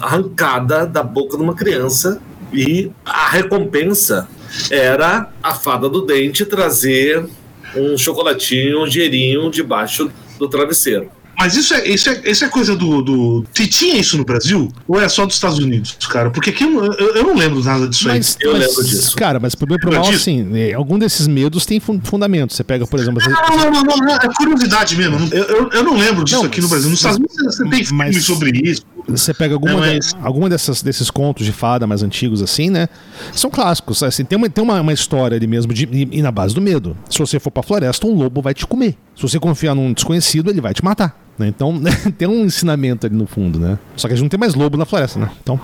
arrancada 0.00 0.86
da 0.86 1.02
boca 1.02 1.36
de 1.36 1.42
uma 1.42 1.54
criança 1.54 2.20
e 2.52 2.90
a 3.04 3.28
recompensa 3.28 4.28
era 4.70 5.30
a 5.42 5.54
fada 5.54 5.88
do 5.88 6.02
dente 6.02 6.44
trazer 6.44 7.26
um 7.74 7.96
chocolatinho, 7.98 8.82
um 8.82 8.88
dinheirinho 8.88 9.50
debaixo 9.50 10.10
do 10.38 10.48
travesseiro. 10.48 11.10
Mas 11.38 11.54
isso 11.56 11.74
é, 11.74 11.86
isso 11.86 12.08
é, 12.08 12.22
isso 12.24 12.44
é 12.44 12.48
coisa 12.48 12.74
do, 12.74 13.02
do. 13.02 13.44
Se 13.54 13.66
tinha 13.66 13.96
isso 13.98 14.16
no 14.16 14.24
Brasil? 14.24 14.72
Ou 14.88 15.00
é 15.00 15.08
só 15.08 15.26
dos 15.26 15.34
Estados 15.34 15.58
Unidos, 15.58 15.96
cara? 16.08 16.30
Porque 16.30 16.50
aqui 16.50 16.64
eu, 16.64 16.84
eu, 16.94 17.14
eu 17.16 17.22
não 17.24 17.34
lembro 17.36 17.62
nada 17.62 17.86
disso 17.88 18.06
Mas, 18.08 18.36
aí. 18.40 18.46
Eu 18.48 18.52
mas, 18.58 18.66
lembro 18.68 18.84
disso. 18.84 19.16
Cara, 19.16 19.38
mas 19.38 19.54
pro 19.54 19.66
bem 19.66 19.76
e 19.76 19.80
pro 19.80 19.92
mal, 19.92 20.08
assim, 20.08 20.48
é, 20.58 20.72
algum 20.72 20.98
desses 20.98 21.26
medos 21.26 21.66
tem 21.66 21.78
fun- 21.78 22.00
fundamento. 22.02 22.54
Você 22.54 22.64
pega, 22.64 22.86
por 22.86 22.98
exemplo. 22.98 23.22
Não, 23.28 23.56
não, 23.56 23.70
não, 23.70 23.82
não, 23.82 23.96
não, 23.98 24.14
é 24.16 24.28
curiosidade 24.34 24.96
mesmo. 24.96 25.18
Eu, 25.32 25.44
eu, 25.44 25.70
eu 25.70 25.84
não 25.84 25.96
lembro 25.96 26.24
disso 26.24 26.38
Não, 26.38 26.46
aqui 26.46 26.60
no 26.60 26.68
Brasil. 26.68 26.88
Nos 26.90 26.98
Estados 26.98 27.18
Unidos 27.18 27.36
você 27.56 27.62
tem 27.68 27.84
filme 27.84 27.98
mas- 27.98 28.24
sobre 28.24 28.50
isso. 28.64 28.82
Você 29.08 29.32
pega 29.32 29.54
alguma, 29.54 29.72
Não, 29.74 29.80
de- 29.82 29.86
mas- 29.94 30.14
alguma 30.20 30.48
dessas, 30.48 30.82
desses 30.82 31.10
contos 31.10 31.46
de 31.46 31.52
fada 31.52 31.86
mais 31.86 32.02
antigos, 32.02 32.42
assim, 32.42 32.70
né? 32.70 32.88
São 33.32 33.50
clássicos. 33.50 34.02
Assim, 34.02 34.24
tem 34.24 34.36
uma, 34.36 34.48
tem 34.50 34.64
uma, 34.64 34.80
uma 34.80 34.92
história 34.92 35.36
ali 35.36 35.46
mesmo, 35.46 35.72
de, 35.72 35.84
e, 35.92 36.08
e 36.18 36.22
na 36.22 36.32
base 36.32 36.52
do 36.54 36.60
medo. 36.60 36.96
Se 37.08 37.18
você 37.20 37.38
for 37.38 37.50
pra 37.52 37.62
floresta, 37.62 38.04
um 38.06 38.14
lobo 38.14 38.42
vai 38.42 38.52
te 38.52 38.66
comer. 38.66 38.96
Se 39.14 39.22
você 39.22 39.38
confiar 39.38 39.74
num 39.76 39.92
desconhecido, 39.92 40.50
ele 40.50 40.60
vai 40.60 40.74
te 40.74 40.82
matar. 40.84 41.25
Né? 41.38 41.48
Então, 41.48 41.80
tem 42.16 42.28
um 42.28 42.44
ensinamento 42.44 43.06
ali 43.06 43.14
no 43.14 43.26
fundo, 43.26 43.58
né? 43.58 43.78
Só 43.96 44.08
que 44.08 44.14
a 44.14 44.16
gente 44.16 44.24
não 44.24 44.30
tem 44.30 44.40
mais 44.40 44.54
lobo 44.54 44.76
na 44.76 44.84
floresta, 44.84 45.18
né? 45.18 45.30
Então, 45.42 45.60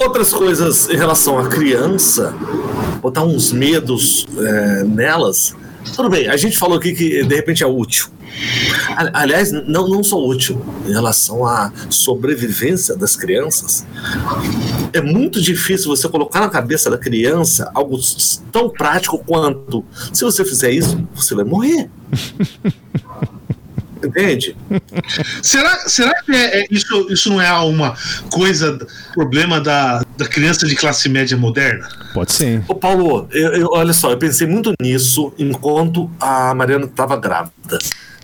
Outras 0.00 0.32
coisas 0.32 0.88
em 0.88 0.96
relação 0.96 1.38
à 1.38 1.48
criança, 1.48 2.34
botar 3.00 3.24
uns 3.24 3.52
medos 3.52 4.26
é, 4.38 4.84
nelas. 4.84 5.54
Tudo 5.94 6.08
bem, 6.08 6.28
a 6.28 6.36
gente 6.36 6.58
falou 6.58 6.78
aqui 6.78 6.94
que 6.94 7.24
de 7.24 7.34
repente 7.34 7.62
é 7.62 7.66
útil. 7.66 8.08
Aliás, 9.12 9.52
não, 9.52 9.86
não 9.88 10.02
só 10.02 10.18
útil 10.18 10.60
em 10.86 10.92
relação 10.92 11.46
à 11.46 11.70
sobrevivência 11.88 12.96
das 12.96 13.14
crianças. 13.14 13.86
É 14.92 15.00
muito 15.00 15.40
difícil 15.40 15.88
você 15.88 16.08
colocar 16.08 16.40
na 16.40 16.48
cabeça 16.48 16.90
da 16.90 16.98
criança 16.98 17.70
algo 17.74 17.98
tão 18.50 18.68
prático 18.68 19.18
quanto: 19.18 19.84
se 20.12 20.24
você 20.24 20.44
fizer 20.44 20.72
isso, 20.72 21.06
você 21.14 21.34
vai 21.34 21.44
morrer. 21.44 21.88
Entende? 24.04 24.56
Será, 25.42 25.88
será 25.88 26.12
que 26.22 26.32
é- 26.32 26.60
é- 26.62 26.66
isso, 26.70 27.06
isso 27.10 27.28
não 27.30 27.40
é 27.40 27.52
uma 27.52 27.94
coisa, 28.30 28.78
problema 29.12 29.60
da, 29.60 30.04
da 30.16 30.26
criança 30.26 30.66
de 30.66 30.74
classe 30.76 31.08
média 31.08 31.36
moderna? 31.36 31.88
pode 32.12 32.32
ser. 32.32 32.62
Ô 32.68 32.74
Paulo, 32.74 33.28
eu, 33.32 33.52
eu- 33.54 33.68
olha 33.72 33.92
só, 33.92 34.10
eu 34.10 34.18
pensei 34.18 34.46
muito 34.46 34.72
nisso 34.80 35.32
enquanto 35.38 36.10
a 36.20 36.54
Mariana 36.54 36.84
estava 36.86 37.16
grávida. 37.16 37.78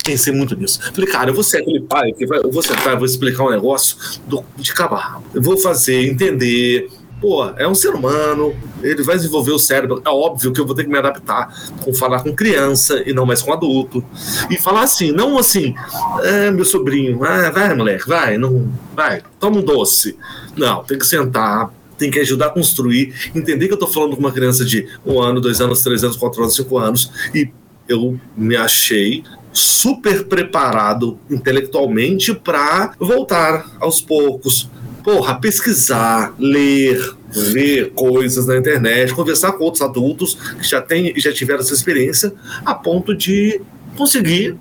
Pensei 0.05 0.33
muito 0.33 0.57
nisso. 0.57 0.81
Falei, 0.95 1.11
cara, 1.11 1.31
eu 1.31 1.35
vou 1.35 1.45
ser 1.45 1.59
aquele 1.59 1.81
pai 1.81 2.11
que 2.12 2.26
vai, 2.26 2.39
eu 2.39 2.51
vou 2.51 2.62
sentar, 2.62 2.93
eu 2.95 2.97
vou 2.97 3.05
explicar 3.07 3.45
um 3.45 3.51
negócio 3.51 3.97
do, 4.26 4.43
de 4.57 4.72
cavalo. 4.72 5.22
Eu 5.35 5.43
vou 5.43 5.59
fazer, 5.59 6.07
entender. 6.09 6.89
Pô, 7.21 7.45
é 7.57 7.68
um 7.68 7.75
ser 7.75 7.91
humano, 7.91 8.55
ele 8.83 9.03
vai 9.03 9.16
desenvolver 9.16 9.53
o 9.53 9.59
cérebro. 9.59 10.03
É 10.05 10.09
óbvio 10.09 10.53
que 10.53 10.61
eu 10.61 10.66
vou 10.66 10.75
ter 10.75 10.85
que 10.85 10.91
me 10.91 10.99
adaptar 10.99 11.55
com 11.83 11.93
falar 11.93 12.23
com 12.23 12.35
criança 12.35 13.03
e 13.07 13.12
não 13.12 13.27
mais 13.27 13.43
com 13.43 13.53
adulto. 13.53 14.03
E 14.49 14.57
falar 14.57 14.83
assim, 14.83 15.12
não 15.12 15.37
assim, 15.37 15.75
é, 16.23 16.51
meu 16.51 16.64
sobrinho, 16.64 17.23
ah, 17.23 17.51
vai, 17.51 17.75
moleque, 17.75 18.09
vai, 18.09 18.39
não, 18.39 18.73
vai, 18.97 19.23
toma 19.39 19.59
um 19.59 19.62
doce. 19.62 20.16
Não, 20.57 20.83
tem 20.83 20.99
que 20.99 21.07
sentar, 21.07 21.71
tem 21.99 22.11
que 22.11 22.18
ajudar 22.21 22.47
a 22.47 22.51
construir, 22.51 23.14
entender 23.35 23.68
que 23.68 23.75
eu 23.75 23.79
tô 23.79 23.87
falando 23.87 24.14
com 24.14 24.21
uma 24.21 24.33
criança 24.33 24.64
de 24.64 24.89
um 25.05 25.21
ano, 25.21 25.41
dois 25.41 25.61
anos, 25.61 25.83
três 25.83 26.03
anos, 26.03 26.16
quatro 26.16 26.41
anos, 26.41 26.55
cinco 26.55 26.79
anos, 26.79 27.12
e 27.35 27.51
eu 27.87 28.18
me 28.35 28.57
achei 28.57 29.23
super 29.53 30.25
preparado 30.25 31.18
intelectualmente 31.29 32.33
para 32.35 32.95
voltar 32.99 33.77
aos 33.79 34.01
poucos. 34.01 34.71
Porra, 35.03 35.40
pesquisar, 35.40 36.34
ler, 36.38 37.14
ver 37.30 37.90
coisas 37.92 38.46
na 38.46 38.57
internet, 38.57 39.14
conversar 39.14 39.53
com 39.53 39.64
outros 39.64 39.82
adultos 39.82 40.34
que 40.34 40.66
já, 40.66 40.80
têm, 40.80 41.12
já 41.16 41.32
tiveram 41.32 41.61
essa 41.61 41.74
experiência, 41.74 42.32
a 42.64 42.74
ponto 42.74 43.14
de 43.14 43.61
conseguir 43.96 44.57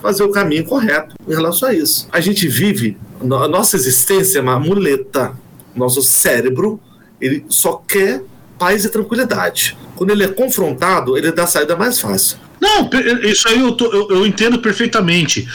fazer 0.00 0.22
o 0.22 0.30
caminho 0.30 0.64
correto 0.64 1.14
em 1.28 1.34
relação 1.34 1.68
a 1.68 1.74
isso. 1.74 2.08
A 2.10 2.20
gente 2.20 2.48
vive, 2.48 2.96
a 3.20 3.48
nossa 3.48 3.76
existência 3.76 4.38
é 4.38 4.42
uma 4.42 4.58
muleta. 4.58 5.32
Nosso 5.74 6.02
cérebro, 6.02 6.80
ele 7.20 7.44
só 7.48 7.82
quer 7.86 8.22
paz 8.58 8.84
e 8.84 8.88
tranquilidade. 8.88 9.78
Quando 9.94 10.10
ele 10.10 10.24
é 10.24 10.28
confrontado, 10.28 11.16
ele 11.16 11.30
dá 11.30 11.44
a 11.44 11.46
saída 11.46 11.76
mais 11.76 12.00
fácil. 12.00 12.38
Não, 12.60 12.88
isso 13.22 13.48
aí 13.48 13.58
eu, 13.58 13.72
tô- 13.72 13.90
eu- 13.92 14.08
eu 14.10 14.26
entendo 14.26 14.58
perfeitamente. 14.58 15.48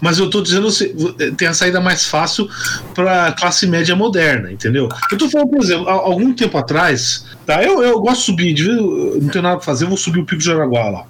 Mas 0.00 0.18
eu 0.18 0.28
tô 0.28 0.40
dizendo 0.42 0.70
se- 0.70 0.94
tem 1.36 1.48
a 1.48 1.54
saída 1.54 1.80
mais 1.80 2.06
fácil 2.06 2.48
para 2.94 3.32
classe 3.32 3.66
média 3.66 3.96
moderna, 3.96 4.52
entendeu? 4.52 4.88
Eu 5.10 5.16
tô 5.18 5.28
falando, 5.30 5.48
por 5.48 5.62
exemplo, 5.62 5.88
há 5.88 5.92
algum 5.92 6.32
tempo 6.34 6.58
atrás, 6.58 7.24
tá? 7.46 7.62
Eu, 7.62 7.82
eu 7.82 7.98
gosto 8.00 8.18
de 8.20 8.24
subir, 8.26 8.52
de 8.54 8.68
não 8.68 9.28
tenho 9.28 9.42
nada 9.42 9.56
pra 9.56 9.64
fazer, 9.64 9.84
eu 9.84 9.88
vou 9.88 9.96
subir 9.96 10.20
o 10.20 10.24
Pico 10.26 10.38
de 10.38 10.44
Jaraguá 10.46 10.88
lá. 10.90 11.04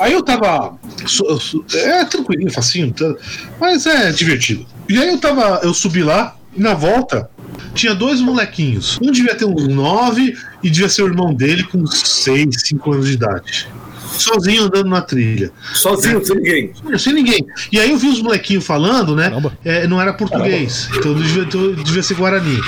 Aí 0.00 0.12
eu 0.12 0.22
tava. 0.22 0.78
É 1.74 2.04
tranquilinho, 2.04 2.50
facinho, 2.50 2.92
tá? 2.92 3.14
mas 3.60 3.86
é 3.86 4.10
divertido. 4.12 4.66
E 4.88 4.98
aí 4.98 5.08
eu 5.08 5.18
tava. 5.18 5.60
Eu 5.62 5.74
subi 5.74 6.02
lá, 6.02 6.34
e 6.56 6.60
na 6.60 6.74
volta. 6.74 7.28
Tinha 7.74 7.94
dois 7.94 8.20
molequinhos. 8.20 8.98
Um 9.02 9.10
devia 9.10 9.34
ter 9.34 9.44
uns 9.44 9.66
nove 9.68 10.36
e 10.62 10.70
devia 10.70 10.88
ser 10.88 11.02
o 11.02 11.06
irmão 11.06 11.34
dele 11.34 11.64
com 11.64 11.84
seis, 11.86 12.62
cinco 12.62 12.92
anos 12.92 13.06
de 13.06 13.14
idade. 13.14 13.68
Sozinho 14.12 14.64
andando 14.64 14.88
na 14.88 15.00
trilha. 15.00 15.52
Sozinho, 15.74 16.24
sem 16.24 16.36
ninguém. 16.36 16.72
Sem 16.98 17.12
ninguém. 17.12 17.46
E 17.70 17.78
aí 17.78 17.90
eu 17.90 17.98
vi 17.98 18.08
os 18.08 18.22
molequinhos 18.22 18.64
falando, 18.64 19.14
né? 19.14 19.28
Caramba. 19.28 19.58
é, 19.64 19.86
não 19.86 20.00
era 20.00 20.12
português. 20.12 20.88
Então 20.96 21.14
devia, 21.14 21.42
então 21.42 21.74
devia 21.74 22.02
ser 22.02 22.14
Guarani. 22.14 22.58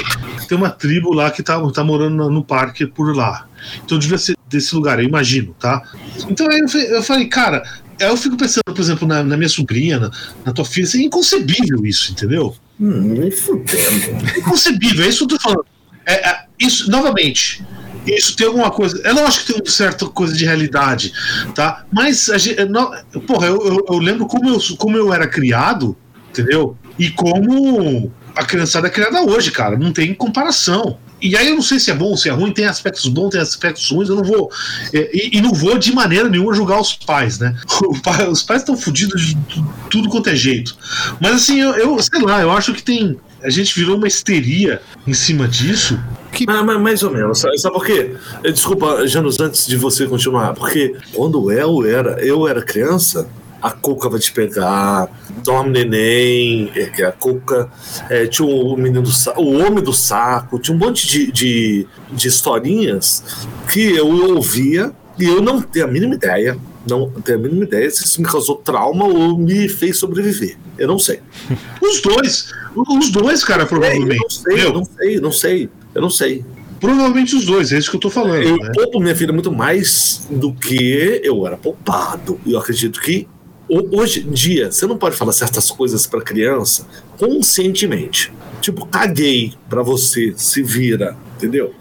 Tem 0.48 0.56
uma 0.56 0.70
tribo 0.70 1.12
lá 1.12 1.30
que 1.30 1.42
tá, 1.42 1.60
tá 1.70 1.84
morando 1.84 2.16
no, 2.16 2.30
no 2.30 2.44
parque 2.44 2.86
por 2.86 3.14
lá. 3.14 3.46
Então 3.84 3.98
devia 3.98 4.18
ser 4.18 4.36
desse 4.48 4.74
lugar, 4.74 4.98
eu 4.98 5.04
imagino, 5.04 5.54
tá? 5.58 5.82
Então 6.28 6.48
aí 6.50 6.58
eu, 6.60 6.80
eu 6.80 7.02
falei, 7.02 7.26
cara, 7.26 7.62
aí 8.00 8.08
eu 8.08 8.16
fico 8.16 8.36
pensando, 8.36 8.64
por 8.64 8.80
exemplo, 8.80 9.06
na, 9.06 9.22
na 9.22 9.36
minha 9.36 9.48
sobrinha, 9.48 9.98
na, 9.98 10.10
na 10.44 10.52
tua 10.52 10.64
filha, 10.64 10.88
é 10.94 10.98
inconcebível 10.98 11.84
isso, 11.84 12.12
entendeu? 12.12 12.56
Hum, 12.80 13.14
nem 13.18 13.30
fudendo. 13.30 14.38
Inconcebível, 14.38 15.04
é 15.04 15.08
isso 15.08 15.26
que 15.26 15.34
eu 15.34 15.38
tô 15.38 15.42
falando. 15.42 15.66
É, 16.06 16.28
é, 16.28 16.44
isso, 16.58 16.90
novamente, 16.90 17.64
isso 18.06 18.36
tem 18.36 18.46
alguma 18.46 18.70
coisa. 18.70 19.00
É 19.04 19.12
lógico 19.12 19.46
que 19.46 19.52
tem 19.52 19.62
uma 19.62 19.70
certa 19.70 20.06
coisa 20.06 20.34
de 20.34 20.44
realidade, 20.44 21.12
tá? 21.54 21.84
Mas, 21.92 22.28
a 22.30 22.38
gente, 22.38 22.64
não, 22.66 22.90
porra, 23.26 23.46
eu, 23.48 23.66
eu, 23.66 23.84
eu 23.88 23.98
lembro 23.98 24.26
como 24.26 24.48
eu, 24.48 24.58
como 24.76 24.96
eu 24.96 25.12
era 25.12 25.26
criado, 25.26 25.96
entendeu? 26.30 26.76
E 26.98 27.10
como 27.10 28.12
a 28.34 28.44
criançada 28.44 28.86
é 28.86 28.90
criada 28.90 29.22
hoje, 29.22 29.50
cara. 29.50 29.76
Não 29.76 29.92
tem 29.92 30.14
comparação. 30.14 30.98
E 31.22 31.36
aí 31.36 31.48
eu 31.48 31.54
não 31.54 31.62
sei 31.62 31.78
se 31.78 31.90
é 31.90 31.94
bom, 31.94 32.16
se 32.16 32.30
é 32.30 32.32
ruim, 32.32 32.50
tem 32.50 32.64
aspectos 32.64 33.06
bons, 33.06 33.28
tem 33.30 33.40
aspectos 33.40 33.90
ruins, 33.90 34.08
eu 34.08 34.16
não 34.16 34.24
vou. 34.24 34.50
é, 34.94 35.10
E, 35.12 35.36
e 35.36 35.40
não 35.42 35.52
vou 35.52 35.76
de 35.76 35.92
maneira 35.94 36.28
nenhuma 36.30 36.54
julgar 36.54 36.80
os 36.80 36.94
pais, 36.94 37.38
né? 37.38 37.54
Pai- 38.02 38.26
os 38.28 38.42
pais 38.42 38.62
estão 38.62 38.74
fodidos 38.76 39.20
de 39.26 39.36
tu- 39.36 39.66
tudo 39.90 40.08
quanto 40.08 40.30
é 40.30 40.34
jeito. 40.34 40.74
Mas 41.20 41.34
assim, 41.34 41.60
eu, 41.60 41.74
eu 41.74 41.98
sei 42.02 42.20
lá, 42.22 42.40
eu 42.40 42.50
acho 42.50 42.72
que 42.72 42.82
tem. 42.82 43.18
A 43.42 43.50
gente 43.50 43.74
virou 43.78 43.96
uma 43.96 44.06
histeria 44.08 44.80
em 45.06 45.14
cima 45.14 45.48
disso. 45.48 45.98
Mas, 46.46 46.64
mas 46.64 46.80
mais 46.80 47.02
ou 47.02 47.10
menos. 47.10 47.38
Sabe, 47.40 47.58
sabe 47.58 47.74
por 47.74 47.84
quê? 47.86 48.14
Eh, 48.44 48.52
Desculpa, 48.52 49.06
Janus, 49.06 49.40
antes 49.40 49.66
de 49.66 49.76
você 49.76 50.06
continuar. 50.06 50.54
Porque 50.54 50.94
quando 51.14 51.50
eu 51.50 51.84
era, 51.86 52.24
eu 52.24 52.46
era 52.46 52.62
criança, 52.62 53.28
a 53.60 53.70
Cuca 53.70 54.08
vai 54.08 54.18
te 54.20 54.32
pegar, 54.32 55.08
dorme 55.44 55.70
neném, 55.84 56.70
é, 56.74 56.86
que 56.86 57.02
a 57.02 57.12
Cuca, 57.12 57.68
eh, 58.08 58.26
tinha 58.26 58.46
o 58.48 58.76
menino 58.76 59.02
do 59.02 59.10
sa- 59.12 59.34
o 59.36 59.58
homem 59.58 59.82
do 59.82 59.92
saco, 59.92 60.58
tinha 60.58 60.74
um 60.74 60.78
monte 60.78 61.06
de, 61.06 61.30
de, 61.32 61.86
de 62.12 62.28
historinhas 62.28 63.22
que 63.70 63.92
eu 63.96 64.08
ouvia 64.34 64.92
e 65.18 65.24
eu 65.24 65.42
não 65.42 65.60
tenho 65.60 65.84
a 65.84 65.88
mínima 65.88 66.14
ideia. 66.14 66.56
Não 66.88 67.10
tenho 67.10 67.38
a 67.38 67.40
mínima 67.42 67.64
ideia 67.64 67.90
se 67.90 68.04
isso 68.04 68.20
me 68.22 68.26
causou 68.26 68.56
trauma 68.56 69.04
ou 69.04 69.36
me 69.38 69.68
fez 69.68 69.98
sobreviver. 69.98 70.56
Eu 70.78 70.88
não 70.88 70.98
sei. 70.98 71.20
Os 71.82 72.00
dois. 72.00 72.50
Os 72.74 73.10
dois, 73.10 73.44
cara, 73.44 73.62
É, 73.62 73.64
eu 73.64 73.68
provavelmente. 73.68 74.20
não 74.20 74.30
sei, 74.30 74.64
eu 74.64 74.72
não 74.72 74.84
sei, 74.84 75.16
eu 75.16 75.20
não 75.22 75.32
sei. 75.32 75.68
Eu 75.94 76.02
não 76.02 76.10
sei. 76.10 76.44
provavelmente 76.80 77.34
os 77.36 77.44
dois, 77.44 77.72
é 77.72 77.78
isso 77.78 77.90
que 77.90 77.96
eu 77.96 78.00
tô 78.00 78.08
falando. 78.08 78.42
Eu 78.42 78.56
né? 78.56 78.70
poupo 78.74 79.00
minha 79.00 79.14
filha 79.14 79.32
muito 79.32 79.52
mais 79.52 80.26
do 80.30 80.52
que 80.54 81.20
eu 81.22 81.46
era 81.46 81.56
poupado. 81.56 82.40
E 82.46 82.52
eu 82.52 82.58
acredito 82.58 83.00
que 83.00 83.28
ho- 83.68 83.98
hoje 84.00 84.20
em 84.26 84.30
dia 84.30 84.70
você 84.72 84.86
não 84.86 84.96
pode 84.96 85.16
falar 85.16 85.32
certas 85.32 85.70
coisas 85.70 86.06
para 86.06 86.22
criança 86.22 86.86
conscientemente. 87.18 88.32
Tipo, 88.60 88.86
caguei 88.86 89.52
pra 89.68 89.82
você, 89.82 90.32
se 90.36 90.62
vira, 90.62 91.16
entendeu? 91.36 91.74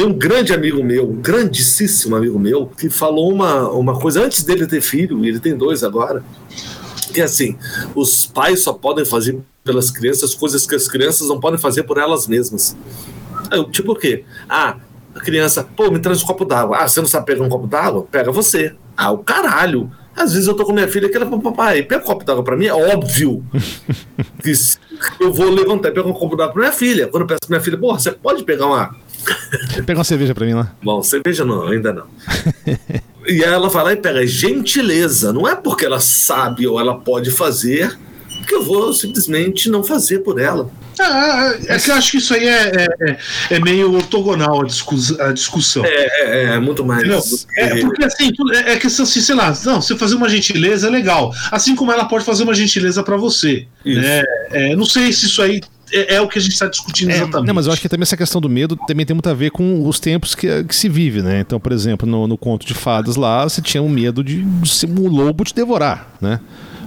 Tem 0.00 0.08
um 0.08 0.14
grande 0.14 0.54
amigo 0.54 0.82
meu, 0.82 1.10
um 1.10 1.16
grandíssimo 1.16 2.16
amigo 2.16 2.38
meu, 2.38 2.66
que 2.66 2.88
falou 2.88 3.30
uma, 3.30 3.68
uma 3.68 4.00
coisa 4.00 4.24
antes 4.24 4.42
dele 4.42 4.66
ter 4.66 4.80
filho, 4.80 5.22
e 5.22 5.28
ele 5.28 5.38
tem 5.38 5.54
dois 5.54 5.84
agora, 5.84 6.24
que 7.12 7.20
é 7.20 7.24
assim, 7.24 7.58
os 7.94 8.24
pais 8.24 8.60
só 8.60 8.72
podem 8.72 9.04
fazer 9.04 9.38
pelas 9.62 9.90
crianças 9.90 10.34
coisas 10.34 10.66
que 10.66 10.74
as 10.74 10.88
crianças 10.88 11.28
não 11.28 11.38
podem 11.38 11.60
fazer 11.60 11.82
por 11.82 11.98
elas 11.98 12.26
mesmas. 12.26 12.74
Eu, 13.52 13.70
tipo 13.70 13.92
o 13.92 13.94
quê? 13.94 14.24
Ah, 14.48 14.78
a 15.14 15.20
criança, 15.20 15.68
pô, 15.76 15.90
me 15.90 15.98
traz 15.98 16.22
um 16.22 16.26
copo 16.26 16.46
d'água. 16.46 16.78
Ah, 16.78 16.88
você 16.88 17.02
não 17.02 17.06
sabe 17.06 17.26
pegar 17.26 17.44
um 17.44 17.50
copo 17.50 17.66
d'água? 17.66 18.06
Pega 18.10 18.32
você. 18.32 18.74
Ah, 18.96 19.10
o 19.10 19.18
caralho. 19.18 19.92
Às 20.16 20.32
vezes 20.32 20.48
eu 20.48 20.54
tô 20.54 20.64
com 20.64 20.72
minha 20.72 20.88
filha 20.88 21.10
que 21.10 21.16
ela 21.16 21.26
fala, 21.26 21.42
papai, 21.42 21.82
pega 21.82 22.02
um 22.02 22.06
copo 22.06 22.24
d'água 22.24 22.42
pra 22.42 22.56
mim. 22.56 22.64
É 22.64 22.72
óbvio 22.72 23.44
que 24.42 24.52
eu 25.20 25.30
vou 25.30 25.50
levantar 25.50 25.90
e 25.90 25.92
pegar 25.92 26.08
um 26.08 26.14
copo 26.14 26.36
d'água 26.36 26.54
pra 26.54 26.62
minha 26.62 26.72
filha. 26.72 27.06
Quando 27.08 27.24
eu 27.24 27.26
peço 27.26 27.40
pra 27.46 27.50
minha 27.50 27.60
filha, 27.62 27.76
porra, 27.76 27.98
você 27.98 28.12
pode 28.12 28.44
pegar 28.44 28.66
uma. 28.66 28.96
Pega 29.86 29.98
uma 29.98 30.04
cerveja 30.04 30.34
pra 30.34 30.46
mim 30.46 30.54
lá. 30.54 30.72
Bom, 30.82 31.02
cerveja 31.02 31.44
não, 31.44 31.66
ainda 31.66 31.92
não. 31.92 32.06
e 33.26 33.44
aí 33.44 33.52
ela 33.52 33.68
vai 33.68 33.84
lá 33.84 33.92
e 33.92 33.96
pega 33.96 34.26
gentileza. 34.26 35.32
Não 35.32 35.46
é 35.46 35.54
porque 35.54 35.84
ela 35.84 36.00
sabe 36.00 36.66
ou 36.66 36.80
ela 36.80 36.98
pode 36.98 37.30
fazer 37.30 37.96
porque 38.50 38.54
eu 38.54 38.62
vou 38.64 38.92
simplesmente 38.92 39.70
não 39.70 39.84
fazer 39.84 40.20
por 40.20 40.40
ela. 40.40 40.68
Ah, 40.98 41.54
é 41.66 41.78
que 41.78 41.90
eu 41.90 41.94
acho 41.94 42.10
que 42.10 42.16
isso 42.18 42.34
aí 42.34 42.46
é, 42.46 42.88
é, 43.00 43.18
é 43.50 43.60
meio 43.60 43.94
ortogonal 43.94 44.62
a, 44.62 44.64
discuss, 44.64 45.18
a 45.20 45.32
discussão. 45.32 45.84
É, 45.84 46.08
é, 46.22 46.42
é 46.54 46.58
muito 46.58 46.84
mais. 46.84 47.06
Não, 47.06 47.20
é 47.56 47.80
porque 47.80 48.04
assim, 48.04 48.32
é, 48.52 48.72
é 48.72 48.76
questão 48.76 49.04
assim, 49.04 49.20
sei 49.20 49.34
lá, 49.34 49.56
não, 49.64 49.80
você 49.80 49.96
fazer 49.96 50.16
uma 50.16 50.28
gentileza 50.28 50.88
é 50.88 50.90
legal. 50.90 51.32
Assim 51.50 51.76
como 51.76 51.92
ela 51.92 52.06
pode 52.06 52.24
fazer 52.24 52.42
uma 52.42 52.54
gentileza 52.54 53.02
para 53.02 53.16
você. 53.16 53.66
Né? 53.84 54.22
É, 54.50 54.74
não 54.74 54.84
sei 54.84 55.12
se 55.12 55.26
isso 55.26 55.40
aí 55.40 55.60
é, 55.92 56.14
é, 56.14 56.20
o 56.20 56.28
que 56.28 56.38
a 56.38 56.42
gente 56.42 56.52
está 56.52 56.66
discutindo 56.66 57.10
é, 57.10 57.16
exatamente. 57.16 57.46
Não, 57.46 57.54
mas 57.54 57.66
eu 57.66 57.72
acho 57.72 57.80
que 57.80 57.88
também 57.88 58.02
essa 58.02 58.16
questão 58.16 58.40
do 58.40 58.48
medo 58.48 58.76
também 58.86 59.04
tem 59.04 59.14
muito 59.14 59.28
a 59.28 59.34
ver 59.34 59.50
com 59.50 59.86
os 59.86 59.98
tempos 60.00 60.34
que, 60.34 60.64
que 60.64 60.74
se 60.74 60.88
vive, 60.88 61.22
né? 61.22 61.40
Então, 61.40 61.58
por 61.58 61.72
exemplo, 61.72 62.08
no, 62.08 62.26
no 62.26 62.36
conto 62.36 62.66
de 62.66 62.74
fadas 62.74 63.16
lá, 63.16 63.44
você 63.44 63.60
tinha 63.60 63.82
um 63.82 63.88
medo 63.88 64.22
de, 64.22 64.42
de 64.42 64.86
um 64.86 65.08
lobo 65.08 65.44
te 65.44 65.54
devorar, 65.54 66.14
né? 66.20 66.40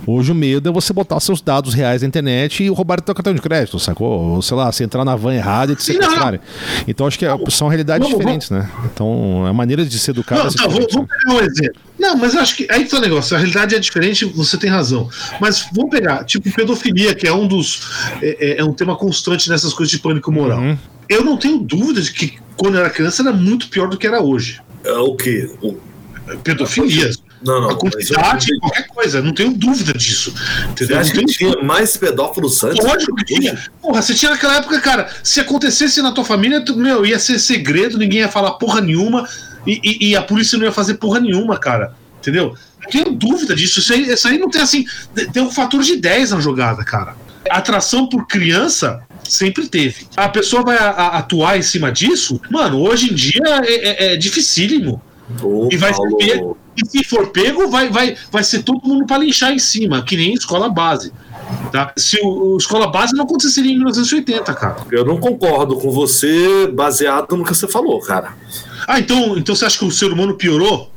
Hoje 0.06 0.32
o 0.32 0.36
medo 0.36 0.70
é 0.70 0.72
você 0.72 0.92
botar 0.92 1.20
seus 1.20 1.42
dados 1.42 1.74
reais 1.74 2.02
na 2.02 2.08
internet 2.08 2.64
e 2.64 2.68
roubar 2.68 3.00
teu 3.00 3.16
cartão 3.16 3.34
de 3.34 3.42
crédito, 3.42 3.80
sacou? 3.80 4.36
Ou 4.36 4.42
sei 4.42 4.58
lá, 4.58 4.72
você 4.72 4.84
entrar 4.84 5.06
na 5.06 5.16
van 5.16 5.34
errada 5.34 5.72
e 5.72 5.76
te 5.76 5.84
sequestrarem. 5.84 6.40
Então 6.88 7.08
acho 7.08 7.18
que 7.18 7.26
é, 7.26 7.38
são 7.50 7.68
realidades 7.70 8.10
não, 8.10 8.18
diferentes, 8.18 8.50
né? 8.50 8.70
Então 8.86 9.46
a 9.46 9.54
maneira 9.54 9.86
de 9.86 9.98
ser 9.98 10.12
educado 10.12 10.42
não, 10.42 10.50
é 10.50 10.54
tá, 10.54 10.68
vou, 10.68 10.88
vou, 10.92 11.08
pegar 11.08 11.34
um 11.34 11.40
exemplo. 11.40 11.82
Não, 11.98 12.18
mas 12.18 12.36
acho 12.36 12.58
que 12.58 12.68
aí 12.70 12.84
que 12.84 12.92
tá 12.92 12.98
o 12.98 13.02
negócio. 13.02 13.36
A 13.36 13.40
realidade 13.40 13.76
é 13.76 13.80
diferente, 13.80 14.26
você 14.26 14.58
tem 14.58 14.70
razão. 14.70 15.10
Mas 15.40 15.68
vamos 15.74 15.90
pegar, 15.90 16.26
tipo, 16.26 16.52
pedofilia, 16.52 17.16
que 17.16 17.26
é 17.26 17.34
um 17.34 17.48
dos. 17.48 17.82
É, 18.22 18.38
é, 18.40 18.60
é 18.60 18.64
um 18.64 18.74
tema 18.74 18.96
constante 18.96 19.50
nessas 19.50 19.74
coisas 19.74 19.92
de 19.92 20.00
pânico 20.00 20.32
moral. 20.32 20.60
Uhum. 20.60 20.78
Eu 21.08 21.24
não 21.24 21.38
tenho 21.38 21.60
dúvida 21.60 22.02
de 22.02 22.12
que 22.12 22.38
quando 22.58 22.76
eu 22.76 22.82
era 22.82 22.90
criança 22.90 23.22
era 23.22 23.32
muito 23.32 23.70
pior 23.70 23.88
do 23.88 23.98
que 23.98 24.06
era 24.06 24.22
hoje. 24.22 24.62
É 24.84 24.94
o 24.94 25.16
quê? 25.16 25.50
O... 25.62 25.78
Pedofilia. 26.44 27.12
Não, 27.44 27.62
não. 27.62 27.70
A 27.70 27.76
quantidade, 27.76 28.52
eu... 28.52 28.60
qualquer 28.60 28.88
coisa, 28.88 29.22
não 29.22 29.34
tenho 29.34 29.54
dúvida 29.54 29.94
disso. 29.94 30.34
Entendeu? 30.70 30.98
Você 30.98 31.02
acha 31.02 31.14
que 31.14 31.26
tinha 31.26 31.62
mais 31.62 31.98
pedófilos 31.98 32.64
antes? 32.64 32.84
Lógico 32.84 33.16
que 33.16 33.26
tinha. 33.26 33.58
Porra, 33.82 34.02
você 34.02 34.14
tinha 34.14 34.32
naquela 34.32 34.58
época, 34.58 34.80
cara, 34.80 35.10
se 35.24 35.40
acontecesse 35.40 36.02
na 36.02 36.12
tua 36.12 36.24
família, 36.24 36.64
tu, 36.64 36.76
meu, 36.76 37.06
ia 37.06 37.20
ser 37.20 37.40
segredo, 37.40 37.98
ninguém 37.98 38.20
ia 38.20 38.30
falar 38.30 38.52
porra 38.54 38.80
nenhuma 38.80 39.28
e, 39.68 39.80
e, 39.84 40.10
e, 40.10 40.16
a 40.16 40.22
polícia 40.22 40.58
não 40.58 40.66
ia 40.66 40.72
fazer 40.72 40.96
porra 40.96 41.20
nenhuma, 41.20 41.58
cara. 41.58 41.94
Entendeu? 42.20 42.56
Não 42.82 42.90
tenho 42.90 43.12
dúvida 43.12 43.56
disso. 43.56 43.80
Isso 43.80 43.94
aí, 43.94 44.10
isso 44.10 44.28
aí 44.28 44.38
não 44.38 44.50
tem 44.50 44.62
assim. 44.62 44.86
Tem 45.34 45.44
um 45.44 45.52
fator 45.52 45.82
de 45.82 45.98
10 45.98 46.32
na 46.32 46.40
jogada, 46.40 46.84
cara. 46.84 47.16
Atração 47.50 48.08
por 48.08 48.26
criança 48.26 49.04
sempre 49.24 49.68
teve. 49.68 50.08
A 50.16 50.30
pessoa 50.30 50.64
vai 50.64 50.78
a, 50.78 50.90
a, 50.90 51.18
atuar 51.20 51.58
em 51.58 51.62
cima 51.62 51.92
disso, 51.92 52.40
mano, 52.50 52.80
hoje 52.80 53.12
em 53.12 53.14
dia 53.14 53.62
é, 53.64 53.74
é, 53.74 54.14
é 54.14 54.18
dificílimo. 54.18 55.02
Ô, 55.42 55.70
e 55.72 55.78
vai 55.78 55.92
Paulo. 55.92 56.18
ser 56.22 56.44
e 56.76 56.86
se 56.86 57.04
for 57.04 57.28
pego, 57.28 57.70
vai, 57.70 57.90
vai, 57.90 58.16
vai 58.32 58.44
ser 58.44 58.64
todo 58.64 58.88
mundo 58.88 59.06
para 59.06 59.20
linchar 59.20 59.52
em 59.52 59.60
cima, 59.60 60.04
que 60.04 60.16
nem 60.16 60.34
escola 60.34 60.70
base. 60.70 61.12
Tá? 61.72 61.94
Se 61.98 62.20
o, 62.22 62.54
o, 62.54 62.58
escola 62.58 62.88
base 62.88 63.14
não 63.14 63.26
aconteceria 63.26 63.72
em 63.72 63.76
1980, 63.76 64.54
cara. 64.54 64.78
Eu 64.92 65.06
não 65.06 65.18
concordo 65.18 65.76
com 65.76 65.92
você, 65.92 66.68
baseado 66.68 67.36
no 67.36 67.44
que 67.44 67.54
você 67.54 67.68
falou, 67.68 68.00
cara. 68.00 68.34
Ah, 68.88 69.00
então, 69.00 69.38
então 69.38 69.56
você 69.56 69.66
acha 69.66 69.78
que 69.78 69.86
o 69.86 69.92
ser 69.92 70.12
humano 70.12 70.36
piorou? 70.36 70.92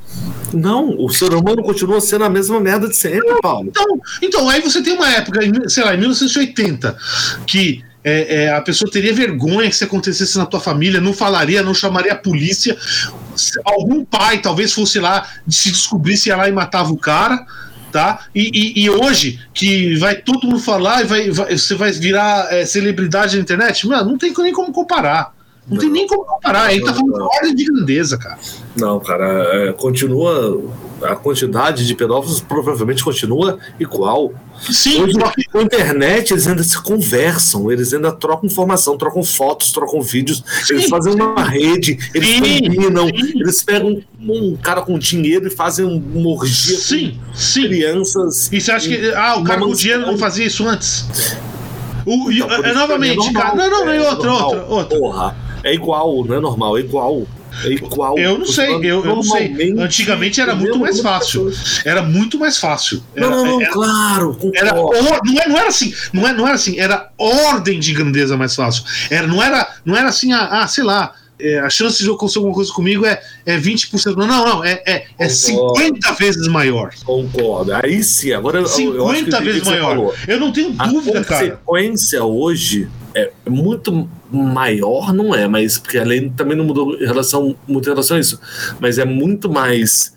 Não, 0.52 0.96
o 0.98 1.10
ser 1.10 1.34
humano 1.34 1.62
continua 1.62 2.00
sendo 2.00 2.24
a 2.24 2.30
mesma 2.30 2.60
merda 2.60 2.88
de 2.88 2.96
sempre, 2.96 3.40
Paulo. 3.42 3.68
Então, 3.68 4.00
então 4.22 4.48
aí 4.48 4.60
você 4.62 4.82
tem 4.82 4.94
uma 4.94 5.08
época, 5.08 5.40
sei 5.68 5.84
lá, 5.84 5.94
em 5.94 5.98
1980, 5.98 6.96
que 7.46 7.84
é, 8.02 8.44
é, 8.44 8.50
a 8.52 8.62
pessoa 8.62 8.90
teria 8.90 9.12
vergonha 9.12 9.68
que 9.68 9.76
se 9.76 9.82
acontecesse 9.82 10.38
na 10.38 10.46
tua 10.46 10.60
família, 10.60 11.00
não 11.00 11.12
falaria, 11.12 11.62
não 11.62 11.74
chamaria 11.74 12.12
a 12.12 12.16
polícia. 12.16 12.76
Algum 13.64 14.04
pai 14.04 14.38
talvez 14.38 14.72
fosse 14.72 14.98
lá, 14.98 15.26
se 15.48 15.70
descobrisse, 15.70 16.28
ia 16.28 16.36
lá 16.36 16.48
e 16.48 16.52
matava 16.52 16.92
o 16.92 16.98
cara. 16.98 17.46
Tá? 17.92 18.26
E, 18.34 18.50
e, 18.52 18.84
e 18.84 18.90
hoje, 18.90 19.40
que 19.54 19.96
vai 19.96 20.16
todo 20.16 20.46
mundo 20.46 20.58
falar 20.58 21.02
e 21.02 21.04
vai, 21.04 21.30
vai 21.30 21.56
você 21.56 21.74
vai 21.74 21.92
virar 21.92 22.52
é, 22.52 22.66
celebridade 22.66 23.36
na 23.36 23.42
internet, 23.42 23.86
mano, 23.86 24.10
não 24.10 24.18
tem 24.18 24.34
nem 24.36 24.52
como 24.52 24.70
comparar. 24.70 25.32
Não, 25.66 25.74
não 25.74 25.80
tem 25.80 25.90
nem 25.90 26.06
como 26.06 26.24
comparar. 26.24 26.64
Aí 26.64 26.84
tá 26.84 26.92
falando 26.92 27.14
de 27.14 27.22
ordem 27.22 27.54
de 27.54 27.64
grandeza, 27.64 28.18
cara. 28.18 28.38
Não, 28.76 29.00
cara, 29.00 29.68
é, 29.68 29.72
continua 29.72 30.62
a 31.02 31.14
quantidade 31.14 31.86
de 31.86 31.94
pedófilos 31.94 32.40
provavelmente 32.40 33.04
continua 33.04 33.58
igual. 33.78 34.32
Sim. 34.70 35.02
Hoje, 35.02 35.14
na 35.52 35.62
internet, 35.62 36.32
eles 36.32 36.46
ainda 36.46 36.62
se 36.62 36.80
conversam, 36.80 37.70
eles 37.70 37.92
ainda 37.92 38.10
trocam 38.10 38.46
informação, 38.46 38.96
trocam 38.96 39.22
fotos, 39.22 39.70
trocam 39.70 40.00
vídeos, 40.00 40.42
sim, 40.64 40.74
eles 40.74 40.88
fazem 40.88 41.12
sim. 41.12 41.20
uma 41.20 41.44
rede, 41.44 41.98
eles 42.14 42.28
sim, 42.28 42.62
combinam, 42.62 43.08
eles 43.08 43.62
pegam 43.62 44.02
um 44.18 44.56
cara 44.56 44.80
com 44.82 44.98
dinheiro 44.98 45.46
e 45.46 45.50
fazem 45.50 45.84
uma 45.84 46.28
orgia 46.30 46.78
sim, 46.78 47.18
com 47.26 47.34
sim. 47.34 47.62
crianças. 47.64 48.50
E 48.50 48.60
você 48.60 48.72
acha 48.72 48.88
que 48.88 49.12
ah, 49.12 49.36
o 49.36 49.44
cara 49.44 49.60
com 49.60 49.72
dinheiro 49.72 50.06
não 50.06 50.16
fazia 50.16 50.46
isso 50.46 50.66
antes? 50.66 51.06
O, 52.06 52.30
então, 52.30 52.64
é, 52.64 52.72
novamente, 52.72 53.28
é 53.28 53.32
cara. 53.32 53.54
Não, 53.56 53.68
não, 53.68 53.84
não, 53.84 53.92
é 53.92 54.10
outra, 54.10 54.32
outra, 54.32 54.64
outra. 54.66 54.98
Porra, 54.98 55.36
é 55.64 55.74
igual, 55.74 56.24
não 56.24 56.36
é 56.36 56.40
normal, 56.40 56.78
é 56.78 56.80
igual. 56.80 57.26
É. 57.64 58.26
Eu 58.26 58.38
não 58.38 58.46
sei, 58.46 58.74
eu, 58.82 59.04
não 59.04 59.22
sei. 59.22 59.54
Antigamente 59.78 60.40
era 60.40 60.54
muito 60.54 60.78
mais 60.78 61.00
fácil. 61.00 61.52
Era 61.84 62.02
muito 62.02 62.38
mais 62.38 62.58
fácil. 62.58 63.02
Era, 63.14 63.30
não, 63.30 63.44
não, 63.44 63.60
era, 63.60 63.70
claro. 63.72 64.38
Era, 64.54 64.72
não, 64.74 64.92
é, 64.92 65.48
não 65.48 65.58
era 65.58 65.68
assim, 65.68 65.94
não, 66.12 66.26
é, 66.26 66.32
não 66.32 66.46
era 66.46 66.54
assim, 66.54 66.78
era 66.78 67.10
ordem 67.18 67.80
de 67.80 67.92
grandeza 67.92 68.36
mais 68.36 68.54
fácil. 68.54 68.84
Era, 69.10 69.26
não, 69.26 69.42
era, 69.42 69.68
não 69.84 69.96
era 69.96 70.08
assim, 70.08 70.32
ah, 70.32 70.62
ah 70.62 70.68
sei 70.68 70.84
lá. 70.84 71.14
É, 71.38 71.58
a 71.58 71.68
chance 71.68 72.02
de 72.02 72.10
acontecer 72.10 72.38
alguma 72.38 72.54
coisa 72.54 72.72
comigo 72.72 73.04
é, 73.04 73.20
é 73.44 73.58
20%. 73.58 74.16
Não, 74.16 74.26
não, 74.26 74.46
não. 74.46 74.64
É, 74.64 74.82
é, 74.86 75.06
é 75.18 75.28
50 75.28 76.12
vezes 76.14 76.48
maior. 76.48 76.94
Concordo. 77.04 77.72
Aí 77.74 78.02
sim, 78.02 78.32
agora 78.32 78.64
50 78.66 78.96
eu, 78.96 79.40
eu 79.40 79.44
vezes 79.44 79.62
maior. 79.62 80.14
Eu 80.26 80.40
não 80.40 80.50
tenho 80.50 80.72
dúvida, 80.72 81.22
cara. 81.24 81.46
A 81.46 81.50
consequência 81.50 82.24
hoje 82.24 82.88
é 83.16 83.30
muito 83.48 84.06
maior, 84.30 85.12
não 85.14 85.34
é, 85.34 85.48
mas 85.48 85.78
porque 85.78 85.96
a 85.96 86.04
lei 86.04 86.30
também 86.36 86.54
não 86.54 86.64
mudou 86.66 86.94
em 86.94 87.06
relação, 87.06 87.56
muito 87.66 87.88
em 87.88 87.92
relação 87.92 88.18
a 88.18 88.20
isso, 88.20 88.38
mas 88.78 88.98
é 88.98 89.06
muito 89.06 89.50
mais 89.50 90.14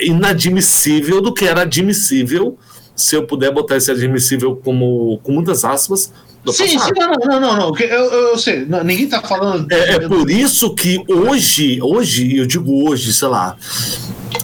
inadmissível 0.00 1.20
do 1.20 1.34
que 1.34 1.44
era 1.44 1.60
admissível, 1.62 2.56
se 2.96 3.14
eu 3.14 3.26
puder 3.26 3.52
botar 3.52 3.76
esse 3.76 3.90
admissível 3.90 4.56
como 4.56 5.20
com 5.22 5.32
muitas 5.32 5.62
aspas. 5.62 6.10
Sim, 6.46 6.78
sim, 6.78 6.90
não, 6.96 7.12
não, 7.12 7.40
não, 7.40 7.56
não, 7.56 7.78
eu, 7.78 8.04
eu 8.30 8.38
sei, 8.38 8.64
não, 8.64 8.82
ninguém 8.82 9.04
está 9.04 9.20
falando. 9.20 9.70
É, 9.70 9.96
é 9.96 10.08
por 10.08 10.30
isso 10.30 10.74
que 10.74 11.04
hoje, 11.06 11.78
hoje, 11.82 12.38
eu 12.38 12.46
digo 12.46 12.88
hoje, 12.88 13.12
sei 13.12 13.28
lá, 13.28 13.56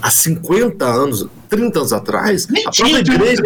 há 0.04 0.10
50 0.10 0.84
anos, 0.84 1.26
30 1.48 1.78
anos 1.78 1.92
atrás, 1.94 2.46
Nem 2.46 2.66
a 2.66 2.70
própria 2.70 2.98
igreja. 2.98 3.42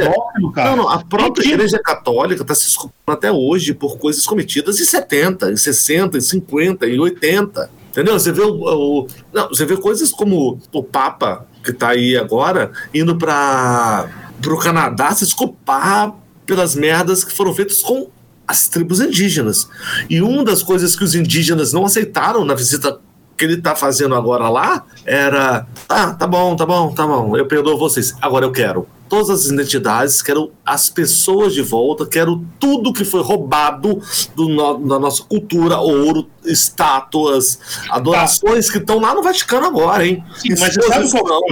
Não, 0.57 0.77
não, 0.77 0.89
a 0.89 1.05
própria 1.05 1.47
igreja 1.47 1.79
católica 1.79 2.43
está 2.43 2.53
se 2.53 2.67
desculpando 2.67 3.17
até 3.17 3.31
hoje 3.31 3.73
por 3.73 3.97
coisas 3.97 4.27
cometidas 4.27 4.81
em 4.81 4.85
70, 4.85 5.53
em 5.53 5.57
60, 5.57 6.19
em 6.19 6.21
50, 6.21 6.89
em 6.89 6.99
80. 6.99 7.71
Entendeu? 7.91 8.19
Você 8.19 8.33
vê 8.33 8.43
o, 8.43 8.55
o 8.55 9.07
não, 9.33 9.49
você 9.49 9.65
vê 9.65 9.77
coisas 9.77 10.11
como 10.11 10.61
o 10.73 10.83
Papa 10.83 11.47
que 11.63 11.71
está 11.71 11.91
aí 11.91 12.17
agora 12.17 12.73
indo 12.93 13.17
para 13.17 14.09
o 14.45 14.59
Canadá 14.59 15.13
se 15.13 15.27
desculpar 15.27 16.13
pelas 16.45 16.75
merdas 16.75 17.23
que 17.23 17.33
foram 17.33 17.55
feitas 17.55 17.81
com 17.81 18.11
as 18.49 18.67
tribos 18.67 19.01
indígenas. 19.01 19.69
E 20.11 20.21
uma 20.21 20.43
das 20.43 20.65
coisas 20.65 20.97
que 20.97 21.05
os 21.05 21.15
indígenas 21.15 21.73
não 21.73 21.85
aceitaram 21.85 22.45
na 22.45 22.55
visita 22.55 22.99
que 23.39 23.45
ele 23.45 23.63
tá 23.63 23.75
fazendo 23.75 24.15
agora 24.15 24.49
lá 24.49 24.85
era: 25.07 25.67
ah, 25.89 26.13
tá 26.13 26.27
bom, 26.27 26.57
tá 26.57 26.67
bom, 26.67 26.93
tá 26.93 27.07
bom, 27.07 27.37
eu 27.37 27.47
perdoo 27.47 27.79
vocês. 27.79 28.15
Agora 28.21 28.45
eu 28.45 28.53
quero 28.53 28.87
todas 29.09 29.31
as 29.31 29.47
identidades, 29.47 30.21
quero 30.21 30.53
as 30.65 30.91
pessoas 30.91 31.55
de 31.55 31.63
volta, 31.63 32.05
quero 32.05 32.45
tudo 32.61 32.93
que 32.93 33.05
foi 33.05 33.23
roubado 33.23 34.03
do 34.37 34.49
no, 34.49 34.79
da 34.87 34.99
nossa 34.99 35.23
cultura, 35.25 35.79
ouro, 35.79 36.29
estátuas, 36.45 37.59
adorações 37.89 38.67
tá. 38.67 38.73
que 38.73 38.79
estão 38.79 38.99
lá 38.99 39.15
no 39.15 39.23
Vaticano 39.23 39.67
agora, 39.67 40.07
hein? 40.07 40.23
Sim, 40.37 40.51
mas 40.59 40.75
você 40.75 40.83
sabe 40.83 41.11
qual, 41.11 41.43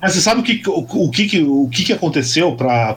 mas 0.00 0.12
você 0.12 0.20
sabe 0.20 0.40
o 0.40 0.44
que, 0.44 0.62
o, 0.68 1.06
o 1.06 1.10
que, 1.10 1.42
o 1.42 1.68
que 1.70 1.92
aconteceu 1.92 2.54
para 2.54 2.94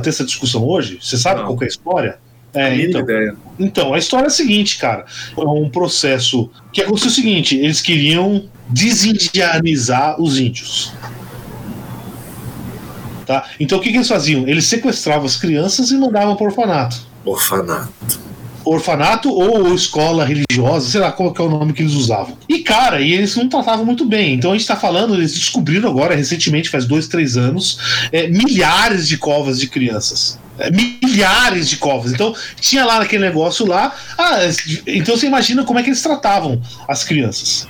ter 0.00 0.10
essa 0.10 0.24
discussão 0.24 0.64
hoje? 0.64 0.98
Você 1.02 1.18
sabe 1.18 1.40
Não. 1.40 1.48
qual 1.48 1.58
é 1.60 1.64
a 1.64 1.68
história? 1.68 2.18
É, 2.58 2.82
então, 2.82 3.00
ideia. 3.00 3.36
então, 3.58 3.94
a 3.94 3.98
história 3.98 4.26
é 4.26 4.28
a 4.28 4.30
seguinte, 4.30 4.78
cara. 4.78 5.04
É 5.36 5.40
um 5.40 5.68
processo 5.68 6.50
que 6.72 6.82
aconteceu 6.82 7.08
o 7.08 7.14
seguinte: 7.14 7.56
eles 7.56 7.80
queriam 7.80 8.44
desindianizar 8.68 10.20
os 10.20 10.38
índios. 10.38 10.92
Tá? 13.26 13.44
Então 13.60 13.78
o 13.78 13.80
que, 13.82 13.90
que 13.90 13.96
eles 13.96 14.08
faziam? 14.08 14.48
Eles 14.48 14.64
sequestravam 14.64 15.26
as 15.26 15.36
crianças 15.36 15.90
e 15.90 15.98
mandavam 15.98 16.34
para 16.34 16.46
orfanato. 16.46 16.96
Orfanato 17.26 18.28
orfanato 18.70 19.30
ou 19.30 19.74
escola 19.74 20.24
religiosa, 20.24 20.88
sei 20.88 21.00
lá 21.00 21.10
qual 21.10 21.34
é 21.36 21.42
o 21.42 21.48
nome 21.48 21.72
que 21.72 21.82
eles 21.82 21.94
usavam. 21.94 22.36
E, 22.48 22.58
cara, 22.58 23.00
e 23.00 23.12
eles 23.12 23.34
não 23.36 23.48
tratavam 23.48 23.84
muito 23.84 24.04
bem. 24.04 24.34
Então 24.34 24.52
a 24.52 24.58
gente 24.58 24.66
tá 24.66 24.76
falando, 24.76 25.14
eles 25.14 25.32
descobriram 25.32 25.88
agora, 25.88 26.14
recentemente, 26.14 26.68
faz 26.68 26.84
dois, 26.84 27.08
três 27.08 27.36
anos, 27.36 27.78
é, 28.12 28.28
milhares 28.28 29.08
de 29.08 29.16
covas 29.16 29.58
de 29.58 29.68
crianças. 29.68 30.38
Milhares 31.02 31.68
de 31.68 31.76
covas. 31.76 32.12
Então, 32.12 32.34
tinha 32.60 32.84
lá 32.84 32.98
naquele 32.98 33.24
negócio 33.24 33.66
lá. 33.66 33.94
Ah, 34.16 34.38
então 34.86 35.16
você 35.16 35.26
imagina 35.26 35.64
como 35.64 35.78
é 35.78 35.82
que 35.82 35.88
eles 35.88 36.02
tratavam 36.02 36.60
as 36.86 37.04
crianças. 37.04 37.66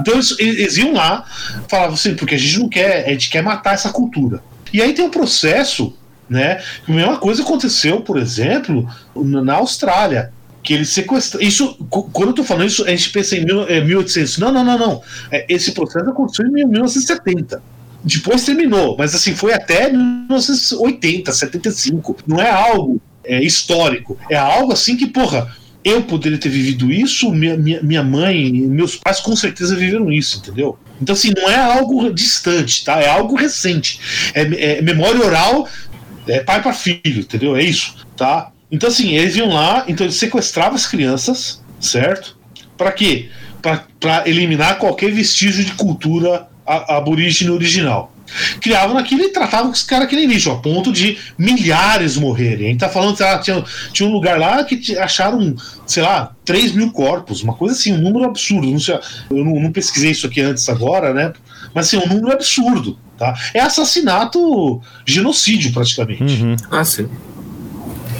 Então 0.00 0.14
eles, 0.14 0.34
eles 0.38 0.76
iam 0.76 0.92
lá, 0.92 1.24
falavam 1.68 1.94
assim, 1.94 2.14
porque 2.14 2.34
a 2.34 2.38
gente 2.38 2.58
não 2.58 2.68
quer, 2.68 3.06
a 3.06 3.10
gente 3.10 3.30
quer 3.30 3.42
matar 3.42 3.74
essa 3.74 3.90
cultura. 3.90 4.42
E 4.72 4.82
aí 4.82 4.92
tem 4.92 5.04
um 5.04 5.10
processo 5.10 5.94
né? 6.28 6.60
A 6.86 6.92
mesma 6.92 7.16
coisa 7.16 7.42
aconteceu, 7.42 8.00
por 8.02 8.18
exemplo, 8.18 8.86
na 9.14 9.54
Austrália 9.54 10.32
que 10.62 10.74
ele 10.74 10.84
sequestrou. 10.84 11.42
Isso, 11.42 11.74
quando 11.88 12.28
eu 12.28 12.34
tô 12.34 12.44
falando 12.44 12.66
isso, 12.66 12.84
a 12.84 12.90
gente 12.90 13.10
pensa 13.10 13.36
em 13.36 13.44
mil, 13.44 13.62
é, 13.62 13.80
1800. 13.80 14.38
Não, 14.38 14.52
não, 14.52 14.62
não, 14.62 14.78
não. 14.78 15.02
É, 15.30 15.46
esse 15.48 15.72
processo 15.72 16.10
aconteceu 16.10 16.46
em 16.46 16.66
1970. 16.66 17.62
Depois 18.08 18.44
terminou, 18.44 18.96
mas 18.96 19.14
assim, 19.14 19.34
foi 19.34 19.52
até 19.52 19.92
1980, 19.92 21.30
75. 21.30 22.16
Não 22.26 22.40
é 22.40 22.50
algo 22.50 23.00
é, 23.22 23.42
histórico. 23.42 24.16
É 24.30 24.36
algo 24.36 24.72
assim 24.72 24.96
que, 24.96 25.06
porra, 25.06 25.54
eu 25.84 26.02
poderia 26.02 26.38
ter 26.38 26.48
vivido 26.48 26.90
isso, 26.90 27.30
minha, 27.30 27.56
minha, 27.56 28.02
mãe, 28.02 28.50
meus 28.50 28.96
pais 28.96 29.20
com 29.20 29.36
certeza 29.36 29.76
viveram 29.76 30.10
isso, 30.10 30.38
entendeu? 30.38 30.78
Então, 31.00 31.12
assim, 31.12 31.32
não 31.36 31.48
é 31.50 31.56
algo 31.56 32.10
distante, 32.12 32.82
tá? 32.82 32.98
É 32.98 33.08
algo 33.08 33.36
recente. 33.36 34.00
É, 34.34 34.78
é 34.78 34.82
memória 34.82 35.20
oral, 35.20 35.68
é 36.26 36.40
pai 36.40 36.62
para 36.62 36.72
filho, 36.72 37.20
entendeu? 37.20 37.54
É 37.56 37.62
isso, 37.62 37.94
tá? 38.16 38.50
Então, 38.70 38.88
assim, 38.88 39.16
eles 39.16 39.36
iam 39.36 39.48
lá, 39.48 39.84
então 39.86 40.06
eles 40.06 40.16
sequestravam 40.16 40.74
as 40.74 40.86
crianças, 40.86 41.62
certo? 41.78 42.38
Para 42.76 42.90
quê? 42.90 43.28
Para 44.00 44.26
eliminar 44.26 44.78
qualquer 44.78 45.12
vestígio 45.12 45.62
de 45.64 45.72
cultura 45.72 46.48
aborígene 46.68 47.50
original. 47.50 48.12
Criavam 48.60 48.98
aquilo 48.98 49.22
e 49.22 49.30
tratavam 49.30 49.70
os 49.70 49.82
caras 49.82 50.08
que 50.08 50.14
nem 50.14 50.26
lixo, 50.26 50.50
a 50.50 50.56
ponto 50.56 50.92
de 50.92 51.16
milhares 51.38 52.16
morrerem. 52.16 52.66
A 52.66 52.70
gente 52.70 52.80
tá 52.80 52.88
falando 52.88 53.16
que 53.16 53.22
ah, 53.22 53.38
tinha, 53.38 53.64
tinha 53.92 54.08
um 54.08 54.12
lugar 54.12 54.38
lá 54.38 54.62
que 54.64 54.96
acharam, 54.98 55.56
sei 55.86 56.02
lá, 56.02 56.34
3 56.44 56.72
mil 56.72 56.90
corpos, 56.90 57.42
uma 57.42 57.54
coisa 57.54 57.74
assim, 57.74 57.92
um 57.92 57.98
número 57.98 58.26
absurdo. 58.26 58.70
Não 58.70 58.78
sei, 58.78 58.98
eu 59.30 59.44
não, 59.44 59.58
não 59.58 59.72
pesquisei 59.72 60.10
isso 60.10 60.26
aqui 60.26 60.40
antes 60.40 60.68
agora, 60.68 61.14
né? 61.14 61.32
Mas 61.74 61.86
assim, 61.86 61.96
um 61.96 62.06
número 62.06 62.32
absurdo. 62.32 62.98
Tá? 63.16 63.34
É 63.52 63.60
assassinato, 63.60 64.80
genocídio 65.04 65.72
praticamente. 65.72 66.22
Uhum. 66.22 66.54
Ah, 66.70 66.84
sim. 66.84 67.08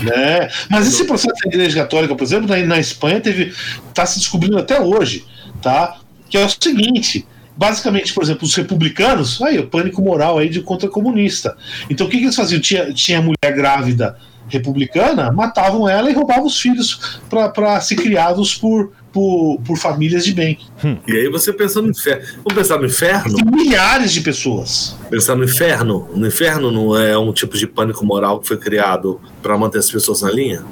Né? 0.02 0.48
Mas 0.68 0.88
esse 0.88 1.04
processo 1.04 1.34
da 1.42 1.48
Igreja 1.48 1.82
Católica, 1.82 2.16
por 2.16 2.24
exemplo, 2.24 2.48
na, 2.48 2.56
na 2.58 2.78
Espanha 2.78 3.20
teve, 3.20 3.52
está 3.88 4.04
se 4.06 4.18
descobrindo 4.18 4.58
até 4.58 4.80
hoje, 4.80 5.24
tá? 5.62 5.98
Que 6.28 6.36
é 6.36 6.44
o 6.44 6.48
seguinte: 6.48 7.26
basicamente, 7.58 8.14
por 8.14 8.22
exemplo, 8.22 8.44
os 8.44 8.54
republicanos, 8.54 9.42
aí 9.42 9.58
o 9.58 9.66
pânico 9.66 10.00
moral 10.00 10.38
aí 10.38 10.48
de 10.48 10.62
contra 10.62 10.88
comunista. 10.88 11.56
Então 11.90 12.06
o 12.06 12.10
que, 12.10 12.18
que 12.18 12.24
eles 12.24 12.36
faziam? 12.36 12.60
Tinha, 12.60 12.92
tinha 12.92 13.20
mulher 13.20 13.54
grávida 13.54 14.16
republicana, 14.48 15.30
matavam 15.30 15.86
ela 15.86 16.08
e 16.08 16.14
roubavam 16.14 16.46
os 16.46 16.58
filhos 16.58 17.20
para 17.28 17.80
ser 17.80 17.96
criados 17.96 18.54
por, 18.54 18.92
por, 19.12 19.60
por, 19.60 19.76
famílias 19.76 20.24
de 20.24 20.32
bem. 20.32 20.58
Hum. 20.82 20.96
E 21.06 21.12
aí 21.12 21.28
você 21.28 21.52
pensa 21.52 21.82
no 21.82 21.90
inferno. 21.90 22.24
Vamos 22.36 22.54
pensar 22.54 22.78
no 22.78 22.86
inferno? 22.86 23.34
Tem 23.34 23.44
milhares 23.44 24.12
de 24.12 24.20
pessoas. 24.22 24.96
Pensar 25.10 25.34
no 25.34 25.44
inferno. 25.44 26.08
No 26.14 26.26
inferno 26.26 26.70
não 26.70 26.96
é 26.96 27.18
um 27.18 27.32
tipo 27.32 27.58
de 27.58 27.66
pânico 27.66 28.06
moral 28.06 28.40
que 28.40 28.48
foi 28.48 28.56
criado 28.56 29.20
para 29.42 29.58
manter 29.58 29.78
as 29.78 29.90
pessoas 29.90 30.22
na 30.22 30.30
linha? 30.30 30.64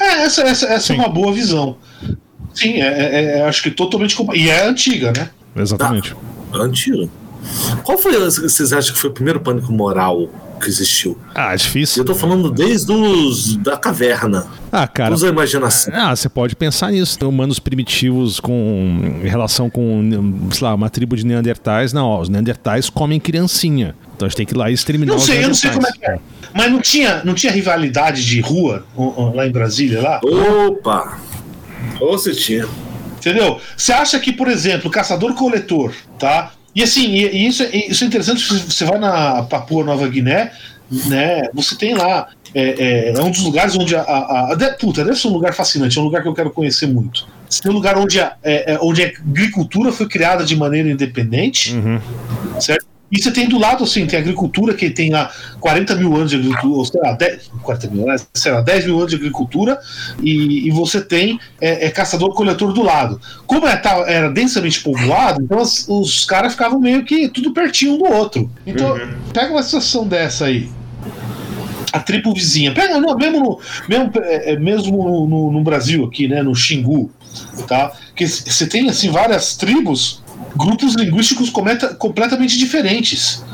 É, 0.00 0.24
essa, 0.24 0.42
essa, 0.42 0.66
essa 0.66 0.92
é 0.92 0.96
uma 0.96 1.08
boa 1.08 1.32
visão. 1.32 1.76
Sim, 2.52 2.82
é, 2.82 2.86
é, 2.86 3.38
é 3.38 3.42
acho 3.42 3.62
que 3.62 3.70
totalmente. 3.70 4.16
E 4.34 4.50
é 4.50 4.66
antiga, 4.66 5.12
né? 5.12 5.30
Exatamente. 5.62 6.16
Ah, 6.52 6.58
antiga. 6.58 7.08
Qual 7.84 7.96
foi, 7.96 8.18
vocês 8.18 8.72
acham 8.72 8.92
que 8.92 9.00
foi 9.00 9.10
o 9.10 9.12
primeiro 9.12 9.40
pânico 9.40 9.72
moral 9.72 10.28
que 10.58 10.68
existiu. 10.68 11.16
Ah, 11.34 11.54
é 11.54 11.56
difícil. 11.56 12.02
Eu 12.02 12.06
tô 12.06 12.14
falando 12.14 12.50
desde 12.50 12.90
os 12.92 13.56
da 13.56 13.76
caverna. 13.76 14.46
Ah, 14.70 14.86
cara. 14.86 15.14
Usa 15.14 15.28
a 15.28 15.30
imaginação. 15.30 15.94
Ah, 15.94 16.14
você 16.14 16.28
pode 16.28 16.56
pensar 16.56 16.90
nisso. 16.90 17.18
Tem 17.18 17.28
humanos 17.28 17.58
primitivos 17.58 18.40
com 18.40 19.20
em 19.22 19.28
relação 19.28 19.70
com, 19.70 20.48
sei 20.52 20.64
lá, 20.64 20.74
uma 20.74 20.90
tribo 20.90 21.16
de 21.16 21.24
neandertais. 21.24 21.92
Não, 21.92 22.06
ó, 22.06 22.20
os 22.20 22.28
neandertais 22.28 22.90
comem 22.90 23.18
criancinha. 23.20 23.94
Então 24.16 24.26
a 24.26 24.28
gente 24.28 24.36
tem 24.36 24.46
que 24.46 24.54
ir 24.54 24.58
lá 24.58 24.70
e 24.70 24.74
exterminar 24.74 25.12
não 25.12 25.18
sei, 25.18 25.44
Eu 25.44 25.48
não 25.48 25.54
sei 25.54 25.70
como 25.70 25.86
é 25.86 25.92
que 25.92 26.04
é. 26.04 26.18
Mas 26.54 26.72
não 26.72 26.80
tinha, 26.80 27.22
não 27.24 27.34
tinha 27.34 27.52
rivalidade 27.52 28.24
de 28.24 28.40
rua 28.40 28.84
lá 29.34 29.46
em 29.46 29.52
Brasília, 29.52 30.02
lá? 30.02 30.20
Opa! 30.24 31.18
Ou 32.00 32.18
se 32.18 32.34
tinha. 32.34 32.66
Entendeu? 33.18 33.60
Você 33.76 33.92
acha 33.92 34.18
que, 34.18 34.32
por 34.32 34.48
exemplo, 34.48 34.90
caçador-coletor, 34.90 35.92
tá? 36.18 36.52
E 36.74 36.82
assim, 36.82 37.06
e, 37.06 37.26
e 37.26 37.46
isso, 37.46 37.62
é, 37.62 37.76
isso 37.76 38.04
é 38.04 38.06
interessante, 38.06 38.42
você 38.44 38.84
vai 38.84 38.98
na 38.98 39.42
Papua 39.42 39.84
Nova 39.84 40.06
Guiné, 40.08 40.52
né? 40.90 41.48
Você 41.54 41.76
tem 41.76 41.94
lá. 41.94 42.28
É, 42.54 43.10
é, 43.12 43.12
é 43.14 43.20
um 43.20 43.30
dos 43.30 43.42
lugares 43.42 43.76
onde 43.76 43.94
a, 43.94 44.00
a, 44.00 44.52
a, 44.52 44.74
Puta, 44.78 45.04
deve 45.04 45.18
ser 45.18 45.28
um 45.28 45.32
lugar 45.32 45.52
fascinante, 45.52 45.98
é 45.98 46.00
um 46.00 46.04
lugar 46.04 46.22
que 46.22 46.28
eu 46.28 46.34
quero 46.34 46.50
conhecer 46.50 46.86
muito. 46.86 47.26
Você 47.48 47.60
tem 47.60 47.70
um 47.70 47.74
lugar 47.74 47.98
onde 47.98 48.20
a, 48.20 48.36
é, 48.42 48.72
é 48.72 48.78
onde 48.80 49.02
a 49.02 49.06
agricultura 49.06 49.92
foi 49.92 50.08
criada 50.08 50.44
de 50.44 50.56
maneira 50.56 50.88
independente, 50.88 51.74
uhum. 51.74 52.00
certo? 52.58 52.86
E 53.10 53.22
você 53.22 53.30
tem 53.30 53.48
do 53.48 53.58
lado, 53.58 53.84
assim, 53.84 54.06
tem 54.06 54.18
agricultura 54.18 54.74
que 54.74 54.90
tem 54.90 55.10
lá 55.10 55.30
40 55.60 55.94
mil 55.94 56.14
anos 56.14 56.30
de 56.30 56.36
agricultura, 56.36 56.74
ou 56.74 56.84
sei 56.84 57.00
lá, 57.00 57.12
10, 57.12 57.50
40 57.62 57.90
mil, 57.90 58.06
sei 58.34 58.52
lá, 58.52 58.60
10 58.60 58.84
mil 58.84 58.98
anos 58.98 59.10
de 59.10 59.16
agricultura, 59.16 59.78
e, 60.22 60.68
e 60.68 60.70
você 60.70 61.00
tem 61.00 61.40
é, 61.60 61.86
é 61.86 61.90
caçador-coletor 61.90 62.72
do 62.72 62.82
lado. 62.82 63.18
Como 63.46 63.66
é, 63.66 63.76
tá, 63.76 64.04
era 64.06 64.30
densamente 64.30 64.80
povoado, 64.80 65.42
então 65.42 65.58
os, 65.58 65.88
os 65.88 66.24
caras 66.26 66.52
ficavam 66.52 66.78
meio 66.78 67.02
que 67.04 67.28
tudo 67.28 67.54
pertinho 67.54 67.94
um 67.94 67.98
do 67.98 68.04
outro. 68.04 68.50
Então, 68.66 68.92
uhum. 68.92 69.14
pega 69.32 69.52
uma 69.52 69.62
situação 69.62 70.06
dessa 70.06 70.44
aí. 70.44 70.68
A 71.90 72.00
tribo 72.00 72.34
vizinha, 72.34 72.74
pega, 72.74 73.00
não, 73.00 73.16
mesmo 73.16 73.40
no, 73.40 73.60
mesmo, 73.88 74.12
é, 74.16 74.52
é 74.52 74.58
mesmo 74.58 75.02
no, 75.02 75.26
no, 75.26 75.52
no 75.52 75.62
Brasil 75.62 76.04
aqui, 76.04 76.28
né, 76.28 76.42
no 76.42 76.54
Xingu, 76.54 77.10
tá? 77.66 77.92
Que 78.14 78.26
você 78.26 78.66
tem 78.66 78.90
assim 78.90 79.10
várias 79.10 79.56
tribos 79.56 80.22
grupos 80.56 80.94
linguísticos 80.94 81.50
completamente 81.98 82.58
diferentes. 82.58 83.44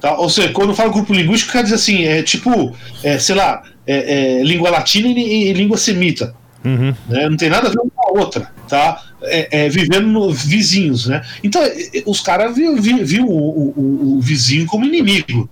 Tá? 0.00 0.16
Ou 0.18 0.28
seja, 0.28 0.52
quando 0.52 0.70
eu 0.70 0.74
falo 0.74 0.92
grupo 0.92 1.12
linguístico, 1.12 1.52
quer 1.52 1.62
dizer 1.62 1.76
assim, 1.76 2.04
é 2.04 2.22
tipo, 2.22 2.76
é, 3.02 3.18
sei 3.18 3.34
lá, 3.34 3.62
é, 3.86 4.38
é, 4.38 4.42
língua 4.42 4.70
latina 4.70 5.08
e, 5.08 5.48
e 5.48 5.52
língua 5.52 5.76
semita. 5.76 6.34
Uhum. 6.64 6.94
Né? 7.08 7.28
Não 7.28 7.36
tem 7.36 7.48
nada 7.48 7.68
a 7.68 7.70
ver 7.70 7.78
uma 7.78 7.90
com 7.94 8.10
a 8.10 8.20
outra, 8.20 8.50
tá? 8.68 9.02
É, 9.22 9.64
é, 9.64 9.68
vivendo 9.68 10.08
no, 10.08 10.32
vizinhos, 10.32 11.06
né? 11.06 11.22
Então, 11.42 11.62
os 12.04 12.20
caras 12.20 12.54
viu, 12.54 12.80
viu, 12.80 13.04
viu 13.04 13.26
o, 13.26 13.72
o, 13.76 14.16
o, 14.16 14.20
vizinho 14.20 14.66
como 14.66 14.84
inimigo. 14.84 15.48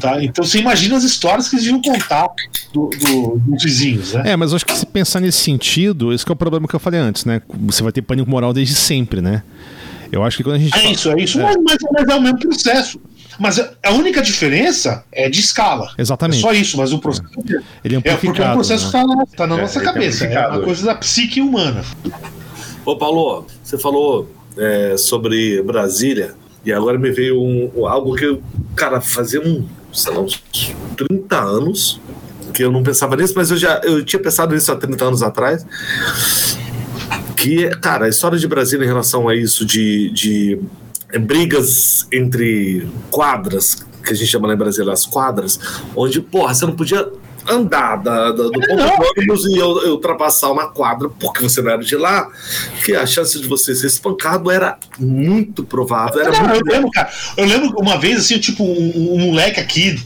Tá? 0.00 0.22
Então 0.22 0.44
você 0.44 0.58
imagina 0.58 0.96
as 0.96 1.04
histórias 1.04 1.48
que 1.48 1.56
eles 1.56 1.66
iam 1.66 1.80
contar 1.82 2.28
do, 2.72 2.88
do, 2.88 3.40
dos 3.46 3.62
vizinhos, 3.62 4.14
né? 4.14 4.32
É, 4.32 4.36
mas 4.36 4.50
eu 4.50 4.56
acho 4.56 4.66
que 4.66 4.76
se 4.76 4.86
pensar 4.86 5.20
nesse 5.20 5.38
sentido, 5.38 6.12
esse 6.12 6.26
é 6.26 6.32
o 6.32 6.36
problema 6.36 6.66
que 6.66 6.74
eu 6.74 6.80
falei 6.80 7.00
antes, 7.00 7.24
né? 7.24 7.42
Você 7.66 7.82
vai 7.82 7.92
ter 7.92 8.02
pânico 8.02 8.30
moral 8.30 8.52
desde 8.52 8.74
sempre, 8.74 9.20
né? 9.20 9.42
Eu 10.10 10.22
acho 10.22 10.36
que 10.36 10.44
quando 10.44 10.56
a 10.56 10.58
gente. 10.58 10.74
É 10.74 10.80
fala... 10.80 10.92
isso, 10.92 11.10
é 11.10 11.20
isso, 11.20 11.40
é. 11.40 11.54
Mas, 11.62 11.78
mas, 11.92 12.08
é 12.08 12.14
o 12.14 12.20
mesmo 12.20 12.38
processo. 12.38 13.00
Mas 13.38 13.58
a 13.58 13.92
única 13.92 14.22
diferença 14.22 15.04
é 15.12 15.28
de 15.28 15.40
escala. 15.40 15.92
Exatamente. 15.98 16.38
É 16.38 16.40
só 16.40 16.52
isso, 16.52 16.76
mas 16.78 16.92
o 16.92 16.98
processo. 16.98 17.28
É. 17.50 17.62
Ele 17.84 17.96
é, 17.96 17.98
é 18.04 18.16
porque 18.16 18.40
o 18.40 18.52
processo 18.52 18.86
está 18.86 19.06
né? 19.06 19.14
na, 19.14 19.26
tá 19.26 19.46
na 19.46 19.58
é, 19.58 19.60
nossa 19.60 19.80
cabeça. 19.80 20.24
É 20.24 20.48
uma 20.48 20.60
coisa 20.60 20.86
da 20.86 20.94
psique 20.94 21.40
humana. 21.40 21.84
Ô, 22.84 22.96
Paulo, 22.96 23.46
você 23.62 23.76
falou 23.76 24.30
é, 24.56 24.96
sobre 24.96 25.62
Brasília. 25.62 26.34
E 26.66 26.72
agora 26.72 26.98
me 26.98 27.12
veio 27.12 27.40
um, 27.40 27.86
algo 27.86 28.16
que 28.16 28.24
eu, 28.24 28.42
cara, 28.74 29.00
fazia 29.00 29.40
um, 29.40 29.64
sei 29.92 30.12
lá, 30.12 30.20
uns 30.20 30.42
30 30.96 31.40
anos 31.40 32.00
que 32.52 32.64
eu 32.64 32.72
não 32.72 32.82
pensava 32.82 33.14
nisso, 33.14 33.34
mas 33.36 33.52
eu 33.52 33.56
já 33.56 33.80
eu 33.84 34.04
tinha 34.04 34.20
pensado 34.20 34.52
nisso 34.52 34.72
há 34.72 34.76
30 34.76 35.04
anos 35.04 35.22
atrás. 35.22 35.64
Que, 37.36 37.68
cara, 37.76 38.06
a 38.06 38.08
história 38.08 38.36
de 38.36 38.48
Brasília 38.48 38.84
em 38.84 38.88
relação 38.88 39.28
a 39.28 39.36
isso 39.36 39.64
de, 39.64 40.10
de 40.10 40.58
é, 41.12 41.18
brigas 41.20 42.08
entre 42.10 42.88
quadras, 43.12 43.86
que 44.02 44.12
a 44.12 44.16
gente 44.16 44.26
chama 44.26 44.48
lá 44.48 44.54
em 44.54 44.58
Brasília 44.58 44.92
as 44.92 45.06
quadras, 45.06 45.60
onde, 45.94 46.20
porra, 46.20 46.52
você 46.52 46.66
não 46.66 46.74
podia 46.74 47.08
andar 47.48 47.96
da, 47.96 48.32
da, 48.32 48.44
do 48.44 48.52
ponto 48.52 48.76
de 48.76 49.20
ônibus 49.20 49.44
e 49.46 49.56
eu, 49.56 49.82
eu, 49.82 49.92
ultrapassar 49.92 50.50
uma 50.50 50.68
quadra 50.68 51.08
porque 51.08 51.42
você 51.42 51.62
não 51.62 51.70
era 51.70 51.82
de 51.82 51.96
lá, 51.96 52.28
que 52.84 52.94
a 52.94 53.06
chance 53.06 53.38
de 53.40 53.46
você 53.46 53.74
ser 53.74 53.86
espancado 53.86 54.50
era 54.50 54.78
muito 54.98 55.64
provável. 55.64 56.20
Era 56.20 56.32
não, 56.32 56.48
muito 56.48 56.66
eu, 56.66 56.72
lembro, 56.72 56.90
cara, 56.90 57.10
eu 57.36 57.44
lembro 57.44 57.78
uma 57.78 57.98
vez, 57.98 58.20
assim, 58.20 58.38
tipo, 58.38 58.64
um, 58.64 59.14
um 59.14 59.18
moleque 59.26 59.60
aqui 59.60 59.98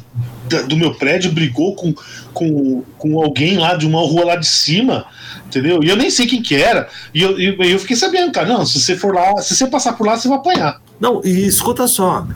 do 0.67 0.77
meu 0.77 0.95
prédio 0.95 1.31
brigou 1.33 1.75
com, 1.75 1.95
com, 2.33 2.83
com 2.99 3.23
alguém 3.23 3.57
lá 3.57 3.77
de 3.77 3.87
uma 3.87 4.01
rua 4.01 4.25
lá 4.25 4.37
de 4.37 4.47
cima, 4.47 5.07
entendeu? 5.47 5.83
E 5.83 5.89
eu 5.89 5.97
nem 5.97 6.11
sei 6.11 6.27
quem 6.27 6.43
que 6.43 6.57
era. 6.57 6.89
E 7.15 7.23
eu, 7.23 7.39
eu, 7.39 7.55
eu 7.63 7.79
fiquei 7.79 7.97
sabendo, 7.97 8.33
cara, 8.33 8.49
não, 8.49 8.67
se 8.67 8.81
você 8.81 8.97
for 8.97 9.15
lá, 9.15 9.41
se 9.41 9.55
você 9.55 9.67
passar 9.67 9.93
por 9.93 10.07
lá, 10.07 10.17
você 10.17 10.29
vai 10.29 10.39
apanhar. 10.39 10.81
Não, 10.99 11.21
e 11.25 11.47
escuta 11.47 11.87
só, 11.87 12.27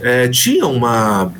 é, 0.00 0.28
tinha 0.28 0.66
uma 0.66 1.32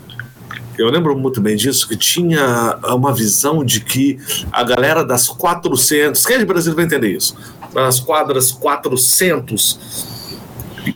eu 0.82 0.90
lembro 0.90 1.16
muito 1.16 1.40
bem 1.40 1.56
disso, 1.56 1.88
que 1.88 1.96
tinha 1.96 2.78
uma 2.84 3.12
visão 3.14 3.64
de 3.64 3.80
que 3.80 4.18
a 4.50 4.62
galera 4.62 5.04
das 5.04 5.28
400, 5.28 6.24
quem 6.26 6.36
é 6.36 6.38
de 6.40 6.44
Brasil 6.44 6.74
vai 6.74 6.84
entender 6.84 7.16
isso, 7.16 7.36
das 7.72 8.00
quadras 8.00 8.50
400, 8.52 9.78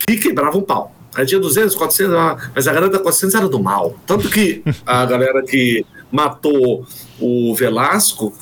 que 0.07 0.17
quebravam 0.17 0.61
pau. 0.63 0.93
Aí 1.15 1.25
tinha 1.25 1.41
200, 1.41 1.75
400, 1.75 2.15
mas 2.55 2.69
a 2.69 2.73
galera 2.73 2.93
da 2.93 2.99
400 2.99 3.35
era 3.35 3.49
do 3.49 3.63
mal. 3.63 3.97
Tanto 4.07 4.29
que 4.29 4.63
a 4.85 5.07
galera 5.07 5.43
que 5.43 5.87
matou 6.11 6.87
o 7.19 7.55
Velasco 7.55 8.35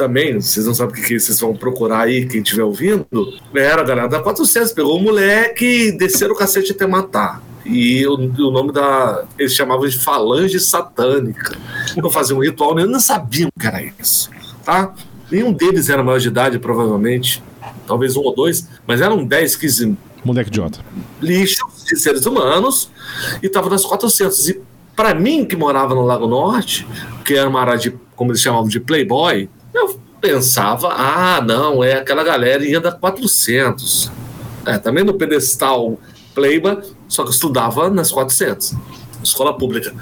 também, 0.00 0.40
vocês 0.40 0.64
não 0.64 0.72
sabem 0.72 0.98
o 0.98 1.06
que, 1.06 1.20
vocês 1.20 1.38
vão 1.38 1.54
procurar 1.54 2.04
aí, 2.04 2.26
quem 2.26 2.40
estiver 2.40 2.62
ouvindo, 2.62 3.06
era 3.54 3.82
a 3.82 3.84
galera 3.84 4.08
da 4.08 4.18
400, 4.18 4.72
pegou 4.72 4.96
o 4.96 5.02
moleque, 5.02 5.92
desceram 5.92 6.32
o 6.32 6.36
cacete 6.36 6.72
até 6.72 6.86
matar. 6.86 7.42
E 7.66 8.06
o, 8.06 8.14
o 8.14 8.50
nome 8.50 8.72
da. 8.72 9.26
Eles 9.38 9.52
chamavam 9.52 9.86
de 9.86 9.98
falange 9.98 10.58
satânica. 10.58 11.54
Não 11.98 12.08
faziam 12.08 12.38
um 12.38 12.42
ritual, 12.42 12.74
nem 12.74 12.86
não 12.86 12.98
sabiam 12.98 13.50
que 13.60 13.66
era 13.66 13.82
isso. 13.82 14.30
Tá? 14.64 14.94
Nenhum 15.30 15.52
deles 15.52 15.90
era 15.90 16.02
maior 16.02 16.18
de 16.18 16.28
idade, 16.28 16.58
provavelmente. 16.58 17.42
Talvez 17.86 18.16
um 18.16 18.22
ou 18.22 18.34
dois, 18.34 18.66
mas 18.86 19.02
eram 19.02 19.22
10, 19.22 19.56
15 19.56 19.96
Moleque 20.24 20.48
idiota. 20.48 20.80
lixos 21.20 21.84
de 21.84 21.96
seres 21.96 22.24
humanos 22.24 22.90
e 23.42 23.46
estavam 23.46 23.68
nas 23.68 23.84
400. 23.84 24.48
E 24.48 24.62
para 24.96 25.14
mim, 25.14 25.44
que 25.44 25.56
morava 25.56 25.94
no 25.94 26.06
Lago 26.06 26.26
Norte, 26.26 26.86
que 27.22 27.34
era 27.34 27.48
uma 27.48 27.60
área 27.60 27.76
de, 27.76 27.94
como 28.16 28.30
eles 28.30 28.40
chamavam, 28.40 28.68
de 28.68 28.80
playboy, 28.80 29.42
eu 29.42 29.50
pensava, 30.20 30.88
ah, 30.88 31.40
não, 31.40 31.82
é 31.82 31.94
aquela 31.94 32.22
galera 32.22 32.64
ia 32.64 32.80
da 32.80 32.92
400. 32.92 34.10
É, 34.66 34.78
também 34.78 35.04
no 35.04 35.14
pedestal 35.14 35.98
playboy, 36.34 36.78
só 37.08 37.22
que 37.22 37.28
eu 37.28 37.32
estudava 37.32 37.88
nas 37.90 38.12
400, 38.12 38.74
escola 39.22 39.56
pública. 39.56 39.94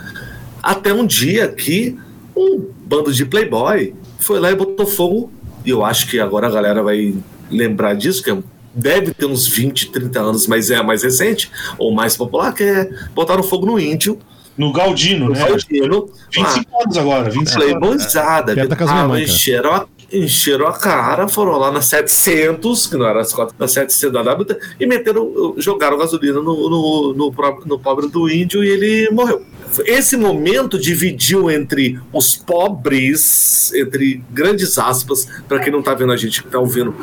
Até 0.63 0.93
um 0.93 1.07
dia 1.07 1.49
que 1.49 1.97
um 2.37 2.67
bando 2.85 3.13
de 3.13 3.25
playboy 3.25 3.95
foi 4.19 4.41
lá 4.41 4.51
e 4.51 4.55
botou 4.55 4.87
fogo, 4.87 5.33
e 5.65 5.71
eu 5.71 5.85
acho 5.85 6.09
que 6.09 6.19
agora 6.19 6.49
a 6.49 6.51
galera 6.51 6.83
vai 6.83 7.15
lembrar 7.51 7.95
disso, 7.95 8.23
que 8.23 8.31
é 8.31 8.39
deve 8.75 9.13
ter 9.13 9.27
uns 9.27 9.47
20, 9.47 9.91
30 9.91 10.21
anos, 10.21 10.47
mas 10.47 10.71
é 10.71 10.81
mais 10.83 11.03
recente, 11.03 11.51
ou 11.79 11.93
mais 11.93 12.17
popular, 12.17 12.53
que 12.53 12.63
é 12.63 12.89
botaram 13.15 13.43
fogo 13.43 13.67
no 13.67 13.79
índio. 13.79 14.19
No 14.57 14.73
Galdino, 14.73 15.27
No 15.27 15.33
né? 15.35 15.49
Galdino. 15.49 16.11
25 16.33 16.83
anos 16.83 16.97
agora, 16.97 17.31
25 17.31 17.39
anos. 17.39 17.55
Playboyzada. 17.55 18.55
Cara. 18.77 19.21
encheram, 19.21 19.73
a, 19.73 19.87
encheram 20.13 20.67
a 20.67 20.73
cara, 20.73 21.29
foram 21.29 21.59
lá 21.59 21.71
na 21.71 21.83
700, 21.83 22.87
que 22.87 22.97
não 22.97 23.07
era 23.07 23.21
as 23.21 23.35
na 23.59 23.69
700 23.69 24.13
da 24.13 24.33
WT, 24.33 24.57
e 24.81 24.87
meteram, 24.87 25.55
jogaram 25.59 25.99
gasolina 25.99 26.41
no, 26.41 26.71
no, 26.71 27.15
no, 27.15 27.35
no 27.67 27.79
pobre 27.79 28.09
do 28.09 28.29
índio 28.29 28.65
e 28.65 28.69
ele 28.69 29.11
morreu. 29.11 29.43
Esse 29.85 30.17
momento 30.17 30.79
dividiu 30.79 31.51
entre 31.51 32.01
os 32.13 32.37
pobres, 32.37 33.73
entre 33.75 34.23
grandes 34.31 34.79
aspas, 34.79 35.29
para 35.47 35.59
quem 35.61 35.73
não 35.73 35.83
tá 35.83 35.95
vendo 35.95 36.13
a 36.13 36.17
gente 36.17 36.43
que 36.43 36.49
tá 36.49 36.59
ouvindo, 36.59 36.95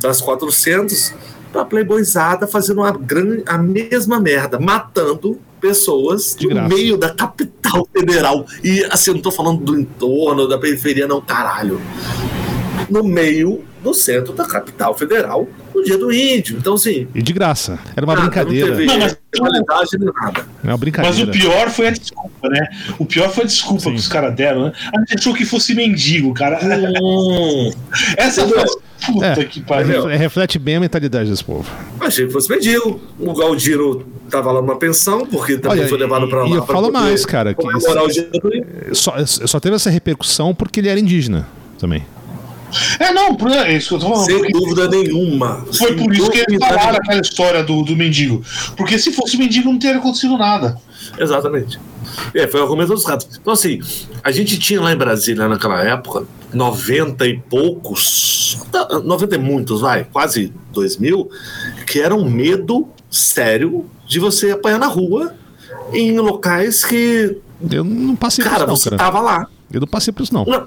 das 0.00 0.20
400 0.20 1.14
pra 1.52 1.64
playboyzada 1.64 2.46
fazendo 2.46 2.82
a, 2.82 2.90
gran, 2.90 3.42
a 3.46 3.58
mesma 3.58 4.20
merda, 4.20 4.58
matando 4.58 5.38
pessoas 5.60 6.34
De 6.38 6.46
no 6.48 6.54
graça. 6.54 6.68
meio 6.74 6.96
da 6.96 7.10
capital 7.10 7.86
federal. 7.96 8.46
E 8.64 8.84
assim, 8.90 9.10
eu 9.10 9.14
não 9.14 9.22
tô 9.22 9.30
falando 9.30 9.60
do 9.62 9.78
entorno, 9.78 10.48
da 10.48 10.58
periferia, 10.58 11.06
não, 11.06 11.20
caralho. 11.20 11.80
No 12.88 13.04
meio 13.04 13.64
do 13.82 13.94
centro 13.94 14.32
da 14.32 14.44
capital 14.44 14.96
federal, 14.96 15.48
no 15.74 15.82
dia 15.82 15.96
do 15.96 16.12
índio. 16.12 16.58
Então, 16.58 16.74
assim. 16.74 17.06
E 17.14 17.22
de 17.22 17.32
graça. 17.32 17.78
Era 17.96 18.04
uma 18.04 18.14
nada, 18.14 18.26
brincadeira. 18.26 18.66
Não 18.70 18.76
teve 18.76 18.86
Não, 18.88 18.98
mas- 18.98 19.16
rivalidade 19.34 19.90
nem 19.98 20.10
nada. 20.12 20.46
É 20.64 20.66
uma 20.68 20.76
brincadeira. 20.76 21.16
Mas 21.16 21.28
o 21.28 21.30
pior 21.30 21.70
foi 21.70 21.86
a 21.86 21.90
desculpa, 21.90 22.48
né? 22.48 22.66
O 22.98 23.06
pior 23.06 23.30
foi 23.30 23.44
a 23.44 23.46
desculpa 23.46 23.82
Sim. 23.84 23.90
que 23.92 23.96
os 23.96 24.08
caras 24.08 24.34
deram, 24.34 24.64
né? 24.64 24.72
A 24.94 24.98
gente 25.00 25.18
achou 25.18 25.32
que 25.34 25.44
fosse 25.46 25.74
mendigo, 25.74 26.34
cara. 26.34 26.58
Hum, 26.62 27.70
Essa 28.18 28.46
foi. 28.46 28.64
Puta 29.06 29.26
É. 29.26 29.44
que 29.44 29.60
pariu. 29.60 30.02
Refle- 30.04 30.16
Reflete 30.16 30.58
bem 30.58 30.76
a 30.76 30.80
mentalidade 30.80 31.30
desse 31.30 31.44
povo. 31.44 31.68
achei 32.00 32.26
que 32.26 32.32
fosse 32.32 32.50
mendigo. 32.50 33.00
O 33.18 33.34
Galdino 33.34 34.04
tava 34.30 34.52
lá 34.52 34.60
numa 34.60 34.76
pensão, 34.76 35.24
porque 35.26 35.56
também 35.58 35.80
Olha, 35.80 35.88
foi 35.88 35.98
levado 35.98 36.28
pra 36.28 36.42
lá. 36.44 36.48
e 36.48 36.52
eu 36.52 36.66
falo 36.66 36.92
mais, 36.92 37.24
cara, 37.26 37.54
que 37.54 37.62
índio. 37.66 38.94
Só, 38.94 39.14
só 39.26 39.58
teve 39.60 39.76
essa 39.76 39.90
repercussão 39.90 40.54
porque 40.54 40.80
ele 40.80 40.88
era 40.88 40.98
indígena 41.00 41.46
também. 41.78 42.04
É, 42.98 43.12
não, 43.12 43.34
por- 43.34 43.50
é 43.50 43.72
isso 43.76 43.88
que 43.88 43.94
eu 43.94 43.98
tô 43.98 44.08
falando. 44.14 44.26
Sem 44.26 44.50
dúvida 44.52 44.88
nenhuma. 44.88 45.64
Foi 45.76 45.88
Sem 45.88 45.96
por 45.96 46.12
isso 46.14 46.30
que 46.30 46.38
eles 46.38 46.58
falaram 46.58 46.80
nenhuma. 46.84 46.98
aquela 46.98 47.20
história 47.20 47.62
do, 47.64 47.82
do 47.82 47.96
mendigo. 47.96 48.42
Porque 48.76 48.98
se 48.98 49.12
fosse 49.12 49.36
mendigo, 49.36 49.70
não 49.70 49.78
teria 49.78 49.98
acontecido 49.98 50.36
nada. 50.38 50.76
Exatamente. 51.18 51.78
É, 52.34 52.46
foi 52.46 52.60
o 52.60 52.62
argumento 52.64 52.92
dos 52.94 53.04
ratos. 53.04 53.38
Então, 53.40 53.52
assim, 53.52 53.80
a 54.22 54.30
gente 54.30 54.58
tinha 54.58 54.80
lá 54.80 54.92
em 54.92 54.96
Brasília, 54.96 55.48
naquela 55.48 55.82
época, 55.82 56.24
90 56.52 57.26
e 57.26 57.38
poucos, 57.38 58.58
tá, 58.70 59.00
90 59.00 59.34
e 59.34 59.38
muitos, 59.38 59.80
vai, 59.80 60.04
quase 60.04 60.52
2 60.72 60.96
mil, 60.98 61.30
que 61.86 62.00
era 62.00 62.14
um 62.14 62.28
medo 62.28 62.88
sério 63.10 63.86
de 64.06 64.18
você 64.18 64.50
apanhar 64.50 64.78
na 64.78 64.86
rua 64.86 65.34
em 65.92 66.18
locais 66.18 66.84
que, 66.84 67.36
Eu 67.70 67.84
não 67.84 68.16
passei 68.16 68.44
por 68.44 68.50
cara, 68.50 68.62
isso, 68.64 68.68
não, 68.70 68.76
você 68.76 68.90
cara. 68.90 69.02
tava 69.02 69.20
lá. 69.20 69.46
Eu 69.72 69.80
não 69.80 69.86
passei 69.88 70.12
por 70.12 70.22
isso, 70.22 70.34
não. 70.34 70.44
Não, 70.44 70.66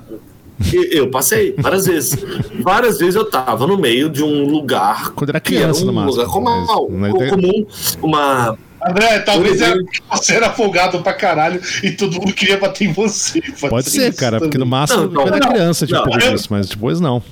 eu, 0.92 1.10
passei 1.10 1.54
várias 1.58 1.86
vezes. 1.86 2.18
Várias 2.62 2.98
vezes 3.00 3.16
eu 3.16 3.26
tava 3.30 3.66
no 3.68 3.78
meio 3.78 4.10
de 4.10 4.24
um 4.24 4.46
lugar 4.50 5.12
Quando 5.12 5.30
era 5.30 5.40
que 5.40 5.56
era 5.56 5.64
criança, 5.66 5.84
um 5.84 5.88
no 5.88 5.94
máximo. 5.94 6.12
lugar 6.12 6.32
comum, 6.32 6.88
Mas- 6.90 7.14
mas- 7.14 7.30
comum 7.30 7.66
uma 8.02 8.58
André, 8.86 9.20
talvez 9.20 9.62
era 9.62 9.80
você 10.12 10.34
era 10.36 10.50
folgado 10.50 11.00
pra 11.00 11.14
caralho 11.14 11.62
e 11.82 11.92
todo 11.92 12.20
mundo 12.20 12.34
queria 12.34 12.58
bater 12.58 12.90
em 12.90 12.92
você. 12.92 13.42
Pode 13.70 13.90
ser, 13.90 14.14
cara, 14.14 14.40
porque 14.40 14.58
no 14.58 14.66
também. 14.66 14.80
máximo 14.80 15.04
Não, 15.04 15.08
não, 15.08 15.22
quando 15.24 15.36
era 15.36 15.46
não, 15.46 15.54
criança, 15.54 15.88
tipo, 15.88 16.02
não, 16.06 16.34
isso, 16.36 16.48
mas 16.50 16.68
depois 16.68 17.00
não. 17.00 17.24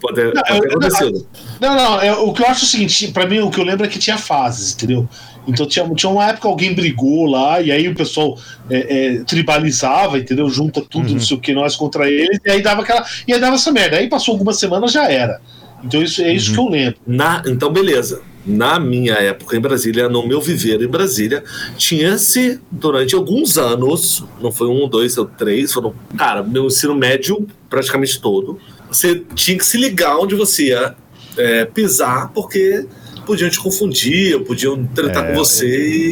Pode, 0.00 0.22
Não, 0.24 0.32
pode 0.32 0.60
ter 0.60 0.66
eu- 0.66 0.70
acontecido. 0.78 1.26
Não, 1.60 1.74
não, 1.76 2.00
é, 2.00 2.12
o 2.12 2.32
que 2.32 2.42
eu 2.42 2.46
acho 2.46 2.64
é 2.64 2.66
o 2.66 2.68
seguinte, 2.68 3.08
pra 3.08 3.26
mim 3.26 3.40
o 3.40 3.50
que 3.50 3.60
eu 3.60 3.64
lembro 3.64 3.84
é 3.84 3.88
que 3.88 3.98
tinha 3.98 4.18
fases, 4.18 4.74
entendeu? 4.74 5.08
Então 5.46 5.66
tinha, 5.66 5.88
tinha 5.94 6.10
uma 6.10 6.24
época 6.24 6.42
que 6.42 6.46
alguém 6.46 6.74
brigou 6.74 7.26
lá, 7.26 7.60
e 7.60 7.70
aí 7.72 7.88
o 7.88 7.94
pessoal 7.94 8.38
é, 8.68 9.16
é, 9.16 9.24
tribalizava, 9.24 10.18
entendeu? 10.18 10.48
Junta 10.48 10.80
tudo, 10.82 11.08
Uhum. 11.08 11.14
não 11.14 11.20
sei 11.20 11.36
o 11.36 11.40
que, 11.40 11.52
nós 11.54 11.76
contra 11.76 12.08
eles, 12.10 12.38
e 12.44 12.50
aí 12.50 12.62
dava 12.62 12.82
aquela. 12.82 13.04
E 13.26 13.32
aí 13.32 13.40
dava 13.40 13.54
essa 13.56 13.72
merda. 13.72 13.96
Aí 13.96 14.08
passou 14.08 14.32
algumas 14.32 14.58
semanas, 14.58 14.92
já 14.92 15.10
era. 15.10 15.40
Então 15.82 16.02
isso, 16.02 16.20
é 16.22 16.32
isso 16.32 16.50
Uhum. 16.50 16.54
que 16.54 16.60
eu 16.60 16.68
lembro. 16.80 17.00
Na, 17.06 17.42
então, 17.46 17.72
beleza. 17.72 18.20
Na 18.46 18.78
minha 18.80 19.14
época 19.14 19.54
em 19.56 19.60
Brasília, 19.60 20.08
no 20.08 20.26
meu 20.26 20.40
viver 20.40 20.80
em 20.82 20.86
Brasília, 20.88 21.42
tinha-se 21.76 22.60
durante 22.70 23.14
alguns 23.14 23.58
anos, 23.58 24.24
não 24.40 24.50
foi 24.52 24.66
um, 24.68 24.88
dois 24.88 25.18
ou 25.18 25.26
três, 25.26 25.72
foram, 25.72 25.92
cara, 26.16 26.42
meu 26.42 26.66
ensino 26.66 26.94
médio 26.94 27.46
praticamente 27.68 28.20
todo, 28.20 28.58
você 28.90 29.22
tinha 29.34 29.56
que 29.56 29.64
se 29.64 29.76
ligar 29.76 30.16
onde 30.18 30.34
você 30.34 30.68
ia 30.68 30.94
é, 31.36 31.64
pisar, 31.64 32.30
porque 32.34 32.86
podiam 33.26 33.48
te 33.48 33.60
confundir, 33.60 34.40
podiam 34.44 34.84
tratar 34.86 35.24
É, 35.24 35.28
com 35.28 35.34
você 35.34 35.66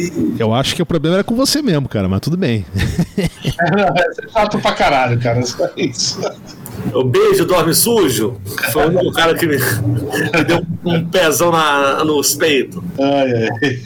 e 0.07 0.35
Eu 0.39 0.53
acho 0.53 0.75
que 0.75 0.81
o 0.81 0.85
problema 0.85 1.17
era 1.17 1.23
com 1.23 1.35
você 1.35 1.61
mesmo, 1.61 1.89
cara, 1.89 2.07
mas 2.07 2.21
tudo 2.21 2.37
bem. 2.37 2.65
É 3.17 4.31
chato 4.31 4.59
pra 4.59 4.71
caralho, 4.71 5.19
cara. 5.19 5.45
Só 5.45 5.69
isso. 5.75 6.19
O 6.93 7.03
beijo 7.03 7.45
dorme 7.45 7.73
sujo 7.73 8.39
foi 8.71 8.85
o 8.85 8.87
único 8.87 9.11
cara 9.11 9.35
que 9.35 9.45
me, 9.45 9.57
me 9.57 10.43
deu 10.45 10.59
um 10.59 10.78
pezão 11.11 11.51
na, 11.51 12.03
nos 12.03 12.35
peitos. 12.35 12.81
Ai, 12.99 13.33
ai. 13.33 13.79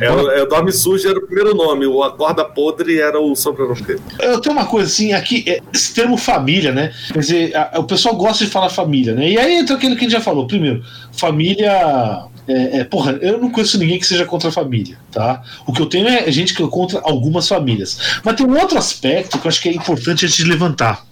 É, 0.00 0.12
o- 0.12 0.30
é, 0.30 0.46
Dorme 0.46 0.72
Sujo 0.72 1.08
era 1.08 1.18
o 1.18 1.26
primeiro 1.26 1.54
nome, 1.54 1.86
o 1.86 2.02
Acorda 2.02 2.44
Podre 2.44 3.00
era 3.00 3.18
o 3.20 3.34
sobrenome 3.34 3.80
dele. 3.82 4.00
Eu 4.20 4.40
tenho 4.40 4.54
uma 4.56 4.66
coisa 4.66 4.86
assim, 4.88 5.12
aqui, 5.12 5.44
é, 5.46 5.60
esse 5.72 5.94
termo 5.94 6.16
família, 6.16 6.72
né? 6.72 6.92
Quer 7.12 7.18
dizer, 7.18 7.56
a- 7.56 7.78
o 7.78 7.84
pessoal 7.84 8.16
gosta 8.16 8.44
de 8.44 8.50
falar 8.50 8.68
família, 8.70 9.14
né? 9.14 9.28
E 9.30 9.38
aí 9.38 9.54
entra 9.56 9.76
aquilo 9.76 9.94
que 9.94 10.00
a 10.00 10.04
gente 10.08 10.12
já 10.12 10.20
falou. 10.20 10.46
Primeiro, 10.46 10.82
família. 11.12 12.24
É, 12.48 12.78
é, 12.78 12.84
porra, 12.84 13.18
eu 13.20 13.40
não 13.40 13.50
conheço 13.50 13.76
ninguém 13.76 13.98
que 13.98 14.06
seja 14.06 14.24
contra 14.24 14.50
a 14.50 14.52
família, 14.52 14.96
tá? 15.10 15.42
O 15.66 15.72
que 15.72 15.82
eu 15.82 15.86
tenho 15.86 16.06
é 16.06 16.30
gente 16.30 16.54
que 16.54 16.62
é 16.62 16.68
contra 16.68 17.00
algumas 17.02 17.48
famílias. 17.48 18.20
Mas 18.22 18.36
tem 18.36 18.46
um 18.46 18.56
outro 18.56 18.78
aspecto 18.78 19.36
que 19.36 19.46
eu 19.46 19.48
acho 19.48 19.60
que 19.60 19.68
é 19.68 19.72
importante 19.74 20.24
a 20.24 20.28
gente 20.28 20.44
levantar. 20.44 21.04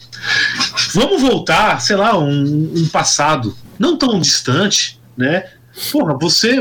Vamos 0.94 1.20
voltar, 1.20 1.80
sei 1.80 1.96
lá, 1.96 2.16
um, 2.16 2.72
um 2.76 2.88
passado 2.88 3.56
não 3.76 3.96
tão 3.98 4.20
distante, 4.20 5.00
né? 5.16 5.44
Porra, 5.90 6.16
você. 6.16 6.60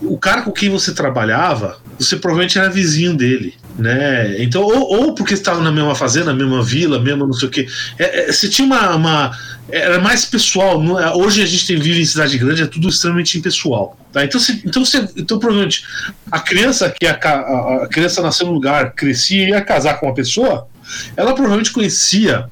O 0.00 0.16
cara 0.16 0.42
com 0.42 0.50
quem 0.50 0.70
você 0.70 0.94
trabalhava, 0.94 1.78
você 1.98 2.16
provavelmente 2.16 2.58
era 2.58 2.70
vizinho 2.70 3.14
dele, 3.14 3.54
né? 3.78 4.42
Então, 4.42 4.62
ou, 4.62 5.00
ou 5.00 5.14
porque 5.14 5.34
estava 5.34 5.60
na 5.60 5.70
mesma 5.70 5.94
fazenda, 5.94 6.26
na 6.26 6.34
mesma 6.34 6.62
vila, 6.62 6.98
mesmo 6.98 7.26
não 7.26 7.34
sei 7.34 7.48
o 7.48 7.50
quê. 7.50 7.68
É, 7.98 8.28
é, 8.28 8.32
você 8.32 8.48
tinha 8.48 8.64
uma. 8.66 8.96
uma- 8.96 9.38
era 9.68 10.00
mais 10.00 10.24
pessoal. 10.24 10.80
não 10.80 10.98
é- 10.98 11.12
hoje 11.14 11.42
a 11.42 11.46
gente 11.46 11.66
tem, 11.66 11.76
vive 11.78 12.00
em 12.00 12.04
cidade 12.04 12.38
grande, 12.38 12.62
é 12.62 12.66
tudo 12.66 12.88
extremamente 12.88 13.36
impessoal. 13.36 13.98
Tá? 14.12 14.24
Então, 14.24 14.40
você, 14.40 14.52
então, 14.64 14.84
você, 14.84 15.06
então, 15.16 15.38
provavelmente, 15.38 15.84
a 16.30 16.38
criança 16.40 16.88
que 16.88 17.06
a, 17.06 17.12
a 17.82 17.88
criança 17.88 18.22
nasceu 18.22 18.46
no 18.46 18.52
lugar, 18.54 18.92
crescia 18.94 19.44
e 19.44 19.50
ia 19.50 19.60
casar 19.60 19.98
com 20.00 20.06
uma 20.06 20.14
pessoa, 20.14 20.66
ela 21.16 21.34
provavelmente 21.34 21.72
conhecia 21.72 22.48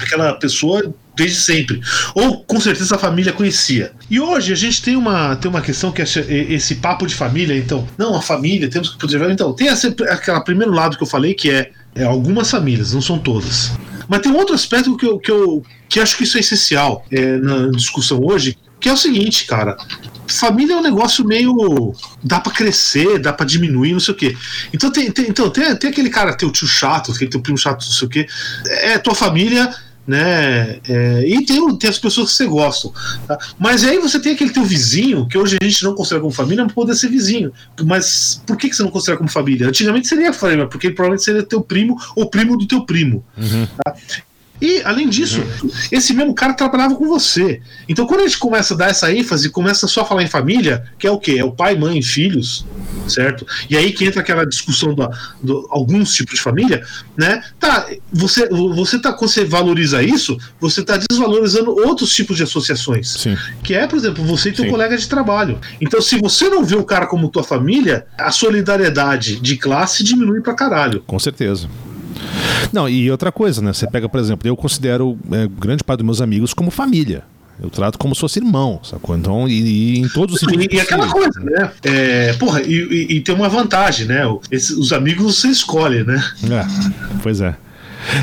aquela 0.00 0.32
pessoa 0.34 0.92
desde 1.16 1.36
sempre. 1.40 1.80
Ou 2.14 2.42
com 2.44 2.60
certeza 2.60 2.96
a 2.96 2.98
família 2.98 3.32
conhecia. 3.32 3.92
E 4.10 4.20
hoje 4.20 4.52
a 4.52 4.56
gente 4.56 4.82
tem 4.82 4.96
uma, 4.96 5.36
tem 5.36 5.50
uma 5.50 5.60
questão 5.60 5.92
que 5.92 6.02
é 6.02 6.04
esse- 6.04 6.74
papo 6.76 7.06
de 7.06 7.14
família, 7.14 7.56
então, 7.56 7.86
não, 7.96 8.16
a 8.16 8.22
família, 8.22 8.68
temos 8.68 8.90
que 8.90 8.98
proteger. 8.98 9.30
Então, 9.30 9.52
tem 9.52 9.68
aquele 9.68 10.40
primeiro 10.44 10.72
lado 10.72 10.96
que 10.96 11.02
eu 11.02 11.06
falei 11.06 11.34
que 11.34 11.50
é, 11.50 11.70
é 11.94 12.04
algumas 12.04 12.50
famílias, 12.50 12.92
não 12.92 13.00
são 13.00 13.18
todas. 13.18 13.72
Mas 14.08 14.20
tem 14.20 14.30
um 14.30 14.36
outro 14.36 14.54
aspecto 14.54 14.96
que 14.96 15.06
eu, 15.06 15.18
que 15.18 15.30
eu 15.30 15.62
que 15.88 16.00
acho 16.00 16.16
que 16.16 16.24
isso 16.24 16.36
é 16.36 16.40
essencial 16.40 17.04
é, 17.10 17.36
na 17.38 17.68
discussão 17.70 18.20
hoje, 18.22 18.58
que 18.80 18.88
é 18.88 18.92
o 18.92 18.96
seguinte, 18.96 19.46
cara. 19.46 19.76
Família 20.26 20.74
é 20.74 20.76
um 20.76 20.82
negócio 20.82 21.24
meio. 21.24 21.94
dá 22.22 22.40
pra 22.40 22.52
crescer, 22.52 23.18
dá 23.18 23.32
pra 23.32 23.46
diminuir, 23.46 23.92
não 23.92 24.00
sei 24.00 24.12
o 24.14 24.16
quê. 24.16 24.36
Então 24.72 24.90
tem, 24.90 25.10
tem, 25.10 25.26
então, 25.28 25.48
tem, 25.50 25.74
tem 25.76 25.90
aquele 25.90 26.10
cara, 26.10 26.34
teu 26.36 26.50
tio 26.50 26.66
chato, 26.66 27.12
aquele 27.12 27.30
teu 27.30 27.40
primo 27.40 27.56
chato, 27.58 27.84
não 27.84 27.92
sei 27.92 28.06
o 28.06 28.10
quê. 28.10 28.26
É 28.66 28.98
tua 28.98 29.14
família, 29.14 29.72
né? 30.06 30.78
É, 30.88 31.26
e 31.26 31.44
tem, 31.44 31.76
tem 31.76 31.90
as 31.90 31.98
pessoas 31.98 32.30
que 32.30 32.36
você 32.36 32.46
gosta. 32.46 32.90
Tá? 33.26 33.38
Mas 33.58 33.84
aí 33.84 33.98
você 33.98 34.20
tem 34.20 34.34
aquele 34.34 34.50
teu 34.50 34.64
vizinho, 34.64 35.26
que 35.26 35.38
hoje 35.38 35.56
a 35.60 35.64
gente 35.64 35.82
não 35.82 35.94
considera 35.94 36.20
como 36.20 36.32
família, 36.32 36.64
mas 36.64 36.72
poder 36.72 36.94
ser 36.94 37.08
vizinho. 37.08 37.52
Mas 37.84 38.42
por 38.46 38.56
que, 38.56 38.68
que 38.68 38.76
você 38.76 38.82
não 38.82 38.90
considera 38.90 39.18
como 39.18 39.30
família? 39.30 39.68
Antigamente 39.68 40.06
seria 40.06 40.32
família, 40.32 40.66
porque 40.66 40.88
ele 40.88 40.94
provavelmente 40.94 41.24
seria 41.24 41.42
teu 41.42 41.60
primo 41.60 41.96
ou 42.14 42.28
primo 42.28 42.56
do 42.56 42.66
teu 42.66 42.84
primo. 42.84 43.24
Uhum. 43.36 43.66
Tá? 43.84 43.94
E, 44.64 44.80
além 44.82 45.10
disso, 45.10 45.42
uhum. 45.62 45.70
esse 45.92 46.14
mesmo 46.14 46.34
cara 46.34 46.54
trabalhava 46.54 46.96
com 46.96 47.06
você. 47.06 47.60
Então, 47.86 48.06
quando 48.06 48.20
a 48.20 48.22
gente 48.22 48.38
começa 48.38 48.72
a 48.72 48.76
dar 48.78 48.88
essa 48.88 49.12
ênfase, 49.12 49.50
começa 49.50 49.86
só 49.86 50.00
a 50.00 50.04
falar 50.06 50.22
em 50.22 50.26
família, 50.26 50.84
que 50.98 51.06
é 51.06 51.10
o 51.10 51.18
quê? 51.18 51.36
É 51.38 51.44
o 51.44 51.52
pai, 51.52 51.76
mãe, 51.76 52.00
filhos, 52.00 52.64
certo? 53.06 53.46
E 53.68 53.76
aí 53.76 53.92
que 53.92 54.06
entra 54.06 54.22
aquela 54.22 54.46
discussão 54.46 54.94
do 54.94 55.68
alguns 55.68 56.14
tipos 56.14 56.36
de 56.36 56.40
família, 56.40 56.82
né? 57.14 57.44
Tá, 57.60 57.86
você, 58.10 58.48
você 58.48 58.98
tá, 58.98 59.12
quando 59.12 59.30
você 59.30 59.44
valoriza 59.44 60.02
isso, 60.02 60.38
você 60.58 60.80
está 60.80 60.96
desvalorizando 60.96 61.70
outros 61.70 62.14
tipos 62.14 62.38
de 62.38 62.44
associações. 62.44 63.10
Sim. 63.10 63.36
Que 63.62 63.74
é, 63.74 63.86
por 63.86 63.96
exemplo, 63.96 64.24
você 64.24 64.48
e 64.48 64.52
teu 64.52 64.64
Sim. 64.64 64.70
colega 64.70 64.96
de 64.96 65.06
trabalho. 65.06 65.60
Então, 65.78 66.00
se 66.00 66.18
você 66.18 66.48
não 66.48 66.64
vê 66.64 66.76
o 66.76 66.84
cara 66.84 67.06
como 67.06 67.28
tua 67.28 67.44
família, 67.44 68.06
a 68.16 68.30
solidariedade 68.30 69.38
de 69.38 69.58
classe 69.58 70.02
diminui 70.02 70.40
pra 70.40 70.54
caralho. 70.54 71.02
Com 71.06 71.18
certeza. 71.18 71.68
Não, 72.72 72.88
e 72.88 73.10
outra 73.10 73.30
coisa, 73.30 73.62
né? 73.62 73.72
Você 73.72 73.86
pega, 73.86 74.08
por 74.08 74.20
exemplo, 74.20 74.48
eu 74.48 74.56
considero 74.56 75.18
é, 75.30 75.48
grande 75.48 75.84
parte 75.84 75.98
dos 75.98 76.06
meus 76.06 76.20
amigos 76.20 76.52
como 76.54 76.70
família. 76.70 77.22
Eu 77.62 77.70
trato 77.70 77.98
como 77.98 78.14
se 78.14 78.20
fosse 78.20 78.40
irmão, 78.40 78.80
sacou? 78.82 79.16
Então, 79.16 79.48
e, 79.48 79.60
e 79.60 79.98
em 80.00 80.08
todos 80.08 80.34
os 80.34 80.40
sentidos. 80.40 80.66
E, 80.72 80.76
e 80.76 80.80
aquela 80.80 81.08
coisa, 81.08 81.38
né? 81.40 81.70
É, 81.84 82.32
porra, 82.32 82.60
e, 82.62 83.06
e, 83.10 83.20
tem 83.20 83.34
uma 83.34 83.48
vantagem, 83.48 84.06
né? 84.06 84.22
Esse, 84.50 84.74
os 84.74 84.92
amigos 84.92 85.36
você 85.36 85.48
escolhe, 85.48 86.02
né? 86.02 86.22
É, 86.50 87.18
pois 87.22 87.40
é. 87.40 87.54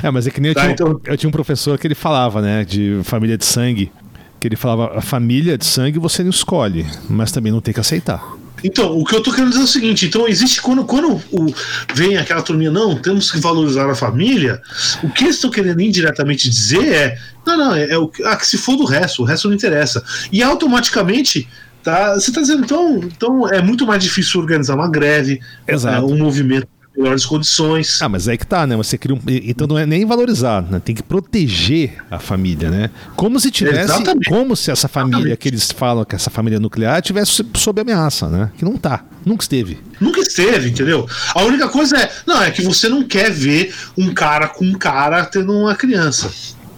É, 0.03 0.11
mas 0.11 0.27
é 0.27 0.31
que 0.31 0.41
nem 0.41 0.49
eu, 0.49 0.55
tá, 0.55 0.61
tinha, 0.61 0.73
então... 0.73 1.01
eu 1.05 1.18
tinha 1.18 1.27
um 1.27 1.31
professor 1.31 1.77
que 1.77 1.88
ele 1.88 1.95
falava, 1.95 2.41
né, 2.41 2.63
de 2.63 2.99
família 3.03 3.38
de 3.38 3.45
sangue, 3.45 3.91
que 4.39 4.47
ele 4.47 4.55
falava, 4.55 4.97
a 4.97 5.01
família 5.01 5.57
de 5.57 5.65
sangue 5.65 5.97
você 5.97 6.23
não 6.23 6.30
escolhe, 6.30 6.85
mas 7.09 7.31
também 7.31 7.51
não 7.51 7.61
tem 7.61 7.73
que 7.73 7.80
aceitar. 7.80 8.23
Então, 8.63 8.97
o 8.97 9.03
que 9.03 9.15
eu 9.15 9.21
tô 9.21 9.31
querendo 9.31 9.49
dizer 9.49 9.61
é 9.61 9.65
o 9.65 9.67
seguinte: 9.67 10.05
então, 10.05 10.27
existe 10.27 10.61
quando, 10.61 10.83
quando 10.85 11.21
o, 11.31 11.53
vem 11.93 12.17
aquela 12.17 12.41
turminha, 12.41 12.71
não, 12.71 12.95
temos 12.95 13.31
que 13.31 13.39
valorizar 13.39 13.89
a 13.89 13.95
família, 13.95 14.61
o 15.03 15.09
que 15.09 15.25
eles 15.25 15.35
estão 15.35 15.49
querendo 15.49 15.81
indiretamente 15.81 16.49
dizer 16.49 16.93
é: 16.93 17.17
não, 17.45 17.57
não, 17.57 17.75
é, 17.75 17.91
é 17.91 17.97
o 17.97 18.11
ah, 18.25 18.35
que 18.35 18.45
se 18.45 18.57
for 18.57 18.75
do 18.75 18.85
resto, 18.85 19.21
o 19.21 19.25
resto 19.25 19.47
não 19.47 19.55
interessa. 19.55 20.03
E 20.31 20.43
automaticamente 20.43 21.47
tá, 21.83 22.13
você 22.13 22.29
está 22.29 22.41
dizendo, 22.41 22.63
então, 22.63 22.99
então 23.03 23.47
é 23.49 23.61
muito 23.61 23.85
mais 23.85 24.03
difícil 24.03 24.39
organizar 24.39 24.75
uma 24.75 24.89
greve, 24.89 25.39
Exato. 25.67 26.05
um 26.05 26.17
movimento 26.17 26.67
melhores 26.95 27.26
condições. 27.26 28.01
Ah, 28.01 28.09
mas 28.09 28.27
é 28.27 28.35
que 28.35 28.45
tá, 28.45 28.68
né? 28.68 28.76
Você 28.76 28.97
cria 28.97 29.15
um... 29.15 29.19
Então 29.27 29.65
não 29.68 29.77
é 29.77 29.85
nem 29.85 30.05
valorizar, 30.05 30.61
né? 30.61 30.81
Tem 30.84 30.93
que 30.93 31.03
proteger 31.03 31.97
a 32.09 32.19
família, 32.19 32.69
né? 32.69 32.89
Como 33.15 33.39
se 33.39 33.49
tivesse. 33.49 33.91
Exatamente. 33.91 34.30
Como 34.30 34.55
se 34.55 34.72
essa 34.72 34.88
família 34.88 35.18
Exatamente. 35.18 35.38
que 35.38 35.49
eles 35.49 35.72
falam 35.72 36.03
que 36.03 36.15
essa 36.15 36.30
família 36.30 36.59
nuclear 36.59 37.01
tivesse 37.01 37.43
sob 37.55 37.81
ameaça, 37.81 38.27
né? 38.27 38.51
Que 38.57 38.65
não 38.65 38.77
tá. 38.77 39.03
Nunca 39.26 39.43
esteve. 39.43 39.80
Nunca 39.99 40.19
esteve, 40.19 40.69
entendeu? 40.69 41.07
A 41.34 41.43
única 41.43 41.69
coisa 41.69 41.97
é. 41.97 42.11
Não, 42.26 42.41
é 42.41 42.51
que 42.51 42.61
você 42.61 42.89
não 42.89 43.03
quer 43.03 43.31
ver 43.31 43.73
um 43.97 44.13
cara 44.13 44.47
com 44.47 44.65
um 44.65 44.73
cara 44.73 45.26
tendo 45.26 45.53
uma 45.53 45.76
criança. 45.76 46.31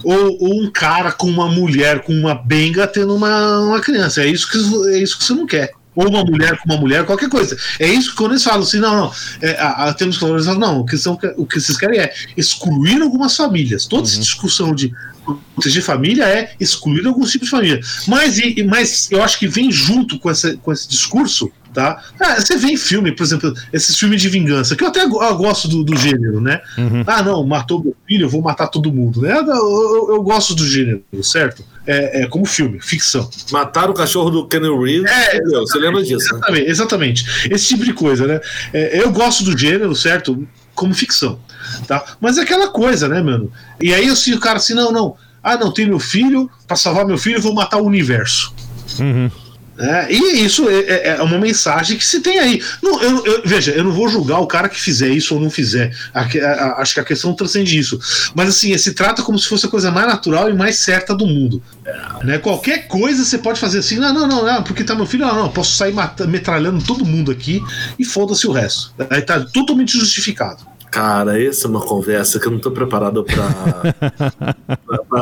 Ou, 0.03 0.37
ou, 0.39 0.61
um 0.61 0.69
cara 0.69 1.13
com 1.13 1.27
uma 1.27 1.47
mulher 1.47 2.01
com 2.01 2.13
uma 2.13 2.35
benga 2.35 2.85
tendo 2.85 3.15
uma, 3.15 3.59
uma 3.59 3.79
criança. 3.79 4.21
É 4.21 4.27
isso, 4.27 4.51
que, 4.51 4.57
é 4.89 4.97
isso 4.97 5.17
que 5.17 5.23
você 5.23 5.33
não 5.33 5.45
quer 5.45 5.71
ou 5.95 6.07
uma 6.09 6.23
mulher 6.23 6.57
com 6.57 6.71
uma 6.71 6.79
mulher, 6.79 7.05
qualquer 7.05 7.29
coisa. 7.29 7.57
É 7.79 7.87
isso 7.87 8.11
que 8.11 8.17
quando 8.17 8.31
eles 8.31 8.43
falam 8.43 8.61
assim, 8.61 8.79
não, 8.79 8.95
não, 8.95 9.11
é, 9.41 9.51
a, 9.59 9.89
a, 9.89 9.93
temos 9.93 10.17
que 10.17 10.23
valorizar, 10.23 10.55
não, 10.55 10.79
o 10.79 10.85
que, 10.85 10.97
são, 10.97 11.17
o 11.37 11.45
que 11.45 11.59
vocês 11.59 11.77
querem 11.77 11.99
é 11.99 12.13
excluir 12.35 13.01
algumas 13.01 13.35
famílias. 13.35 13.85
Toda 13.85 14.03
uhum. 14.03 14.09
essa 14.09 14.19
discussão 14.19 14.73
de 14.73 14.91
proteger 15.55 15.83
família 15.83 16.25
é 16.25 16.53
excluir 16.59 17.05
alguns 17.05 17.31
tipos 17.31 17.47
de 17.47 17.51
família. 17.51 17.79
Mas, 18.07 18.37
e, 18.39 18.63
mas 18.63 19.11
eu 19.11 19.23
acho 19.23 19.39
que 19.39 19.47
vem 19.47 19.71
junto 19.71 20.19
com, 20.19 20.29
essa, 20.29 20.55
com 20.57 20.71
esse 20.71 20.87
discurso 20.87 21.51
tá? 21.73 22.01
Ah, 22.19 22.35
você 22.35 22.55
vê 22.57 22.67
em 22.67 22.77
filme, 22.77 23.11
por 23.11 23.23
exemplo, 23.23 23.53
esses 23.71 23.97
filmes 23.97 24.21
de 24.21 24.29
vingança, 24.29 24.75
que 24.75 24.83
eu 24.83 24.87
até 24.87 25.05
gosto 25.07 25.67
do, 25.67 25.83
do 25.83 25.95
gênero, 25.95 26.39
né? 26.39 26.61
Uhum. 26.77 27.03
Ah, 27.05 27.23
não, 27.23 27.43
matou 27.45 27.83
meu 27.83 27.95
filho, 28.07 28.25
eu 28.25 28.29
vou 28.29 28.41
matar 28.41 28.67
todo 28.67 28.93
mundo, 28.93 29.21
né? 29.21 29.31
Eu, 29.31 29.45
eu, 29.45 30.07
eu 30.15 30.23
gosto 30.23 30.53
do 30.55 30.65
gênero, 30.65 31.03
certo? 31.21 31.63
É, 31.85 32.21
é, 32.21 32.27
como 32.27 32.45
filme, 32.45 32.79
ficção. 32.79 33.29
Mataram 33.51 33.91
o 33.91 33.95
cachorro 33.95 34.29
do 34.29 34.47
Kenny 34.47 34.69
Reeves, 34.69 35.11
é, 35.11 35.41
você 35.41 35.77
lembra 35.79 36.01
disso? 36.01 36.33
Exatamente, 36.33 36.63
né? 36.63 36.71
exatamente. 36.71 37.49
Esse 37.51 37.67
tipo 37.67 37.83
de 37.83 37.93
coisa, 37.93 38.25
né? 38.25 38.39
É, 38.71 39.01
eu 39.01 39.11
gosto 39.11 39.43
do 39.43 39.57
gênero, 39.57 39.95
certo? 39.95 40.47
Como 40.73 40.93
ficção, 40.93 41.39
tá? 41.87 42.03
Mas 42.21 42.37
é 42.37 42.41
aquela 42.41 42.69
coisa, 42.69 43.07
né, 43.07 43.21
mano? 43.21 43.51
E 43.81 43.93
aí 43.93 44.07
eu 44.07 44.13
o 44.13 44.39
cara 44.39 44.57
assim, 44.57 44.73
não, 44.73 44.91
não. 44.91 45.15
Ah, 45.43 45.57
não, 45.57 45.73
tem 45.73 45.85
meu 45.85 45.99
filho, 45.99 46.49
para 46.65 46.77
salvar 46.77 47.05
meu 47.05 47.17
filho, 47.17 47.37
eu 47.37 47.41
vou 47.41 47.53
matar 47.53 47.77
o 47.77 47.85
universo. 47.85 48.53
Uhum. 48.99 49.29
É, 49.77 50.13
e 50.13 50.45
isso 50.45 50.69
é, 50.69 50.79
é, 50.79 51.07
é, 51.09 51.21
uma 51.23 51.39
mensagem 51.39 51.97
que 51.97 52.05
se 52.05 52.19
tem 52.19 52.37
aí. 52.37 52.61
Não, 52.81 53.01
eu, 53.01 53.25
eu, 53.25 53.41
veja, 53.43 53.71
eu 53.71 53.83
não 53.83 53.91
vou 53.91 54.07
julgar 54.07 54.39
o 54.39 54.45
cara 54.45 54.69
que 54.69 54.79
fizer 54.79 55.09
isso 55.09 55.33
ou 55.33 55.41
não 55.41 55.49
fizer. 55.49 55.95
A, 56.13 56.21
a, 56.21 56.25
a, 56.25 56.81
acho 56.81 56.93
que 56.93 56.99
a 56.99 57.03
questão 57.03 57.33
transcende 57.33 57.77
isso. 57.77 57.99
Mas 58.35 58.49
assim, 58.49 58.77
se 58.77 58.93
trata 58.93 59.23
como 59.23 59.39
se 59.39 59.47
fosse 59.47 59.65
a 59.65 59.69
coisa 59.69 59.89
mais 59.91 60.07
natural 60.07 60.49
e 60.49 60.53
mais 60.53 60.77
certa 60.77 61.15
do 61.15 61.25
mundo. 61.25 61.61
Né? 62.23 62.37
Qualquer 62.37 62.87
coisa 62.87 63.25
você 63.25 63.37
pode 63.37 63.59
fazer 63.59 63.79
assim, 63.79 63.97
não, 63.97 64.13
não, 64.13 64.27
não, 64.27 64.45
não 64.45 64.63
porque 64.63 64.83
tá 64.83 64.95
meu 64.95 65.05
filho, 65.05 65.25
não, 65.25 65.35
não, 65.35 65.49
posso 65.49 65.75
sair 65.75 65.93
metralhando 66.27 66.83
todo 66.83 67.05
mundo 67.05 67.31
aqui 67.31 67.61
e 67.97 68.05
foda-se 68.05 68.47
o 68.47 68.51
resto. 68.51 68.93
Aí 69.09 69.21
tá 69.21 69.39
totalmente 69.41 69.97
justificado. 69.97 70.72
Cara, 70.93 71.43
essa 71.43 71.65
é 71.65 71.69
uma 71.71 71.81
conversa 71.81 72.39
que 72.39 72.45
eu 72.45 72.51
não 72.51 72.59
tô 72.59 72.69
preparado 72.69 73.23
pra, 73.23 73.95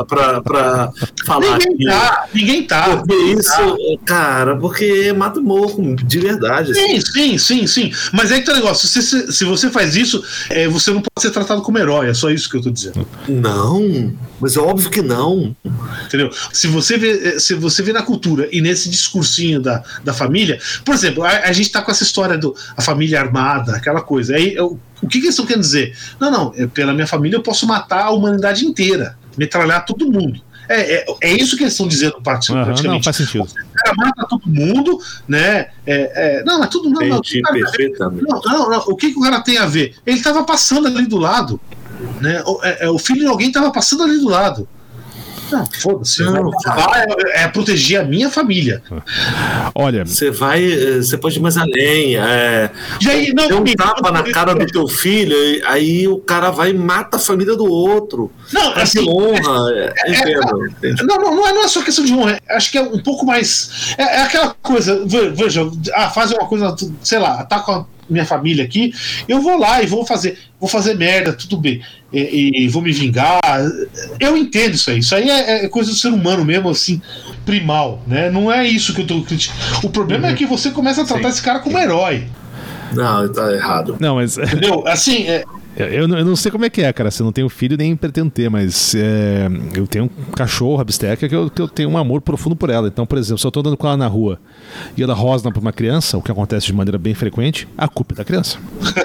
pra, 0.04 0.42
pra, 0.42 0.92
falar 1.24 1.58
ninguém 1.60 1.88
aqui. 1.88 1.96
Tá, 1.98 2.28
ninguém 2.34 2.66
tá. 2.66 2.96
Porque 2.98 3.14
ninguém 3.14 3.38
isso, 3.38 3.50
tá. 3.50 3.76
cara, 4.04 4.54
porque 4.54 5.10
mata 5.14 5.40
o 5.40 5.42
morro, 5.42 5.96
de 5.96 6.18
verdade. 6.18 6.74
Sim, 6.74 6.98
assim. 6.98 7.00
sim, 7.00 7.38
sim, 7.38 7.66
sim. 7.66 7.92
Mas 8.12 8.30
é 8.30 8.38
que 8.38 8.44
tá 8.44 8.52
o 8.52 8.56
negócio, 8.56 8.86
se, 8.86 9.00
se, 9.00 9.32
se 9.32 9.46
você 9.46 9.70
faz 9.70 9.96
isso, 9.96 10.22
é, 10.50 10.68
você 10.68 10.90
não 10.90 11.00
pode 11.00 11.22
ser 11.22 11.30
tratado 11.30 11.62
como 11.62 11.78
herói, 11.78 12.10
é 12.10 12.12
só 12.12 12.28
isso 12.28 12.50
que 12.50 12.58
eu 12.58 12.62
tô 12.62 12.70
dizendo. 12.70 13.08
Não, 13.26 14.12
mas 14.38 14.58
é 14.58 14.60
óbvio 14.60 14.90
que 14.90 15.00
não. 15.00 15.56
Entendeu? 16.04 16.30
Se 16.52 16.66
você 16.66 16.98
vê, 16.98 17.28
é, 17.28 17.38
se 17.38 17.54
você 17.54 17.82
vê 17.82 17.94
na 17.94 18.02
cultura 18.02 18.46
e 18.52 18.60
nesse 18.60 18.90
discursinho 18.90 19.58
da, 19.58 19.82
da 20.04 20.12
família, 20.12 20.60
por 20.84 20.94
exemplo, 20.94 21.24
a, 21.24 21.30
a 21.30 21.52
gente 21.52 21.72
tá 21.72 21.80
com 21.80 21.90
essa 21.90 22.02
história 22.02 22.36
do 22.36 22.54
a 22.76 22.82
família 22.82 23.18
armada, 23.18 23.74
aquela 23.74 24.02
coisa. 24.02 24.36
Aí 24.36 24.54
eu, 24.54 24.78
o 25.02 25.08
que, 25.08 25.18
que 25.18 25.26
eles 25.26 25.30
estão 25.30 25.44
querendo 25.44 25.62
dizer? 25.62 25.96
Não, 26.20 26.30
não, 26.30 26.54
é, 26.56 26.66
pela 26.66 26.94
minha 26.94 27.06
família 27.06 27.36
eu 27.36 27.42
posso 27.42 27.66
matar 27.66 28.04
a 28.04 28.10
humanidade 28.10 28.64
inteira, 28.64 29.18
metralhar 29.36 29.84
todo 29.84 30.10
mundo. 30.10 30.40
É, 30.68 30.94
é, 30.94 31.06
é 31.20 31.32
isso 31.32 31.56
que 31.56 31.64
eles 31.64 31.74
estão 31.74 31.88
dizendo 31.88 32.20
praticamente. 32.22 32.86
Uhum, 32.86 32.94
não, 32.94 33.02
faz 33.02 33.16
sentido. 33.16 33.44
O 33.44 33.74
cara 33.74 33.94
mata 33.96 34.26
todo 34.28 34.48
mundo, 34.48 34.98
né? 35.26 35.68
É, 35.84 36.38
é, 36.40 36.44
não, 36.44 36.60
mas 36.60 36.70
tudo. 36.70 36.88
Não, 36.88 37.00
não. 37.00 37.20
Não, 38.22 38.40
não, 38.40 38.70
não, 38.70 38.78
o 38.86 38.96
que, 38.96 39.12
que 39.12 39.18
o 39.18 39.22
cara 39.22 39.40
tem 39.40 39.58
a 39.58 39.66
ver? 39.66 39.96
Ele 40.06 40.16
estava 40.16 40.44
passando 40.44 40.86
ali 40.86 41.06
do 41.06 41.18
lado. 41.18 41.60
Né? 42.20 42.42
O, 42.46 42.60
é, 42.62 42.86
é, 42.86 42.90
o 42.90 42.98
filho 42.98 43.20
de 43.20 43.26
alguém 43.26 43.48
estava 43.48 43.70
passando 43.70 44.04
ali 44.04 44.18
do 44.18 44.28
lado. 44.28 44.68
Não, 45.52 45.66
foda-se. 45.66 46.22
É, 46.22 47.42
é, 47.42 47.48
proteger 47.48 48.00
a 48.00 48.04
minha 48.04 48.30
família. 48.30 48.82
Olha. 49.74 50.04
Você 50.04 50.30
vai. 50.30 50.64
Eh, 50.64 50.96
você 50.96 51.18
pode 51.18 51.38
ir 51.38 51.42
mais 51.42 51.58
além. 51.58 52.16
É, 52.16 52.70
e 53.00 53.10
aí, 53.10 53.32
não, 53.34 53.46
tem 53.46 53.74
um 53.74 53.76
tapa 53.76 54.10
na 54.10 54.22
cara 54.22 54.54
do 54.54 54.66
teu 54.66 54.88
filho, 54.88 55.36
aí 55.66 56.08
o 56.08 56.18
cara 56.18 56.50
vai 56.50 56.70
e 56.70 56.74
mata 56.74 57.18
a 57.18 57.20
família 57.20 57.54
do 57.54 57.66
outro. 57.66 58.32
Não, 58.50 58.72
é 58.72 58.82
assim, 58.82 59.06
honra. 59.06 59.70
É, 59.74 59.92
é, 60.06 60.32
é 60.32 60.94
não, 61.02 61.18
não, 61.18 61.36
não, 61.36 61.46
é, 61.46 61.52
não 61.52 61.64
é 61.64 61.68
só 61.68 61.82
questão 61.82 62.04
de 62.04 62.14
honra. 62.14 62.40
Acho 62.48 62.72
que 62.72 62.78
é 62.78 62.82
um 62.82 62.98
pouco 62.98 63.26
mais. 63.26 63.94
É, 63.98 64.02
é 64.02 64.22
aquela 64.22 64.56
coisa. 64.62 65.04
Veja, 65.04 65.68
ah, 65.94 66.08
faz 66.08 66.32
uma 66.32 66.46
coisa, 66.46 66.74
sei 67.02 67.18
lá, 67.18 67.40
ataca 67.40 67.84
minha 68.12 68.24
família 68.24 68.64
aqui, 68.64 68.92
eu 69.26 69.40
vou 69.40 69.58
lá 69.58 69.82
e 69.82 69.86
vou 69.86 70.04
fazer, 70.06 70.38
vou 70.60 70.68
fazer 70.68 70.94
merda, 70.94 71.32
tudo 71.32 71.56
bem, 71.56 71.80
e, 72.12 72.64
e 72.64 72.68
vou 72.68 72.82
me 72.82 72.92
vingar. 72.92 73.40
Eu 74.20 74.36
entendo 74.36 74.74
isso 74.74 74.90
aí. 74.90 74.98
Isso 74.98 75.14
aí 75.14 75.28
é, 75.28 75.64
é, 75.64 75.68
coisa 75.68 75.90
do 75.90 75.96
ser 75.96 76.08
humano 76.08 76.44
mesmo, 76.44 76.68
assim, 76.68 77.00
primal, 77.44 78.02
né? 78.06 78.30
Não 78.30 78.52
é 78.52 78.66
isso 78.66 78.94
que 78.94 79.00
eu 79.00 79.06
tô 79.06 79.22
criticando. 79.22 79.86
O 79.86 79.90
problema 79.90 80.26
é 80.26 80.28
uhum. 80.28 80.34
é 80.34 80.38
que 80.38 80.46
você 80.46 80.70
começa 80.70 81.02
a 81.02 81.04
tratar 81.04 81.28
Sim. 81.28 81.34
esse 81.34 81.42
cara 81.42 81.60
como 81.60 81.78
herói. 81.78 82.26
Não, 82.92 83.32
tá 83.32 83.52
errado. 83.52 83.96
Não, 83.98 84.16
mas. 84.16 84.36
Entendeu? 84.36 84.84
Assim, 84.86 85.24
é, 85.26 85.44
eu, 85.90 86.08
eu, 86.08 86.24
não 86.24 86.36
sei 86.36 86.50
como 86.50 86.64
é 86.64 86.70
que 86.70 86.82
é, 86.82 86.92
cara. 86.92 87.10
Se 87.10 87.22
eu 87.22 87.24
não 87.24 87.32
tenho 87.32 87.48
filho, 87.48 87.76
nem 87.76 87.94
pretendo 87.96 88.30
ter, 88.30 88.48
mas 88.48 88.94
é, 88.94 89.48
eu 89.74 89.86
tenho 89.86 90.04
um 90.04 90.32
cachorro, 90.32 90.80
a 90.80 90.84
bisteca, 90.84 91.28
que 91.28 91.34
eu, 91.34 91.50
que 91.50 91.62
eu 91.62 91.68
tenho 91.68 91.90
um 91.90 91.96
amor 91.96 92.20
profundo 92.20 92.56
por 92.56 92.70
ela. 92.70 92.88
Então, 92.88 93.06
por 93.06 93.18
exemplo, 93.18 93.38
se 93.38 93.46
eu 93.46 93.50
tô 93.50 93.60
andando 93.60 93.76
com 93.76 93.86
ela 93.86 93.96
na 93.96 94.06
rua 94.06 94.38
e 94.96 95.02
ela 95.02 95.14
rosna 95.14 95.50
pra 95.50 95.60
uma 95.60 95.72
criança, 95.72 96.16
o 96.16 96.22
que 96.22 96.30
acontece 96.30 96.66
de 96.66 96.72
maneira 96.72 96.98
bem 96.98 97.14
frequente, 97.14 97.68
a 97.76 97.88
culpa 97.88 98.14
é 98.14 98.16
da 98.16 98.24
criança. 98.24 98.58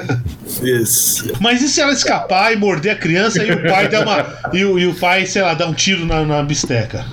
Isso. 0.62 1.32
Mas 1.40 1.62
e 1.62 1.70
se 1.70 1.82
ela 1.82 1.94
escapar 1.94 2.54
e 2.54 2.56
morder 2.56 2.94
a 2.94 2.96
criança 2.96 3.44
e 3.44 3.52
o 3.52 3.64
pai 3.64 3.88
dá 3.88 4.02
uma. 4.02 4.26
e, 4.54 4.66
o, 4.66 4.80
e 4.80 4.88
o 4.88 4.96
pai, 4.96 5.26
sei 5.26 5.42
lá, 5.42 5.54
dá 5.54 5.68
um 5.68 5.74
tiro 5.74 6.06
na, 6.06 6.26
na 6.26 6.44
bisteca? 6.44 7.06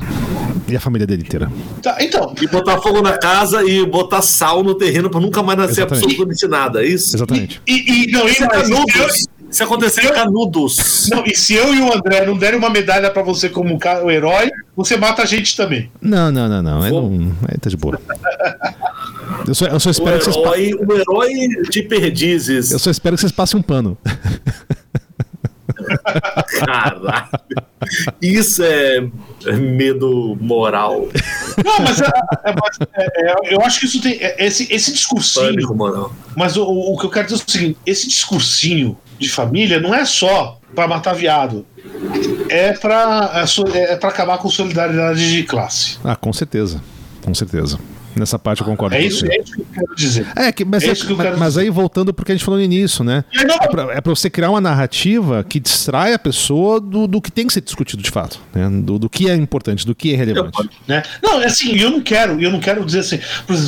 E 0.68 0.76
a 0.76 0.80
família 0.80 1.06
dele 1.06 1.22
inteira. 1.22 1.50
Tá, 1.82 1.96
então. 2.00 2.34
E 2.40 2.46
botar 2.46 2.80
fogo 2.80 3.02
na 3.02 3.18
casa 3.18 3.62
e 3.62 3.84
botar 3.84 4.22
sal 4.22 4.62
no 4.62 4.74
terreno 4.74 5.10
pra 5.10 5.20
nunca 5.20 5.42
mais 5.42 5.58
nascer 5.58 5.82
Exatamente. 5.82 6.04
absolutamente 6.04 6.46
nada, 6.46 6.82
é 6.82 6.86
isso? 6.86 7.16
Exatamente. 7.16 7.60
E, 7.66 7.72
e, 7.72 8.08
e 8.08 8.12
não, 8.12 8.26
e, 8.26 8.32
Se 9.54 9.62
acontecer 9.62 10.12
canudos. 10.12 11.08
Não, 11.12 11.24
e 11.24 11.32
se 11.32 11.54
eu 11.54 11.72
e 11.72 11.80
o 11.80 11.94
André 11.94 12.26
não 12.26 12.36
derem 12.36 12.58
uma 12.58 12.68
medalha 12.68 13.08
pra 13.08 13.22
você 13.22 13.48
como 13.48 13.78
o 14.02 14.10
herói, 14.10 14.50
você 14.74 14.96
mata 14.96 15.22
a 15.22 15.24
gente 15.24 15.56
também. 15.56 15.88
Não, 16.02 16.32
não, 16.32 16.48
não, 16.48 16.60
não. 16.60 16.82
Aí, 16.82 16.90
não, 16.90 17.32
aí 17.48 17.56
tá 17.60 17.70
de 17.70 17.76
boa. 17.76 18.00
Eu 19.46 19.54
só, 19.54 19.66
eu 19.66 19.78
só 19.78 19.90
espero 19.90 20.16
o 20.16 20.18
que 20.18 20.24
vocês. 20.24 20.36
herói, 20.36 20.74
o 20.74 20.92
herói 20.92 21.32
de 21.70 21.82
perdizes. 21.84 22.72
Eu 22.72 22.80
só 22.80 22.90
espero 22.90 23.14
que 23.14 23.20
vocês 23.20 23.30
passem 23.30 23.58
um 23.58 23.62
pano. 23.62 23.96
Caralho. 26.64 27.28
Isso 28.20 28.62
é 28.62 29.00
medo 29.56 30.36
moral. 30.40 31.08
Não, 31.64 31.78
mas, 31.80 32.00
é, 32.00 32.06
é, 32.06 32.54
mas 32.60 32.78
é, 32.94 33.30
é, 33.50 33.54
eu 33.54 33.60
acho 33.62 33.80
que 33.80 33.86
isso 33.86 34.00
tem. 34.00 34.14
é, 34.20 34.44
Esse, 34.44 34.72
esse 34.72 34.92
discursinho. 34.92 35.46
Pânico 35.46 35.74
moral. 35.74 36.14
Mas 36.36 36.56
o, 36.56 36.64
o 36.64 36.98
que 36.98 37.06
eu 37.06 37.10
quero 37.10 37.26
dizer 37.26 37.40
é 37.42 37.44
o 37.46 37.50
seguinte: 37.50 37.78
esse 37.86 38.08
discursinho 38.08 38.96
de 39.18 39.28
família 39.28 39.80
não 39.80 39.94
é 39.94 40.04
só 40.04 40.58
pra 40.74 40.88
matar 40.88 41.14
viado. 41.14 41.64
É 42.48 42.72
pra, 42.72 43.44
é, 43.74 43.92
é 43.92 43.96
pra 43.96 44.08
acabar 44.08 44.38
com 44.38 44.48
solidariedade 44.50 45.30
de 45.32 45.42
classe. 45.44 45.98
Ah, 46.02 46.16
com 46.16 46.32
certeza. 46.32 46.82
Com 47.22 47.34
certeza. 47.34 47.78
Nessa 48.16 48.38
parte 48.38 48.60
eu 48.60 48.66
concordo 48.66 48.94
É 48.94 49.00
com 49.00 49.04
isso, 49.06 49.26
você. 49.26 49.32
é 49.32 49.40
isso 49.42 49.52
que 49.54 49.60
eu 49.60 49.66
quero 49.74 49.94
dizer. 49.96 50.26
É, 50.36 50.52
que, 50.52 50.64
mas, 50.64 50.82
É 50.84 50.88
é- 50.90 50.94
que 50.94 51.02
eu 51.10 51.16
mas- 51.16 51.26
quero 51.26 51.38
mas 51.38 51.58
aí 51.58 51.70
voltando 51.70 52.14
porque 52.14 52.32
a 52.32 52.34
gente 52.34 52.44
falou 52.44 52.58
no 52.58 52.64
início, 52.64 53.02
né? 53.04 53.24
Não- 53.46 53.56
É 53.56 53.68
pra, 53.68 53.82
é 53.94 54.00
pra 54.00 54.14
você 54.14 54.30
criar 54.30 54.50
uma 54.50 54.60
narrativa 54.60 55.44
que 55.44 55.58
distrai 55.58 56.12
a 56.14 56.18
pessoa 56.18 56.80
do, 56.80 57.06
do 57.06 57.20
que 57.20 57.30
tem 57.32 57.46
que 57.46 57.52
ser 57.52 57.60
discutido 57.60 58.02
de 58.02 58.10
fato, 58.10 58.40
né? 58.54 58.68
Do, 58.82 58.98
do 58.98 59.10
que 59.10 59.28
é 59.28 59.34
importante, 59.34 59.84
do 59.86 59.94
que 59.94 60.12
é 60.12 60.16
relevante. 60.16 60.70
né? 60.86 61.02
Não, 61.22 61.40
é 61.42 61.46
assim, 61.46 61.76
eu 61.76 61.90
não 61.90 62.00
quero, 62.00 62.40
eu 62.40 62.50
não 62.50 62.60
quero 62.60 62.84
dizer 62.84 63.00
assim, 63.00 63.18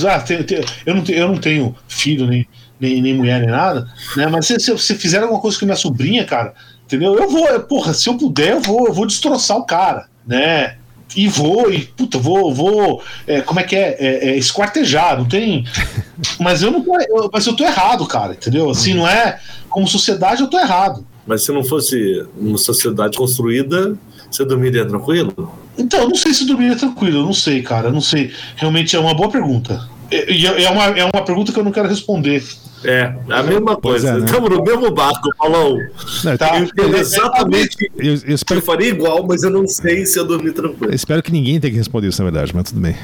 ah, 0.08 0.20
tem- 0.20 0.42
tem- 0.42 0.64
eu, 0.84 0.94
não 0.94 1.02
tenho, 1.02 1.18
eu 1.18 1.28
não 1.28 1.38
tenho 1.38 1.74
filho, 1.88 2.26
nem, 2.26 2.46
nem, 2.80 3.00
nem 3.02 3.14
mulher, 3.14 3.40
nem 3.40 3.50
nada, 3.50 3.88
né? 4.16 4.26
Mas 4.28 4.46
se, 4.46 4.58
se, 4.60 4.78
se 4.78 4.94
fizer 4.94 5.20
alguma 5.22 5.40
coisa 5.40 5.58
com 5.58 5.64
minha 5.64 5.76
sobrinha, 5.76 6.24
cara, 6.24 6.54
entendeu? 6.84 7.16
Eu 7.16 7.28
vou, 7.28 7.60
porra, 7.60 7.92
se 7.94 8.08
eu 8.08 8.16
puder, 8.16 8.52
eu 8.52 8.60
vou, 8.60 8.86
eu 8.86 8.92
vou 8.92 9.06
destroçar 9.06 9.56
o 9.56 9.64
cara, 9.64 10.06
né? 10.26 10.76
E 11.14 11.28
vou, 11.28 11.72
e 11.72 11.84
puta, 11.84 12.18
vou, 12.18 12.52
vou, 12.52 13.02
é, 13.26 13.40
como 13.40 13.60
é 13.60 13.62
que 13.62 13.76
é? 13.76 13.96
É, 13.98 14.28
é, 14.30 14.36
esquartejar, 14.36 15.16
não 15.16 15.24
tem. 15.24 15.64
Mas 16.40 16.62
eu 16.62 16.70
não 16.70 16.82
tô, 16.82 16.98
eu, 16.98 17.30
mas 17.32 17.46
eu 17.46 17.54
tô 17.54 17.62
errado, 17.64 18.06
cara, 18.06 18.32
entendeu? 18.32 18.70
Assim, 18.70 18.94
não 18.94 19.06
é. 19.06 19.38
Como 19.68 19.86
sociedade, 19.86 20.40
eu 20.40 20.48
tô 20.48 20.58
errado. 20.58 21.06
Mas 21.26 21.42
se 21.42 21.52
não 21.52 21.62
fosse 21.62 22.24
uma 22.38 22.56
sociedade 22.56 23.16
construída, 23.18 23.96
você 24.30 24.44
dormiria 24.44 24.86
tranquilo? 24.86 25.52
Então, 25.76 26.00
eu 26.00 26.08
não 26.08 26.14
sei 26.14 26.32
se 26.32 26.42
eu 26.42 26.48
dormiria 26.48 26.76
tranquilo, 26.76 27.18
eu 27.18 27.24
não 27.24 27.34
sei, 27.34 27.62
cara, 27.62 27.88
eu 27.88 27.92
não 27.92 28.00
sei. 28.00 28.32
Realmente 28.56 28.96
é 28.96 28.98
uma 28.98 29.14
boa 29.14 29.30
pergunta. 29.30 29.88
É 30.10 30.70
uma, 30.70 30.84
é 30.86 31.04
uma 31.04 31.24
pergunta 31.24 31.52
que 31.52 31.58
eu 31.58 31.64
não 31.64 31.72
quero 31.72 31.88
responder. 31.88 32.42
É, 32.84 33.12
a 33.30 33.42
mesma 33.42 33.74
coisa. 33.74 34.10
é, 34.10 34.12
né? 34.18 34.26
Estamos 34.26 34.50
no 34.50 34.62
mesmo 34.62 34.90
barco, 34.92 35.28
Paulão. 35.36 35.78
Não, 36.22 36.36
Tá. 36.36 36.62
Eu 36.76 36.94
exatamente. 36.96 37.76
eu, 37.96 38.04
eu 38.14 38.20
Eu 38.26 38.34
espero, 38.34 38.62
faria 38.62 38.88
igual, 38.90 39.26
mas 39.26 39.42
eu 39.42 39.50
não 39.50 39.66
sei 39.66 40.06
se 40.06 40.16
eu 40.18 40.24
dormir 40.24 40.52
tranquilo. 40.52 40.92
eu 40.92 40.94
espero 40.94 41.20
que 41.22 41.32
ninguém 41.32 41.58
tenha 41.58 41.72
que 41.72 41.78
responder 41.78 42.08
isso, 42.08 42.22
na 42.22 42.30
verdade, 42.30 42.52
mas 42.54 42.64
tudo 42.70 42.80
bem. 42.80 42.94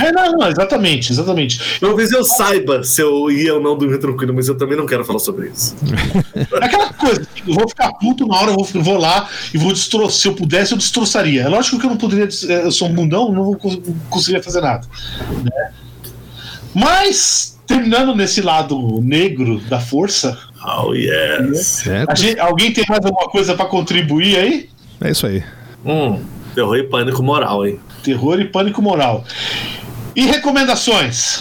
É, 0.00 0.12
não, 0.12 0.32
não, 0.32 0.48
exatamente, 0.48 1.12
exatamente. 1.12 1.60
Eu, 1.82 1.88
Talvez 1.88 2.12
eu 2.12 2.24
saiba 2.24 2.82
se 2.84 3.02
eu 3.02 3.30
ia 3.30 3.52
ou 3.54 3.60
não 3.60 3.76
dormir 3.76 3.98
tranquilo, 3.98 4.32
mas 4.32 4.48
eu 4.48 4.56
também 4.56 4.78
não 4.78 4.86
quero 4.86 5.04
falar 5.04 5.18
sobre 5.18 5.48
isso. 5.48 5.74
aquela 6.62 6.92
coisa, 6.94 7.26
eu 7.46 7.54
vou 7.54 7.68
ficar 7.68 7.92
puto 7.94 8.26
na 8.26 8.36
hora, 8.36 8.50
eu 8.52 8.54
vou, 8.54 8.68
eu 8.74 8.82
vou 8.82 8.96
lá 8.96 9.28
e 9.52 9.58
vou 9.58 9.72
destroçar. 9.72 10.16
Se 10.20 10.28
eu 10.28 10.34
pudesse, 10.34 10.72
eu 10.72 10.78
destroçaria. 10.78 11.42
É 11.42 11.48
lógico 11.48 11.78
que 11.78 11.84
eu 11.84 11.90
não 11.90 11.96
poderia, 11.98 12.26
des- 12.26 12.44
eu 12.48 12.70
sou 12.70 12.88
um 12.88 12.94
bundão, 12.94 13.30
não 13.32 13.44
vou 13.44 13.58
não 13.62 13.94
conseguiria 14.08 14.42
fazer 14.42 14.60
nada. 14.62 14.86
né? 15.42 15.70
Mas, 16.78 17.58
terminando 17.66 18.14
nesse 18.14 18.42
lado 18.42 19.00
negro 19.02 19.58
da 19.60 19.80
força, 19.80 20.38
Oh, 20.68 20.92
yes. 20.92 21.86
É, 21.86 22.04
a 22.08 22.14
gente- 22.14 22.40
alguém 22.40 22.72
tem 22.72 22.84
mais 22.88 23.02
alguma 23.04 23.28
coisa 23.28 23.54
pra 23.54 23.64
contribuir 23.66 24.36
aí? 24.36 24.68
é 25.00 25.10
isso 25.10 25.26
aí. 25.26 25.42
Hum, 25.84 26.20
terror 26.54 26.76
e 26.76 26.82
pânico 26.82 27.22
moral, 27.22 27.66
hein? 27.66 27.78
Terror 28.02 28.40
e 28.40 28.44
pânico 28.46 28.82
moral. 28.82 29.24
E 30.14 30.26
recomendações? 30.26 31.40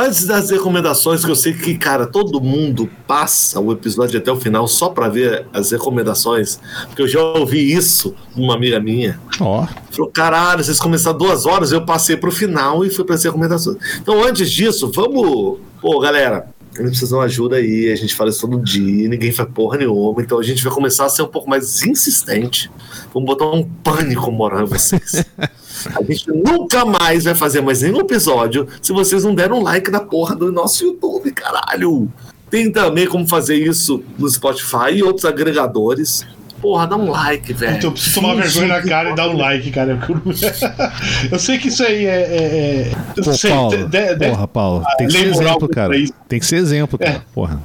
Antes 0.00 0.26
das 0.26 0.48
recomendações, 0.50 1.24
que 1.24 1.30
eu 1.30 1.34
sei 1.34 1.52
que, 1.52 1.76
cara, 1.76 2.06
todo 2.06 2.40
mundo 2.40 2.88
passa 3.04 3.58
o 3.58 3.72
episódio 3.72 4.16
até 4.16 4.30
o 4.30 4.36
final 4.36 4.68
só 4.68 4.90
pra 4.90 5.08
ver 5.08 5.44
as 5.52 5.72
recomendações, 5.72 6.60
porque 6.86 7.02
eu 7.02 7.08
já 7.08 7.20
ouvi 7.20 7.72
isso 7.72 8.14
de 8.32 8.40
uma 8.40 8.54
amiga 8.54 8.78
minha. 8.78 9.18
Ó, 9.40 9.66
Falou, 9.90 10.08
caralho, 10.08 10.62
vocês 10.62 10.78
começaram 10.78 11.18
duas 11.18 11.46
horas, 11.46 11.72
eu 11.72 11.84
passei 11.84 12.16
pro 12.16 12.30
final 12.30 12.84
e 12.84 12.90
fui 12.90 13.04
para 13.04 13.16
as 13.16 13.24
recomendações. 13.24 13.76
Então, 14.00 14.22
antes 14.22 14.48
disso, 14.52 14.88
vamos. 14.94 15.58
Pô, 15.80 15.98
galera, 15.98 16.46
a 16.74 16.82
gente 16.82 16.90
precisa 16.90 17.08
de 17.08 17.14
uma 17.14 17.24
ajuda 17.24 17.56
aí. 17.56 17.90
A 17.90 17.96
gente 17.96 18.14
fala 18.14 18.30
isso 18.30 18.48
todo 18.48 18.62
dia, 18.62 19.08
ninguém 19.08 19.32
faz 19.32 19.48
porra 19.52 19.78
nenhuma. 19.78 20.22
Então, 20.22 20.38
a 20.38 20.44
gente 20.44 20.62
vai 20.62 20.72
começar 20.72 21.06
a 21.06 21.08
ser 21.08 21.22
um 21.22 21.28
pouco 21.28 21.50
mais 21.50 21.82
insistente. 21.82 22.70
Vamos 23.12 23.26
botar 23.26 23.46
um 23.46 23.64
pânico 23.64 24.30
moral 24.30 24.62
em 24.62 24.66
vocês. 24.66 25.24
A 25.94 26.02
gente 26.02 26.26
nunca 26.28 26.84
mais 26.84 27.24
vai 27.24 27.34
fazer 27.34 27.60
mais 27.60 27.82
nenhum 27.82 28.00
episódio 28.00 28.66
se 28.82 28.92
vocês 28.92 29.24
não 29.24 29.34
deram 29.34 29.58
um 29.58 29.62
like 29.62 29.90
na 29.90 30.00
porra 30.00 30.34
do 30.34 30.50
nosso 30.52 30.84
YouTube, 30.84 31.30
caralho. 31.32 32.08
Tem 32.50 32.70
também 32.72 33.06
como 33.06 33.28
fazer 33.28 33.56
isso 33.56 34.02
no 34.18 34.28
Spotify 34.28 34.92
e 34.94 35.02
outros 35.02 35.24
agregadores. 35.26 36.26
Porra, 36.60 36.86
dá 36.88 36.96
um 36.96 37.08
like, 37.10 37.52
velho. 37.52 37.76
Então 37.76 37.90
eu 37.90 37.92
preciso 37.92 38.14
tomar 38.20 38.34
vergonha 38.34 38.66
na 38.66 38.82
cara 38.82 39.10
e 39.10 39.14
dar 39.14 39.28
um 39.28 39.36
like, 39.36 39.70
cara. 39.70 39.96
Eu 41.30 41.38
sei 41.38 41.56
que 41.58 41.68
isso 41.68 41.84
aí 41.84 42.04
é. 42.04 42.10
é, 42.10 42.90
é- 43.16 43.22
pô, 43.22 43.32
sei, 43.32 43.50
Paulo. 43.50 43.76
de- 43.88 44.14
de- 44.16 44.28
Porra, 44.28 44.48
Paulo. 44.48 44.84
Tem 44.96 45.06
que 45.06 45.12
ser 45.12 45.26
exemplo, 45.28 45.68
cara. 45.68 45.94
Tem 46.28 46.40
que 46.40 46.46
ser 46.46 46.56
exemplo, 46.56 46.98
cara. 46.98 47.22
Porra. 47.32 47.62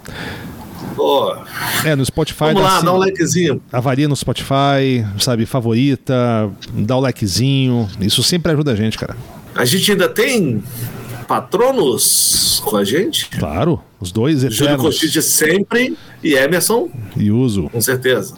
Pô, 0.96 1.36
É, 1.86 1.96
no 1.96 2.06
Spotify 2.06 2.40
vamos 2.46 2.62
lá, 2.62 2.78
assim- 2.78 2.86
dá 2.86 2.94
um 2.94 2.98
likezinho. 2.98 3.62
avalia 3.72 4.08
no 4.08 4.16
Spotify, 4.16 5.06
sabe, 5.20 5.46
favorita, 5.46 6.50
dá 6.74 6.96
o 6.98 7.02
likezinho. 7.02 7.88
Isso 8.00 8.22
sempre 8.24 8.52
ajuda 8.52 8.72
a 8.72 8.76
gente, 8.76 8.98
cara. 8.98 9.16
A 9.56 9.66
gente 9.66 9.92
ainda 9.92 10.08
tem 10.10 10.64
patronos 11.28 12.62
com 12.66 12.78
a 12.78 12.84
gente. 12.84 13.28
Claro, 13.30 13.82
os 14.00 14.12
dois 14.12 14.42
Júlio 14.42 14.56
eternos. 14.56 14.82
Cochite 14.82 15.22
sempre 15.22 15.98
e 16.24 16.34
Emerson, 16.36 16.90
E 17.18 17.32
uso. 17.32 17.70
com 17.70 17.82
certeza. 17.82 18.36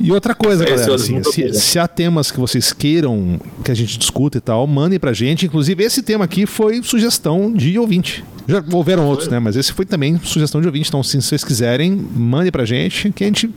E 0.00 0.10
outra 0.10 0.34
coisa, 0.34 0.64
É, 0.64 0.70
galera, 0.70 0.94
assim, 0.94 1.22
se, 1.22 1.52
se 1.52 1.78
há 1.78 1.86
temas 1.86 2.30
que 2.30 2.40
vocês 2.40 2.72
queiram 2.72 3.38
que 3.62 3.70
a 3.70 3.74
gente 3.74 3.98
discuta 3.98 4.38
e 4.38 4.40
tal, 4.40 4.66
mandem 4.66 4.98
pra 4.98 5.12
gente. 5.12 5.44
Inclusive, 5.44 5.84
esse 5.84 6.02
tema 6.02 6.24
aqui 6.24 6.46
foi 6.46 6.82
sugestão 6.82 7.52
de 7.52 7.78
ouvinte. 7.78 8.24
Já 8.48 8.64
houveram 8.72 9.06
outros, 9.06 9.28
né? 9.28 9.38
Mas 9.38 9.56
esse 9.56 9.72
foi 9.72 9.84
também 9.84 10.18
sugestão 10.24 10.60
de 10.60 10.66
ouvinte. 10.66 10.88
Então, 10.88 11.02
se 11.02 11.20
vocês 11.20 11.44
quiserem, 11.44 11.92
mandem 11.92 12.50
pra 12.50 12.64
gente, 12.64 13.12
que 13.12 13.22
a 13.22 13.26
gente 13.26 13.50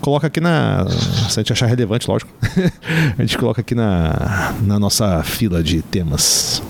coloca 0.00 0.26
aqui 0.26 0.40
na. 0.40 0.86
Se 1.30 1.38
a 1.38 1.42
gente 1.42 1.52
achar 1.52 1.66
relevante, 1.66 2.10
lógico. 2.10 2.32
a 3.16 3.22
gente 3.22 3.38
coloca 3.38 3.60
aqui 3.60 3.74
na, 3.74 4.54
na 4.62 4.80
nossa 4.80 5.22
fila 5.22 5.62
de 5.62 5.82
temas. 5.82 6.60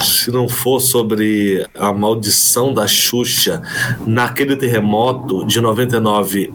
Se 0.00 0.30
não 0.30 0.48
for 0.48 0.78
sobre 0.78 1.66
a 1.76 1.92
maldição 1.92 2.72
da 2.72 2.86
Xuxa 2.86 3.60
naquele 4.06 4.54
terremoto 4.54 5.44
de 5.44 5.60
99 5.60 6.52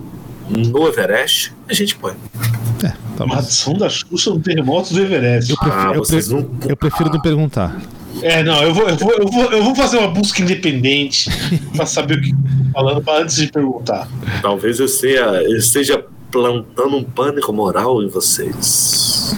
no 0.49 0.87
Everest, 0.87 1.53
a 1.67 1.73
gente 1.73 1.95
põe. 1.95 2.13
É, 2.83 2.87
tá 2.89 3.25
bom. 3.25 3.27
Maldição 3.27 3.73
da 3.73 3.89
Xuxa 3.89 4.29
no 4.31 4.39
terremoto 4.39 4.93
do 4.93 4.99
Everest. 5.01 5.51
Eu 5.51 5.57
prefiro, 5.57 5.81
Ah, 5.81 5.93
eu 5.93 6.29
não- 6.41 6.49
eu 6.69 6.77
prefiro 6.77 7.09
não 7.11 7.21
perguntar. 7.21 7.79
É, 8.21 8.43
não, 8.43 8.61
eu 8.63 8.73
vou, 8.73 8.87
eu, 8.87 8.95
vou, 8.97 9.11
eu, 9.13 9.27
vou, 9.27 9.43
eu 9.51 9.63
vou 9.63 9.75
fazer 9.75 9.97
uma 9.97 10.07
busca 10.07 10.41
independente 10.41 11.29
pra 11.75 11.85
saber 11.85 12.19
o 12.19 12.21
que 12.21 12.31
tô 12.31 12.37
falando 12.73 13.01
pra 13.03 13.19
antes 13.21 13.35
de 13.35 13.47
perguntar. 13.51 14.07
Talvez 14.41 14.79
eu 14.79 14.85
esteja, 14.85 15.25
eu 15.43 15.57
esteja 15.57 16.05
plantando 16.31 16.95
um 16.95 17.03
pânico 17.03 17.51
moral 17.51 18.01
em 18.03 18.07
vocês. 18.07 19.35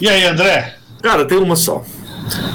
E 0.00 0.08
aí, 0.08 0.24
André? 0.26 0.76
Cara, 1.02 1.24
tem 1.24 1.38
uma 1.38 1.56
só. 1.56 1.82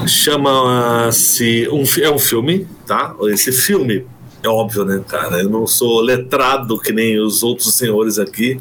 Chama-se. 0.08 1.68
Um, 1.72 1.84
é 2.02 2.10
um 2.10 2.20
filme, 2.20 2.68
tá? 2.88 3.14
Esse 3.30 3.52
filme, 3.52 4.06
é 4.46 4.50
óbvio, 4.50 4.86
né, 4.86 5.02
cara? 5.08 5.42
Eu 5.42 5.50
não 5.50 5.66
sou 5.66 6.02
letrado 6.02 6.80
que 6.80 6.92
nem 6.92 7.20
os 7.20 7.44
outros 7.44 7.74
senhores 7.76 8.20
aqui 8.20 8.60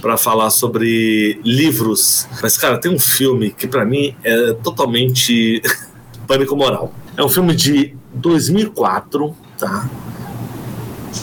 para 0.00 0.16
falar 0.16 0.50
sobre 0.50 1.40
livros. 1.44 2.26
Mas, 2.42 2.58
cara, 2.58 2.78
tem 2.78 2.90
um 2.90 2.98
filme 2.98 3.52
que 3.52 3.68
para 3.68 3.84
mim 3.84 4.16
é 4.24 4.52
totalmente 4.54 5.62
pânico 6.26 6.56
moral. 6.56 6.92
É 7.16 7.22
um 7.22 7.28
filme 7.28 7.54
de 7.54 7.94
2004, 8.14 9.34
tá? 9.56 9.88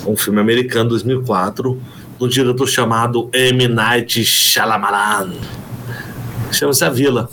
Um 0.07 0.15
filme 0.15 0.39
americano, 0.39 0.89
2004, 0.91 1.81
de 2.17 2.23
um 2.23 2.27
diretor 2.27 2.67
chamado 2.67 3.29
M. 3.33 3.67
Night 3.67 4.23
Shyamalan. 4.23 5.33
Chama-se 6.51 6.85
A 6.85 6.89
Vila. 6.89 7.29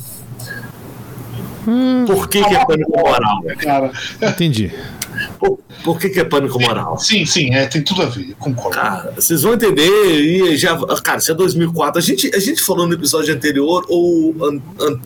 Por 2.06 2.28
que, 2.28 2.42
que 2.42 2.54
é 2.54 2.64
pânico 2.64 2.92
moral? 2.98 3.42
Cara, 3.58 3.92
Entendi. 4.22 4.72
Por, 5.38 5.58
por 5.84 5.98
que, 5.98 6.08
que 6.08 6.20
é 6.20 6.24
pânico 6.24 6.60
moral? 6.60 6.98
sim, 6.98 7.24
sim, 7.26 7.54
é, 7.54 7.66
tem 7.66 7.82
tudo 7.82 8.02
a 8.02 8.06
ver, 8.06 8.34
concordo. 8.38 8.70
Cara, 8.76 9.12
vocês 9.14 9.42
vão 9.42 9.54
entender 9.54 9.88
e 9.88 10.56
já. 10.56 10.76
Cara, 11.02 11.18
isso 11.18 11.30
é 11.30 11.34
2004. 11.34 11.98
A 11.98 12.02
gente, 12.02 12.34
a 12.34 12.38
gente 12.38 12.62
falou 12.62 12.86
no 12.86 12.94
episódio 12.94 13.34
anterior 13.34 13.84
ou. 13.88 14.34
an- 14.44 14.60
an- 14.80 15.00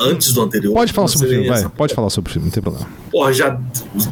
antes 0.00 0.32
do 0.32 0.42
anterior. 0.42 0.72
Pode 0.74 0.92
falar 0.92 1.08
sobre 1.08 1.26
o 1.26 1.30
filme, 1.30 1.48
vai. 1.48 1.68
Pode 1.70 1.92
falar 1.92 2.08
sobre 2.10 2.30
o 2.30 2.32
filme, 2.32 2.46
não 2.46 2.52
tem 2.52 2.62
problema. 2.62 2.86
Porra, 3.10 3.32
já 3.32 3.58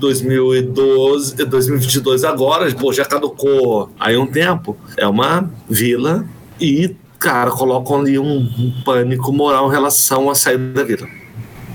2012, 0.00 1.36
2022 1.44 2.24
agora, 2.24 2.72
pô, 2.74 2.92
já 2.92 3.04
caducou 3.04 3.90
aí 3.98 4.16
um 4.16 4.26
tempo. 4.26 4.76
É 4.96 5.06
uma 5.06 5.48
vila 5.68 6.24
e, 6.60 6.94
cara, 7.18 7.50
colocam 7.50 8.00
ali 8.00 8.18
um, 8.18 8.38
um 8.38 8.82
pânico 8.84 9.32
moral 9.32 9.68
em 9.68 9.70
relação 9.70 10.28
à 10.30 10.34
saída 10.34 10.72
da 10.72 10.82
vila. 10.84 11.06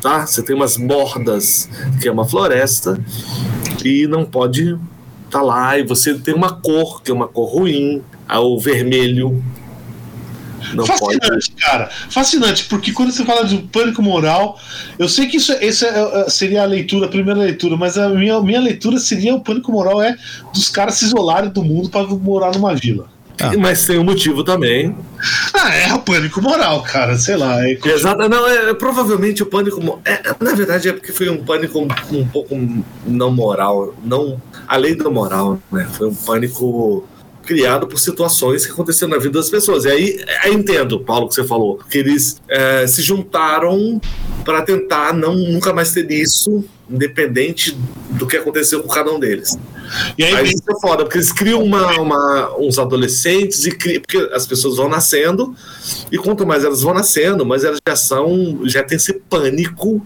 Tá? 0.02 0.26
Você 0.26 0.41
tem 0.41 0.56
umas 0.56 0.78
bordas, 0.78 1.69
que 2.02 2.07
é 2.07 2.11
uma 2.11 2.28
floresta, 2.28 2.99
e 3.86 4.07
não 4.07 4.26
pode 4.26 4.78
tá 5.32 5.41
lá 5.41 5.80
e 5.80 5.84
você 5.84 6.14
tem 6.14 6.36
uma 6.36 6.53
cor, 6.53 7.02
que 7.02 7.10
é 7.10 7.14
uma 7.14 7.28
cor 7.28 7.49
ruim, 7.49 8.03
o 8.30 8.60
vermelho. 8.60 9.44
Não 10.73 10.86
Fascinante, 10.86 11.19
pode. 11.28 11.52
cara. 11.53 11.90
Fascinante, 12.10 12.65
porque 12.65 12.91
quando 12.91 13.11
você 13.11 13.26
fala 13.26 13.45
de 13.45 13.57
pânico 13.57 14.02
moral, 14.02 14.60
eu 14.99 15.10
sei 15.10 15.28
que 15.28 15.38
isso, 15.38 15.52
isso 15.53 15.86
é, 15.86 16.22
é, 16.22 16.30
seria 16.30 16.61
a 16.61 16.65
leitura, 16.65 17.07
a 17.07 17.10
primeira 17.10 17.40
leitura, 17.40 17.76
mas 17.76 17.98
a 17.98 18.10
minha, 18.10 18.40
minha 18.41 18.60
leitura 18.60 18.99
seria 18.99 19.34
o 19.34 19.41
pânico 19.41 19.72
moral 19.72 20.02
é 20.02 20.15
dos 20.53 20.69
caras 20.69 20.95
se 20.95 21.06
isolarem 21.06 21.49
do 21.49 21.64
mundo 21.64 21.90
para 21.90 22.06
morar 22.07 22.53
numa 22.53 22.76
vila. 22.76 23.10
Ah. 23.40 23.52
Mas 23.58 23.86
tem 23.86 23.98
um 23.98 24.03
motivo 24.03 24.44
também. 24.44 24.95
Ah, 25.53 25.74
é 25.76 25.94
o 25.94 25.99
pânico 25.99 26.41
moral, 26.41 26.82
cara, 26.84 27.18
sei 27.18 27.36
lá. 27.38 27.64
É... 27.66 27.78
Exato, 27.86 28.28
não, 28.28 28.48
é, 28.48 28.74
provavelmente 28.74 29.44
o 29.44 29.45
pânico. 29.45 30.02
É, 30.06 30.36
na 30.40 30.53
verdade, 30.53 30.90
é 30.90 30.94
porque 30.94 31.12
foi 31.12 31.30
um 31.30 31.44
pânico 31.44 31.80
um, 31.80 31.88
um 32.18 32.28
pouco 32.28 32.56
não 33.06 33.32
moral, 33.32 33.94
não 34.03 34.41
além 34.68 34.95
do 34.95 35.12
moral, 35.12 35.60
né? 35.72 35.88
Foi 35.91 36.08
um 36.08 36.16
pânico 36.16 37.08
criado 37.44 37.88
por 37.88 37.99
situações 37.99 38.66
que 38.66 38.72
aconteceram 38.72 39.12
na 39.12 39.18
vida 39.18 39.40
das 39.40 39.49
pessoas. 39.49 39.86
E 39.86 39.90
aí, 39.90 40.24
aí 40.44 40.53
entendo, 40.53 40.99
Paulo, 40.99 41.28
que 41.28 41.36
você 41.36 41.44
falou, 41.44 41.80
que 41.90 41.98
eles 41.98 42.41
é, 42.49 42.86
se 42.88 43.02
juntaram 43.02 43.99
para 44.45 44.62
tentar 44.62 45.14
não 45.14 45.36
nunca 45.36 45.74
mais 45.74 45.91
ter 45.91 46.10
isso, 46.12 46.64
independente 46.91 47.77
do 48.11 48.27
que 48.27 48.38
aconteceu 48.38 48.81
com 48.84 48.89
cada 48.89 49.11
um 49.11 49.19
deles. 49.19 49.57
E 50.18 50.23
aí, 50.23 50.35
aí 50.35 50.49
isso 50.49 50.63
é 50.69 50.80
foda, 50.80 51.03
porque 51.03 51.18
eles 51.18 51.31
criam 51.31 51.63
uma, 51.63 51.99
uma, 51.99 52.57
uns 52.57 52.77
adolescentes 52.77 53.65
e 53.65 53.72
criam, 53.72 54.01
porque 54.01 54.30
as 54.34 54.45
pessoas 54.45 54.77
vão 54.77 54.89
nascendo, 54.89 55.55
e 56.11 56.18
quanto 56.18 56.45
mais 56.45 56.63
elas 56.63 56.81
vão 56.81 56.93
nascendo, 56.93 57.45
mais 57.45 57.63
elas 57.63 57.80
já 57.88 57.95
são, 57.95 58.61
já 58.65 58.84
tem 58.84 58.97
esse 58.97 59.13
pânico 59.13 60.05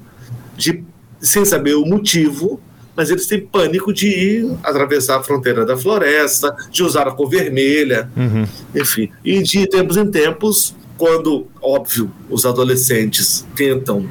de 0.56 0.84
sem 1.20 1.44
saber 1.44 1.76
o 1.76 1.86
motivo 1.86 2.62
mas 2.96 3.10
eles 3.10 3.28
têm 3.28 3.42
pânico 3.42 3.94
de 3.94 4.08
ir 4.08 4.58
atravessar 4.64 5.20
a 5.20 5.24
fronteira 5.24 5.66
da 5.66 5.76
floresta, 5.76 6.56
de 6.72 6.82
usar 6.82 7.08
a 7.08 7.12
cor 7.12 7.30
vermelha, 7.30 8.10
uhum. 8.16 8.48
enfim. 8.74 9.12
E 9.24 9.44
de 9.44 9.68
tempos 9.68 9.98
em 9.98 10.10
tempos, 10.10 10.74
quando, 10.98 11.48
óbvio, 11.62 12.10
os 12.30 12.46
adolescentes 12.46 13.46
tentam 13.54 14.08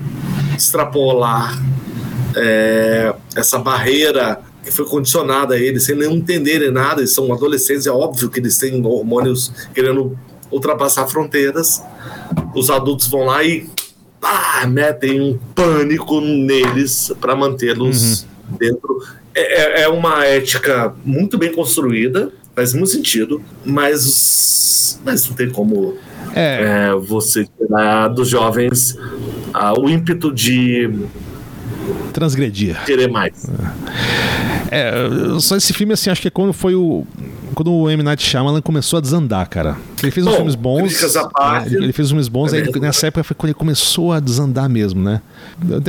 extrapolar 0.55 1.59
é, 2.36 3.15
essa 3.36 3.59
barreira 3.59 4.40
que 4.62 4.70
foi 4.70 4.86
condicionada 4.86 5.55
a 5.55 5.59
eles, 5.59 5.85
sem 5.85 5.94
nem 5.94 6.12
entenderem 6.12 6.70
nada, 6.70 7.01
eles 7.01 7.12
são 7.12 7.32
adolescentes, 7.32 7.86
é 7.86 7.90
óbvio 7.90 8.31
que 8.31 8.40
eles 8.40 8.56
têm 8.56 8.85
hormônios 8.85 9.52
querendo 9.74 10.19
ultrapassar 10.51 11.06
fronteiras, 11.06 11.82
os 12.55 12.70
adultos 12.70 13.06
vão 13.09 13.27
lá 13.27 13.44
e 13.44 13.69
ah, 14.23 14.66
metem 14.66 15.20
um 15.20 15.39
pânico 15.55 16.20
neles 16.20 17.12
para 17.20 17.36
mantê-los 17.36 18.23
uhum 18.23 18.35
dentro. 18.59 19.02
É, 19.35 19.81
é, 19.81 19.82
é 19.82 19.89
uma 19.89 20.24
ética 20.24 20.94
muito 21.05 21.36
bem 21.36 21.52
construída, 21.52 22.31
faz 22.55 22.73
muito 22.73 22.90
sentido, 22.90 23.43
mas, 23.65 25.01
mas 25.05 25.28
não 25.28 25.35
tem 25.35 25.51
como 25.51 25.97
é. 26.35 26.90
É, 26.90 26.94
você 26.94 27.47
tirar 27.59 28.09
dos 28.09 28.28
jovens 28.28 28.93
uh, 28.93 29.81
o 29.81 29.89
ímpeto 29.89 30.32
de 30.32 30.90
transgredir. 32.12 32.82
Querer 32.85 33.09
mais. 33.11 33.47
É, 34.70 34.93
só 35.40 35.56
esse 35.56 35.73
filme, 35.73 35.93
assim, 35.93 36.11
acho 36.11 36.20
que 36.23 36.28
é 36.28 36.31
quando 36.31 36.52
foi 36.52 36.74
o. 36.74 37.06
Quando 37.55 37.73
o 37.73 37.89
M. 37.89 38.02
Night 38.02 38.23
Shyamalan 38.23 38.61
começou 38.61 38.97
a 38.97 39.01
desandar, 39.01 39.48
cara. 39.48 39.77
Ele 40.02 40.11
fez 40.11 40.27
Bom, 40.27 40.32
uns 40.32 40.36
filmes 40.36 40.55
bons. 40.55 41.02
Né? 41.02 41.66
Ele 41.66 41.93
fez 41.93 42.06
uns 42.06 42.11
filmes 42.11 42.28
bons, 42.28 42.52
é 42.52 42.59
aí 42.59 42.81
nessa 42.81 43.06
época 43.06 43.23
foi 43.23 43.36
quando 43.36 43.51
ele 43.51 43.59
começou 43.59 44.12
a 44.12 44.19
desandar 44.19 44.69
mesmo, 44.69 45.02
né? 45.02 45.20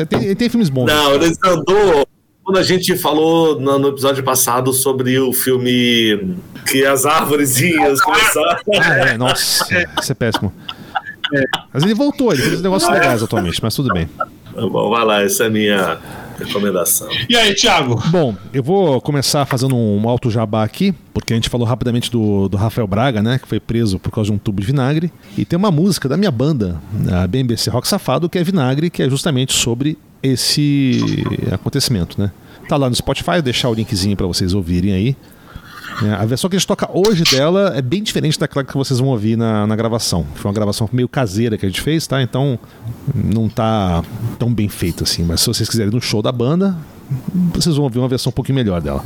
Tem, 0.08 0.36
tem 0.36 0.50
filmes 0.50 0.70
bons. 0.70 0.86
Não, 0.86 1.16
ele 1.16 1.30
desandou 1.30 2.06
quando 2.46 2.58
a 2.60 2.64
gente 2.64 2.96
falou 2.96 3.60
no, 3.60 3.88
episódio 3.88 4.24
passado 4.24 4.72
sobre 4.72 5.20
o 5.20 5.34
filme 5.34 6.38
que 6.68 6.86
as 6.86 7.04
árvorezinhas 7.04 8.00
começaram. 8.00 8.60
Ah, 8.80 8.98
é, 9.10 9.18
nossa, 9.18 9.66
isso 10.00 10.12
é 10.12 10.16
péssimo. 10.16 10.54
É. 11.34 11.44
Mas 11.74 11.82
ele 11.82 11.96
voltou, 11.96 12.32
ele 12.32 12.44
fez 12.44 12.62
negócios 12.62 12.92
legais 12.92 13.24
atualmente, 13.24 13.60
mas 13.64 13.74
tudo 13.74 13.92
bem. 13.92 14.08
Bom, 14.56 14.90
vai 14.90 15.06
lá, 15.06 15.22
essa 15.22 15.44
é 15.44 15.48
a 15.48 15.50
minha 15.50 16.00
recomendação. 16.38 17.08
E 17.30 17.36
aí, 17.36 17.54
Thiago? 17.54 18.02
Bom, 18.10 18.36
eu 18.54 18.64
vou 18.64 19.02
começar 19.02 19.46
fazendo 19.46 19.76
um 19.76 20.08
alto 20.08 20.30
jabá 20.30 20.64
aqui, 20.64 20.94
porque 21.14 21.34
a 21.34 21.36
gente 21.36 21.50
falou 21.50 21.68
rapidamente 21.68 22.10
do, 22.10 22.48
do 22.48 22.58
Rafael 22.58 22.88
Braga, 22.88 23.22
né, 23.22 23.38
que 23.38 23.48
foi 23.48 23.60
preso 23.60 24.00
por 24.00 24.12
causa 24.12 24.30
de 24.30 24.36
um 24.36 24.38
tubo 24.38 24.62
de 24.62 24.68
vinagre. 24.68 25.12
E 25.38 25.46
tem 25.46 25.58
uma 25.58 25.72
música 25.72 26.08
da 26.08 26.18
minha 26.18 26.32
banda, 26.32 26.82
a 27.12 27.28
BMBC 27.28 27.70
Rock 27.70 27.88
Safado, 27.88 28.30
que 28.30 28.38
é 28.38 28.44
Vinagre, 28.44 28.90
que 28.90 29.04
é 29.04 29.10
justamente 29.10 29.54
sobre 29.54 29.98
esse 30.22 31.02
acontecimento, 31.52 32.20
né? 32.20 32.32
Tá 32.68 32.78
lá 32.78 32.90
no 32.90 32.96
Spotify, 32.96 33.34
vou 33.34 33.42
deixar 33.44 33.70
o 33.70 33.74
linkzinho 33.74 34.18
para 34.18 34.26
vocês 34.26 34.54
ouvirem 34.54 34.94
aí. 34.94 35.16
É, 36.04 36.12
a 36.14 36.26
versão 36.26 36.50
que 36.50 36.56
a 36.56 36.60
gente 36.60 36.68
toca 36.68 36.90
hoje 36.94 37.24
dela 37.24 37.74
é 37.76 37.82
bem 37.82 38.04
diferente 38.04 38.40
daquela 38.40 38.66
que 38.66 38.74
vocês 38.76 39.00
vão 39.00 39.10
ouvir 39.10 39.38
na, 39.38 39.66
na 39.66 39.76
gravação. 39.76 40.26
Foi 40.36 40.50
uma 40.50 40.54
gravação 40.54 40.90
meio 40.92 41.08
caseira 41.08 41.58
que 41.58 41.66
a 41.66 41.70
gente 41.70 41.82
fez, 41.82 42.06
tá? 42.06 42.22
Então 42.22 42.60
não 43.14 43.48
tá 43.48 44.04
tão 44.38 44.54
bem 44.54 44.68
feito 44.68 45.04
assim. 45.04 45.24
Mas 45.24 45.42
se 45.42 45.48
vocês 45.48 45.70
quiserem 45.70 45.92
no 45.92 46.02
show 46.02 46.22
da 46.22 46.32
banda, 46.32 46.76
vocês 47.54 47.76
vão 47.76 47.86
ouvir 47.86 48.00
uma 48.00 48.08
versão 48.08 48.30
um 48.30 48.34
pouquinho 48.34 48.56
melhor 48.56 48.82
dela. 48.82 49.04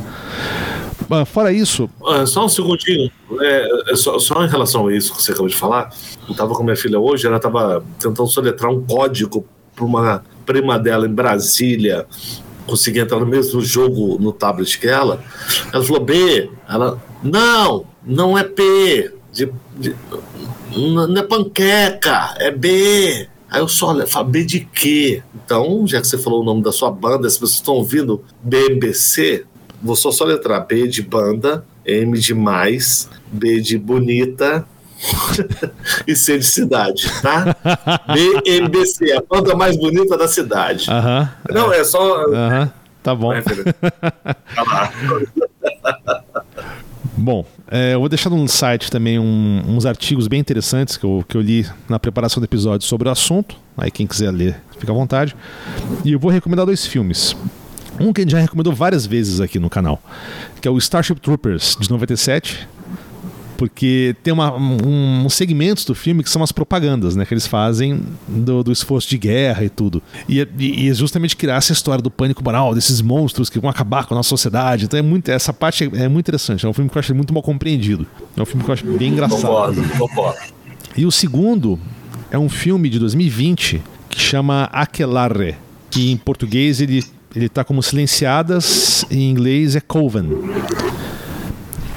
Fora 1.25 1.51
isso. 1.51 1.89
Ah, 2.05 2.25
só 2.25 2.45
um 2.45 2.49
segundinho. 2.49 3.11
É, 3.39 3.91
é 3.91 3.95
só, 3.95 4.19
só, 4.19 4.43
em 4.45 4.47
relação 4.47 4.87
a 4.87 4.95
isso 4.95 5.15
que 5.15 5.21
você 5.21 5.31
acabou 5.31 5.47
de 5.47 5.55
falar, 5.55 5.91
eu 6.27 6.35
tava 6.35 6.53
com 6.53 6.63
minha 6.63 6.75
filha 6.75 6.99
hoje, 6.99 7.25
ela 7.25 7.39
tava 7.39 7.83
tentando 7.99 8.27
soletrar 8.27 8.71
um 8.71 8.83
código 8.85 9.45
para 9.75 9.85
uma 9.85 10.23
prima 10.45 10.77
dela 10.77 11.07
em 11.07 11.13
Brasília 11.13 12.05
conseguir 12.69 12.99
entrar 12.99 13.19
no 13.19 13.25
mesmo 13.25 13.61
jogo 13.61 14.17
no 14.19 14.31
tablet 14.31 14.79
que 14.79 14.87
ela. 14.87 15.23
Ela 15.73 15.83
falou 15.83 16.03
B. 16.03 16.49
Ela, 16.67 17.01
não, 17.23 17.85
não 18.05 18.37
é 18.37 18.43
P. 18.43 19.13
De, 19.31 19.51
de, 19.77 19.95
não 20.75 21.17
é 21.17 21.23
panqueca, 21.23 22.35
é 22.37 22.51
B. 22.51 23.27
Aí 23.49 23.61
eu 23.61 23.67
só 23.67 23.87
olha, 23.87 24.05
falo, 24.05 24.29
B 24.29 24.43
de 24.43 24.59
quê? 24.59 25.23
Então, 25.33 25.85
já 25.87 25.99
que 25.99 26.07
você 26.07 26.17
falou 26.17 26.41
o 26.41 26.45
nome 26.45 26.61
da 26.61 26.71
sua 26.71 26.91
banda, 26.91 27.27
as 27.27 27.33
pessoas 27.33 27.53
estão 27.53 27.73
ouvindo 27.75 28.23
BMBC, 28.43 29.45
vou 29.81 29.95
só 29.95 30.11
só 30.11 30.23
letrar 30.23 30.67
B 30.67 30.87
de 30.87 31.01
banda, 31.01 31.65
M 31.83 32.17
de 32.19 32.35
mais, 32.35 33.09
B 33.31 33.59
de 33.59 33.77
bonita, 33.77 34.67
e 36.07 36.15
ser 36.15 36.39
de 36.39 36.45
cidade, 36.45 37.09
tá? 37.21 37.55
BMBC, 38.13 39.13
a 39.13 39.21
banda 39.21 39.55
mais 39.55 39.77
bonita 39.77 40.17
da 40.17 40.27
cidade. 40.27 40.89
Uh 40.89 40.93
-huh, 40.93 41.29
Não, 41.51 41.73
é, 41.73 41.79
é 41.79 41.83
só. 41.83 42.25
Uh 42.25 42.31
-huh, 42.31 42.71
tá 43.01 43.15
bom. 43.15 43.33
É, 43.33 43.41
tá 43.41 44.93
Bom, 47.21 47.45
é, 47.69 47.95
eu 47.95 47.99
vou 47.99 48.07
deixar 48.07 48.29
no 48.29 48.47
site 48.47 48.89
também 48.89 49.19
um, 49.19 49.61
uns 49.67 49.85
artigos 49.85 50.25
bem 50.27 50.39
interessantes 50.39 50.95
que 50.95 51.03
eu, 51.03 51.25
que 51.27 51.35
eu 51.35 51.41
li 51.41 51.65
na 51.89 51.99
preparação 51.99 52.39
do 52.39 52.45
episódio 52.45 52.87
sobre 52.87 53.09
o 53.09 53.11
assunto. 53.11 53.57
Aí 53.77 53.91
quem 53.91 54.07
quiser 54.07 54.31
ler, 54.31 54.61
fica 54.79 54.91
à 54.93 54.95
vontade. 54.95 55.35
E 56.05 56.13
eu 56.13 56.19
vou 56.19 56.31
recomendar 56.31 56.65
dois 56.65 56.85
filmes. 56.85 57.35
Um 57.99 58.13
que 58.13 58.21
a 58.21 58.23
gente 58.23 58.31
já 58.31 58.39
recomendou 58.39 58.73
várias 58.73 59.05
vezes 59.05 59.41
aqui 59.41 59.59
no 59.59 59.69
canal, 59.69 60.01
que 60.61 60.67
é 60.67 60.71
o 60.71 60.77
Starship 60.77 61.19
Troopers 61.19 61.75
de 61.77 61.89
97, 61.89 62.65
porque 63.59 64.15
tem 64.23 64.33
uma, 64.33 64.55
um, 64.55 65.25
um 65.25 65.29
segmentos 65.29 65.83
do 65.83 65.93
filme 65.93 66.23
que 66.23 66.29
são 66.29 66.41
as 66.41 66.49
propagandas, 66.49 67.17
né? 67.17 67.25
Que 67.25 67.33
eles 67.33 67.45
fazem 67.45 68.01
do, 68.25 68.63
do 68.63 68.71
esforço 68.71 69.09
de 69.09 69.17
guerra 69.17 69.65
e 69.65 69.69
tudo. 69.69 70.01
E, 70.29 70.39
e, 70.57 70.87
e, 70.87 70.93
justamente 70.93 71.35
criar 71.35 71.55
essa 71.57 71.73
história 71.73 72.01
do 72.01 72.09
pânico 72.09 72.41
moral, 72.41 72.73
desses 72.73 73.01
monstros 73.01 73.49
que 73.49 73.59
vão 73.59 73.69
acabar 73.69 74.05
com 74.05 74.13
a 74.13 74.17
nossa 74.17 74.29
sociedade. 74.29 74.85
Então 74.85 74.97
é 74.97 75.03
muito, 75.03 75.29
essa 75.29 75.51
parte 75.51 75.83
é, 75.83 76.05
é 76.05 76.07
muito 76.07 76.23
interessante. 76.23 76.65
É 76.65 76.69
um 76.69 76.71
filme 76.71 76.89
que 76.89 76.97
eu 76.97 77.01
acho 77.01 77.13
muito 77.13 77.33
mal 77.33 77.43
compreendido. 77.43 78.07
É 78.37 78.41
um 78.41 78.45
filme 78.45 78.63
que 78.63 78.69
eu 78.69 78.73
acho 78.73 78.85
bem 78.85 79.09
engraçado. 79.11 79.41
Concordo, 79.41 79.89
concordo. 79.97 80.39
E 80.95 81.05
o 81.05 81.11
segundo 81.11 81.77
é 82.31 82.39
um 82.39 82.47
filme 82.47 82.87
de 82.87 82.97
2020 82.97 83.81
que 84.09 84.21
chama 84.21 84.69
Aquelarre, 84.71 85.55
que 85.91 86.11
em 86.11 86.15
português 86.15 86.79
ele 86.79 87.03
ele 87.35 87.45
está 87.45 87.63
como 87.63 87.83
silenciadas, 87.83 89.05
em 89.11 89.29
inglês 89.29 89.75
é 89.75 89.81
Coven. 89.81 90.29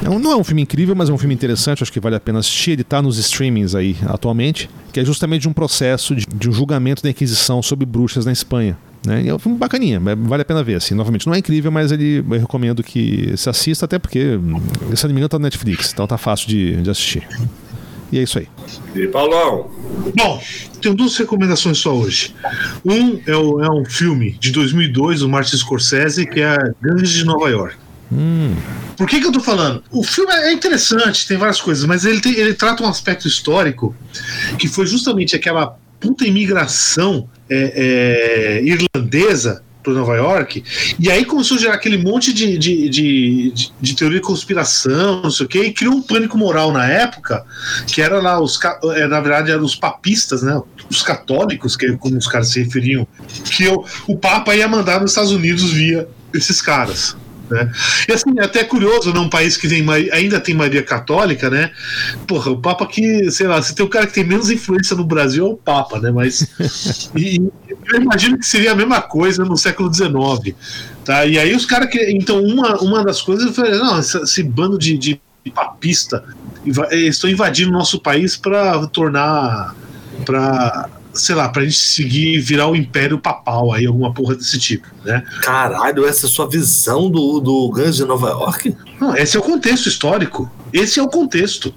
Não 0.02 0.32
é 0.32 0.36
um 0.36 0.44
filme 0.44 0.62
incrível, 0.62 0.94
mas 0.94 1.08
é 1.08 1.12
um 1.12 1.18
filme 1.18 1.34
interessante, 1.34 1.82
acho 1.82 1.92
que 1.92 2.00
vale 2.00 2.16
a 2.16 2.20
pena 2.20 2.40
assistir. 2.40 2.72
Ele 2.72 2.82
está 2.82 3.00
nos 3.00 3.18
streamings 3.18 3.74
aí 3.74 3.96
atualmente, 4.06 4.68
que 4.92 5.00
é 5.00 5.04
justamente 5.04 5.48
um 5.48 5.52
processo 5.52 6.14
de, 6.14 6.26
de 6.26 6.48
um 6.48 6.52
julgamento 6.52 7.02
da 7.02 7.10
Inquisição 7.10 7.62
sobre 7.62 7.86
bruxas 7.86 8.26
na 8.26 8.32
Espanha. 8.32 8.76
Né? 9.06 9.22
E 9.24 9.28
é 9.28 9.34
um 9.34 9.38
filme 9.38 9.58
bacaninha, 9.58 10.00
vale 10.00 10.42
a 10.42 10.44
pena 10.44 10.62
ver. 10.62 10.76
Assim, 10.76 10.94
novamente, 10.94 11.26
não 11.26 11.34
é 11.34 11.38
incrível, 11.38 11.70
mas 11.70 11.90
ele, 11.92 12.18
eu 12.18 12.40
recomendo 12.40 12.82
que 12.82 13.32
se 13.36 13.48
assista, 13.48 13.84
até 13.84 13.98
porque, 13.98 14.38
se 14.94 15.04
não 15.04 15.10
me 15.10 15.18
engano, 15.18 15.28
tá 15.28 15.38
no 15.38 15.44
Netflix, 15.44 15.92
então 15.92 16.06
tá 16.06 16.18
fácil 16.18 16.48
de, 16.48 16.82
de 16.82 16.90
assistir. 16.90 17.26
E 18.12 18.18
é 18.18 18.22
isso 18.22 18.38
aí. 18.38 18.46
E 18.94 19.06
Paulão? 19.08 19.70
Bom, 20.14 20.42
tenho 20.82 20.94
duas 20.94 21.16
recomendações 21.16 21.78
só 21.78 21.96
hoje. 21.96 22.34
Um 22.84 23.18
é, 23.26 23.34
o, 23.34 23.64
é 23.64 23.70
um 23.70 23.86
filme 23.86 24.36
de 24.38 24.52
2002, 24.52 25.20
do 25.20 25.28
Martin 25.30 25.56
Scorsese, 25.56 26.26
que 26.26 26.40
é 26.40 26.56
Gangues 26.80 27.10
de 27.10 27.24
Nova 27.24 27.48
York. 27.48 27.74
Hum. 28.12 28.55
Por 28.97 29.09
que, 29.09 29.20
que 29.20 29.26
eu 29.26 29.32
tô 29.32 29.40
falando? 29.40 29.82
O 29.90 30.05
filme 30.05 30.32
é 30.32 30.52
interessante, 30.52 31.26
tem 31.26 31.39
várias 31.39 31.60
coisas, 31.60 31.84
mas 31.86 32.05
ele, 32.05 32.20
tem, 32.20 32.34
ele 32.34 32.55
trata 32.55 32.82
um 32.82 32.89
aspecto 32.89 33.26
histórico 33.26 33.97
que 34.59 34.68
foi 34.68 34.86
justamente 34.86 35.34
aquela 35.34 35.78
puta 35.98 36.26
imigração 36.26 37.28
é, 37.48 38.60
é, 38.60 38.62
irlandesa 38.64 39.62
para 39.82 39.94
Nova 39.94 40.14
York, 40.14 40.62
e 40.98 41.10
aí 41.10 41.24
começou 41.24 41.56
a 41.56 41.60
gerar 41.60 41.74
aquele 41.74 41.98
monte 41.98 42.32
de, 42.32 42.56
de, 42.56 42.89
de, 42.89 43.52
de, 43.80 43.97
teoria 43.97 44.20
de 44.20 44.24
conspiração, 44.24 45.22
não 45.22 45.30
sei 45.30 45.47
o 45.47 45.48
quê, 45.48 45.64
e 45.64 45.72
criou 45.72 45.94
um 45.94 46.02
pânico 46.02 46.39
moral 46.39 46.70
na 46.70 46.86
época, 46.86 47.44
que 47.89 48.01
era 48.01 48.20
lá 48.20 48.40
os 48.40 48.60
é, 48.94 49.09
na 49.09 49.20
verdade 49.20 49.51
eram 49.51 49.64
os 49.64 49.74
papistas, 49.74 50.40
né? 50.43 50.62
Os 50.89 51.02
católicos, 51.02 51.74
que 51.74 51.97
como 51.97 52.16
os 52.16 52.28
caras 52.28 52.51
se 52.51 52.62
referiam, 52.62 53.06
que 53.44 53.66
o 54.06 54.16
Papa 54.16 54.55
ia 54.55 54.68
mandar 54.68 55.01
nos 55.01 55.10
Estados 55.10 55.32
Unidos 55.32 55.72
via 55.72 56.09
esses 56.32 56.62
caras. 56.62 57.16
Né? 57.51 57.70
E 58.09 58.12
assim, 58.12 58.31
é 58.39 58.44
até 58.44 58.64
curioso 58.64 59.12
num 59.12 59.28
país 59.28 59.56
que 59.56 59.69
tem, 59.69 59.85
ainda 60.12 60.40
tem 60.40 60.55
maioria 60.55 60.82
católica, 60.82 61.51
né? 61.51 61.70
Porra, 62.27 62.51
o 62.51 62.60
Papa 62.60 62.86
que, 62.86 63.31
sei 63.31 63.47
lá, 63.47 63.60
se 63.60 63.74
tem 63.74 63.85
um 63.85 63.89
cara 63.89 64.06
que 64.06 64.14
tem 64.14 64.24
menos 64.24 64.51
influência 64.51 64.97
no 64.97 65.05
Brasil 65.05 65.47
é 65.47 65.48
o 65.48 65.56
Papa, 65.56 65.98
né? 65.98 66.10
Mas. 66.10 66.48
e, 67.16 67.40
eu 67.69 68.01
imagino 68.01 68.39
que 68.39 68.47
seria 68.47 68.73
a 68.73 68.74
mesma 68.74 69.01
coisa 69.01 69.44
no 69.44 69.56
século 69.56 69.93
XIX. 69.93 70.56
Tá? 71.05 71.27
E 71.27 71.39
aí 71.39 71.55
os 71.55 71.66
caras 71.66 71.90
que. 71.90 71.98
Então, 72.10 72.43
uma, 72.43 72.81
uma 72.81 73.05
das 73.05 73.20
coisas 73.20 73.55
falei, 73.55 73.73
não, 73.73 73.98
esse, 73.98 74.43
bando 74.43 74.78
de, 74.78 74.97
de 74.97 75.20
papista 75.55 76.24
estão 76.93 77.28
invadindo 77.28 77.70
o 77.70 77.73
nosso 77.73 78.01
país 78.01 78.36
para 78.36 78.86
tornar. 78.86 79.74
para 80.24 80.89
sei 81.14 81.34
lá, 81.34 81.48
pra 81.48 81.62
gente 81.62 81.78
seguir 81.78 82.40
virar 82.40 82.68
o 82.68 82.76
Império 82.76 83.18
Papal 83.18 83.72
aí, 83.72 83.86
alguma 83.86 84.12
porra 84.12 84.34
desse 84.34 84.59
tipo, 84.59 84.86
né? 85.05 85.22
Caralho, 85.43 86.06
essa 86.06 86.26
é 86.26 86.28
a 86.28 86.30
sua 86.30 86.48
visão 86.48 87.10
do, 87.10 87.40
do 87.40 87.68
Guns 87.68 87.97
de 87.97 88.05
Nova 88.05 88.28
York? 88.28 88.76
Não, 89.01 89.16
esse 89.16 89.36
é 89.36 89.40
o 89.40 89.43
contexto 89.43 89.89
histórico. 89.89 90.51
Esse 90.72 90.98
é 90.98 91.02
o 91.02 91.09
contexto. 91.09 91.74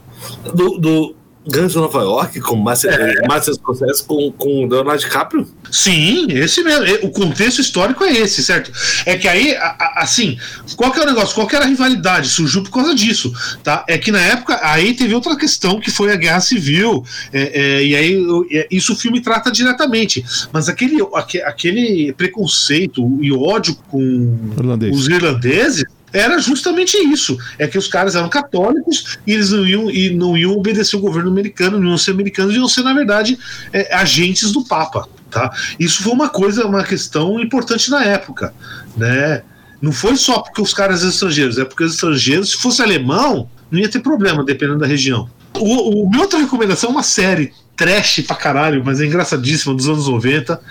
Do, 0.53 0.77
do, 0.77 1.15
Guns 1.47 1.73
de 1.73 1.77
Nova 1.77 2.01
York 2.01 2.39
com 2.41 2.55
Márcia 2.55 2.89
é. 2.89 3.53
Scorsese 3.53 4.03
com, 4.03 4.31
com 4.31 4.67
Leonardo 4.67 5.01
DiCaprio? 5.01 5.47
Sim, 5.71 6.27
esse 6.29 6.63
mesmo. 6.63 7.05
O 7.07 7.11
contexto 7.11 7.59
histórico 7.59 8.03
é 8.03 8.13
esse, 8.13 8.43
certo? 8.43 8.71
É 9.05 9.17
que 9.17 9.27
aí, 9.27 9.55
assim, 9.95 10.37
qual 10.75 10.91
que 10.91 10.99
é 10.99 11.03
o 11.03 11.05
negócio? 11.05 11.35
Qual 11.35 11.47
que 11.47 11.55
era 11.55 11.65
a 11.65 11.67
rivalidade? 11.67 12.29
Surgiu 12.29 12.63
por 12.63 12.71
causa 12.71 12.95
disso, 12.95 13.31
tá? 13.63 13.85
É 13.87 13.97
que 13.97 14.11
na 14.11 14.21
época, 14.21 14.59
aí 14.63 14.93
teve 14.93 15.13
outra 15.13 15.35
questão 15.35 15.79
que 15.79 15.91
foi 15.91 16.11
a 16.11 16.15
Guerra 16.15 16.39
Civil, 16.39 17.03
é, 17.31 17.61
é, 17.61 17.83
e 17.83 17.95
aí 17.95 18.25
é, 18.51 18.67
isso 18.71 18.93
o 18.93 18.95
filme 18.95 19.21
trata 19.21 19.51
diretamente, 19.51 20.25
mas 20.51 20.67
aquele, 20.67 20.97
aquele 21.45 22.13
preconceito 22.13 23.19
e 23.21 23.31
ódio 23.31 23.75
com 23.89 24.53
Irlandês. 24.57 24.95
os 24.95 25.07
irlandeses 25.07 25.85
era 26.15 26.39
justamente 26.39 26.97
isso. 26.97 27.37
É 27.59 27.67
que 27.67 27.77
os 27.77 27.87
caras 27.87 28.15
eram 28.15 28.29
católicos 28.29 29.17
e 29.27 29.33
eles 29.33 29.51
não 29.51 29.65
iam, 29.65 29.91
e 29.91 30.09
não 30.09 30.37
iam 30.37 30.53
obedecer 30.53 30.95
o 30.95 30.99
governo 30.99 31.29
americano, 31.29 31.79
não 31.79 31.89
iam 31.89 31.97
ser 31.97 32.11
americanos, 32.11 32.55
iam 32.55 32.67
ser, 32.67 32.83
na 32.83 32.93
verdade, 32.93 33.37
é, 33.73 33.93
agentes 33.93 34.51
do 34.51 34.63
Papa. 34.63 35.07
Tá? 35.29 35.51
Isso 35.77 36.01
foi 36.01 36.13
uma 36.13 36.29
coisa, 36.29 36.65
uma 36.65 36.83
questão 36.83 37.39
importante 37.39 37.91
na 37.91 38.03
época. 38.03 38.53
Né? 38.95 39.43
Não 39.81 39.91
foi 39.91 40.15
só 40.15 40.39
porque 40.39 40.61
os 40.61 40.73
caras 40.73 41.01
eram 41.01 41.09
estrangeiros, 41.09 41.57
é 41.57 41.65
porque 41.65 41.83
os 41.83 41.93
estrangeiros, 41.93 42.51
se 42.51 42.57
fosse 42.57 42.81
alemão, 42.81 43.49
não 43.69 43.79
ia 43.79 43.89
ter 43.89 43.99
problema, 43.99 44.43
dependendo 44.43 44.79
da 44.79 44.87
região. 44.87 45.29
O, 45.59 46.03
o 46.03 46.09
minha 46.09 46.21
outra 46.21 46.39
recomendação 46.39 46.89
é 46.89 46.93
uma 46.93 47.03
série 47.03 47.53
trash 47.75 48.21
pra 48.25 48.35
caralho, 48.35 48.81
mas 48.85 49.01
é 49.01 49.05
engraçadíssima, 49.05 49.73
dos 49.73 49.87
anos 49.87 50.07
90, 50.07 50.61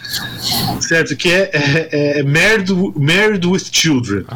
certo? 0.81 1.15
Que 1.17 1.31
é, 1.31 1.51
é, 1.53 2.19
é 2.21 2.23
Married, 2.23 2.73
Married 2.97 3.47
with 3.47 3.65
Children. 3.71 4.25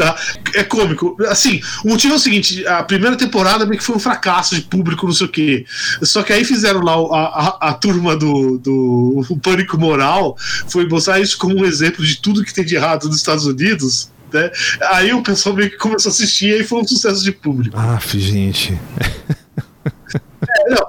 tá? 0.00 0.16
É 0.54 0.64
cômico. 0.64 1.16
Assim, 1.28 1.60
o 1.84 1.90
motivo 1.90 2.14
é 2.14 2.16
o 2.16 2.20
seguinte: 2.20 2.66
a 2.66 2.82
primeira 2.82 3.16
temporada 3.16 3.66
meio 3.66 3.78
que 3.78 3.84
foi 3.84 3.96
um 3.96 4.00
fracasso 4.00 4.54
de 4.54 4.62
público, 4.62 5.06
não 5.06 5.12
sei 5.12 5.26
o 5.26 5.30
quê. 5.30 5.66
Só 6.02 6.22
que 6.22 6.32
aí 6.32 6.44
fizeram 6.44 6.80
lá 6.80 6.94
a, 6.94 7.68
a, 7.68 7.70
a 7.70 7.74
turma 7.74 8.16
do, 8.16 8.58
do 8.58 9.38
Pânico 9.42 9.78
Moral, 9.78 10.36
foi 10.68 10.88
mostrar 10.88 11.20
isso 11.20 11.36
como 11.38 11.60
um 11.60 11.64
exemplo 11.64 12.04
de 12.04 12.20
tudo 12.20 12.44
que 12.44 12.54
tem 12.54 12.64
de 12.64 12.74
errado 12.74 13.06
nos 13.06 13.16
Estados 13.16 13.44
Unidos. 13.44 14.10
Né? 14.32 14.50
Aí 14.90 15.12
o 15.12 15.22
pessoal 15.22 15.54
meio 15.54 15.70
que 15.70 15.76
começou 15.76 16.10
a 16.10 16.12
assistir 16.12 16.60
e 16.60 16.64
foi 16.64 16.80
um 16.80 16.86
sucesso 16.86 17.22
de 17.22 17.32
público. 17.32 17.76
Ah, 17.78 17.98
gente. 18.02 18.78
É, 20.48 20.70
não, 20.70 20.86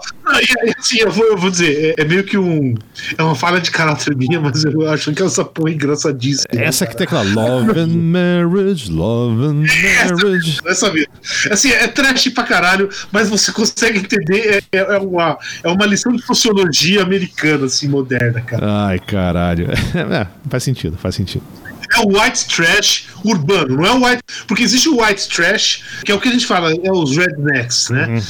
assim, 0.80 1.00
eu 1.00 1.12
vou, 1.12 1.26
eu 1.26 1.38
vou 1.38 1.52
dizer, 1.52 1.96
é, 1.98 2.02
é, 2.02 2.06
meio 2.06 2.24
que 2.24 2.38
um. 2.38 2.76
É 3.18 3.24
uma 3.24 3.36
falha 3.36 3.60
de 3.60 3.70
caráter 3.70 4.16
minha, 4.16 4.40
mas 4.40 4.64
eu 4.64 4.90
acho 4.90 5.12
que 5.14 5.22
essa 5.22 5.44
porra 5.44 5.70
é 5.70 5.74
engraçadíssima. 5.74 6.48
Essa 6.52 6.88
que 6.88 6.96
tem 6.96 7.06
aquela 7.06 7.24
Love 7.24 7.80
and 7.80 7.88
Marriage, 7.88 8.92
Love 8.92 9.44
and 9.46 9.66
Marriage. 9.66 10.60
Essa, 10.66 10.88
essa 10.88 10.94
mesmo. 10.94 11.12
Assim, 11.52 11.72
é 11.72 11.88
trash 11.88 12.30
pra 12.30 12.44
caralho, 12.44 12.90
mas 13.12 13.30
você 13.30 13.52
consegue 13.52 14.00
entender, 14.00 14.64
é, 14.72 14.78
é, 14.78 14.98
uma, 14.98 15.38
é 15.64 15.70
uma 15.70 15.86
lição 15.86 16.12
de 16.14 16.22
sociologia 16.24 17.04
americana, 17.04 17.66
assim, 17.66 17.88
moderna, 17.88 18.42
cara. 18.42 18.88
Ai, 18.88 19.00
caralho. 19.00 19.68
É, 20.12 20.28
faz 20.50 20.64
sentido, 20.64 20.98
faz 20.98 21.16
sentido 21.16 21.44
é 21.61 21.61
o 22.02 22.20
white 22.20 22.46
trash 22.48 23.08
urbano, 23.24 23.78
não 23.78 23.86
é 23.86 23.92
o 23.92 24.06
white. 24.06 24.24
Porque 24.48 24.64
existe 24.64 24.90
o 24.90 25.02
white 25.02 25.28
trash, 25.30 25.84
que 26.04 26.12
é 26.12 26.16
o 26.16 26.20
que 26.20 26.30
a 26.30 26.32
gente 26.32 26.46
fala, 26.46 26.72
é 26.72 26.92
os 26.92 27.16
rednecks, 27.16 27.90
né? 27.90 28.08
Uhum. 28.08 28.22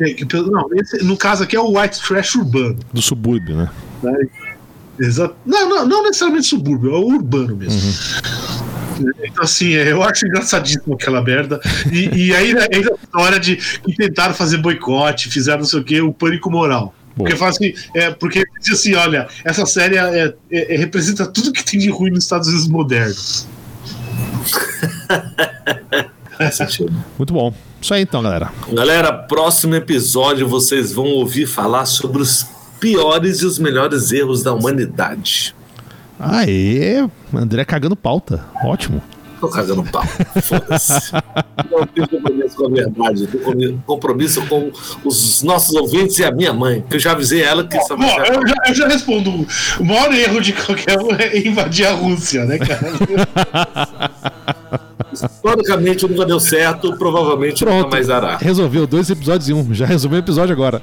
É, 0.00 0.16
não, 0.50 0.66
esse, 0.74 1.04
no 1.04 1.16
caso 1.16 1.44
aqui 1.44 1.56
é 1.56 1.60
o 1.60 1.78
white 1.78 2.00
trash 2.00 2.34
urbano. 2.34 2.78
Do 2.92 3.00
subúrbio, 3.00 3.56
né? 3.56 3.70
É, 4.04 5.04
exato. 5.04 5.36
Não, 5.46 5.68
não, 5.68 5.86
não 5.86 6.02
necessariamente 6.02 6.46
subúrbio, 6.46 6.94
é 6.94 6.98
o 6.98 7.06
urbano 7.06 7.56
mesmo. 7.56 7.80
Uhum. 7.80 9.10
Então, 9.22 9.42
assim, 9.42 9.74
é, 9.74 9.90
eu 9.90 10.02
acho 10.02 10.26
engraçadíssimo 10.26 10.94
aquela 10.94 11.22
merda. 11.22 11.60
E, 11.90 12.26
e 12.26 12.34
aí 12.34 12.54
ainda 12.70 12.92
a 12.92 12.94
história 12.94 13.40
de 13.40 13.56
que 13.56 13.94
tentaram 13.94 14.34
fazer 14.34 14.58
boicote, 14.58 15.28
fizeram 15.28 15.60
não 15.60 15.66
sei 15.66 15.80
o 15.80 15.84
que, 15.84 16.00
o 16.00 16.12
pânico 16.12 16.50
moral. 16.50 16.94
Porque 17.16 17.36
faz 17.36 17.56
assim, 17.56 17.72
é, 17.94 18.10
porque 18.10 18.44
diz 18.60 18.80
assim, 18.80 18.94
olha, 18.94 19.28
essa 19.44 19.64
série 19.66 19.96
é, 19.96 20.34
é, 20.50 20.74
é, 20.74 20.76
representa 20.76 21.26
tudo 21.26 21.52
que 21.52 21.64
tem 21.64 21.78
de 21.78 21.90
ruim 21.90 22.10
nos 22.10 22.24
Estados 22.24 22.48
Unidos 22.48 22.68
modernos. 22.68 23.46
Muito 27.16 27.32
bom. 27.32 27.54
Isso 27.80 27.94
aí 27.94 28.02
então, 28.02 28.22
galera. 28.22 28.50
Galera, 28.72 29.12
próximo 29.12 29.74
episódio 29.74 30.48
vocês 30.48 30.92
vão 30.92 31.06
ouvir 31.06 31.46
falar 31.46 31.86
sobre 31.86 32.20
os 32.20 32.46
piores 32.80 33.40
e 33.40 33.46
os 33.46 33.58
melhores 33.58 34.10
erros 34.10 34.42
da 34.42 34.52
humanidade. 34.52 35.54
Aê, 36.18 37.06
André 37.32 37.64
cagando 37.64 37.94
pauta. 37.94 38.44
Ótimo 38.64 39.02
tô 39.44 39.48
cagando 39.48 39.84
pau. 39.84 40.02
Foda-se. 40.42 41.12
Não 41.70 41.86
tenho 41.86 42.08
compromisso 42.08 42.56
com 42.56 42.66
a 42.66 42.70
verdade, 42.70 43.26
tenho 43.26 43.82
compromisso 43.86 44.46
com 44.46 44.72
os 45.04 45.42
nossos 45.42 45.74
ouvintes 45.74 46.18
e 46.18 46.24
a 46.24 46.30
minha 46.30 46.52
mãe, 46.52 46.84
que 46.88 46.96
eu 46.96 47.00
já 47.00 47.12
avisei 47.12 47.42
ela 47.42 47.66
que 47.66 47.76
isso 47.76 47.96
Bom, 47.96 48.04
eu, 48.04 48.46
já, 48.46 48.54
eu 48.68 48.74
já 48.74 48.88
respondo. 48.88 49.46
O 49.78 49.84
maior 49.84 50.12
erro 50.12 50.40
de 50.40 50.52
qualquer 50.52 50.98
um 50.98 51.14
é 51.14 51.38
invadir 51.38 51.86
a 51.86 51.92
Rússia, 51.92 52.44
né, 52.44 52.58
cara? 52.58 52.92
Historicamente 55.12 56.06
nunca 56.08 56.24
deu 56.24 56.40
certo, 56.40 56.96
provavelmente 56.96 57.64
Pronto, 57.64 57.84
nunca 57.84 57.90
mais 57.90 58.08
dará. 58.08 58.36
Resolveu 58.36 58.86
dois 58.86 59.08
episódios 59.10 59.48
em 59.48 59.52
um. 59.52 59.72
Já 59.72 59.86
resolveu 59.86 60.18
o 60.18 60.22
episódio 60.22 60.52
agora. 60.52 60.82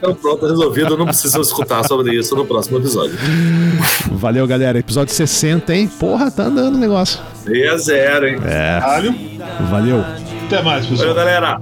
Então 0.00 0.14
pronto, 0.14 0.46
resolvido. 0.46 0.96
Não 0.96 1.04
precisam 1.04 1.42
escutar 1.42 1.86
sobre 1.86 2.16
isso 2.18 2.34
no 2.34 2.46
próximo 2.46 2.78
episódio. 2.78 3.18
Valeu, 4.12 4.46
galera. 4.46 4.78
Episódio 4.78 5.14
60, 5.14 5.74
hein? 5.74 5.88
Porra, 6.00 6.30
tá 6.30 6.44
andando 6.44 6.76
o 6.76 6.78
negócio. 6.78 7.20
6 7.44 7.70
a 7.70 7.76
0, 7.76 8.28
hein? 8.28 8.36
É. 8.42 8.80
Valeu. 9.70 10.02
Até 10.46 10.62
mais, 10.62 10.86
pessoal. 10.86 11.08
Valeu, 11.08 11.14
galera. 11.14 11.60